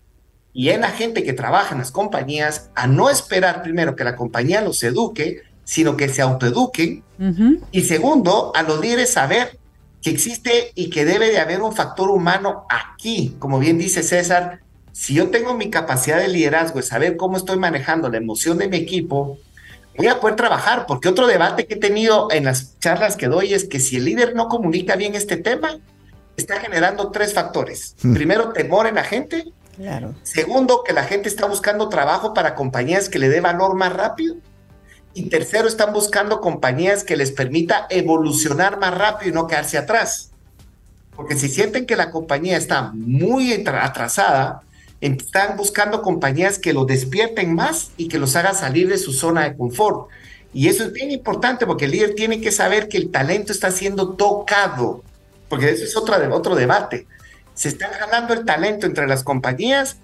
y 0.52 0.72
en 0.72 0.82
la 0.82 0.90
gente 0.90 1.24
que 1.24 1.32
trabaja 1.32 1.72
en 1.72 1.80
las 1.80 1.92
compañías 1.92 2.70
a 2.76 2.86
no 2.86 3.10
esperar 3.10 3.64
primero 3.64 3.96
que 3.96 4.04
la 4.04 4.18
compañía 4.18 4.60
los 4.60 4.84
eduque, 4.84 5.44
sino 5.70 5.96
que 5.96 6.10
se 6.10 6.24
autoeduquen. 6.24 7.04
Y 7.72 7.82
segundo, 7.82 8.52
a 8.56 8.64
los 8.64 8.82
líderes 8.82 9.12
saber 9.12 9.60
que 10.02 10.10
existe 10.10 10.72
y 10.74 10.90
que 10.90 11.06
debe 11.06 11.30
de 11.30 11.38
haber 11.38 11.62
un 11.62 11.76
factor 11.76 12.10
humano 12.10 12.66
aquí. 12.70 13.36
Como 13.38 13.60
bien 13.60 13.78
dice 13.78 14.02
César, 14.02 14.62
si 14.94 15.14
yo 15.14 15.30
tengo 15.30 15.54
mi 15.54 15.70
capacidad 15.70 16.18
de 16.18 16.28
liderazgo, 16.28 16.80
de 16.80 16.88
saber 16.88 17.18
cómo 17.18 17.38
estoy 17.38 17.60
manejando 17.60 18.10
la 18.10 18.18
emoción 18.18 18.58
de 18.58 18.68
mi 18.68 18.78
equipo, 18.78 19.38
voy 19.96 20.08
a 20.08 20.20
poder 20.20 20.36
trabajar, 20.38 20.88
porque 20.88 21.08
otro 21.08 21.28
debate 21.28 21.68
que 21.68 21.76
he 21.76 21.80
tenido 21.80 22.32
en 22.32 22.46
las 22.46 22.80
charlas 22.80 23.16
que 23.16 23.28
doy 23.28 23.54
es 23.54 23.66
que 23.66 23.80
si 23.80 23.98
el 23.98 24.06
líder 24.06 24.34
no 24.34 24.48
comunica 24.48 24.96
bien 24.96 25.14
este 25.14 25.38
tema, 25.38 25.78
está 26.36 26.60
generando 26.60 27.12
tres 27.12 27.36
factores. 27.36 27.96
Hmm. 28.02 28.16
Primero, 28.16 28.54
temor 28.54 28.88
en 28.88 28.96
la 28.96 29.04
gente. 29.04 29.54
Claro. 29.76 30.16
Segundo, 30.24 30.82
que 30.84 30.94
la 30.94 31.04
gente 31.04 31.30
está 31.30 31.46
buscando 31.46 31.90
trabajo 31.90 32.34
para 32.34 32.56
compañías 32.56 33.08
que 33.08 33.20
le 33.20 33.30
dé 33.30 33.40
valor 33.40 33.76
más 33.76 33.94
rápido. 33.94 34.38
Y 35.14 35.24
tercero, 35.30 35.68
están 35.68 35.94
buscando 35.94 36.40
compañías 36.40 37.04
que 37.04 37.18
les 37.18 37.32
permita 37.32 37.88
evolucionar 37.90 38.80
más 38.80 38.96
rápido 38.96 39.32
y 39.32 39.34
no 39.34 39.48
quedarse 39.48 39.78
atrás. 39.78 40.32
Porque 41.16 41.36
si 41.36 41.50
sienten 41.50 41.86
que 41.86 41.96
la 41.96 42.12
compañía 42.12 42.58
está 42.58 42.92
muy 42.94 43.52
atrasada, 43.54 44.62
están 45.02 45.58
buscando 45.58 46.02
compañías 46.02 46.60
que 46.60 46.74
los 46.74 46.88
despierten 46.88 47.56
más 47.56 47.92
y 47.98 48.08
que 48.08 48.20
los 48.20 48.36
hagan 48.36 48.56
salir 48.56 48.88
de 48.88 48.98
su 48.98 49.14
zona 49.14 49.44
de 49.44 49.58
confort. 49.58 50.10
Y 50.54 50.68
eso 50.68 50.84
es 50.84 50.94
bien 50.94 51.12
importante 51.12 51.66
porque 51.66 51.86
el 51.86 51.92
líder 51.92 52.16
tiene 52.16 52.42
que 52.42 52.52
saber 52.52 52.88
que 52.88 52.98
el 52.98 53.12
talento 53.12 53.52
está 53.52 53.72
siendo 53.72 54.14
tocado, 54.14 55.04
porque 55.48 55.70
eso 55.70 55.84
es 55.84 55.96
otra, 55.96 56.18
otro 56.34 56.56
debate. 56.56 57.06
Se 57.54 57.70
están 57.70 57.92
jalando 57.92 58.34
el 58.34 58.46
talento 58.46 58.86
entre 58.86 59.08
las 59.08 59.24
compañías 59.24 59.98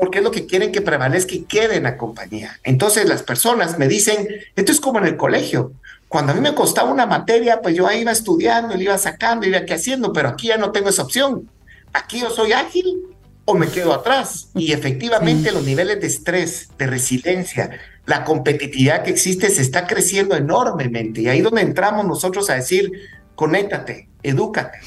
porque 0.00 0.18
es 0.18 0.24
lo 0.24 0.30
que 0.30 0.46
quieren 0.46 0.72
que 0.72 0.80
prevalezca 0.80 1.34
y 1.34 1.42
quede 1.42 1.76
en 1.76 1.82
la 1.82 1.98
compañía. 1.98 2.58
Entonces 2.64 3.06
las 3.06 3.22
personas 3.22 3.78
me 3.78 3.86
dicen, 3.86 4.26
esto 4.56 4.72
es 4.72 4.80
como 4.80 4.98
en 4.98 5.06
el 5.06 5.16
colegio. 5.16 5.72
Cuando 6.08 6.32
a 6.32 6.34
mí 6.34 6.40
me 6.40 6.54
costaba 6.54 6.90
una 6.90 7.06
materia, 7.06 7.60
pues 7.60 7.76
yo 7.76 7.86
ahí 7.86 8.00
iba 8.00 8.10
estudiando, 8.10 8.74
le 8.74 8.84
iba 8.84 8.96
sacando, 8.96 9.46
iba 9.46 9.58
aquí 9.58 9.74
haciendo, 9.74 10.12
pero 10.12 10.30
aquí 10.30 10.48
ya 10.48 10.56
no 10.56 10.72
tengo 10.72 10.88
esa 10.88 11.02
opción. 11.02 11.48
Aquí 11.92 12.20
yo 12.20 12.30
soy 12.30 12.52
ágil 12.52 13.00
o 13.44 13.54
me 13.54 13.68
quedo 13.68 13.92
atrás. 13.92 14.48
Y 14.54 14.72
efectivamente 14.72 15.52
los 15.52 15.64
niveles 15.64 16.00
de 16.00 16.06
estrés, 16.06 16.70
de 16.78 16.86
resiliencia, 16.86 17.78
la 18.06 18.24
competitividad 18.24 19.02
que 19.04 19.10
existe 19.10 19.50
se 19.50 19.60
está 19.60 19.86
creciendo 19.86 20.34
enormemente. 20.34 21.20
Y 21.20 21.28
ahí 21.28 21.42
donde 21.42 21.60
entramos 21.60 22.06
nosotros 22.06 22.48
a 22.48 22.54
decir, 22.54 22.90
conéctate, 23.34 24.08
edúcate, 24.22 24.78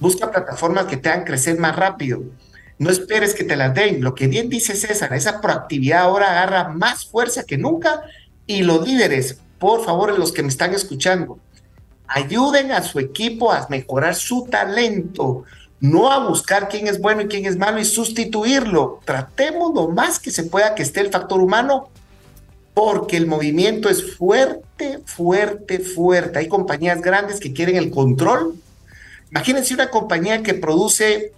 busca 0.00 0.30
plataformas 0.30 0.86
que 0.86 0.96
te 0.96 1.10
hagan 1.10 1.24
crecer 1.24 1.58
más 1.58 1.76
rápido 1.76 2.22
no 2.82 2.90
esperes 2.90 3.34
que 3.34 3.44
te 3.44 3.56
las 3.56 3.74
den. 3.74 4.02
Lo 4.02 4.14
que 4.14 4.26
bien 4.26 4.48
dice 4.48 4.74
César, 4.74 5.14
esa 5.14 5.40
proactividad 5.40 6.00
ahora 6.00 6.30
agarra 6.30 6.68
más 6.68 7.06
fuerza 7.06 7.44
que 7.44 7.56
nunca 7.56 8.02
y 8.46 8.62
los 8.62 8.86
líderes, 8.86 9.38
por 9.58 9.84
favor, 9.84 10.18
los 10.18 10.32
que 10.32 10.42
me 10.42 10.48
están 10.48 10.74
escuchando, 10.74 11.38
ayuden 12.08 12.72
a 12.72 12.82
su 12.82 12.98
equipo 12.98 13.52
a 13.52 13.66
mejorar 13.70 14.16
su 14.16 14.46
talento, 14.50 15.44
no 15.80 16.10
a 16.10 16.26
buscar 16.28 16.68
quién 16.68 16.88
es 16.88 17.00
bueno 17.00 17.22
y 17.22 17.28
quién 17.28 17.46
es 17.46 17.56
malo 17.56 17.78
y 17.78 17.84
sustituirlo. 17.84 19.00
Tratemos 19.04 19.72
lo 19.74 19.88
más 19.88 20.18
que 20.18 20.30
se 20.30 20.44
pueda 20.44 20.74
que 20.74 20.82
esté 20.82 21.00
el 21.00 21.10
factor 21.10 21.40
humano 21.40 21.88
porque 22.74 23.16
el 23.16 23.26
movimiento 23.26 23.88
es 23.88 24.16
fuerte, 24.16 25.00
fuerte, 25.04 25.78
fuerte. 25.78 26.40
Hay 26.40 26.48
compañías 26.48 27.00
grandes 27.00 27.38
que 27.38 27.52
quieren 27.52 27.76
el 27.76 27.90
control. 27.90 28.56
Imagínense 29.30 29.74
una 29.74 29.90
compañía 29.90 30.42
que 30.42 30.54
produce 30.54 31.32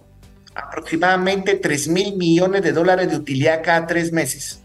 aproximadamente 0.55 1.55
3 1.55 1.87
mil 1.89 2.15
millones 2.15 2.63
de 2.63 2.71
dólares 2.71 3.09
de 3.09 3.17
utilidad 3.17 3.61
cada 3.63 3.85
tres 3.85 4.11
meses. 4.11 4.61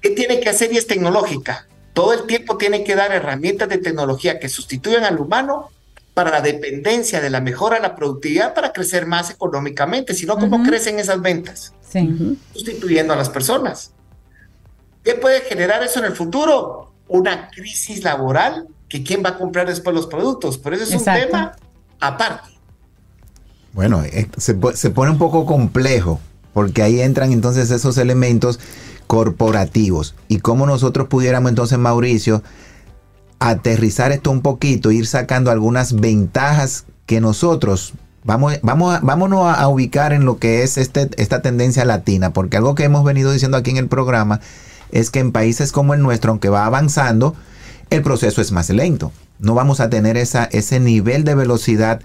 ¿Qué 0.00 0.10
tiene 0.10 0.40
que 0.40 0.48
hacer 0.48 0.72
y 0.72 0.78
es 0.78 0.86
tecnológica? 0.86 1.68
Todo 1.92 2.12
el 2.12 2.26
tiempo 2.26 2.56
tiene 2.56 2.82
que 2.82 2.96
dar 2.96 3.12
herramientas 3.12 3.68
de 3.68 3.78
tecnología 3.78 4.40
que 4.40 4.48
sustituyan 4.48 5.04
al 5.04 5.20
humano 5.20 5.70
para 6.14 6.30
la 6.30 6.40
dependencia 6.40 7.20
de 7.20 7.30
la 7.30 7.40
mejora 7.40 7.76
de 7.76 7.82
la 7.82 7.94
productividad 7.96 8.54
para 8.54 8.72
crecer 8.72 9.06
más 9.06 9.30
económicamente. 9.30 10.14
Si 10.14 10.26
no, 10.26 10.38
¿cómo 10.38 10.62
crecen 10.62 10.98
esas 10.98 11.20
ventas? 11.20 11.74
Sí. 11.88 12.38
Sustituyendo 12.52 13.12
a 13.12 13.16
las 13.16 13.28
personas. 13.28 13.92
¿Qué 15.02 15.14
puede 15.14 15.40
generar 15.42 15.82
eso 15.82 15.98
en 15.98 16.06
el 16.06 16.12
futuro? 16.12 16.92
Una 17.08 17.50
crisis 17.50 18.02
laboral 18.02 18.68
que 18.88 19.02
quién 19.02 19.22
va 19.24 19.30
a 19.30 19.38
comprar 19.38 19.66
después 19.66 19.94
los 19.94 20.06
productos. 20.06 20.58
Pero 20.58 20.76
eso 20.76 20.84
es 20.84 20.94
un 20.94 21.04
tema 21.04 21.56
aparte. 22.00 22.53
Bueno, 23.74 24.02
eh, 24.04 24.28
se, 24.36 24.54
pone 24.54 25.10
un 25.10 25.18
poco 25.18 25.46
complejo 25.46 26.20
porque 26.52 26.82
ahí 26.82 27.00
entran 27.00 27.32
entonces 27.32 27.70
esos 27.70 27.98
elementos 27.98 28.60
corporativos 29.08 30.14
y 30.28 30.38
cómo 30.38 30.66
nosotros 30.66 31.08
pudiéramos 31.08 31.50
entonces, 31.50 31.78
Mauricio, 31.78 32.42
aterrizar 33.40 34.12
esto 34.12 34.30
un 34.30 34.40
poquito, 34.40 34.92
ir 34.92 35.06
sacando 35.06 35.50
algunas 35.50 36.00
ventajas 36.00 36.84
que 37.06 37.20
nosotros 37.20 37.94
Vamos, 38.26 38.54
vamos, 38.62 39.00
vámonos 39.02 39.54
a, 39.54 39.68
ubicar 39.68 40.14
en 40.14 40.24
lo 40.24 40.38
que 40.38 40.62
es 40.62 40.78
este, 40.78 41.10
esta 41.18 41.42
tendencia 41.42 41.84
latina, 41.84 42.32
porque 42.32 42.56
algo 42.56 42.74
que 42.74 42.84
hemos 42.84 43.04
venido 43.04 43.30
diciendo 43.30 43.58
aquí 43.58 43.70
en 43.70 43.76
el 43.76 43.88
programa 43.88 44.40
es 44.90 45.10
que 45.10 45.18
en 45.18 45.30
países 45.30 45.72
como 45.72 45.92
el 45.92 46.00
nuestro, 46.00 46.30
aunque 46.30 46.48
va 46.48 46.64
avanzando, 46.64 47.36
el 47.90 48.00
proceso 48.00 48.40
es 48.40 48.50
más 48.50 48.70
lento. 48.70 49.12
No 49.40 49.54
vamos 49.54 49.80
a 49.80 49.90
tener 49.90 50.16
esa, 50.16 50.44
ese 50.44 50.80
nivel 50.80 51.24
de 51.24 51.34
velocidad 51.34 52.00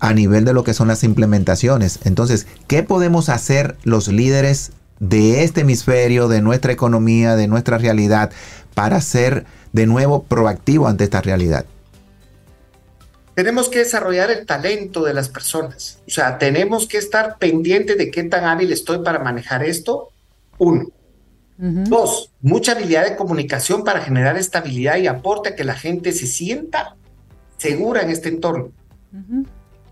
a 0.00 0.14
nivel 0.14 0.44
de 0.44 0.54
lo 0.54 0.64
que 0.64 0.74
son 0.74 0.88
las 0.88 1.04
implementaciones. 1.04 2.00
Entonces, 2.04 2.46
¿qué 2.66 2.82
podemos 2.82 3.28
hacer 3.28 3.76
los 3.84 4.08
líderes 4.08 4.72
de 4.98 5.44
este 5.44 5.60
hemisferio, 5.60 6.28
de 6.28 6.42
nuestra 6.42 6.72
economía, 6.72 7.36
de 7.36 7.46
nuestra 7.46 7.78
realidad, 7.78 8.30
para 8.74 9.00
ser 9.00 9.44
de 9.72 9.86
nuevo 9.86 10.24
proactivo 10.24 10.88
ante 10.88 11.04
esta 11.04 11.20
realidad? 11.20 11.66
Tenemos 13.34 13.68
que 13.68 13.78
desarrollar 13.78 14.30
el 14.30 14.44
talento 14.44 15.04
de 15.04 15.14
las 15.14 15.28
personas. 15.28 16.00
O 16.06 16.10
sea, 16.10 16.38
tenemos 16.38 16.86
que 16.86 16.98
estar 16.98 17.38
pendientes 17.38 17.96
de 17.96 18.10
qué 18.10 18.24
tan 18.24 18.44
hábil 18.44 18.72
estoy 18.72 18.98
para 18.98 19.18
manejar 19.18 19.62
esto. 19.64 20.10
Uno. 20.58 20.88
Dos, 21.62 22.32
mucha 22.40 22.72
habilidad 22.72 23.04
de 23.04 23.16
comunicación 23.16 23.84
para 23.84 24.00
generar 24.00 24.38
estabilidad 24.38 24.96
y 24.96 25.06
aporte 25.06 25.50
a 25.50 25.56
que 25.56 25.64
la 25.64 25.74
gente 25.74 26.12
se 26.12 26.26
sienta 26.26 26.96
segura 27.58 28.00
en 28.00 28.08
este 28.08 28.30
entorno. 28.30 28.72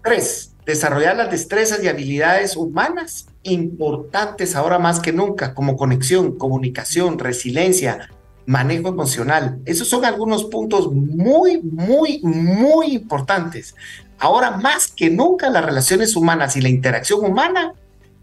Tres, 0.08 0.54
desarrollar 0.64 1.18
las 1.18 1.30
destrezas 1.30 1.84
y 1.84 1.86
habilidades 1.86 2.56
humanas 2.56 3.26
importantes 3.42 4.56
ahora 4.56 4.78
más 4.78 5.00
que 5.00 5.12
nunca, 5.12 5.52
como 5.52 5.76
conexión, 5.76 6.38
comunicación, 6.38 7.18
resiliencia, 7.18 8.08
manejo 8.46 8.88
emocional. 8.88 9.58
Esos 9.66 9.86
son 9.86 10.06
algunos 10.06 10.44
puntos 10.44 10.90
muy, 10.90 11.60
muy, 11.60 12.22
muy 12.22 12.94
importantes. 12.94 13.74
Ahora 14.18 14.52
más 14.52 14.88
que 14.88 15.10
nunca 15.10 15.50
las 15.50 15.62
relaciones 15.62 16.16
humanas 16.16 16.56
y 16.56 16.62
la 16.62 16.70
interacción 16.70 17.22
humana 17.22 17.74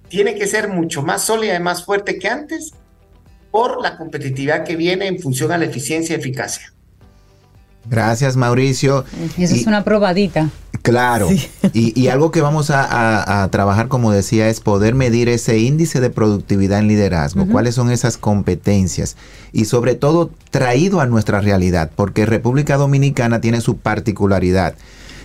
tiene 0.09 0.33
que 0.33 0.47
ser 0.47 0.69
mucho 0.69 1.03
más 1.03 1.21
sólida 1.21 1.55
y 1.55 1.59
más 1.59 1.85
fuerte 1.85 2.17
que 2.17 2.29
antes 2.29 2.73
por 3.51 3.79
la 3.79 3.95
competitividad 3.95 4.63
que 4.63 4.75
viene 4.75 5.05
en 5.05 5.19
función 5.19 5.51
a 5.51 5.59
la 5.59 5.65
eficiencia 5.65 6.15
y 6.15 6.19
eficacia. 6.19 6.73
Gracias, 7.87 8.35
Mauricio. 8.35 9.05
eso 9.37 9.53
es 9.53 9.67
una 9.67 9.83
probadita. 9.83 10.49
Claro. 10.85 11.29
Y, 11.73 12.07
algo 12.09 12.29
que 12.29 12.41
vamos 12.41 12.69
a, 12.69 13.49
trabajar, 13.51 13.87
como 13.87 14.11
decía, 14.11 14.49
es 14.49 14.59
poder 14.59 14.93
medir 14.93 15.29
ese 15.29 15.57
índice 15.57 15.99
de 15.99 16.11
productividad 16.11 16.77
en 16.79 16.87
liderazgo. 16.87 17.47
¿Cuáles 17.47 17.73
son 17.73 17.89
esas 17.89 18.17
competencias? 18.17 19.17
Y 19.51 19.65
sobre 19.65 19.95
todo, 19.95 20.29
traído 20.51 21.01
a 21.01 21.07
nuestra 21.07 21.41
realidad, 21.41 21.89
porque 21.95 22.27
República 22.27 22.77
Dominicana 22.77 23.41
tiene 23.41 23.61
su 23.61 23.77
particularidad 23.77 24.75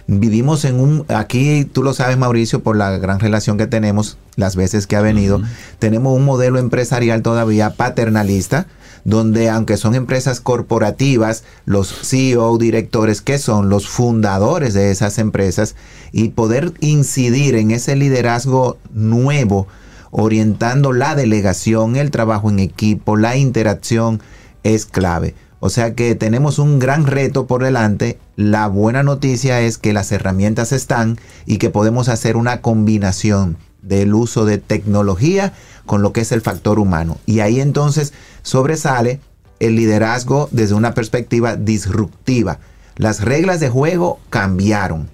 vivimos 0.07 0.65
en 0.65 0.81
un, 0.81 1.05
aquí 1.09 1.65
tú 1.65 1.85
lo 1.85 1.95
sabes 1.95 2.19
Mauricio, 2.19 2.65
por 2.65 2.77
la 2.77 2.99
gran 2.99 3.21
relación 3.21 3.59
que 3.59 3.69
tenemos, 3.69 4.19
las 4.35 4.57
veces 4.57 4.89
que 4.89 4.97
ha 4.97 5.01
venido, 5.01 5.41
tenemos 5.79 6.17
un 6.17 6.25
modelo 6.25 6.59
empresarial 6.59 7.23
todavía 7.23 7.71
paternalista, 7.71 8.67
donde 9.05 9.49
aunque 9.49 9.77
son 9.77 9.95
empresas 9.95 10.41
corporativas, 10.41 11.45
los 11.65 11.89
CEO, 11.89 12.59
directores, 12.59 13.21
que 13.21 13.39
son 13.39 13.69
los 13.69 13.89
fundadores 13.89 14.75
de 14.75 14.91
esas 14.91 15.19
empresas, 15.19 15.77
y 16.13 16.31
poder 16.31 16.73
incidir 16.81 17.55
en 17.55 17.71
ese 17.71 17.97
liderazgo 17.97 18.79
nuevo, 18.93 19.67
orientando 20.11 20.93
la 20.93 21.15
delegación, 21.15 21.97
el 21.97 22.11
trabajo 22.11 22.51
en 22.51 22.59
equipo, 22.59 23.17
la 23.17 23.37
interacción, 23.37 24.21
es 24.63 24.87
clave. 24.87 25.35
O 25.61 25.69
sea 25.69 25.95
que 25.95 26.15
tenemos 26.15 26.59
un 26.59 26.79
gran 26.79 27.07
reto 27.07 27.47
por 27.47 27.63
delante. 27.63 28.19
La 28.35 28.67
buena 28.67 29.03
noticia 29.03 29.61
es 29.61 29.77
que 29.77 29.93
las 29.93 30.11
herramientas 30.11 30.73
están 30.73 31.19
y 31.45 31.59
que 31.59 31.69
podemos 31.69 32.09
hacer 32.09 32.37
una 32.37 32.63
combinación 32.63 33.59
del 33.83 34.15
uso 34.15 34.45
de 34.47 34.59
tecnología 34.59 35.53
con 35.91 36.03
lo 36.03 36.13
que 36.13 36.21
es 36.21 36.31
el 36.31 36.41
factor 36.41 36.79
humano. 36.79 37.19
Y 37.27 37.41
ahí 37.41 37.61
entonces 37.61 38.13
sobresale 38.43 39.19
el 39.59 39.75
liderazgo 39.75 40.49
desde 40.53 40.77
una 40.77 40.95
perspectiva 40.95 41.57
disruptiva. 41.57 42.61
Las 42.95 43.23
reglas 43.23 43.59
de 43.59 43.71
juego 43.71 44.21
cambiaron. 44.31 45.11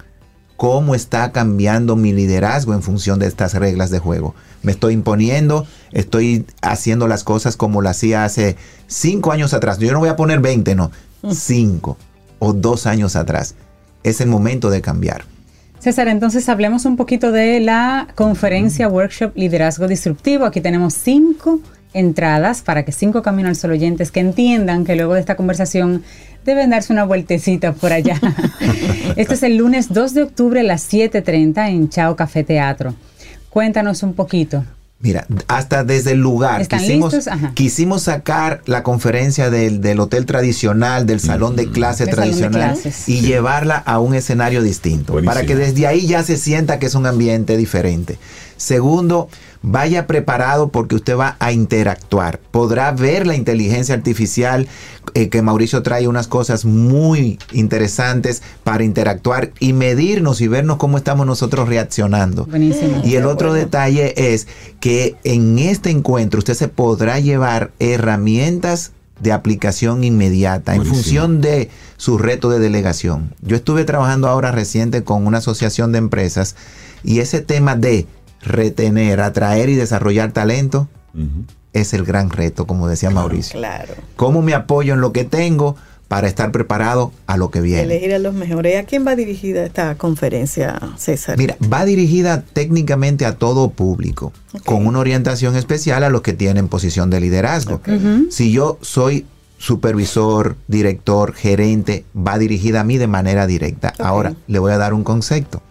¿Cómo 0.55 0.93
está 0.93 1.31
cambiando 1.31 1.95
mi 1.95 2.13
liderazgo 2.13 2.75
en 2.75 2.83
función 2.83 3.17
de 3.17 3.25
estas 3.25 3.55
reglas 3.55 3.89
de 3.89 3.97
juego? 3.97 4.35
me 4.61 4.71
estoy 4.71 4.93
imponiendo, 4.93 5.65
estoy 5.93 6.45
haciendo 6.61 7.07
las 7.07 7.23
cosas 7.23 7.57
como 7.57 7.81
lo 7.81 7.89
hacía 7.89 8.23
hace 8.23 8.55
cinco 8.85 9.31
años 9.31 9.55
atrás. 9.55 9.79
Yo 9.79 9.91
no 9.93 9.99
voy 9.99 10.09
a 10.09 10.15
poner 10.15 10.41
20, 10.41 10.75
no, 10.75 10.91
cinco 11.31 11.97
o 12.37 12.53
dos 12.53 12.85
años 12.85 13.15
atrás. 13.15 13.55
Es 14.03 14.21
el 14.21 14.29
momento 14.29 14.69
de 14.69 14.81
cambiar. 14.81 15.25
César, 15.87 16.09
entonces 16.09 16.49
hablemos 16.49 16.83
un 16.83 16.97
poquito 16.97 17.31
de 17.31 17.61
la 17.61 18.09
conferencia 18.15 18.89
Workshop 18.89 19.31
Liderazgo 19.37 19.87
Disruptivo. 19.87 20.43
Aquí 20.43 20.59
tenemos 20.59 20.93
cinco 20.95 21.61
entradas 21.93 22.61
para 22.61 22.83
que 22.83 22.91
cinco 22.91 23.21
Camino 23.21 23.47
al 23.47 23.55
Sol 23.55 23.71
oyentes 23.71 24.11
que 24.11 24.19
entiendan 24.19 24.83
que 24.83 24.97
luego 24.97 25.13
de 25.13 25.21
esta 25.21 25.37
conversación 25.37 26.03
deben 26.43 26.71
darse 26.71 26.91
una 26.91 27.05
vueltecita 27.05 27.71
por 27.71 27.93
allá. 27.93 28.19
este 29.15 29.35
es 29.35 29.43
el 29.43 29.55
lunes 29.55 29.93
2 29.93 30.13
de 30.13 30.23
octubre 30.23 30.59
a 30.59 30.63
las 30.63 30.91
7.30 30.91 31.69
en 31.69 31.87
Chao 31.87 32.17
Café 32.17 32.43
Teatro. 32.43 32.93
Cuéntanos 33.49 34.03
un 34.03 34.13
poquito. 34.13 34.65
Mira, 34.99 35.27
hasta 35.47 35.83
desde 35.83 36.13
el 36.13 36.19
lugar 36.19 36.67
quisimos, 36.67 37.13
quisimos 37.53 38.01
sacar 38.01 38.63
la 38.65 38.81
conferencia 38.81 39.51
del, 39.51 39.99
hotel 39.99 40.25
tradicional, 40.25 41.05
del 41.05 41.19
salón 41.19 41.55
de 41.55 41.69
clase 41.69 42.07
tradicional 42.07 42.75
y 43.05 43.21
llevarla 43.21 43.77
a 43.77 43.99
un 43.99 44.15
escenario 44.15 44.63
distinto, 44.63 45.21
para 45.23 45.45
que 45.45 45.55
desde 45.55 45.85
ahí 45.85 46.07
ya 46.07 46.23
se 46.23 46.35
sienta 46.35 46.79
que 46.79 46.87
es 46.87 46.95
un 46.95 47.05
ambiente 47.05 47.57
diferente. 47.57 48.17
Segundo, 48.57 49.29
vaya 49.61 50.07
preparado 50.07 50.69
porque 50.69 50.95
usted 50.95 51.17
va 51.17 51.35
a 51.39 51.51
interactuar. 51.51 52.39
Podrá 52.39 52.91
ver 52.91 53.27
la 53.27 53.35
inteligencia 53.35 53.95
artificial, 53.95 54.67
eh, 55.13 55.29
que 55.29 55.41
Mauricio 55.41 55.83
trae 55.83 56.07
unas 56.07 56.27
cosas 56.27 56.65
muy 56.65 57.39
interesantes 57.51 58.43
para 58.63 58.83
interactuar 58.83 59.51
y 59.59 59.73
medirnos 59.73 60.41
y 60.41 60.47
vernos 60.47 60.77
cómo 60.77 60.97
estamos 60.97 61.25
nosotros 61.25 61.67
reaccionando. 61.67 62.47
Y 63.03 63.15
el 63.15 63.25
otro 63.25 63.53
detalle 63.53 64.33
es 64.33 64.47
que 64.79 65.15
en 65.23 65.59
este 65.59 65.89
encuentro 65.89 66.39
usted 66.39 66.53
se 66.53 66.67
podrá 66.67 67.19
llevar 67.19 67.71
herramientas 67.79 68.91
de 69.19 69.31
aplicación 69.31 70.03
inmediata 70.03 70.75
en 70.75 70.85
función 70.85 71.41
de 71.41 71.69
su 71.97 72.17
reto 72.17 72.49
de 72.49 72.59
delegación. 72.59 73.33
Yo 73.41 73.55
estuve 73.55 73.83
trabajando 73.83 74.27
ahora 74.27 74.51
reciente 74.51 75.03
con 75.03 75.25
una 75.25 75.39
asociación 75.39 75.91
de 75.91 75.97
empresas 75.97 76.55
y 77.03 77.19
ese 77.19 77.41
tema 77.41 77.75
de 77.75 78.05
retener, 78.41 79.21
atraer 79.21 79.69
y 79.69 79.75
desarrollar 79.75 80.31
talento 80.31 80.87
es 81.73 81.93
el 81.93 82.03
gran 82.03 82.29
reto, 82.29 82.67
como 82.67 82.87
decía 82.87 83.09
Mauricio. 83.09 83.59
Claro. 83.59 83.93
¿Cómo 84.15 84.41
me 84.41 84.53
apoyo 84.53 84.93
en 84.93 85.01
lo 85.01 85.11
que 85.11 85.25
tengo 85.25 85.75
para 86.07 86.27
estar 86.27 86.51
preparado 86.51 87.11
a 87.25 87.37
lo 87.37 87.51
que 87.51 87.61
viene? 87.61 87.83
Elegir 87.83 88.13
a 88.13 88.19
los 88.19 88.33
mejores. 88.33 88.77
¿A 88.77 88.83
quién 88.83 89.05
va 89.05 89.15
dirigida 89.15 89.65
esta 89.65 89.95
conferencia, 89.95 90.79
César? 90.97 91.37
Mira, 91.37 91.57
va 91.71 91.85
dirigida 91.85 92.41
técnicamente 92.41 93.25
a 93.25 93.35
todo 93.35 93.71
público, 93.71 94.31
con 94.65 94.87
una 94.87 94.99
orientación 94.99 95.55
especial 95.55 96.03
a 96.03 96.09
los 96.09 96.21
que 96.21 96.33
tienen 96.33 96.67
posición 96.67 97.09
de 97.09 97.19
liderazgo. 97.19 97.81
Si 98.29 98.51
yo 98.51 98.77
soy 98.81 99.25
supervisor, 99.57 100.55
director, 100.67 101.33
gerente, 101.33 102.05
va 102.15 102.37
dirigida 102.37 102.81
a 102.81 102.83
mí 102.83 102.97
de 102.97 103.07
manera 103.07 103.47
directa. 103.47 103.93
Ahora, 103.99 104.35
le 104.47 104.59
voy 104.59 104.71
a 104.71 104.77
dar 104.77 104.93
un 104.93 105.03
concepto. 105.03 105.61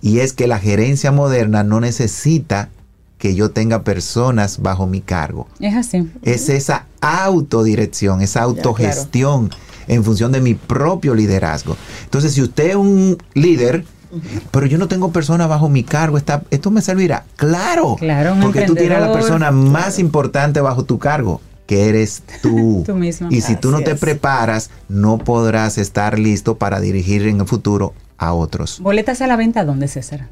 Y 0.00 0.20
es 0.20 0.32
que 0.32 0.46
la 0.46 0.58
gerencia 0.58 1.12
moderna 1.12 1.64
no 1.64 1.80
necesita 1.80 2.68
que 3.18 3.34
yo 3.34 3.50
tenga 3.50 3.82
personas 3.82 4.62
bajo 4.62 4.86
mi 4.86 5.00
cargo. 5.00 5.48
Es 5.60 5.74
así. 5.74 6.08
Es 6.22 6.48
esa 6.48 6.86
autodirección, 7.00 8.22
esa 8.22 8.42
autogestión 8.42 9.50
en 9.88 10.04
función 10.04 10.32
de 10.32 10.40
mi 10.40 10.54
propio 10.54 11.14
liderazgo. 11.14 11.76
Entonces, 12.04 12.34
si 12.34 12.42
usted 12.42 12.70
es 12.70 12.76
un 12.76 13.18
líder, 13.34 13.84
pero 14.50 14.66
yo 14.66 14.78
no 14.78 14.88
tengo 14.88 15.10
personas 15.10 15.48
bajo 15.48 15.68
mi 15.68 15.82
cargo, 15.82 16.16
está, 16.16 16.42
esto 16.50 16.70
me 16.70 16.80
servirá. 16.80 17.24
Claro, 17.36 17.96
claro 17.96 18.36
porque 18.40 18.62
tú 18.62 18.74
tienes 18.74 18.98
a 18.98 19.00
la 19.00 19.12
persona 19.12 19.50
más 19.50 19.98
importante 19.98 20.60
bajo 20.60 20.84
tu 20.84 20.98
cargo, 20.98 21.40
que 21.66 21.88
eres 21.88 22.22
tú. 22.42 22.84
tú 22.86 22.94
mismo. 22.94 23.28
Y 23.30 23.40
si 23.40 23.56
tú 23.56 23.70
no 23.70 23.80
te 23.80 23.96
preparas, 23.96 24.70
no 24.88 25.18
podrás 25.18 25.78
estar 25.78 26.18
listo 26.18 26.56
para 26.56 26.80
dirigir 26.80 27.26
en 27.26 27.40
el 27.40 27.46
futuro 27.46 27.94
a 28.18 28.34
otros. 28.34 28.80
¿Boletas 28.80 29.22
a 29.22 29.26
la 29.26 29.36
venta 29.36 29.64
dónde, 29.64 29.88
César? 29.88 30.28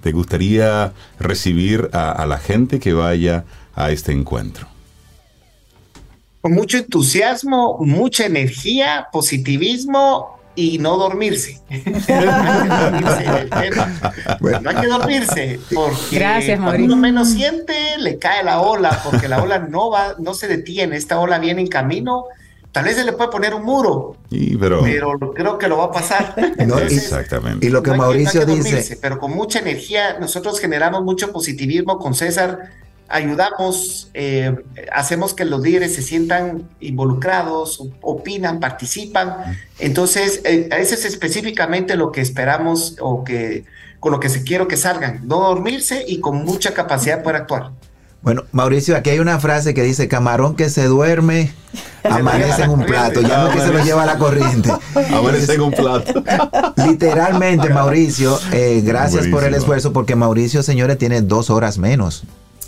te 0.00 0.10
gustaría 0.12 0.92
recibir 1.18 1.90
a 1.92 2.26
la 2.26 2.38
gente 2.38 2.80
que 2.80 2.92
vaya 2.92 3.44
a 3.74 3.90
este 3.90 4.12
encuentro? 4.12 4.68
con 6.44 6.52
mucho 6.52 6.76
entusiasmo, 6.76 7.78
mucha 7.80 8.26
energía, 8.26 9.08
positivismo 9.10 10.38
y 10.54 10.76
no 10.76 10.98
dormirse. 10.98 11.58
no 11.70 11.76
hay 14.68 14.76
que 14.76 14.86
dormirse 14.86 15.58
porque 15.74 16.18
Gracias, 16.18 16.60
cuando 16.60 16.84
uno 16.84 16.96
menos 16.96 17.30
siente 17.30 17.72
le 17.98 18.18
cae 18.18 18.44
la 18.44 18.60
ola 18.60 19.00
porque 19.02 19.26
la 19.26 19.42
ola 19.42 19.58
no 19.58 19.88
va, 19.88 20.16
no 20.18 20.34
se 20.34 20.46
detiene. 20.46 20.98
Esta 20.98 21.18
ola 21.18 21.38
viene 21.38 21.62
en 21.62 21.68
camino. 21.68 22.26
Tal 22.72 22.84
vez 22.84 22.96
se 22.96 23.04
le 23.04 23.14
puede 23.14 23.30
poner 23.30 23.54
un 23.54 23.62
muro, 23.62 24.18
Y, 24.28 24.58
pero, 24.58 24.82
pero 24.82 25.18
creo 25.32 25.56
que 25.56 25.66
lo 25.66 25.78
va 25.78 25.84
a 25.84 25.92
pasar. 25.92 26.34
No, 26.36 26.44
Entonces, 26.58 27.04
exactamente. 27.04 27.66
Y 27.66 27.70
lo 27.70 27.82
que 27.82 27.88
no 27.88 27.94
hay 27.94 28.00
Mauricio 28.00 28.42
no 28.42 28.48
que 28.48 28.56
dice, 28.56 28.68
dormirse, 28.68 28.98
pero 29.00 29.18
con 29.18 29.32
mucha 29.32 29.60
energía, 29.60 30.18
nosotros 30.18 30.60
generamos 30.60 31.02
mucho 31.04 31.32
positivismo 31.32 31.98
con 31.98 32.14
César, 32.14 32.83
ayudamos, 33.08 34.10
eh, 34.14 34.54
hacemos 34.92 35.34
que 35.34 35.44
los 35.44 35.60
líderes 35.60 35.94
se 35.94 36.02
sientan 36.02 36.68
involucrados, 36.80 37.82
opinan, 38.00 38.60
participan. 38.60 39.58
Entonces, 39.78 40.40
eh, 40.44 40.68
eso 40.78 40.94
es 40.94 41.04
específicamente 41.04 41.96
lo 41.96 42.12
que 42.12 42.20
esperamos 42.20 42.96
o 43.00 43.24
que 43.24 43.64
con 44.00 44.12
lo 44.12 44.20
que 44.20 44.28
se 44.28 44.42
quiero 44.42 44.68
que 44.68 44.76
salgan, 44.76 45.26
no 45.26 45.40
dormirse 45.40 46.04
y 46.06 46.20
con 46.20 46.44
mucha 46.44 46.74
capacidad 46.74 47.22
para 47.22 47.38
actuar. 47.38 47.70
Bueno, 48.20 48.44
Mauricio, 48.52 48.96
aquí 48.96 49.10
hay 49.10 49.18
una 49.18 49.38
frase 49.38 49.74
que 49.74 49.82
dice, 49.82 50.08
camarón 50.08 50.56
que 50.56 50.70
se 50.70 50.84
duerme, 50.84 51.52
amanece 52.02 52.62
en 52.62 52.70
un 52.70 52.84
plato, 52.84 53.20
ya 53.20 53.44
no 53.44 53.50
que 53.50 53.60
se 53.60 53.72
lo 53.72 53.84
lleva 53.84 54.06
la 54.06 54.18
corriente. 54.18 54.70
Amanece 55.12 55.54
en 55.54 55.60
un 55.60 55.72
plato. 55.72 56.22
Literalmente, 56.86 57.68
Mauricio, 57.68 58.38
eh, 58.52 58.82
gracias 58.84 59.26
por 59.28 59.44
el 59.44 59.54
esfuerzo, 59.54 59.92
porque 59.92 60.16
Mauricio, 60.16 60.62
señores, 60.62 60.96
tiene 60.96 61.20
dos 61.20 61.50
horas 61.50 61.76
menos. 61.76 62.24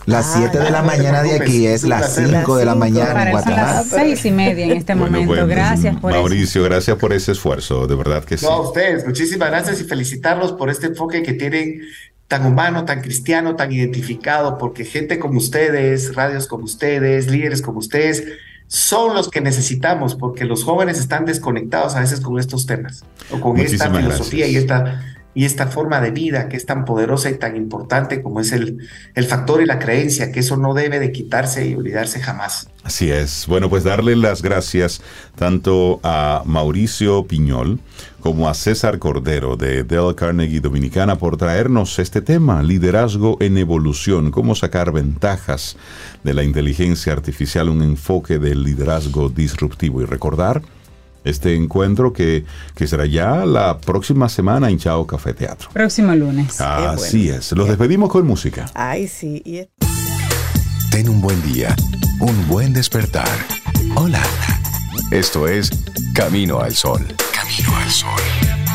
Las 0.07 0.27
Ah, 0.37 0.39
7 0.39 0.59
de 0.61 0.71
la 0.71 0.83
mañana 0.83 1.23
de 1.23 1.35
aquí 1.35 1.67
es 1.67 1.83
las 1.83 2.17
las 2.17 2.29
5 2.29 2.57
de 2.57 2.65
la 2.65 2.75
mañana 2.77 3.25
en 3.25 3.31
Guatemala. 3.33 3.73
las 3.75 3.89
seis 3.89 4.25
y 4.25 4.31
media 4.31 4.65
en 4.67 4.73
este 4.73 4.95
Bueno, 4.95 5.11
momento. 5.11 5.27
bueno, 5.33 5.47
gracias 5.49 5.97
por 5.97 6.13
eso. 6.13 6.21
Mauricio, 6.21 6.63
gracias 6.63 6.97
por 6.97 7.13
ese 7.13 7.33
esfuerzo, 7.33 7.87
de 7.89 7.97
verdad 7.97 8.25
que 8.25 8.39
sí. 8.39 8.47
No, 8.47 8.53
a 8.53 8.61
ustedes, 8.61 9.05
muchísimas 9.05 9.51
gracias 9.51 9.81
y 9.81 9.85
felicitarlos 9.85 10.53
por 10.53 10.71
este 10.71 10.87
enfoque 10.87 11.23
que 11.25 11.33
tienen 11.33 11.81
tan 12.29 12.47
humano, 12.47 12.85
tan 12.85 13.01
cristiano, 13.03 13.57
tan 13.57 13.73
identificado, 13.73 14.59
porque 14.59 14.85
gente 14.85 15.19
como 15.19 15.39
ustedes, 15.39 16.15
radios 16.15 16.47
como 16.47 16.65
ustedes, 16.65 17.27
líderes 17.29 17.61
como 17.61 17.79
ustedes, 17.81 18.23
son 18.69 19.15
los 19.15 19.29
que 19.29 19.41
necesitamos, 19.41 20.15
porque 20.17 20.45
los 20.45 20.65
jóvenes 20.65 20.99
están 20.99 21.25
desconectados 21.25 21.95
a 21.97 22.01
veces 22.01 22.21
con 22.21 22.39
estos 22.39 22.67
temas, 22.67 23.05
o 23.31 23.41
con 23.41 23.59
esta 23.59 23.91
filosofía 23.93 24.47
y 24.49 24.57
esta, 24.57 25.03
y 25.37 25.45
esta 25.45 25.67
forma 25.67 26.01
de 26.01 26.13
vida 26.13 26.49
que 26.49 26.57
es 26.57 26.65
tan 26.65 26.87
poderosa 26.87 27.29
y 27.29 27.37
tan 27.37 27.57
importante 27.57 28.23
como 28.23 28.41
es 28.41 28.53
el, 28.53 28.79
el 29.15 29.25
factor 29.27 29.61
y 29.61 29.67
la 29.67 29.79
creencia, 29.79 30.33
que 30.33 30.41
eso 30.41 30.57
no 30.57 30.73
debe 30.73 30.99
de 30.99 31.13
quitarse 31.13 31.69
y 31.69 31.75
olvidarse 31.75 32.21
jamás. 32.21 32.71
Así 32.83 33.11
es. 33.11 33.45
Bueno, 33.47 33.69
pues 33.69 33.85
darle 33.85 34.17
las 34.17 34.41
gracias 34.41 35.03
tanto 35.35 36.01
a 36.03 36.43
Mauricio 36.47 37.27
Piñol 37.27 37.81
como 38.21 38.49
a 38.49 38.55
César 38.55 38.99
Cordero 38.99 39.59
de 39.59 39.85
Dell 39.85 40.15
Carnegie 40.15 40.61
Dominicana 40.61 41.19
por 41.19 41.37
traernos 41.37 41.99
este 41.99 42.23
tema, 42.23 42.63
liderazgo 42.63 43.37
en 43.41 43.59
evolución, 43.59 44.31
cómo 44.31 44.55
sacar 44.55 44.91
ventajas 44.91 45.77
de 46.25 46.33
la 46.33 46.45
inteligencia 46.45 47.13
artificial, 47.13 47.69
un 47.69 47.83
enfoque 47.83 48.39
del 48.39 48.63
liderazgo 48.63 49.29
disruptivo 49.29 50.01
y 50.01 50.07
recordar 50.07 50.63
este 51.27 51.55
encuentro 51.55 52.13
que, 52.13 52.45
que 52.75 52.87
será 52.87 53.05
ya 53.07 53.45
la 53.45 53.79
próxima 53.79 54.29
semana 54.29 54.71
en 54.71 54.79
Chao 54.79 55.07
Café 55.07 55.35
Teatro. 55.35 55.69
Próximo 55.73 56.15
lunes. 56.15 56.61
Así 56.61 57.29
es. 57.29 57.53
Los 57.53 57.69
despedimos 57.69 58.11
con 58.11 58.27
música. 58.27 58.67
Ay, 58.75 59.07
sí. 59.09 59.43
Y 59.45 59.59
es- 59.59 59.69
Ten 60.91 61.09
un 61.09 61.21
buen 61.21 61.43
día, 61.53 61.75
un 62.21 62.49
buen 62.49 62.73
despertar. 62.73 63.29
Hola. 63.97 64.23
Esto 65.11 65.47
es 65.47 65.71
Camino 66.15 66.61
al 66.61 66.75
Sol. 66.75 67.05
Camino 67.33 67.77
al 67.77 67.91
Sol. 67.91 68.66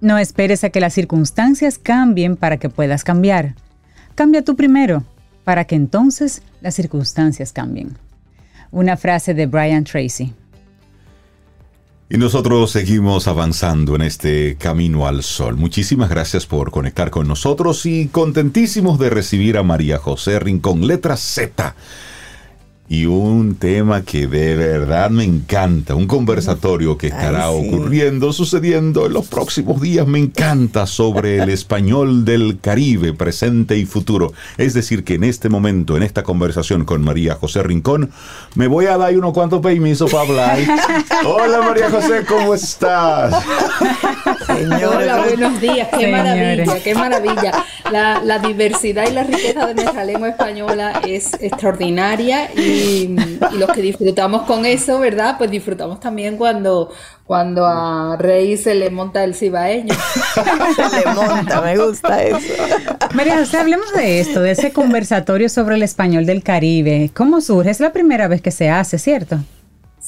No 0.00 0.18
esperes 0.18 0.62
a 0.64 0.70
que 0.70 0.80
las 0.80 0.94
circunstancias 0.94 1.78
cambien 1.78 2.36
para 2.36 2.58
que 2.58 2.68
puedas 2.68 3.02
cambiar. 3.02 3.54
Cambia 4.14 4.42
tú 4.42 4.54
primero, 4.54 5.04
para 5.44 5.64
que 5.64 5.74
entonces 5.74 6.42
las 6.60 6.74
circunstancias 6.74 7.52
cambien. 7.52 7.96
Una 8.70 8.96
frase 8.96 9.34
de 9.34 9.46
Brian 9.46 9.84
Tracy. 9.84 10.34
Y 12.10 12.16
nosotros 12.16 12.70
seguimos 12.70 13.28
avanzando 13.28 13.94
en 13.94 14.02
este 14.02 14.56
camino 14.56 15.06
al 15.06 15.22
sol. 15.22 15.56
Muchísimas 15.56 16.08
gracias 16.08 16.46
por 16.46 16.70
conectar 16.70 17.10
con 17.10 17.28
nosotros 17.28 17.84
y 17.84 18.08
contentísimos 18.08 18.98
de 18.98 19.10
recibir 19.10 19.58
a 19.58 19.62
María 19.62 19.98
José 19.98 20.38
Rincón, 20.38 20.86
letra 20.86 21.16
Z. 21.18 21.74
Y 22.90 23.04
un 23.04 23.56
tema 23.56 24.00
que 24.02 24.26
de 24.26 24.56
verdad 24.56 25.10
me 25.10 25.22
encanta, 25.22 25.94
un 25.94 26.06
conversatorio 26.06 26.96
que 26.96 27.08
estará 27.08 27.48
Ay, 27.48 27.60
sí. 27.60 27.68
ocurriendo, 27.68 28.32
sucediendo 28.32 29.04
en 29.04 29.12
los 29.12 29.26
próximos 29.26 29.82
días. 29.82 30.06
Me 30.06 30.18
encanta 30.18 30.86
sobre 30.86 31.36
el 31.42 31.50
español 31.50 32.24
del 32.24 32.58
Caribe, 32.62 33.12
presente 33.12 33.76
y 33.76 33.84
futuro. 33.84 34.32
Es 34.56 34.72
decir, 34.72 35.04
que 35.04 35.14
en 35.14 35.24
este 35.24 35.50
momento, 35.50 35.98
en 35.98 36.02
esta 36.02 36.22
conversación 36.22 36.86
con 36.86 37.02
María 37.02 37.34
José 37.34 37.62
Rincón, 37.62 38.10
me 38.54 38.68
voy 38.68 38.86
a 38.86 38.96
dar 38.96 39.14
unos 39.14 39.34
cuantos 39.34 39.60
permisos 39.60 40.10
para 40.10 40.22
hablar. 40.24 40.58
Hola 41.26 41.60
María 41.60 41.90
José, 41.90 42.24
¿cómo 42.26 42.54
estás? 42.54 43.34
Señores, 44.46 44.88
Hola, 44.88 45.24
buenos 45.26 45.60
días, 45.60 45.88
qué 45.90 46.04
Señores. 46.06 46.24
maravilla, 46.24 46.82
qué 46.82 46.94
maravilla. 46.94 47.64
La, 47.92 48.22
la 48.22 48.38
diversidad 48.38 49.08
y 49.08 49.12
la 49.12 49.24
riqueza 49.24 49.66
de 49.66 49.74
nuestra 49.74 50.04
lengua 50.04 50.28
española 50.28 51.00
es 51.06 51.34
extraordinaria 51.40 52.50
y, 52.54 52.77
y 52.78 53.16
los 53.58 53.70
que 53.70 53.82
disfrutamos 53.82 54.42
con 54.42 54.64
eso, 54.64 54.98
¿verdad? 55.00 55.36
Pues 55.38 55.50
disfrutamos 55.50 56.00
también 56.00 56.36
cuando, 56.36 56.90
cuando 57.24 57.66
a 57.66 58.16
Rey 58.18 58.56
se 58.56 58.74
le 58.74 58.90
monta 58.90 59.24
el 59.24 59.34
cibaeño. 59.34 59.94
se 60.34 61.04
le 61.04 61.12
monta, 61.12 61.60
me 61.60 61.76
gusta 61.76 62.22
eso. 62.22 62.54
María 63.14 63.38
José, 63.38 63.58
hablemos 63.58 63.92
de 63.92 64.20
esto, 64.20 64.40
de 64.40 64.52
ese 64.52 64.72
conversatorio 64.72 65.48
sobre 65.48 65.76
el 65.76 65.82
español 65.82 66.26
del 66.26 66.42
Caribe. 66.42 67.10
¿Cómo 67.14 67.40
surge? 67.40 67.70
Es 67.70 67.80
la 67.80 67.92
primera 67.92 68.28
vez 68.28 68.40
que 68.40 68.50
se 68.50 68.70
hace, 68.70 68.98
¿cierto? 68.98 69.38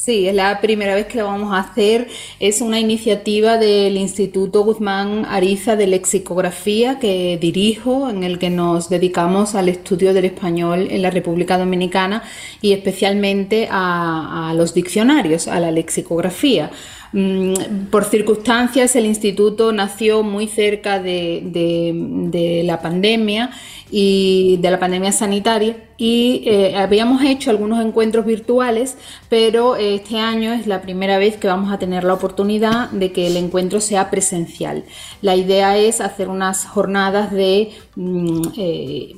Sí, 0.02 0.26
es 0.26 0.34
la 0.34 0.62
primera 0.62 0.94
vez 0.94 1.08
que 1.08 1.18
lo 1.18 1.26
vamos 1.26 1.52
a 1.52 1.58
hacer. 1.58 2.08
Es 2.38 2.62
una 2.62 2.80
iniciativa 2.80 3.58
del 3.58 3.98
Instituto 3.98 4.64
Guzmán 4.64 5.26
Ariza 5.26 5.76
de 5.76 5.86
Lexicografía 5.86 6.98
que 6.98 7.36
dirijo, 7.38 8.08
en 8.08 8.24
el 8.24 8.38
que 8.38 8.48
nos 8.48 8.88
dedicamos 8.88 9.54
al 9.54 9.68
estudio 9.68 10.14
del 10.14 10.24
español 10.24 10.88
en 10.90 11.02
la 11.02 11.10
República 11.10 11.58
Dominicana 11.58 12.22
y 12.62 12.72
especialmente 12.72 13.68
a, 13.70 14.48
a 14.48 14.54
los 14.54 14.72
diccionarios, 14.72 15.48
a 15.48 15.60
la 15.60 15.70
lexicografía. 15.70 16.70
Mm, 17.12 17.86
Por 17.90 18.04
circunstancias, 18.04 18.94
el 18.94 19.06
instituto 19.06 19.72
nació 19.72 20.22
muy 20.22 20.46
cerca 20.46 21.00
de, 21.00 22.62
la 22.64 22.80
pandemia 22.80 23.50
y 23.90 24.58
de 24.58 24.70
la 24.70 24.78
pandemia 24.78 25.10
sanitaria 25.10 25.76
y 25.96 26.44
eh, 26.46 26.76
habíamos 26.76 27.22
hecho 27.24 27.50
algunos 27.50 27.84
encuentros 27.84 28.24
virtuales, 28.24 28.96
pero 29.28 29.76
eh, 29.76 29.96
este 29.96 30.18
año 30.18 30.52
es 30.52 30.68
la 30.68 30.82
primera 30.82 31.18
vez 31.18 31.36
que 31.36 31.48
vamos 31.48 31.72
a 31.72 31.78
tener 31.78 32.04
la 32.04 32.14
oportunidad 32.14 32.90
de 32.90 33.10
que 33.12 33.26
el 33.26 33.36
encuentro 33.36 33.80
sea 33.80 34.10
presencial. 34.10 34.84
La 35.20 35.34
idea 35.34 35.76
es 35.76 36.00
hacer 36.00 36.28
unas 36.28 36.64
jornadas 36.66 37.32
de 37.32 37.72
mm, 37.96 38.42
eh, 38.56 39.14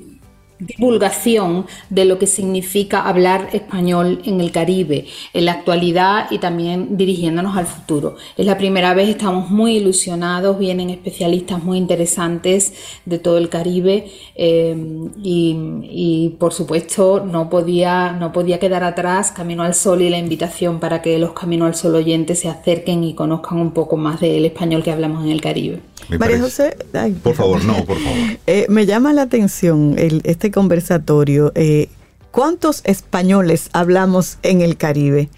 divulgación 0.66 1.66
de 1.90 2.04
lo 2.04 2.18
que 2.18 2.26
significa 2.26 3.06
hablar 3.08 3.48
español 3.52 4.20
en 4.24 4.40
el 4.40 4.52
Caribe, 4.52 5.06
en 5.32 5.44
la 5.44 5.52
actualidad 5.52 6.30
y 6.30 6.38
también 6.38 6.96
dirigiéndonos 6.96 7.56
al 7.56 7.66
futuro. 7.66 8.16
Es 8.36 8.46
la 8.46 8.58
primera 8.58 8.94
vez, 8.94 9.08
estamos 9.08 9.50
muy 9.50 9.76
ilusionados, 9.76 10.58
vienen 10.58 10.90
especialistas 10.90 11.62
muy 11.62 11.78
interesantes 11.78 12.74
de 13.04 13.18
todo 13.18 13.38
el 13.38 13.48
Caribe 13.48 14.10
eh, 14.34 14.76
y, 15.22 15.56
y, 15.82 16.28
por 16.38 16.52
supuesto 16.52 17.24
no 17.24 17.50
podía, 17.50 18.12
no 18.12 18.32
podía 18.32 18.58
quedar 18.58 18.84
atrás 18.84 19.32
Camino 19.32 19.62
al 19.62 19.74
Sol 19.74 20.02
y 20.02 20.10
la 20.10 20.18
invitación 20.18 20.80
para 20.80 21.02
que 21.02 21.18
los 21.18 21.32
Camino 21.32 21.66
al 21.66 21.74
Sol 21.74 21.94
oyentes 21.94 22.40
se 22.40 22.48
acerquen 22.48 23.04
y 23.04 23.14
conozcan 23.14 23.58
un 23.58 23.72
poco 23.72 23.96
más 23.96 24.20
del 24.20 24.44
español 24.44 24.82
que 24.82 24.92
hablamos 24.92 25.24
en 25.24 25.30
el 25.30 25.40
Caribe. 25.40 25.91
Me 26.08 26.18
María 26.18 26.38
parece- 26.38 26.70
José, 26.72 26.76
ay, 26.94 27.12
Por 27.12 27.34
favor, 27.34 27.64
no, 27.64 27.84
por 27.84 27.98
favor. 27.98 28.18
eh, 28.46 28.66
me 28.68 28.86
llama 28.86 29.12
la 29.12 29.22
atención 29.22 29.94
el, 29.98 30.20
este 30.24 30.50
conversatorio. 30.50 31.52
eh, 31.54 31.88
¿Cuántos 32.30 32.80
españoles 32.84 33.68
hablamos 33.72 34.38
en 34.42 34.62
el 34.62 34.76
Caribe? 34.78 35.28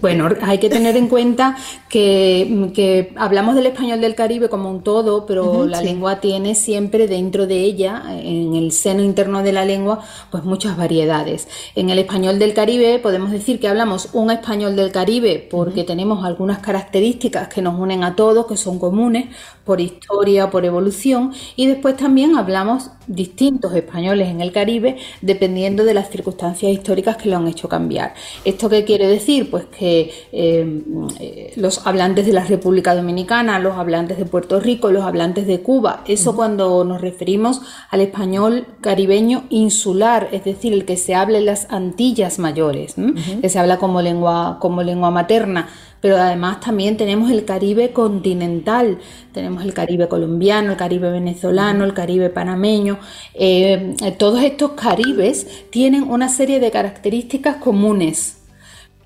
Bueno, 0.00 0.28
hay 0.42 0.58
que 0.58 0.70
tener 0.70 0.96
en 0.96 1.08
cuenta 1.08 1.56
que, 1.88 3.12
hablamos 3.16 3.54
del 3.54 3.66
español 3.66 4.00
del 4.00 4.14
Caribe 4.14 4.48
como 4.48 4.70
un 4.70 4.82
todo, 4.82 5.26
pero 5.26 5.66
la 5.66 5.82
lengua 5.82 6.20
tiene 6.20 6.54
siempre 6.54 7.06
dentro 7.06 7.46
de 7.46 7.58
ella, 7.58 8.02
en 8.22 8.54
el 8.54 8.72
seno 8.72 9.02
interno 9.02 9.42
de 9.42 9.52
la 9.52 9.64
lengua, 9.64 10.00
pues 10.30 10.44
muchas 10.44 10.76
variedades. 10.76 11.48
En 11.74 11.90
el 11.90 11.98
español 11.98 12.38
del 12.38 12.54
Caribe 12.54 12.98
podemos 12.98 13.30
decir 13.30 13.60
que 13.60 13.68
hablamos 13.68 14.10
un 14.12 14.30
español 14.30 14.76
del 14.76 14.92
Caribe 14.92 15.46
porque 15.50 15.84
tenemos 15.84 16.24
algunas 16.24 16.58
características 16.58 17.48
que 17.48 17.62
nos 17.62 17.78
unen 17.78 18.04
a 18.04 18.16
todos, 18.16 18.46
que 18.46 18.56
son 18.56 18.78
comunes 18.78 19.26
por 19.64 19.80
historia, 19.80 20.50
por 20.50 20.64
evolución, 20.64 21.32
y 21.56 21.66
después 21.66 21.96
también 21.96 22.36
hablamos 22.36 22.90
distintos 23.06 23.74
españoles 23.74 24.28
en 24.28 24.40
el 24.40 24.52
Caribe 24.52 24.96
dependiendo 25.20 25.84
de 25.84 25.94
las 25.94 26.10
circunstancias 26.10 26.72
históricas 26.72 27.16
que 27.16 27.28
lo 27.28 27.36
han 27.36 27.48
hecho 27.48 27.68
cambiar. 27.68 28.14
¿Esto 28.44 28.68
qué 28.68 28.84
quiere 28.84 29.08
decir? 29.08 29.50
Pues 29.50 29.64
que 29.66 30.12
eh, 30.32 30.82
eh, 31.18 31.52
los 31.56 31.86
hablantes 31.86 32.26
de 32.26 32.32
la 32.32 32.44
República 32.44 32.94
Dominicana, 32.94 33.58
los 33.58 33.76
hablantes 33.76 34.16
de 34.18 34.26
Puerto 34.26 34.60
Rico, 34.60 34.92
los 34.92 35.02
hablantes 35.02 35.46
de 35.46 35.60
Cuba, 35.60 36.02
eso 36.06 36.36
cuando 36.36 36.84
nos 36.84 37.00
referimos 37.00 37.62
al 37.90 38.00
español 38.00 38.66
caribeño 38.80 39.44
insular, 39.50 40.28
es 40.32 40.44
decir, 40.44 40.72
el 40.72 40.84
que 40.84 40.96
se 40.96 41.14
habla 41.14 41.38
en 41.38 41.46
las 41.46 41.66
Antillas 41.70 42.38
mayores, 42.38 42.94
que 43.40 43.48
se 43.48 43.58
habla 43.58 43.78
como 43.78 44.02
lengua, 44.02 44.58
como 44.60 44.82
lengua 44.82 45.10
materna 45.10 45.68
pero 46.00 46.16
además 46.16 46.60
también 46.60 46.96
tenemos 46.96 47.30
el 47.30 47.44
Caribe 47.44 47.92
continental, 47.92 48.98
tenemos 49.32 49.64
el 49.64 49.74
Caribe 49.74 50.08
colombiano, 50.08 50.72
el 50.72 50.76
Caribe 50.76 51.10
venezolano, 51.10 51.84
el 51.84 51.94
Caribe 51.94 52.30
panameño. 52.30 52.98
Eh, 53.34 53.94
todos 54.18 54.42
estos 54.42 54.72
Caribes 54.72 55.68
tienen 55.70 56.04
una 56.04 56.28
serie 56.28 56.60
de 56.60 56.70
características 56.70 57.56
comunes 57.56 58.38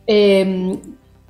eh, 0.07 0.79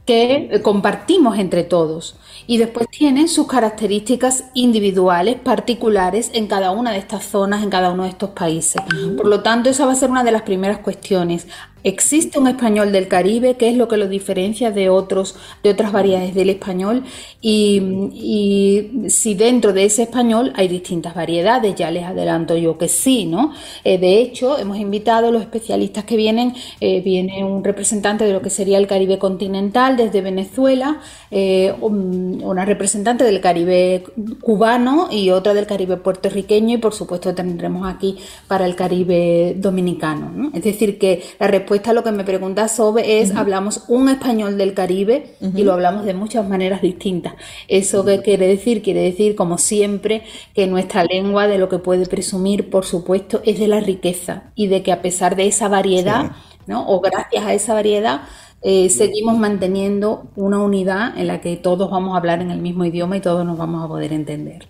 que 0.05 0.61
compartimos 0.63 1.39
entre 1.39 1.65
todos 1.65 2.19
y 2.47 2.59
después 2.59 2.89
tienen 2.91 3.29
sus 3.29 3.47
características 3.47 4.45
individuales, 4.53 5.37
particulares 5.37 6.31
en 6.35 6.47
cada 6.47 6.73
una 6.73 6.93
de 6.93 6.99
estas 6.99 7.25
zonas, 7.25 7.63
en 7.63 7.71
cada 7.71 7.91
uno 7.91 8.03
de 8.03 8.11
estos 8.11 8.31
países. 8.31 8.83
Por 9.17 9.27
lo 9.27 9.43
tanto, 9.43 9.71
esa 9.71 9.87
va 9.87 9.93
a 9.93 9.97
ser 9.97 10.11
una 10.11 10.25
de 10.25 10.33
las 10.33 10.43
primeras 10.43 10.79
cuestiones. 10.79 11.47
Existe 11.85 12.39
un 12.39 12.49
español 12.49 12.93
del 12.93 13.09
Caribe, 13.09 13.57
que 13.57 13.69
es 13.69 13.77
lo 13.77 13.89
que 13.89 13.99
lo 13.99 14.09
diferencia 14.09 14.71
de 14.71 14.89
otros, 14.89 15.37
de 15.63 15.69
otras 15.69 15.93
variedades 15.93 16.35
del 16.35 16.49
español, 16.49 17.05
y, 17.43 17.83
si 19.09 19.35
dentro 19.35 19.75
de 19.75 19.85
ese 19.85 20.05
español 20.05 20.53
hay 20.57 20.67
distintas 20.67 21.15
variedades, 21.15 21.75
ya 21.75 21.91
les 21.91 22.05
adelanto 22.05 22.57
yo 22.57 22.79
que 22.79 22.89
sí, 22.89 23.27
¿no? 23.27 23.53
Eh, 23.85 23.99
de 23.99 24.19
hecho, 24.21 24.59
hemos 24.59 24.79
invitado 24.79 25.29
a 25.29 25.31
los 25.31 25.43
especialistas 25.43 26.05
que 26.05 26.17
vienen, 26.17 26.55
eh, 26.81 27.03
viene 27.03 27.45
un 27.45 27.63
representante 27.63 28.25
de 28.25 28.33
lo 28.33 28.41
que 28.41 28.49
sería 28.49 28.79
el 28.79 28.87
Caribe 28.87 29.19
continental 29.19 29.99
desde 29.99 30.23
Venezuela, 30.23 31.01
eh, 31.31 31.75
una 31.81 32.65
representante 32.65 33.25
del 33.25 33.43
Caribe 33.43 34.05
cubano 34.41 35.09
y 35.11 35.29
otra 35.31 35.53
del 35.53 35.67
Caribe 35.67 35.99
puertorriqueño, 35.99 36.77
y 36.77 36.79
por 36.79 36.95
supuesto 36.95 37.35
tendremos 37.35 37.87
aquí 37.87 38.17
para 38.49 38.65
el 38.65 38.75
Caribe 38.75 39.55
dominicano, 39.59 40.31
¿no? 40.35 40.51
Es 40.55 40.65
decir, 40.65 40.99
que 40.99 41.23
la 41.39 41.47
respuesta 41.49 41.74
respuesta 41.75 41.91
a 41.91 41.95
lo 41.95 42.05
que 42.05 42.13
me 42.13 42.23
pregunta 42.23 42.69
Sobe 42.69 43.21
es, 43.21 43.35
hablamos 43.35 43.85
un 43.89 44.09
español 44.09 44.57
del 44.57 44.75
Caribe 44.75 45.35
y 45.41 45.65
lo 45.65 45.73
hablamos 45.73 46.05
de 46.05 46.15
muchas 46.15 46.49
maneras 46.49 46.81
distintas. 46.83 47.35
¿Eso 47.67 48.05
qué 48.05 48.23
quiere 48.23 48.47
decir? 48.47 48.81
Quiere 48.81 49.01
decir, 49.01 49.35
como 49.35 49.59
siempre, 49.59 50.23
que 50.55 50.69
nuestra 50.69 51.03
lengua 51.03 51.49
de 51.49 51.59
lo 51.59 51.69
que 51.69 51.79
puede 51.79 52.07
presumir, 52.07 52.71
por 52.71 52.85
supuesto, 52.85 53.43
es 53.45 53.59
de 53.59 53.67
la 53.67 53.81
riqueza 53.81 54.53
y 54.55 54.69
de 54.69 54.85
que 54.85 54.93
a 54.93 55.03
pesar 55.03 55.35
de 55.35 55.49
esa 55.49 55.67
variedad, 55.67 56.31
¿no? 56.69 56.89
o 56.89 57.01
gracias 57.01 57.45
a 57.45 57.55
esa 57.55 57.75
variedad, 57.75 58.21
eh, 58.63 58.89
seguimos 58.89 59.37
manteniendo 59.37 60.29
una 60.37 60.61
unidad 60.61 61.19
en 61.19 61.27
la 61.27 61.41
que 61.41 61.57
todos 61.57 61.91
vamos 61.91 62.15
a 62.15 62.19
hablar 62.19 62.41
en 62.41 62.53
el 62.53 62.61
mismo 62.61 62.85
idioma 62.85 63.17
y 63.17 63.21
todos 63.21 63.45
nos 63.45 63.59
vamos 63.59 63.85
a 63.85 63.89
poder 63.89 64.13
entender. 64.13 64.69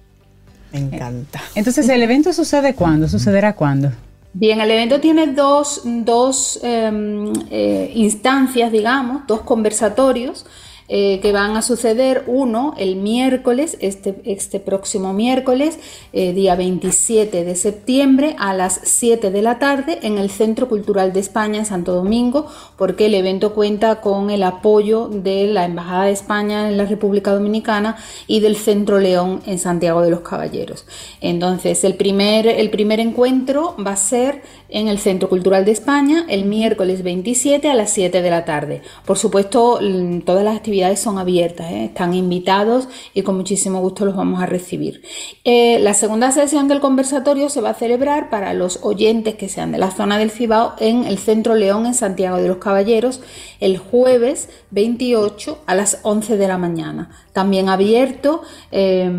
Me 0.73 0.79
encanta. 0.79 1.43
Entonces, 1.55 1.87
¿el 1.91 2.03
evento 2.03 2.33
sucede 2.33 2.75
cuándo? 2.75 3.09
¿Sucederá 3.09 3.55
cuándo? 3.55 3.93
Bien, 4.37 4.61
el 4.61 4.69
evento 4.73 5.01
tiene 5.01 5.29
dos, 5.29 5.83
dos 5.85 6.59
em, 6.65 7.33
eh, 7.51 7.93
instancias, 7.95 8.73
digamos, 8.73 9.29
dos 9.29 9.43
conversatorios. 9.43 10.45
Eh, 10.87 11.21
que 11.21 11.33
van 11.33 11.57
a 11.57 11.63
suceder 11.63 12.25
uno 12.27 12.75
el 12.77 12.97
miércoles, 12.97 13.79
este, 13.81 14.17
este 14.27 14.61
próximo 14.61 15.15
miércoles, 15.15 15.79
eh, 16.13 16.35
día 16.35 16.57
27 16.57 17.43
de 17.43 17.57
septiembre 17.57 18.37
a 18.39 18.53
las 18.53 18.83
7 18.83 19.31
de 19.31 19.41
la 19.41 19.59
tarde 19.59 20.01
en 20.03 20.19
el 20.19 20.29
Centro 20.29 20.69
Cultural 20.69 21.15
de 21.15 21.21
España 21.21 21.61
en 21.61 21.65
Santo 21.65 21.95
Domingo, 21.95 22.49
porque 22.77 23.07
el 23.07 23.15
evento 23.15 23.55
cuenta 23.55 24.03
con 24.03 24.29
el 24.29 24.43
apoyo 24.43 25.09
de 25.09 25.47
la 25.47 25.65
Embajada 25.65 26.05
de 26.05 26.13
España 26.13 26.69
en 26.69 26.77
la 26.77 26.85
República 26.85 27.33
Dominicana 27.33 27.97
y 28.27 28.41
del 28.41 28.57
Centro 28.57 29.01
León 29.01 29.41
en 29.47 29.59
Santiago 29.59 30.03
de 30.03 30.11
los 30.11 30.21
Caballeros. 30.21 30.85
Entonces, 31.23 31.83
el 31.85 31.95
primer, 31.95 32.47
el 32.47 32.69
primer 32.69 33.01
encuentro 33.01 33.75
va 33.83 33.93
a 33.93 33.97
ser 33.97 34.43
en 34.69 34.89
el 34.89 34.99
Centro 34.99 35.31
Cultural 35.31 35.65
de 35.65 35.71
España 35.71 36.27
el 36.29 36.45
miércoles 36.45 37.03
27 37.03 37.71
a 37.71 37.75
las 37.75 37.91
7 37.91 38.21
de 38.21 38.31
la 38.31 38.45
tarde. 38.45 38.83
Por 39.07 39.17
supuesto, 39.17 39.79
todas 40.27 40.45
las 40.45 40.57
actividades 40.57 40.74
son 40.97 41.19
abiertas, 41.19 41.71
¿eh? 41.71 41.85
están 41.87 42.15
invitados 42.15 42.89
y 43.15 43.23
con 43.23 43.37
muchísimo 43.37 43.81
gusto 43.81 44.05
los 44.05 44.17
vamos 44.17 44.43
a 44.43 44.47
recibir. 44.47 45.03
Eh, 45.45 45.79
la 45.81 45.95
segunda 45.95 46.33
sesión 46.33 46.69
del 46.69 46.81
conversatorio 46.81 47.49
se 47.49 47.61
va 47.61 47.71
a 47.71 47.75
celebrar 47.75 48.31
para 48.31 48.55
los 48.55 48.81
oyentes 48.83 49.35
que 49.37 49.49
sean 49.49 49.73
de 49.73 49.79
la 49.79 49.91
zona 49.91 50.19
del 50.19 50.31
Cibao 50.31 50.75
en 50.79 51.05
el 51.05 51.19
Centro 51.19 51.55
León 51.55 51.87
en 51.87 51.95
Santiago 51.95 52.39
de 52.39 52.49
los 52.49 52.59
Caballeros 52.59 53.21
el 53.61 53.79
jueves 53.79 54.49
28 54.73 55.59
a 55.67 55.75
las 55.75 56.01
11 56.03 56.37
de 56.37 56.49
la 56.49 56.59
mañana. 56.59 57.11
También 57.33 57.69
abierto 57.69 58.43
eh, 58.71 59.11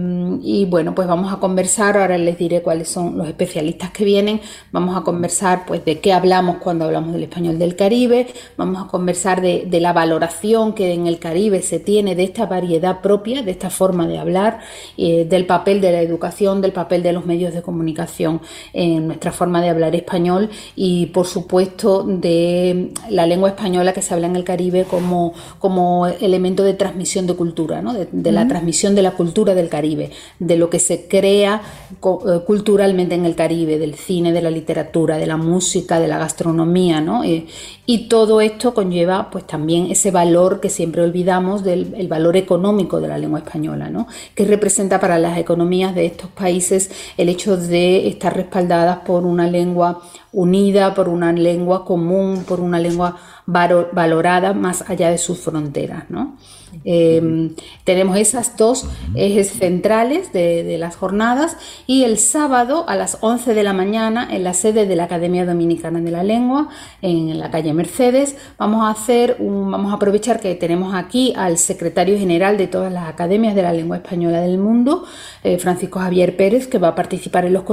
y 0.42 0.66
bueno, 0.66 0.94
pues 0.94 1.08
vamos 1.08 1.34
a 1.34 1.38
conversar, 1.38 1.98
ahora 1.98 2.18
les 2.18 2.38
diré 2.38 2.62
cuáles 2.62 2.90
son 2.90 3.18
los 3.18 3.28
especialistas 3.28 3.92
que 3.92 4.06
vienen, 4.06 4.42
vamos 4.72 4.96
a 4.98 5.02
conversar 5.02 5.66
pues 5.66 5.84
de 5.86 6.00
qué 6.00 6.14
hablamos 6.14 6.58
cuando 6.58 6.86
hablamos 6.86 7.14
del 7.14 7.24
español 7.24 7.58
del 7.60 7.76
Caribe, 7.76 8.28
vamos 8.58 8.84
a 8.84 8.88
conversar 8.88 9.42
de, 9.42 9.66
de 9.66 9.80
la 9.80 9.94
valoración 9.94 10.74
que 10.74 10.94
en 10.94 11.08
el 11.08 11.20
Caribe 11.20 11.45
se 11.62 11.80
tiene 11.80 12.16
de 12.16 12.24
esta 12.24 12.46
variedad 12.46 13.02
propia, 13.02 13.42
de 13.44 13.52
esta 13.52 13.70
forma 13.70 14.08
de 14.08 14.18
hablar, 14.18 14.60
eh, 14.98 15.26
del 15.26 15.46
papel 15.46 15.82
de 15.82 15.92
la 15.92 16.02
educación, 16.02 16.62
del 16.62 16.72
papel 16.72 17.04
de 17.04 17.14
los 17.14 17.26
medios 17.26 17.54
de 17.54 17.62
comunicación 17.62 18.42
en 18.74 19.08
nuestra 19.08 19.32
forma 19.32 19.62
de 19.62 19.70
hablar 19.70 19.96
español 19.96 20.50
y 20.76 21.08
por 21.08 21.28
supuesto 21.28 22.04
de 22.04 22.92
la 23.10 23.26
lengua 23.26 23.50
española 23.50 23.94
que 23.94 24.02
se 24.02 24.14
habla 24.14 24.28
en 24.28 24.36
el 24.36 24.44
Caribe 24.44 24.86
como, 24.86 25.34
como 25.60 26.08
elemento 26.08 26.64
de 26.64 26.74
transmisión 26.74 27.28
de 27.28 27.36
cultura, 27.36 27.82
de, 28.12 28.32
la 28.32 28.48
transmisión 28.48 28.96
de 28.96 29.02
la 29.02 29.12
cultura 29.12 29.56
del 29.56 29.70
Caribe, 29.70 30.12
de 30.40 30.58
lo 30.58 30.70
que 30.70 30.80
se 30.80 31.08
crea 31.08 31.62
eh, 31.92 32.40
culturalmente 32.46 33.16
en 33.16 33.26
el 33.26 33.36
Caribe, 33.36 33.78
del 33.78 33.96
cine, 33.96 34.32
de 34.32 34.42
la 34.42 34.50
literatura, 34.50 35.18
de 35.18 35.28
la 35.28 35.38
música, 35.38 36.00
de 36.00 36.08
la 36.08 36.18
gastronomía, 36.18 37.02
¿no? 37.02 37.24
Eh, 37.24 37.46
y 37.86 38.08
todo 38.08 38.42
esto 38.42 38.74
conlleva 38.74 39.30
pues 39.30 39.46
también 39.46 39.92
ese 39.92 40.12
valor 40.12 40.60
que 40.60 40.70
siempre 40.70 41.02
olvidamos 41.02 41.64
del 41.64 42.08
valor 42.08 42.36
económico 42.36 43.00
de 43.00 43.08
la 43.08 43.18
lengua 43.18 43.40
española, 43.40 43.90
¿no? 43.90 44.08
que 44.34 44.46
representa 44.46 45.00
para 45.00 45.20
las 45.20 45.38
economías 45.38 45.94
de 45.94 46.06
estos 46.06 46.30
países 46.32 46.90
el 47.18 47.30
hecho 47.30 47.58
de 47.58 48.08
estar 48.08 48.36
respaldadas 48.36 49.00
por 49.00 49.26
una 49.26 49.48
lengua 49.48 50.02
unida, 50.36 50.94
por 50.94 51.08
una 51.08 51.32
lengua 51.32 51.86
común, 51.86 52.44
por 52.46 52.60
una 52.60 52.78
lengua 52.78 53.16
valorada 53.48 54.54
más 54.54 54.88
allá 54.90 55.10
de 55.10 55.18
sus 55.18 55.40
fronteras. 55.40 56.10
¿no? 56.10 56.36
Em, 56.84 57.56
tenemos 57.86 58.18
esas 58.18 58.58
dos 58.58 58.86
ejes 59.16 59.52
centrales 59.52 60.34
de, 60.34 60.76
las 60.78 60.98
jornadas 60.98 61.56
y 61.88 62.04
el 62.04 62.18
sábado 62.18 62.84
a 62.90 62.98
las 62.98 63.20
11 63.22 63.54
de 63.54 63.64
la 63.64 63.72
mañana 63.72 64.28
en 64.30 64.44
la 64.44 64.54
sede 64.54 64.86
de 64.86 64.96
la 64.98 65.06
Academia 65.06 65.46
Dominicana 65.46 66.02
de 66.02 66.12
la 66.12 66.24
Lengua, 66.24 66.68
en 67.02 67.40
la 67.40 67.50
calle 67.50 67.74
Mercedes, 67.74 68.36
vamos 68.58 68.84
a 68.84 68.90
hacer 68.90 69.38
vamos 69.40 69.94
a 69.94 69.96
aprovechar 69.96 70.42
que 70.42 70.54
tenemos 70.56 70.94
aquí 70.94 71.34
al 71.38 71.58
secretario 71.58 72.18
general 72.18 72.58
de 72.58 72.68
todas 72.68 72.92
las 72.92 73.08
academias 73.08 73.56
de 73.56 73.62
la 73.62 73.72
lengua 73.72 73.98
española 73.98 74.42
del 74.42 74.58
mundo, 74.58 75.06
eh, 75.44 75.58
Francisco 75.60 76.00
Javier 76.00 76.36
Pérez, 76.36 76.68
que 76.68 76.78
va 76.78 76.90
a 76.90 76.96
participar 76.96 77.46
en 77.46 77.54
los, 77.54 77.64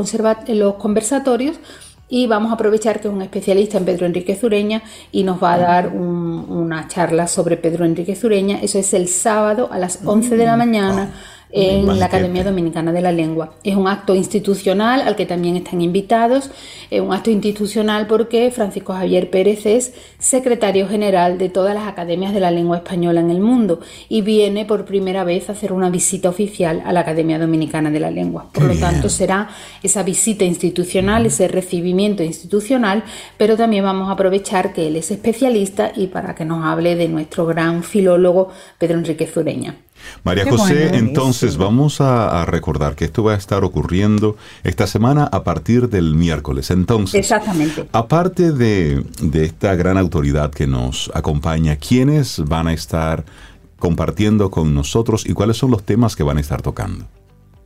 en 0.46 0.58
los 0.60 0.74
conversatorios 0.74 1.58
y 2.12 2.26
vamos 2.26 2.50
a 2.50 2.56
aprovechar 2.56 3.00
que 3.00 3.08
es 3.08 3.14
un 3.14 3.22
especialista 3.22 3.78
en 3.78 3.86
Pedro 3.86 4.04
Enrique 4.04 4.36
Zureña 4.36 4.82
y 5.12 5.24
nos 5.24 5.42
va 5.42 5.54
a 5.54 5.58
dar 5.58 5.88
una 5.88 6.86
charla 6.86 7.26
sobre 7.26 7.56
Pedro 7.56 7.86
Enrique 7.86 8.14
Zureña. 8.14 8.58
Eso 8.60 8.78
es 8.78 8.92
el 8.92 9.08
sábado 9.08 9.70
a 9.72 9.78
las 9.78 10.00
11 10.04 10.36
de 10.36 10.44
la 10.44 10.58
mañana 10.58 11.10
en 11.52 11.98
la 11.98 12.06
Academia 12.06 12.42
Dominicana 12.42 12.92
de 12.92 13.02
la 13.02 13.12
Lengua. 13.12 13.52
Es 13.62 13.76
un 13.76 13.86
acto 13.86 14.14
institucional 14.14 15.02
al 15.02 15.16
que 15.16 15.26
también 15.26 15.56
están 15.56 15.82
invitados, 15.82 16.50
es 16.90 17.00
un 17.00 17.12
acto 17.12 17.30
institucional 17.30 18.06
porque 18.06 18.50
Francisco 18.50 18.94
Javier 18.94 19.30
Pérez 19.30 19.66
es 19.66 19.94
secretario 20.18 20.88
general 20.88 21.36
de 21.36 21.50
todas 21.50 21.74
las 21.74 21.86
academias 21.86 22.32
de 22.32 22.40
la 22.40 22.50
lengua 22.50 22.78
española 22.78 23.20
en 23.20 23.30
el 23.30 23.40
mundo 23.40 23.80
y 24.08 24.22
viene 24.22 24.64
por 24.64 24.86
primera 24.86 25.24
vez 25.24 25.48
a 25.48 25.52
hacer 25.52 25.72
una 25.72 25.90
visita 25.90 26.30
oficial 26.30 26.82
a 26.84 26.92
la 26.92 27.00
Academia 27.00 27.38
Dominicana 27.38 27.90
de 27.90 28.00
la 28.00 28.10
Lengua. 28.10 28.48
Por 28.52 28.64
lo 28.64 28.74
tanto, 28.74 29.08
será 29.08 29.50
esa 29.82 30.02
visita 30.02 30.44
institucional, 30.44 31.26
ese 31.26 31.48
recibimiento 31.48 32.22
institucional, 32.22 33.04
pero 33.36 33.56
también 33.56 33.84
vamos 33.84 34.08
a 34.08 34.12
aprovechar 34.12 34.72
que 34.72 34.88
él 34.88 34.96
es 34.96 35.10
especialista 35.10 35.92
y 35.94 36.06
para 36.06 36.34
que 36.34 36.44
nos 36.44 36.64
hable 36.64 36.96
de 36.96 37.08
nuestro 37.08 37.46
gran 37.46 37.82
filólogo 37.82 38.50
Pedro 38.78 38.98
Enrique 38.98 39.26
Zureña. 39.26 39.76
María 40.24 40.48
José, 40.48 40.96
entonces 40.96 41.56
vamos 41.56 42.00
a, 42.00 42.44
recordar 42.44 42.94
que 42.94 43.04
esto 43.04 43.22
va 43.22 43.34
a 43.34 43.36
estar 43.36 43.64
ocurriendo 43.64 44.36
esta 44.64 44.86
semana 44.86 45.24
a 45.24 45.44
partir 45.44 45.88
del 45.88 46.14
miércoles. 46.14 46.70
Entonces, 46.70 47.20
Exactamente. 47.20 47.88
aparte 47.92 48.52
de, 48.52 49.04
de 49.20 49.44
esta 49.44 49.74
gran 49.74 49.96
autoridad 49.98 50.50
que 50.50 50.66
nos 50.66 51.10
acompaña, 51.14 51.76
¿quiénes 51.76 52.42
van 52.44 52.68
a 52.68 52.72
estar 52.72 53.24
compartiendo 53.78 54.50
con 54.50 54.74
nosotros 54.74 55.26
y 55.26 55.32
cuáles 55.32 55.56
son 55.56 55.70
los 55.70 55.82
temas 55.82 56.14
que 56.14 56.22
van 56.22 56.38
a 56.38 56.40
estar 56.40 56.62
tocando? 56.62 57.06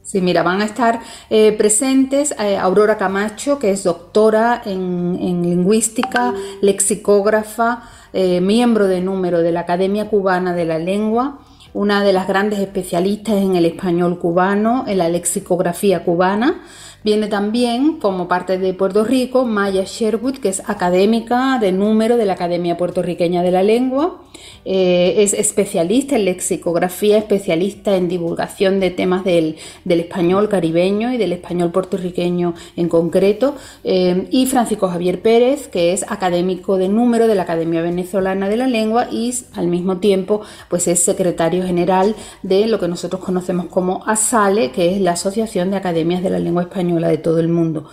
Sí, 0.06 0.20
mira, 0.20 0.44
van 0.44 0.62
a 0.62 0.64
estar 0.64 1.00
eh, 1.30 1.50
presentes 1.58 2.32
eh, 2.38 2.56
Aurora 2.56 2.96
Camacho, 2.96 3.58
que 3.58 3.72
es 3.72 3.82
doctora 3.82 4.62
en, 4.64 5.18
en 5.20 5.42
lingüística, 5.42 6.32
lexicógrafa, 6.62 7.82
eh, 8.12 8.40
miembro 8.40 8.86
de 8.86 9.00
número 9.00 9.42
de 9.42 9.50
la 9.50 9.60
Academia 9.60 10.08
Cubana 10.08 10.54
de 10.54 10.64
la 10.64 10.78
Lengua, 10.78 11.40
una 11.76 12.02
de 12.02 12.14
las 12.14 12.26
grandes 12.26 12.58
especialistas 12.58 13.34
en 13.34 13.54
el 13.54 13.66
español 13.66 14.18
cubano, 14.18 14.84
en 14.88 14.96
la 14.96 15.10
lexicografía 15.10 16.04
cubana. 16.04 16.62
Viene 17.06 17.28
también 17.28 18.00
como 18.00 18.26
parte 18.26 18.58
de 18.58 18.74
Puerto 18.74 19.04
Rico 19.04 19.44
Maya 19.44 19.84
Sherwood, 19.84 20.38
que 20.38 20.48
es 20.48 20.60
académica 20.68 21.56
de 21.60 21.70
número 21.70 22.16
de 22.16 22.26
la 22.26 22.32
Academia 22.32 22.76
Puertorriqueña 22.76 23.44
de 23.44 23.52
la 23.52 23.62
Lengua. 23.62 24.22
Eh, 24.64 25.22
es 25.22 25.32
especialista 25.32 26.16
en 26.16 26.24
lexicografía, 26.24 27.18
especialista 27.18 27.94
en 27.94 28.08
divulgación 28.08 28.80
de 28.80 28.90
temas 28.90 29.24
del, 29.24 29.56
español 29.84 30.48
caribeño 30.48 31.12
y 31.12 31.16
del 31.16 31.32
español 31.32 31.70
puertorriqueño 31.70 32.54
en 32.76 32.88
concreto. 32.88 33.54
Eh, 33.84 34.26
y 34.32 34.46
Francisco 34.46 34.88
Javier 34.88 35.22
Pérez, 35.22 35.68
que 35.68 35.92
es 35.92 36.04
académico 36.10 36.76
de 36.76 36.88
número 36.88 37.28
de 37.28 37.36
la 37.36 37.42
Academia 37.42 37.82
Venezolana 37.82 38.48
de 38.48 38.56
la 38.56 38.66
Lengua 38.66 39.06
y 39.12 39.32
al 39.54 39.68
mismo 39.68 39.98
tiempo 39.98 40.40
pues 40.68 40.88
es 40.88 41.04
secretario 41.04 41.62
general 41.64 42.16
de 42.42 42.66
lo 42.66 42.80
que 42.80 42.88
nosotros 42.88 43.22
conocemos 43.22 43.66
como 43.66 44.02
ASALE, 44.06 44.72
que 44.72 44.96
es 44.96 45.00
la 45.00 45.12
Asociación 45.12 45.70
de 45.70 45.76
Academias 45.76 46.24
de 46.24 46.30
la 46.30 46.40
Lengua 46.40 46.62
Española 46.62 46.95
de 47.08 47.18
todo 47.18 47.38
el 47.40 47.48
mundo. 47.48 47.88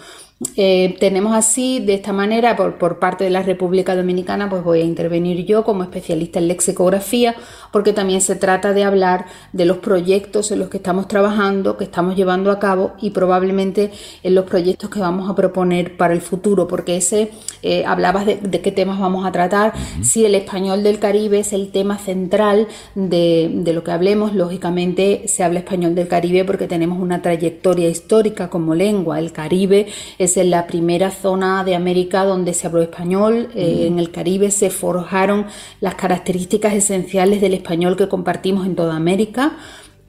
Eh, 0.56 0.96
tenemos 1.00 1.36
así, 1.36 1.80
de 1.80 1.96
esta 1.96 2.14
manera, 2.14 2.56
por, 2.56 2.78
por, 2.78 3.00
parte 3.00 3.24
de 3.24 3.30
la 3.30 3.42
República 3.42 3.96
Dominicana, 3.96 4.50
pues 4.50 4.64
voy 4.64 4.82
a 4.82 4.84
intervenir 4.84 5.46
yo 5.46 5.64
como 5.64 5.84
especialista 5.84 6.40
en 6.40 6.48
lexicografía, 6.48 7.36
porque 7.72 7.94
también 7.94 8.22
se 8.22 8.36
trata 8.36 8.74
de 8.74 8.84
hablar 8.84 9.26
de 9.52 9.66
los 9.66 9.78
proyectos 9.78 10.52
en 10.52 10.60
los 10.60 10.70
que 10.70 10.78
estamos 10.78 11.08
trabajando, 11.08 11.78
que 11.78 11.84
estamos 11.86 12.16
llevando 12.16 12.52
a 12.52 12.60
cabo 12.60 12.94
y 13.02 13.10
probablemente 13.10 13.92
en 14.22 14.36
los 14.36 14.46
proyectos 14.46 14.90
que 14.90 15.00
vamos 15.00 15.30
a 15.30 15.36
proponer 15.36 15.98
para 15.98 16.14
el 16.14 16.22
futuro, 16.22 16.68
porque 16.68 16.98
ese, 16.98 17.32
eh, 17.62 17.84
hablabas 17.86 18.26
de, 18.26 18.62
qué 18.62 18.72
temas 18.72 19.00
vamos 19.00 19.26
a 19.26 19.32
tratar. 19.32 19.74
Si 20.02 20.26
el 20.26 20.36
español 20.36 20.84
del 20.84 21.00
Caribe 21.00 21.40
es 21.40 21.54
el 21.54 21.72
tema 21.72 21.98
central 21.98 22.68
de, 22.96 23.50
de 23.54 23.74
lo 23.74 23.84
que 23.84 23.92
hablemos, 23.92 24.34
lógicamente 24.34 25.28
se 25.28 25.44
habla 25.44 25.60
español 25.60 25.96
del 25.96 26.08
Caribe 26.08 26.46
porque 26.46 26.68
tenemos 26.68 27.00
una 27.00 27.22
trayectoria 27.22 27.90
histórica 27.90 28.50
como 28.50 28.76
lengua. 28.76 29.20
El 29.20 29.32
Caribe 29.32 29.88
es 30.18 30.33
en 30.38 30.52
la 30.52 30.68
primera 30.68 31.12
zona 31.12 31.64
de 31.64 31.76
América 31.76 32.26
donde 32.26 32.54
se 32.54 32.68
habló 32.68 32.82
español. 32.82 33.50
Eh, 33.56 33.88
en 33.88 34.00
el 34.00 34.12
Caribe 34.12 34.52
se 34.52 34.70
forjaron 34.70 35.46
las 35.82 35.96
características 35.96 36.74
esenciales 36.74 37.42
del 37.42 37.54
español 37.54 37.98
que 37.98 38.08
compartimos 38.08 38.66
en 38.66 38.76
toda 38.76 38.96
América. 38.96 39.58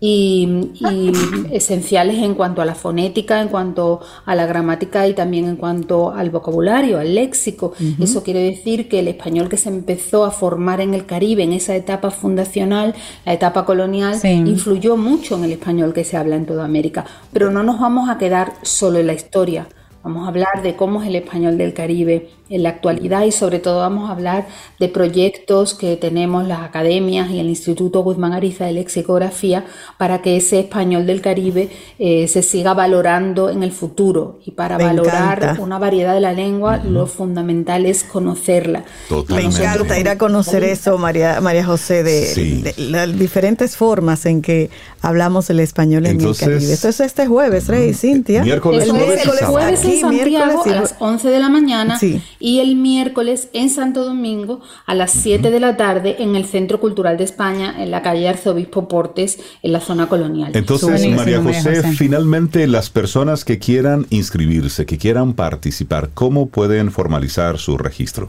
Y, 0.01 0.71
esenciales 1.51 2.19
en 2.19 2.35
cuanto 2.35 2.61
a 2.61 2.67
la 2.67 2.75
fonética, 2.75 3.41
en 3.41 3.49
cuanto 3.49 4.01
a 4.27 4.35
la 4.35 4.45
gramática 4.45 5.09
y 5.09 5.15
también 5.15 5.47
en 5.47 5.57
cuanto 5.57 6.11
al 6.13 6.29
vocabulario, 6.29 6.99
al 6.99 7.15
léxico. 7.15 7.73
Eso 7.99 8.23
quiere 8.23 8.41
decir 8.41 8.89
que 8.89 8.99
el 8.99 9.09
español 9.09 9.49
que 9.49 9.57
se 9.57 9.71
empezó 9.71 10.25
a 10.25 10.31
formar 10.31 10.83
en 10.83 10.93
el 10.93 11.07
Caribe, 11.07 11.45
en 11.45 11.55
esa 11.55 11.75
etapa 11.75 12.11
fundacional, 12.11 12.95
la 13.25 13.33
etapa 13.33 13.65
colonial, 13.65 14.19
influyó 14.25 14.99
mucho 14.99 15.37
en 15.37 15.45
el 15.45 15.53
español 15.53 15.95
que 15.95 16.05
se 16.05 16.19
habla 16.19 16.37
en 16.37 16.45
toda 16.45 16.67
América. 16.67 17.07
Pero 17.33 17.51
no 17.51 17.63
nos 17.63 17.81
vamos 17.81 18.11
a 18.11 18.19
quedar 18.19 18.53
solo 18.63 18.99
en 18.99 19.07
la 19.07 19.15
historia. 19.15 19.69
Vamos 20.05 20.27
a 20.27 20.29
hablar 20.29 20.61
de 20.63 20.77
cómo 20.77 21.01
es 21.01 21.09
el 21.09 21.17
español 21.17 21.57
del 21.57 21.73
Caribe 21.73 22.29
en 22.51 22.63
la 22.63 22.69
actualidad 22.69 23.25
y 23.25 23.33
sobre 23.33 23.59
todo 23.59 23.79
vamos 23.79 24.11
a 24.11 24.13
hablar 24.13 24.47
de 24.79 24.89
proyectos 24.89 25.73
que 25.73 25.97
tenemos 25.97 26.47
las 26.47 26.61
academias 26.61 27.31
y 27.31 27.39
el 27.39 27.49
Instituto 27.49 28.03
Guzmán 28.03 28.35
Ariza 28.35 28.67
de 28.67 28.73
Lexicografía 28.73 29.65
para 29.97 30.21
que 30.21 30.37
ese 30.37 30.61
español 30.61 31.07
del 31.07 31.23
Caribe 31.23 31.71
eh, 31.99 32.29
se 32.29 32.43
siga 32.43 32.75
valorando 32.75 33.49
en 33.49 33.63
el 33.63 33.73
futuro 33.73 34.41
y 34.45 34.51
para 34.51 34.77
valorar 34.77 35.57
una 35.59 35.79
variedad 35.79 36.13
de 36.13 36.21
la 36.21 36.33
lengua 36.33 36.79
lo 36.79 37.07
fundamental 37.07 37.87
es 37.87 38.05
conocerla. 38.05 38.85
Me 39.29 39.43
encanta 39.43 39.99
ir 39.99 40.09
a 40.11 40.19
conocer 40.19 40.65
eso, 40.65 40.99
María, 40.99 41.41
María 41.41 41.65
José, 41.65 42.03
de, 42.03 42.75
las 42.77 43.19
diferentes 43.19 43.77
formas 43.77 44.27
en 44.27 44.43
que 44.43 44.69
hablamos 45.01 45.49
el 45.49 45.61
español 45.61 46.05
en 46.07 46.21
el 46.21 46.37
Caribe. 46.37 46.73
Esto 46.73 46.89
es 46.89 47.01
este 47.01 47.27
jueves, 47.27 47.69
Rey, 47.69 47.95
Cintia. 47.95 48.43
Miércoles, 48.43 48.91
jueves, 48.91 50.01
Santiago 50.01 50.63
a 50.65 50.69
las 50.69 50.95
11 50.99 51.29
de 51.29 51.39
la 51.39 51.49
mañana 51.49 51.99
y 52.45 52.61
el 52.61 52.77
miércoles 52.77 53.49
en 53.55 53.71
Santo 53.71 54.05
Domingo 54.05 54.61
a 54.85 54.95
las 54.95 55.13
7 55.13 55.51
de 55.51 55.61
la 55.61 55.79
tarde 55.79 56.17
en 56.19 56.37
el 56.37 56.45
Centro 56.45 56.79
Cultural 56.79 57.17
de 57.17 57.25
España, 57.25 57.83
en 57.83 57.91
la 57.91 58.03
calle 58.03 58.29
Arzobispo 58.29 58.87
Portes, 58.87 59.39
en 59.63 59.73
la 59.73 59.81
zona 59.81 60.11
colonial. 60.11 60.51
Entonces, 60.55 61.09
María 61.17 61.43
José, 61.43 61.83
finalmente 61.95 62.67
las 62.67 62.91
personas 62.91 63.47
que 63.47 63.59
quieran 63.59 64.07
inscribirse, 64.11 64.85
que 64.85 64.99
quieran 64.99 65.33
participar, 65.33 66.11
¿cómo 66.13 66.51
pueden 66.51 66.93
formalizar 66.93 67.57
su 67.57 67.79
registro? 67.79 68.29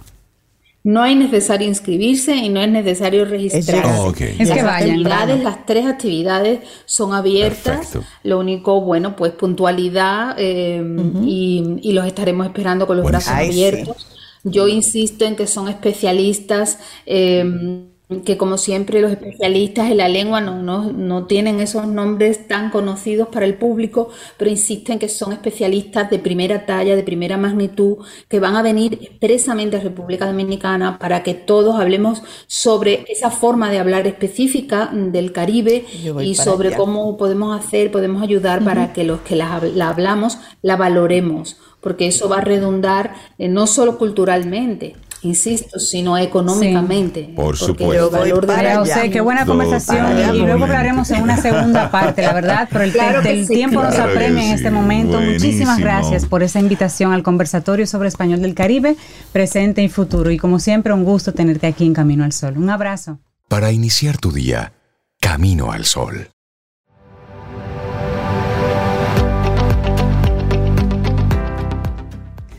No 0.85 1.01
hay 1.01 1.15
necesario 1.15 1.67
inscribirse 1.67 2.35
y 2.35 2.49
no 2.49 2.61
es 2.61 2.69
necesario 2.69 3.25
registrarse. 3.25 3.91
Oh, 3.97 4.11
es 4.11 4.15
que 4.51 4.61
las 4.61 4.83
actividades, 4.83 5.43
las 5.43 5.65
tres 5.65 5.87
actividades 5.87 6.59
son 6.85 7.15
abiertas. 7.15 7.97
Lo 8.21 8.37
único, 8.37 8.81
bueno, 8.81 9.15
pues 9.15 9.31
puntualidad 9.31 10.35
eh, 10.37 10.83
y, 11.25 11.91
los 11.91 12.05
estaremos 12.05 12.45
esperando 12.45 12.85
con 12.85 12.97
los 12.97 13.05
brazos 13.07 13.33
abiertos. 13.33 14.05
Yo 14.43 14.67
insisto 14.67 15.25
en 15.25 15.35
que 15.35 15.47
son 15.47 15.69
especialistas. 15.69 16.77
Eh, 17.07 17.89
que 18.23 18.37
como 18.37 18.57
siempre 18.57 19.01
los 19.01 19.11
especialistas 19.11 19.89
en 19.89 19.97
la 19.97 20.07
lengua 20.07 20.41
no, 20.41 20.61
no, 20.61 21.25
tienen 21.25 21.59
esos 21.59 21.87
nombres 21.87 22.47
tan 22.47 22.69
conocidos 22.69 23.29
para 23.29 23.45
el 23.45 23.55
público, 23.55 24.09
pero 24.37 24.51
insisten 24.51 24.99
que 24.99 25.09
son 25.09 25.33
especialistas 25.33 26.09
de 26.09 26.19
primera 26.19 26.65
talla, 26.65 26.95
de 26.95 27.03
primera 27.03 27.37
magnitud, 27.37 27.97
que 28.27 28.39
van 28.39 28.55
a 28.55 28.61
venir 28.61 28.99
expresamente 29.01 29.77
a 29.77 29.81
República 29.81 30.27
Dominicana 30.27 30.99
para 30.99 31.23
que 31.23 31.33
todos 31.33 31.75
hablemos 31.79 32.21
sobre 32.47 33.05
esa 33.09 33.31
forma 33.31 33.71
de 33.71 33.79
hablar 33.79 34.07
específica 34.07 34.89
del 34.93 35.31
Caribe 35.31 35.85
y 36.21 36.35
sobre 36.35 36.73
cómo 36.75 37.17
podemos 37.17 37.57
hacer, 37.57 37.91
podemos 37.91 38.21
ayudar 38.21 38.63
para 38.63 38.93
que 38.93 39.03
los 39.03 39.21
que 39.21 39.35
la, 39.35 39.61
la 39.73 39.89
hablamos 39.89 40.37
la 40.61 40.75
valoremos 40.75 41.57
porque 41.85 42.07
eso 42.07 42.27
va 42.27 42.37
a 42.37 42.41
redundar 42.41 43.13
eh, 43.37 43.47
no 43.47 43.67
solo 43.67 43.99
culturalmente, 43.99 44.95
insisto, 45.25 45.79
sino 45.79 46.17
económicamente. 46.17 47.31
Por 47.35 47.57
supuesto. 47.57 48.05
El 48.05 48.11
valor 48.11 48.45
de 48.45 49.09
qué 49.09 49.21
buena 49.21 49.45
conversación. 49.45 50.35
Y 50.35 50.39
luego 50.39 50.63
hablaremos 50.63 51.09
en 51.11 51.21
una 51.21 51.37
segunda 51.37 51.91
parte, 51.91 52.21
la 52.21 52.33
verdad, 52.33 52.69
pero 52.71 53.21
el, 53.21 53.47
tiempo 53.47 53.81
nos 53.81 53.95
apremia 53.95 54.45
en 54.45 54.51
este 54.53 54.71
momento. 54.71 55.19
Muchísimas 55.19 55.79
gracias 55.79 56.25
por 56.25 56.43
esa 56.43 56.59
invitación 56.59 57.13
al 57.13 57.23
conversatorio 57.23 57.87
sobre 57.87 58.07
español 58.07 58.41
del 58.41 58.53
Caribe, 58.53 58.95
presente 59.31 59.83
y 59.83 59.89
futuro. 59.89 60.31
Y 60.31 60.37
como 60.37 60.59
siempre, 60.59 60.93
un 60.93 61.03
gusto 61.03 61.33
tenerte 61.33 61.67
aquí 61.67 61.85
en 61.85 61.93
Camino 61.93 62.23
al 62.23 62.31
Sol. 62.31 62.57
Un 62.57 62.69
abrazo. 62.69 63.19
Para 63.47 63.71
iniciar 63.71 64.17
tu 64.17 64.31
día, 64.31 64.73
Camino 65.19 65.71
al 65.71 65.85
Sol. 65.85 66.34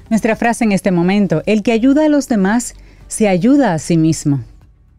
Nuestra 0.08 0.36
frase 0.36 0.64
en 0.64 0.72
este 0.72 0.92
momento, 0.92 1.42
el 1.46 1.62
que 1.62 1.72
ayuda 1.72 2.06
a 2.06 2.08
los 2.08 2.28
demás 2.28 2.74
se 3.08 3.28
ayuda 3.28 3.74
a 3.74 3.78
sí 3.78 3.96
mismo. 3.96 4.40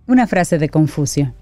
Una 0.05 0.27
frase 0.27 0.57
de 0.57 0.69
Confucio. 0.69 1.33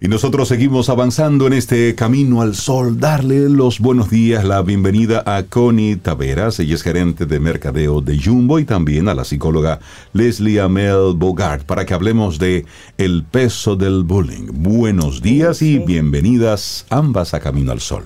Y 0.00 0.08
nosotros 0.08 0.48
seguimos 0.48 0.88
avanzando 0.88 1.46
en 1.46 1.52
este 1.52 1.94
camino 1.94 2.42
al 2.42 2.56
sol. 2.56 2.98
Darle 2.98 3.48
los 3.48 3.78
buenos 3.78 4.10
días, 4.10 4.44
la 4.44 4.60
bienvenida 4.62 5.22
a 5.24 5.44
Connie 5.44 5.94
Taveras, 5.94 6.58
ella 6.58 6.74
es 6.74 6.82
gerente 6.82 7.24
de 7.24 7.38
mercadeo 7.38 8.00
de 8.00 8.20
Jumbo 8.20 8.58
y 8.58 8.64
también 8.64 9.08
a 9.08 9.14
la 9.14 9.24
psicóloga 9.24 9.78
Leslie 10.12 10.58
Amel 10.58 11.14
Bogart 11.14 11.64
para 11.66 11.86
que 11.86 11.94
hablemos 11.94 12.40
de 12.40 12.66
el 12.98 13.22
peso 13.22 13.76
del 13.76 14.02
bullying. 14.02 14.48
Buenos 14.52 15.22
días 15.22 15.62
y 15.62 15.78
bienvenidas 15.78 16.84
ambas 16.90 17.32
a 17.32 17.38
Camino 17.38 17.70
al 17.70 17.80
Sol. 17.80 18.02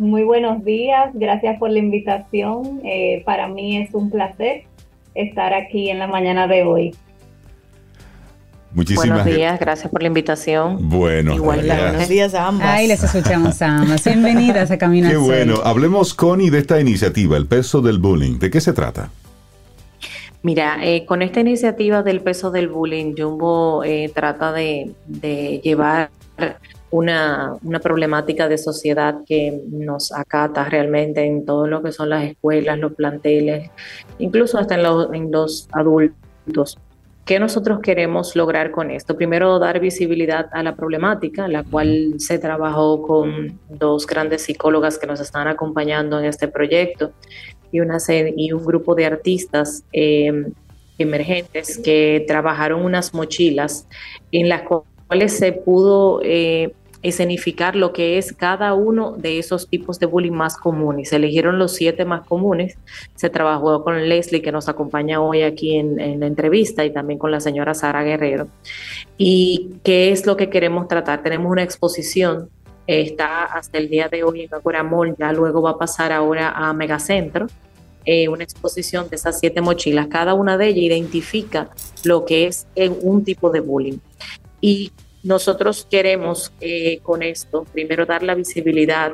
Muy 0.00 0.24
buenos 0.24 0.64
días, 0.64 1.10
gracias 1.12 1.58
por 1.58 1.70
la 1.70 1.78
invitación. 1.78 2.80
Eh, 2.84 3.22
para 3.26 3.48
mí 3.48 3.76
es 3.76 3.92
un 3.92 4.10
placer 4.10 4.62
estar 5.14 5.52
aquí 5.52 5.90
en 5.90 5.98
la 5.98 6.06
mañana 6.06 6.46
de 6.46 6.62
hoy. 6.62 6.94
Muchísimas 8.72 9.08
Buenos 9.08 9.26
días, 9.26 9.60
gracias 9.60 9.92
por 9.92 10.00
la 10.00 10.08
invitación. 10.08 10.88
Bueno, 10.88 11.34
Igual, 11.34 11.66
Buenos 11.66 12.08
días 12.08 12.32
a 12.32 12.46
ambas. 12.46 12.66
Ahí 12.66 12.88
les 12.88 13.02
escuchamos 13.02 13.60
a 13.60 13.76
ambas. 13.76 14.02
Bienvenidas 14.02 14.70
a 14.70 14.78
Camino 14.78 15.10
Qué 15.10 15.18
bueno. 15.18 15.56
Hablemos, 15.64 16.14
Connie, 16.14 16.48
de 16.48 16.60
esta 16.60 16.80
iniciativa, 16.80 17.36
el 17.36 17.44
peso 17.44 17.82
del 17.82 17.98
bullying. 17.98 18.38
¿De 18.38 18.48
qué 18.48 18.62
se 18.62 18.72
trata? 18.72 19.10
Mira, 20.42 20.78
eh, 20.82 21.04
con 21.04 21.20
esta 21.20 21.40
iniciativa 21.40 22.02
del 22.02 22.22
peso 22.22 22.50
del 22.50 22.68
bullying, 22.68 23.12
Jumbo 23.18 23.84
eh, 23.84 24.10
trata 24.14 24.50
de, 24.50 24.92
de 25.06 25.60
llevar 25.62 26.08
una, 26.90 27.54
una 27.62 27.78
problemática 27.78 28.48
de 28.48 28.58
sociedad 28.58 29.18
que 29.26 29.60
nos 29.70 30.12
acata 30.12 30.64
realmente 30.64 31.24
en 31.24 31.44
todo 31.44 31.66
lo 31.66 31.82
que 31.82 31.92
son 31.92 32.10
las 32.10 32.24
escuelas, 32.24 32.78
los 32.78 32.94
planteles, 32.94 33.70
incluso 34.18 34.58
hasta 34.58 34.74
en 34.74 34.82
los, 34.82 35.12
en 35.14 35.30
los 35.30 35.68
adultos. 35.72 36.78
¿Qué 37.24 37.38
nosotros 37.38 37.78
queremos 37.80 38.34
lograr 38.34 38.72
con 38.72 38.90
esto? 38.90 39.16
Primero, 39.16 39.60
dar 39.60 39.78
visibilidad 39.78 40.48
a 40.52 40.64
la 40.64 40.74
problemática, 40.74 41.46
la 41.46 41.62
cual 41.62 42.14
se 42.18 42.40
trabajó 42.40 43.02
con 43.02 43.60
dos 43.68 44.06
grandes 44.06 44.42
psicólogas 44.42 44.98
que 44.98 45.06
nos 45.06 45.20
están 45.20 45.46
acompañando 45.46 46.18
en 46.18 46.24
este 46.24 46.48
proyecto 46.48 47.12
y, 47.70 47.78
una 47.78 47.98
y 48.36 48.52
un 48.52 48.64
grupo 48.64 48.96
de 48.96 49.06
artistas 49.06 49.84
eh, 49.92 50.44
emergentes 50.98 51.78
que 51.78 52.24
trabajaron 52.26 52.84
unas 52.84 53.14
mochilas 53.14 53.86
en 54.32 54.48
las 54.48 54.62
cuales 54.62 55.32
se 55.32 55.52
pudo 55.52 56.20
eh, 56.24 56.72
escenificar 57.02 57.76
lo 57.76 57.92
que 57.92 58.18
es 58.18 58.32
cada 58.34 58.74
uno 58.74 59.12
de 59.12 59.38
esos 59.38 59.68
tipos 59.68 59.98
de 59.98 60.06
bullying 60.06 60.32
más 60.32 60.56
comunes. 60.56 61.08
Se 61.08 61.16
eligieron 61.16 61.58
los 61.58 61.72
siete 61.74 62.04
más 62.04 62.26
comunes. 62.26 62.76
Se 63.14 63.30
trabajó 63.30 63.82
con 63.82 64.08
Leslie, 64.08 64.42
que 64.42 64.52
nos 64.52 64.68
acompaña 64.68 65.20
hoy 65.20 65.42
aquí 65.42 65.76
en, 65.76 66.20
la 66.20 66.26
entrevista, 66.26 66.84
y 66.84 66.92
también 66.92 67.18
con 67.18 67.30
la 67.30 67.40
señora 67.40 67.74
Sara 67.74 68.02
Guerrero. 68.02 68.48
¿Y 69.16 69.76
qué 69.82 70.12
es 70.12 70.26
lo 70.26 70.36
que 70.36 70.50
queremos 70.50 70.88
tratar? 70.88 71.22
Tenemos 71.22 71.50
una 71.50 71.62
exposición, 71.62 72.50
está 72.86 73.44
hasta 73.44 73.78
el 73.78 73.88
día 73.88 74.08
de 74.08 74.22
hoy 74.22 74.42
en 74.42 74.54
Agora 74.54 74.82
Mall, 74.82 75.16
ya 75.18 75.32
luego 75.32 75.62
va 75.62 75.70
a 75.70 75.78
pasar 75.78 76.12
ahora 76.12 76.50
a 76.50 76.72
Megacentro. 76.72 77.46
eh, 78.06 78.28
una 78.28 78.44
exposición 78.44 79.08
de 79.10 79.16
esas 79.16 79.38
siete 79.38 79.60
mochilas. 79.60 80.06
Cada 80.08 80.32
una 80.32 80.56
de 80.56 80.68
ellas 80.68 80.84
identifica 80.84 81.68
lo 82.04 82.24
que 82.24 82.46
es 82.46 82.66
eh, 82.74 82.88
un 82.88 83.24
tipo 83.24 83.50
de 83.50 83.60
bullying. 83.60 83.98
Y 84.60 84.90
nosotros 85.22 85.86
queremos 85.90 86.52
eh, 86.60 87.00
con 87.02 87.22
esto, 87.22 87.64
primero 87.72 88.06
dar 88.06 88.22
la 88.22 88.34
visibilidad. 88.34 89.12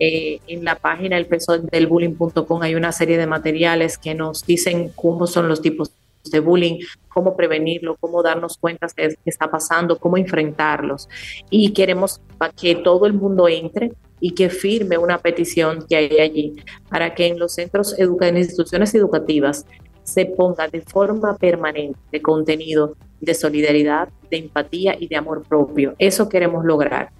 eh, 0.00 0.40
en 0.48 0.64
la 0.64 0.74
página 0.74 1.16
el 1.16 1.26
peso 1.26 1.56
del 1.56 1.86
bullying.com 1.86 2.62
hay 2.62 2.74
una 2.74 2.90
serie 2.90 3.16
de 3.16 3.28
materiales 3.28 3.96
que 3.96 4.14
nos 4.14 4.44
dicen 4.44 4.90
cómo 4.96 5.28
son 5.28 5.48
los 5.48 5.62
tipos 5.62 5.92
de 6.30 6.40
bullying, 6.40 6.80
cómo 7.08 7.36
prevenirlo, 7.36 7.96
cómo 8.00 8.22
darnos 8.22 8.58
cuenta 8.58 8.86
de 8.96 9.10
qué 9.10 9.30
está 9.30 9.50
pasando, 9.50 9.98
cómo 9.98 10.16
enfrentarlos. 10.16 11.08
Y 11.50 11.72
queremos 11.72 12.20
que 12.60 12.74
todo 12.76 13.06
el 13.06 13.12
mundo 13.12 13.48
entre 13.48 13.92
y 14.20 14.30
que 14.32 14.48
firme 14.48 14.96
una 14.96 15.18
petición 15.18 15.84
que 15.88 15.96
hay 15.96 16.18
allí 16.18 16.56
para 16.88 17.14
que 17.14 17.26
en 17.26 17.38
los 17.38 17.54
centros 17.54 17.94
en 17.98 18.36
instituciones 18.36 18.94
educativas, 18.94 19.66
se 20.04 20.26
ponga 20.26 20.68
de 20.68 20.80
forma 20.82 21.36
permanente 21.36 22.22
contenido 22.22 22.96
de 23.20 23.34
solidaridad, 23.34 24.08
de 24.30 24.36
empatía 24.36 24.96
y 24.98 25.08
de 25.08 25.16
amor 25.16 25.42
propio. 25.42 25.94
Eso 25.98 26.28
queremos 26.28 26.64
lograr. 26.64 27.10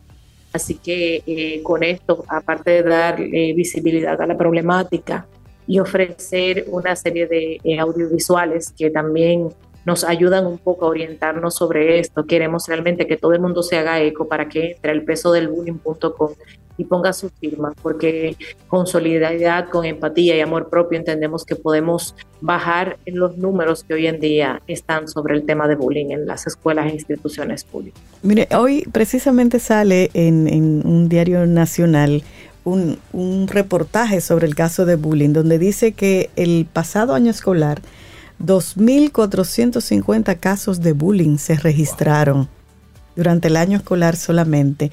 Así 0.52 0.76
que 0.76 1.22
eh, 1.26 1.62
con 1.62 1.82
esto, 1.82 2.24
aparte 2.28 2.70
de 2.70 2.82
dar 2.82 3.20
eh, 3.20 3.52
visibilidad 3.54 4.20
a 4.20 4.26
la 4.26 4.36
problemática 4.36 5.26
y 5.66 5.80
ofrecer 5.80 6.66
una 6.68 6.94
serie 6.94 7.26
de 7.26 7.58
eh, 7.64 7.78
audiovisuales 7.80 8.70
que 8.70 8.90
también 8.90 9.48
nos 9.84 10.04
ayudan 10.04 10.46
un 10.46 10.58
poco 10.58 10.86
a 10.86 10.88
orientarnos 10.88 11.54
sobre 11.54 11.98
esto, 11.98 12.26
queremos 12.26 12.66
realmente 12.68 13.06
que 13.06 13.16
todo 13.16 13.32
el 13.32 13.40
mundo 13.40 13.62
se 13.62 13.76
haga 13.76 14.00
eco 14.00 14.28
para 14.28 14.48
que 14.48 14.72
entre 14.72 14.92
el 14.92 15.04
peso 15.04 15.32
del 15.32 15.48
bullying.com 15.48 16.32
y 16.76 16.84
ponga 16.84 17.12
su 17.12 17.30
firma, 17.30 17.72
porque 17.82 18.36
con 18.66 18.86
solidaridad, 18.86 19.68
con 19.68 19.84
empatía 19.84 20.36
y 20.36 20.40
amor 20.40 20.68
propio 20.68 20.98
entendemos 20.98 21.44
que 21.44 21.56
podemos 21.56 22.16
bajar 22.40 22.98
en 23.06 23.18
los 23.18 23.38
números 23.38 23.84
que 23.84 23.94
hoy 23.94 24.06
en 24.06 24.18
día 24.18 24.60
están 24.66 25.08
sobre 25.08 25.34
el 25.34 25.46
tema 25.46 25.68
de 25.68 25.76
bullying 25.76 26.10
en 26.10 26.26
las 26.26 26.46
escuelas 26.46 26.86
e 26.90 26.94
instituciones 26.94 27.64
públicas. 27.64 28.02
Mire, 28.22 28.48
hoy 28.56 28.84
precisamente 28.90 29.60
sale 29.60 30.10
en, 30.14 30.82
un 30.84 31.08
diario 31.08 31.46
nacional 31.46 32.22
un 32.64 33.46
reportaje 33.46 34.22
sobre 34.22 34.46
el 34.46 34.54
caso 34.54 34.86
de 34.86 34.96
bullying, 34.96 35.34
donde 35.34 35.58
dice 35.58 35.92
que 35.92 36.30
el 36.34 36.66
pasado 36.72 37.14
año 37.14 37.30
escolar 37.30 37.82
2.450 38.40 40.38
casos 40.38 40.80
de 40.80 40.92
bullying 40.92 41.36
se 41.38 41.56
registraron 41.56 42.48
durante 43.16 43.48
el 43.48 43.56
año 43.56 43.78
escolar 43.78 44.16
solamente. 44.16 44.90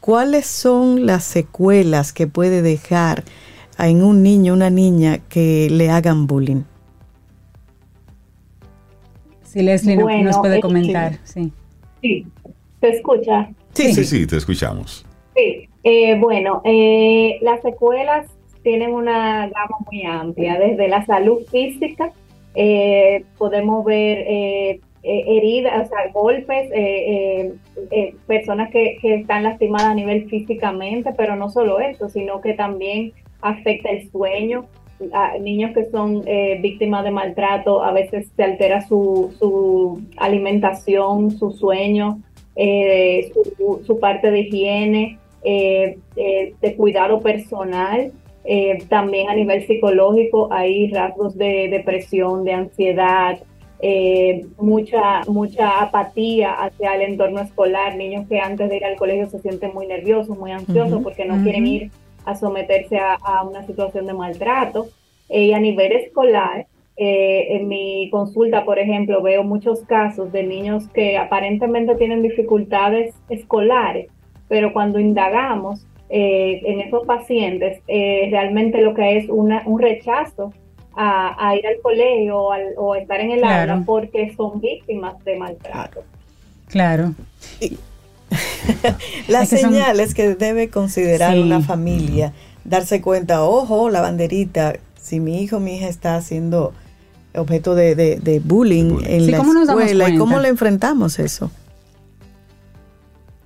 ¿Cuáles 0.00 0.46
son 0.46 1.06
las 1.06 1.24
secuelas 1.24 2.12
que 2.12 2.26
puede 2.26 2.60
dejar 2.62 3.24
en 3.78 4.02
un 4.02 4.22
niño, 4.22 4.52
una 4.52 4.70
niña 4.70 5.18
que 5.28 5.68
le 5.70 5.90
hagan 5.90 6.26
bullying? 6.26 6.62
Si 9.44 9.62
Leslie 9.62 9.96
no- 9.96 10.04
Bueno, 10.04 10.24
nos 10.30 10.38
puede 10.38 10.60
comentar. 10.60 11.18
Sí. 11.24 11.52
Sí, 12.00 12.26
¿se 12.80 12.88
escucha? 12.88 13.50
Sí, 13.74 13.94
sí, 13.94 14.04
sí, 14.04 14.26
te 14.26 14.36
escuchamos. 14.36 15.04
Sí, 15.36 15.68
eh, 15.84 16.18
bueno, 16.18 16.62
eh, 16.64 17.38
las 17.42 17.60
secuelas 17.62 18.28
tienen 18.62 18.92
una 18.92 19.46
gama 19.48 19.76
muy 19.90 20.04
amplia, 20.04 20.58
desde 20.58 20.88
la 20.88 21.04
salud 21.06 21.38
física, 21.50 22.12
eh, 22.54 23.24
podemos 23.38 23.84
ver 23.84 24.18
eh, 24.18 24.80
eh, 25.02 25.24
heridas, 25.26 25.86
o 25.86 25.88
sea, 25.88 26.12
golpes, 26.12 26.70
eh, 26.72 27.52
eh, 27.90 28.14
personas 28.26 28.70
que, 28.70 28.98
que 29.00 29.14
están 29.14 29.42
lastimadas 29.42 29.88
a 29.88 29.94
nivel 29.94 30.28
físicamente, 30.28 31.10
pero 31.16 31.36
no 31.36 31.50
solo 31.50 31.80
eso, 31.80 32.08
sino 32.08 32.40
que 32.40 32.54
también 32.54 33.12
afecta 33.40 33.90
el 33.90 34.10
sueño. 34.10 34.66
Niños 35.40 35.72
que 35.74 35.86
son 35.86 36.22
eh, 36.26 36.60
víctimas 36.62 37.02
de 37.02 37.10
maltrato, 37.10 37.82
a 37.82 37.90
veces 37.92 38.28
se 38.36 38.44
altera 38.44 38.82
su, 38.82 39.34
su 39.36 40.00
alimentación, 40.16 41.32
su 41.32 41.50
sueño, 41.50 42.20
eh, 42.54 43.32
su, 43.34 43.82
su 43.84 43.98
parte 43.98 44.30
de 44.30 44.40
higiene, 44.42 45.18
eh, 45.42 45.96
de 46.14 46.76
cuidado 46.76 47.20
personal. 47.20 48.12
Eh, 48.44 48.84
también 48.88 49.28
a 49.28 49.34
nivel 49.34 49.66
psicológico 49.66 50.48
hay 50.52 50.90
rasgos 50.90 51.36
de 51.36 51.68
depresión, 51.70 52.44
de 52.44 52.52
ansiedad, 52.52 53.38
eh, 53.80 54.46
mucha, 54.58 55.22
mucha 55.26 55.80
apatía 55.80 56.52
hacia 56.52 56.94
el 56.94 57.02
entorno 57.02 57.40
escolar, 57.40 57.96
niños 57.96 58.26
que 58.28 58.40
antes 58.40 58.68
de 58.68 58.76
ir 58.76 58.84
al 58.84 58.96
colegio 58.96 59.26
se 59.28 59.40
sienten 59.40 59.72
muy 59.74 59.86
nerviosos, 59.86 60.38
muy 60.38 60.52
ansiosos 60.52 60.94
Ujú, 60.94 61.02
porque 61.02 61.24
no 61.24 61.42
quieren 61.42 61.66
ir 61.66 61.90
a 62.24 62.36
someterse 62.36 62.98
a, 62.98 63.14
a 63.14 63.42
una 63.44 63.66
situación 63.66 64.06
de 64.06 64.14
maltrato. 64.14 64.86
Eh, 65.28 65.46
y 65.46 65.52
a 65.52 65.58
nivel 65.58 65.92
escolar, 65.92 66.66
eh, 66.96 67.56
en 67.56 67.68
mi 67.68 68.10
consulta, 68.10 68.64
por 68.64 68.78
ejemplo, 68.78 69.22
veo 69.22 69.42
muchos 69.42 69.80
casos 69.80 70.30
de 70.30 70.42
niños 70.42 70.86
que 70.88 71.16
aparentemente 71.16 71.94
tienen 71.94 72.22
dificultades 72.22 73.14
escolares, 73.30 74.10
pero 74.48 74.72
cuando 74.72 75.00
indagamos 75.00 75.86
eh, 76.14 76.60
en 76.66 76.80
esos 76.80 77.06
pacientes, 77.06 77.80
eh, 77.88 78.28
realmente 78.30 78.82
lo 78.82 78.92
que 78.94 79.16
es 79.16 79.28
una, 79.30 79.62
un 79.64 79.80
rechazo 79.80 80.52
a, 80.94 81.34
a 81.48 81.56
ir 81.56 81.66
al 81.66 81.80
colegio 81.82 82.36
o, 82.38 82.52
al- 82.52 82.74
o 82.76 82.94
estar 82.94 83.18
en 83.20 83.30
el 83.30 83.40
Claro. 83.40 83.72
aula 83.72 83.84
porque 83.86 84.32
son 84.36 84.60
víctimas 84.60 85.14
de 85.24 85.36
maltrato. 85.38 86.02
Claro. 86.68 87.14
Las 89.28 89.44
Es 89.44 89.50
que 89.50 89.58
son- 89.58 89.72
señales 89.72 90.14
que 90.14 90.34
debe 90.34 90.68
considerar 90.68 91.34
Sí. 91.34 91.40
una 91.40 91.60
familia, 91.60 92.32
darse 92.64 93.00
cuenta, 93.00 93.42
ojo, 93.42 93.90
la 93.90 94.00
banderita, 94.00 94.74
si 95.00 95.20
mi 95.20 95.42
hijo 95.42 95.56
o 95.56 95.60
mi 95.60 95.76
hija 95.76 95.88
está 95.88 96.20
siendo 96.20 96.72
objeto 97.34 97.74
de, 97.74 97.94
de- 97.94 98.16
de 98.20 98.40
bullying, 98.40 98.90
bullying. 98.90 99.10
en 99.10 99.20
Sí, 99.24 99.30
la 99.30 99.38
¿cómo 99.38 99.54
nos 99.54 99.66
damos 99.66 99.84
escuela 99.84 100.10
y 100.10 100.16
cómo 100.18 100.38
le 100.38 100.48
enfrentamos 100.48 101.18
eso. 101.18 101.50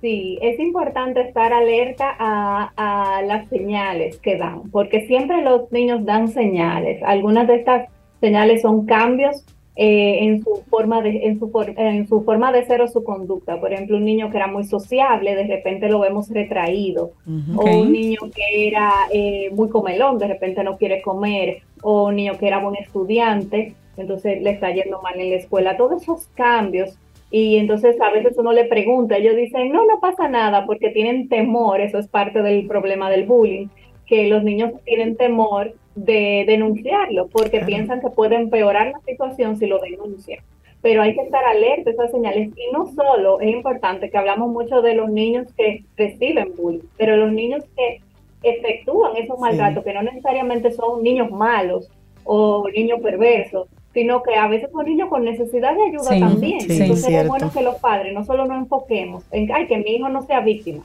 Sí, 0.01 0.37
es 0.41 0.59
importante 0.59 1.21
estar 1.21 1.53
alerta 1.53 2.15
a, 2.19 2.71
a 2.77 3.21
las 3.23 3.47
señales 3.49 4.17
que 4.19 4.37
dan, 4.37 4.69
porque 4.69 5.07
siempre 5.07 5.41
los 5.41 5.71
niños 5.71 6.05
dan 6.05 6.27
señales. 6.27 7.01
Algunas 7.03 7.47
de 7.47 7.55
estas 7.55 7.89
señales 8.21 8.61
son 8.61 8.85
cambios 8.85 9.43
eh, 9.75 10.23
en 10.23 10.43
su 10.43 10.63
forma 10.69 11.01
de 11.01 11.27
en 11.27 11.39
su, 11.39 11.51
en 11.77 12.07
su 12.07 12.23
forma 12.23 12.51
de 12.51 12.65
ser 12.65 12.81
o 12.81 12.87
su 12.87 13.03
conducta. 13.03 13.59
Por 13.59 13.73
ejemplo, 13.73 13.97
un 13.97 14.05
niño 14.05 14.29
que 14.31 14.37
era 14.37 14.47
muy 14.47 14.63
sociable, 14.63 15.35
de 15.35 15.47
repente 15.47 15.87
lo 15.87 15.99
vemos 15.99 16.29
retraído, 16.29 17.11
o 17.55 17.63
un 17.81 17.91
niño 17.91 18.19
que 18.35 18.67
era 18.67 18.91
eh, 19.11 19.49
muy 19.51 19.69
comelón, 19.69 20.17
de 20.17 20.27
repente 20.27 20.63
no 20.63 20.77
quiere 20.77 21.01
comer, 21.01 21.61
o 21.81 22.07
un 22.07 22.15
niño 22.15 22.37
que 22.39 22.47
era 22.47 22.59
buen 22.59 22.75
estudiante, 22.75 23.75
entonces 23.97 24.41
le 24.41 24.51
está 24.51 24.71
yendo 24.71 25.01
mal 25.01 25.19
en 25.19 25.29
la 25.29 25.35
escuela. 25.37 25.77
Todos 25.77 26.03
esos 26.03 26.27
cambios 26.35 26.97
y 27.29 27.57
entonces 27.57 27.99
a 27.99 28.11
veces 28.11 28.37
uno 28.37 28.53
le 28.53 28.65
pregunta, 28.65 29.17
ellos 29.17 29.35
dicen, 29.35 29.71
no, 29.71 29.85
no 29.85 29.99
pasa 29.99 30.29
nada 30.29 30.65
porque 30.65 30.89
tienen 30.89 31.27
temor, 31.27 31.81
eso 31.81 31.99
es 31.99 32.07
parte 32.07 32.41
del 32.41 32.67
problema 32.67 33.09
del 33.09 33.25
bullying, 33.25 33.67
que 34.05 34.27
los 34.27 34.43
niños 34.43 34.71
tienen 34.85 35.17
temor 35.17 35.73
de 35.95 36.45
denunciarlo 36.47 37.27
porque 37.27 37.59
piensan 37.61 37.99
que 37.99 38.09
puede 38.09 38.35
empeorar 38.35 38.91
la 38.91 38.99
situación 39.01 39.57
si 39.57 39.65
lo 39.67 39.79
denuncian. 39.79 40.39
Pero 40.81 41.01
hay 41.01 41.15
que 41.15 41.21
estar 41.21 41.43
alerta 41.43 41.89
a 41.89 41.93
esas 41.93 42.11
señales. 42.11 42.49
Y 42.55 42.71
no 42.71 42.85
solo, 42.93 43.41
es 43.41 43.51
importante 43.51 44.09
que 44.09 44.17
hablamos 44.17 44.49
mucho 44.49 44.81
de 44.81 44.93
los 44.93 45.09
niños 45.09 45.47
que 45.57 45.83
reciben 45.97 46.53
bullying, 46.55 46.85
pero 46.97 47.17
los 47.17 47.31
niños 47.31 47.65
que 47.75 47.99
efectúan 48.43 49.17
esos 49.17 49.39
maltratos, 49.39 49.83
que 49.83 49.93
no 49.93 50.03
necesariamente 50.03 50.71
son 50.71 51.03
niños 51.03 51.31
malos 51.31 51.89
o 52.23 52.69
niños 52.69 53.01
perversos, 53.01 53.67
sino 53.97 54.21
que 54.21 54.35
a 54.35 54.47
veces 54.47 54.69
son 54.71 54.85
niños 54.85 55.09
con 55.09 55.25
necesidad 55.25 55.73
de 55.73 55.81
ayuda 55.85 56.19
también. 56.19 56.59
Entonces 56.69 57.09
es 57.09 57.27
bueno 57.27 57.49
que 57.51 57.63
los 57.63 57.77
padres 57.77 58.13
no 58.13 58.23
solo 58.23 58.45
nos 58.45 58.59
enfoquemos 58.59 59.23
en 59.31 59.51
ay, 59.51 59.65
que 59.65 59.77
mi 59.77 59.95
hijo 59.95 60.07
no 60.07 60.21
sea 60.21 60.41
víctima, 60.41 60.83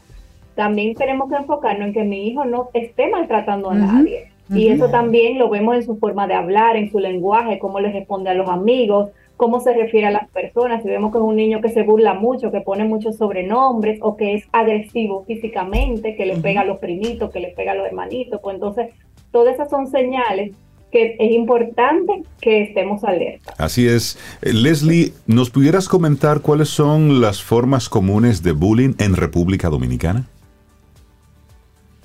también 0.54 0.94
tenemos 0.94 1.28
que 1.28 1.36
enfocarnos 1.36 1.88
en 1.88 1.92
que 1.92 2.04
mi 2.04 2.26
hijo 2.26 2.46
no 2.46 2.70
esté 2.72 3.10
maltratando 3.10 3.68
a 3.68 3.74
nadie. 3.74 4.28
Y 4.48 4.68
eso 4.68 4.88
también 4.88 5.38
lo 5.38 5.50
vemos 5.50 5.76
en 5.76 5.82
su 5.82 5.98
forma 5.98 6.26
de 6.26 6.32
hablar, 6.32 6.76
en 6.76 6.90
su 6.90 7.00
lenguaje, 7.00 7.58
cómo 7.58 7.80
le 7.80 7.92
responde 7.92 8.30
a 8.30 8.34
los 8.34 8.48
amigos, 8.48 9.10
cómo 9.36 9.60
se 9.60 9.74
refiere 9.74 10.06
a 10.06 10.10
las 10.10 10.30
personas. 10.30 10.82
Si 10.82 10.88
vemos 10.88 11.12
que 11.12 11.18
es 11.18 11.24
un 11.24 11.36
niño 11.36 11.60
que 11.60 11.68
se 11.68 11.82
burla 11.82 12.14
mucho, 12.14 12.50
que 12.50 12.62
pone 12.62 12.84
muchos 12.84 13.16
sobrenombres 13.18 13.98
o 14.00 14.16
que 14.16 14.34
es 14.34 14.48
agresivo 14.52 15.24
físicamente, 15.24 16.16
que 16.16 16.24
le 16.24 16.36
pega 16.38 16.62
a 16.62 16.64
los 16.64 16.78
primitos, 16.78 17.30
que 17.30 17.40
le 17.40 17.48
pega 17.48 17.72
a 17.72 17.74
los 17.74 17.86
hermanitos, 17.86 18.40
pues 18.42 18.54
entonces 18.54 18.88
todas 19.30 19.52
esas 19.54 19.68
son 19.68 19.86
señales 19.86 20.52
que 20.92 21.16
es 21.18 21.32
importante 21.32 22.22
que 22.40 22.62
estemos 22.62 23.02
alerta. 23.02 23.54
Así 23.58 23.88
es. 23.88 24.18
Eh, 24.42 24.52
Leslie, 24.52 25.12
¿nos 25.26 25.50
pudieras 25.50 25.88
comentar 25.88 26.42
cuáles 26.42 26.68
son 26.68 27.20
las 27.20 27.42
formas 27.42 27.88
comunes 27.88 28.42
de 28.42 28.52
bullying 28.52 28.92
en 28.98 29.16
República 29.16 29.70
Dominicana? 29.70 30.28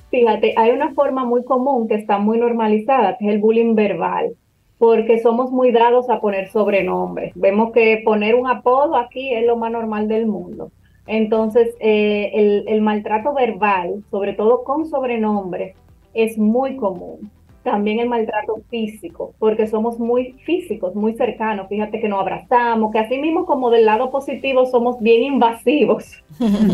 Fíjate, 0.10 0.54
hay 0.56 0.72
una 0.72 0.94
forma 0.94 1.26
muy 1.26 1.44
común 1.44 1.90
que 1.90 1.96
está 1.96 2.18
muy 2.18 2.40
normalizada, 2.40 3.18
que 3.18 3.28
es 3.28 3.34
el 3.34 3.40
bullying 3.40 3.76
verbal, 3.76 4.38
porque 4.78 5.20
somos 5.20 5.52
muy 5.52 5.72
dados 5.72 6.10
a 6.10 6.22
poner 6.22 6.50
sobrenombres. 6.50 7.34
Vemos 7.36 7.74
que 7.74 8.02
poner 8.06 8.36
un 8.36 8.48
apodo 8.48 8.96
aquí 8.96 9.34
es 9.34 9.46
lo 9.46 9.58
más 9.58 9.72
normal 9.72 10.08
del 10.08 10.28
mundo. 10.28 10.72
Entonces, 11.08 11.76
eh, 11.82 12.32
el, 12.34 12.66
el 12.68 12.82
maltrato 12.82 13.34
verbal, 13.34 14.04
sobre 14.12 14.34
todo 14.34 14.64
con 14.64 14.86
sobrenombres, 14.86 15.76
es 16.14 16.38
muy 16.38 16.78
común 16.78 17.30
también 17.68 18.00
el 18.00 18.08
maltrato 18.08 18.62
físico, 18.70 19.34
porque 19.40 19.68
somos 19.68 20.00
muy 20.00 20.32
físicos, 20.46 20.96
muy 20.96 21.16
cercanos. 21.16 21.68
Fíjate 21.68 22.00
que 22.00 22.08
nos 22.08 22.22
abrazamos, 22.22 22.94
que 22.94 23.00
así 23.00 23.18
mismo 23.18 23.46
como 23.46 23.70
del 23.70 23.86
lado 23.86 24.10
positivo 24.10 24.66
somos 24.68 25.02
bien 25.02 25.22
invasivos. 25.22 26.24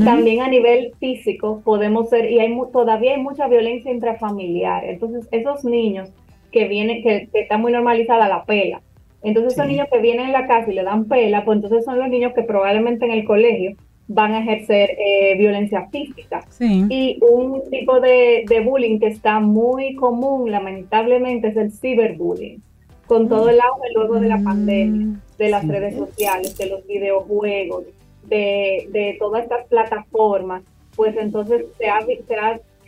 también 0.05 0.41
a 0.41 0.47
nivel 0.47 0.93
físico 0.99 1.61
podemos 1.65 2.09
ser, 2.09 2.29
y 2.29 2.37
hay 2.37 2.55
todavía 2.71 3.15
hay 3.15 3.21
mucha 3.23 3.47
violencia 3.47 3.91
intrafamiliar. 3.91 4.85
Entonces, 4.85 5.27
esos 5.31 5.65
niños 5.65 6.11
que 6.51 6.67
vienen, 6.67 7.01
que, 7.01 7.27
está 7.33 7.57
muy 7.57 7.71
normalizada 7.71 8.29
la 8.29 8.45
pela. 8.45 8.83
Entonces, 9.23 9.53
esos 9.53 9.65
niños 9.65 9.87
que 9.91 9.97
vienen 9.97 10.27
en 10.27 10.33
la 10.33 10.45
casa 10.45 10.71
y 10.71 10.75
le 10.75 10.83
dan 10.83 11.05
pela, 11.05 11.43
pues 11.43 11.55
entonces 11.55 11.85
son 11.85 11.97
los 11.97 12.07
niños 12.09 12.33
que 12.35 12.43
probablemente 12.43 13.05
en 13.05 13.13
el 13.13 13.25
colegio 13.25 13.75
van 14.07 14.34
a 14.34 14.39
ejercer 14.39 14.91
eh, 14.91 15.35
violencia 15.38 15.88
física. 15.89 16.45
Y 16.59 17.19
un 17.21 17.69
tipo 17.69 17.99
de, 17.99 18.45
bullying 18.65 18.99
que 18.99 19.07
está 19.07 19.39
muy 19.39 19.95
común, 19.95 20.51
lamentablemente, 20.51 21.49
es 21.49 21.57
el 21.57 21.71
ciberbullying, 21.71 22.61
con 23.07 23.30
todo 23.30 23.49
el 23.49 23.59
auge 23.61 23.93
luego 23.95 24.19
de 24.19 24.27
la 24.27 24.38
mm, 24.38 24.43
pandemia, 24.43 25.19
de 25.38 25.49
las 25.49 25.67
redes 25.67 25.95
sociales, 25.95 26.57
de 26.57 26.67
los 26.67 26.85
videojuegos, 26.85 27.85
de, 28.27 28.88
de 28.91 29.15
todas 29.19 29.43
estas 29.43 29.67
plataformas, 29.67 30.63
pues 30.95 31.15
entonces 31.17 31.65
se 31.77 31.89
ha, 31.89 31.99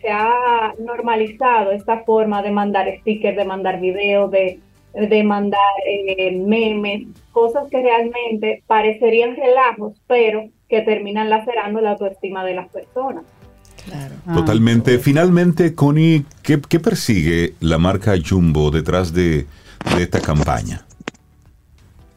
se 0.01 0.09
ha, 0.09 0.73
normalizado 0.79 1.71
esta 1.71 2.03
forma 2.03 2.41
de 2.41 2.51
mandar 2.51 2.87
stickers, 2.99 3.35
de 3.35 3.45
mandar 3.45 3.79
videos, 3.79 4.29
de, 4.31 4.59
de 4.93 5.23
mandar 5.23 5.59
eh, 5.87 6.31
memes, 6.31 7.07
cosas 7.31 7.69
que 7.69 7.81
realmente 7.81 8.63
parecerían 8.67 9.35
relajos, 9.35 9.99
pero 10.07 10.49
que 10.69 10.81
terminan 10.81 11.29
lacerando 11.29 11.81
la 11.81 11.91
autoestima 11.91 12.43
de 12.43 12.55
las 12.55 12.69
personas. 12.69 13.23
Claro. 13.85 14.15
Totalmente. 14.33 14.97
Finalmente, 14.97 15.75
Connie, 15.75 16.25
¿qué, 16.41 16.57
persigue 16.79 17.53
la 17.59 17.77
marca 17.77 18.13
Jumbo 18.17 18.71
detrás 18.71 19.13
de, 19.13 19.45
esta 19.99 20.19
campaña? 20.19 20.85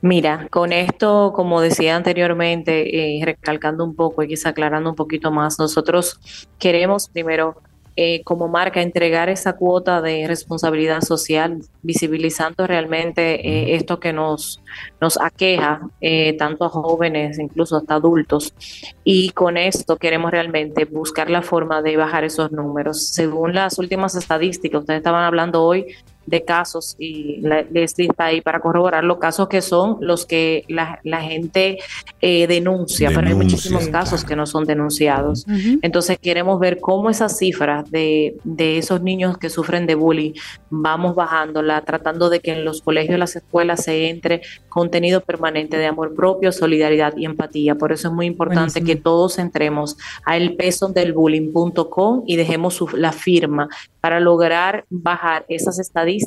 Mira, 0.00 0.46
con 0.50 0.72
esto, 0.72 1.32
como 1.34 1.60
decía 1.60 1.96
anteriormente, 1.96 3.18
eh, 3.18 3.24
recalcando 3.24 3.84
un 3.84 3.94
poco 3.94 4.22
y 4.22 4.28
quizá 4.28 4.50
aclarando 4.50 4.88
un 4.90 4.96
poquito 4.96 5.30
más, 5.30 5.58
nosotros 5.58 6.20
queremos 6.58 7.08
primero 7.08 7.60
eh, 8.00 8.22
como 8.22 8.46
marca 8.46 8.80
entregar 8.80 9.28
esa 9.28 9.54
cuota 9.54 10.00
de 10.00 10.24
responsabilidad 10.28 11.00
social, 11.00 11.58
visibilizando 11.82 12.64
realmente 12.64 13.44
eh, 13.44 13.74
esto 13.74 13.98
que 13.98 14.12
nos, 14.12 14.62
nos 15.00 15.20
aqueja, 15.20 15.80
eh, 16.00 16.34
tanto 16.34 16.64
a 16.64 16.68
jóvenes, 16.68 17.40
incluso 17.40 17.76
hasta 17.76 17.96
adultos. 17.96 18.54
Y 19.02 19.30
con 19.30 19.56
esto 19.56 19.96
queremos 19.96 20.30
realmente 20.30 20.84
buscar 20.84 21.28
la 21.28 21.42
forma 21.42 21.82
de 21.82 21.96
bajar 21.96 22.22
esos 22.22 22.52
números. 22.52 23.04
Según 23.04 23.52
las 23.52 23.80
últimas 23.80 24.14
estadísticas, 24.14 24.82
ustedes 24.82 24.98
estaban 24.98 25.24
hablando 25.24 25.64
hoy 25.64 25.86
de 26.28 26.44
casos 26.44 26.94
y 26.98 27.40
Leslie 27.40 28.08
está 28.08 28.26
ahí 28.26 28.40
para 28.40 28.60
corroborar 28.60 29.02
los 29.02 29.18
casos 29.18 29.48
que 29.48 29.62
son 29.62 29.96
los 30.00 30.26
que 30.26 30.64
la, 30.68 31.20
gente 31.20 31.78
eh, 32.20 32.46
denuncia, 32.46 33.10
pero 33.14 33.26
hay 33.26 33.34
muchísimos 33.34 33.88
casos 33.88 34.24
que 34.24 34.36
no 34.36 34.46
son 34.46 34.64
denunciados. 34.64 35.46
Entonces 35.82 36.18
queremos 36.18 36.60
ver 36.60 36.80
cómo 36.80 37.10
esa 37.10 37.28
cifra 37.28 37.84
de, 37.88 38.36
de, 38.44 38.78
esos 38.78 39.02
niños 39.02 39.38
que 39.38 39.50
sufren 39.50 39.86
de 39.86 39.94
bullying 39.94 40.32
vamos 40.70 41.14
bajándola, 41.14 41.80
tratando 41.80 42.28
de 42.28 42.40
que 42.40 42.52
en 42.52 42.64
los 42.64 42.82
colegios 42.82 43.16
y 43.16 43.18
las 43.18 43.36
escuelas 43.36 43.84
se 43.84 44.08
entre 44.10 44.42
contenido 44.68 45.22
permanente 45.22 45.78
de 45.78 45.86
amor 45.86 46.14
propio, 46.14 46.52
solidaridad 46.52 47.16
y 47.16 47.24
empatía. 47.24 47.74
Por 47.74 47.92
eso 47.92 48.08
es 48.08 48.14
muy 48.14 48.26
importante 48.26 48.84
que 48.84 48.96
todos 48.96 49.38
entremos 49.38 49.96
a 50.24 50.36
elpesondelbullying.com 50.36 52.24
y 52.26 52.36
dejemos 52.36 52.84
la 52.92 53.12
firma 53.12 53.68
para 54.00 54.20
lograr 54.20 54.84
bajar 54.90 55.44
esas 55.48 55.78
estadísticas 55.78 56.17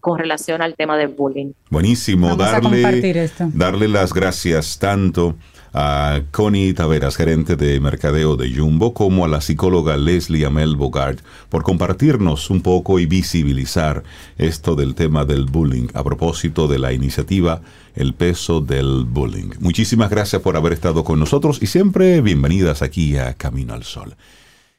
con 0.00 0.18
relación 0.18 0.62
al 0.62 0.74
tema 0.76 0.96
del 0.96 1.08
bullying. 1.08 1.52
Buenísimo, 1.70 2.36
darle, 2.36 3.30
darle 3.52 3.88
las 3.88 4.12
gracias 4.12 4.78
tanto 4.78 5.36
a 5.74 6.22
Connie 6.30 6.72
Taveras, 6.72 7.16
gerente 7.16 7.56
de 7.56 7.78
mercadeo 7.80 8.36
de 8.36 8.54
Jumbo, 8.54 8.94
como 8.94 9.24
a 9.24 9.28
la 9.28 9.40
psicóloga 9.40 9.96
Leslie 9.96 10.46
Amel 10.46 10.76
Bogart 10.76 11.20
por 11.48 11.62
compartirnos 11.62 12.50
un 12.50 12.62
poco 12.62 12.98
y 12.98 13.06
visibilizar 13.06 14.02
esto 14.38 14.74
del 14.74 14.94
tema 14.94 15.24
del 15.24 15.44
bullying 15.44 15.88
a 15.94 16.02
propósito 16.02 16.68
de 16.68 16.78
la 16.78 16.92
iniciativa 16.92 17.60
El 17.94 18.14
peso 18.14 18.60
del 18.60 19.04
bullying. 19.04 19.50
Muchísimas 19.60 20.10
gracias 20.10 20.40
por 20.42 20.56
haber 20.56 20.72
estado 20.72 21.04
con 21.04 21.18
nosotros 21.18 21.58
y 21.60 21.66
siempre 21.66 22.20
bienvenidas 22.20 22.82
aquí 22.82 23.16
a 23.16 23.34
Camino 23.34 23.74
al 23.74 23.82
Sol. 23.82 24.14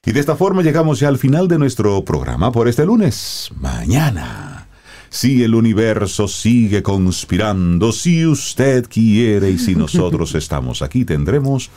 Y 0.05 0.13
de 0.13 0.21
esta 0.21 0.38
forma 0.38 0.61
llegamos 0.61 1.01
ya 1.01 1.09
al 1.09 1.17
final 1.17 1.49
de 1.49 1.59
nuestro 1.59 2.03
programa 2.05 2.53
por 2.53 2.69
este 2.69 2.85
lunes. 2.85 3.49
Mañana. 3.59 4.67
Si 5.09 5.43
el 5.43 5.55
universo 5.55 6.27
sigue 6.27 6.81
conspirando, 6.81 7.91
si 7.91 8.26
usted 8.26 8.85
quiere 8.88 9.49
y 9.49 9.57
si 9.57 9.76
nosotros 9.76 10.35
estamos 10.35 10.81
aquí, 10.81 11.03
tendremos 11.03 11.69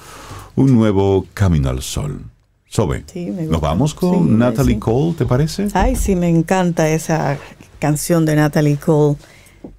un 0.55 0.73
nuevo 0.73 1.27
Camino 1.35 1.69
al 1.71 1.83
Sol. 1.83 2.21
Sobe, 2.67 3.05
nos 3.51 3.61
vamos 3.61 3.93
con 3.93 4.39
Natalie 4.39 4.79
Cole, 4.79 5.15
¿te 5.19 5.27
parece? 5.27 5.69
Ay, 5.75 5.95
sí, 5.97 6.17
me 6.17 6.29
encanta 6.29 6.89
esa 6.89 7.37
canción 7.79 8.25
de 8.25 8.37
Natalie 8.37 8.79
Cole. 8.79 9.17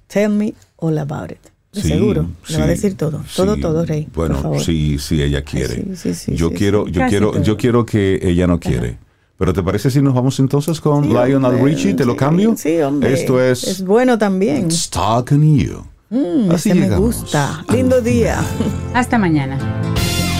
Tell 0.06 0.30
me 0.30 0.54
all 0.76 0.98
about 0.98 1.32
it 1.32 1.53
seguro, 1.74 2.28
le 2.48 2.58
va 2.58 2.64
a 2.64 2.66
decir 2.66 2.96
todo, 2.96 3.22
todo, 3.34 3.56
todo, 3.56 3.84
Rey. 3.84 4.08
Bueno, 4.14 4.58
sí, 4.58 4.98
sí, 4.98 5.22
ella 5.22 5.42
quiere. 5.42 5.84
yo 6.28 6.50
quiero, 6.52 6.88
yo 6.88 7.06
quiero, 7.08 7.42
yo 7.42 7.56
quiero 7.56 7.84
que 7.84 8.20
ella 8.22 8.46
no 8.46 8.60
quiere. 8.60 8.98
Pero 9.36 9.52
¿te 9.52 9.62
parece 9.62 9.90
si 9.90 10.00
nos 10.00 10.14
vamos 10.14 10.38
entonces 10.38 10.80
con 10.80 11.08
Lionel 11.08 11.58
Richie? 11.60 11.94
¿Te 11.94 12.04
lo 12.04 12.16
cambio? 12.16 12.54
Sí, 12.56 12.78
hombre. 12.80 13.12
Esto 13.12 13.42
es. 13.42 13.64
Es 13.64 13.84
bueno 13.84 14.16
también. 14.16 14.66
It's 14.66 14.88
talking 14.88 15.58
you. 15.58 15.84
Mm, 16.10 16.50
Así 16.52 16.72
me 16.72 16.88
gusta. 16.96 17.64
Lindo 17.72 18.00
día. 18.00 18.38
Hasta 18.94 19.18
mañana. 19.18 19.58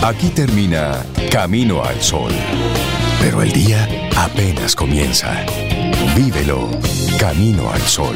Aquí 0.01 0.29
termina 0.29 1.05
Camino 1.29 1.83
al 1.83 2.01
Sol. 2.01 2.31
Pero 3.19 3.41
el 3.41 3.51
día 3.51 3.87
apenas 4.15 4.75
comienza. 4.75 5.45
Vívelo. 6.15 6.69
Camino 7.19 7.69
al 7.71 7.81
Sol. 7.81 8.15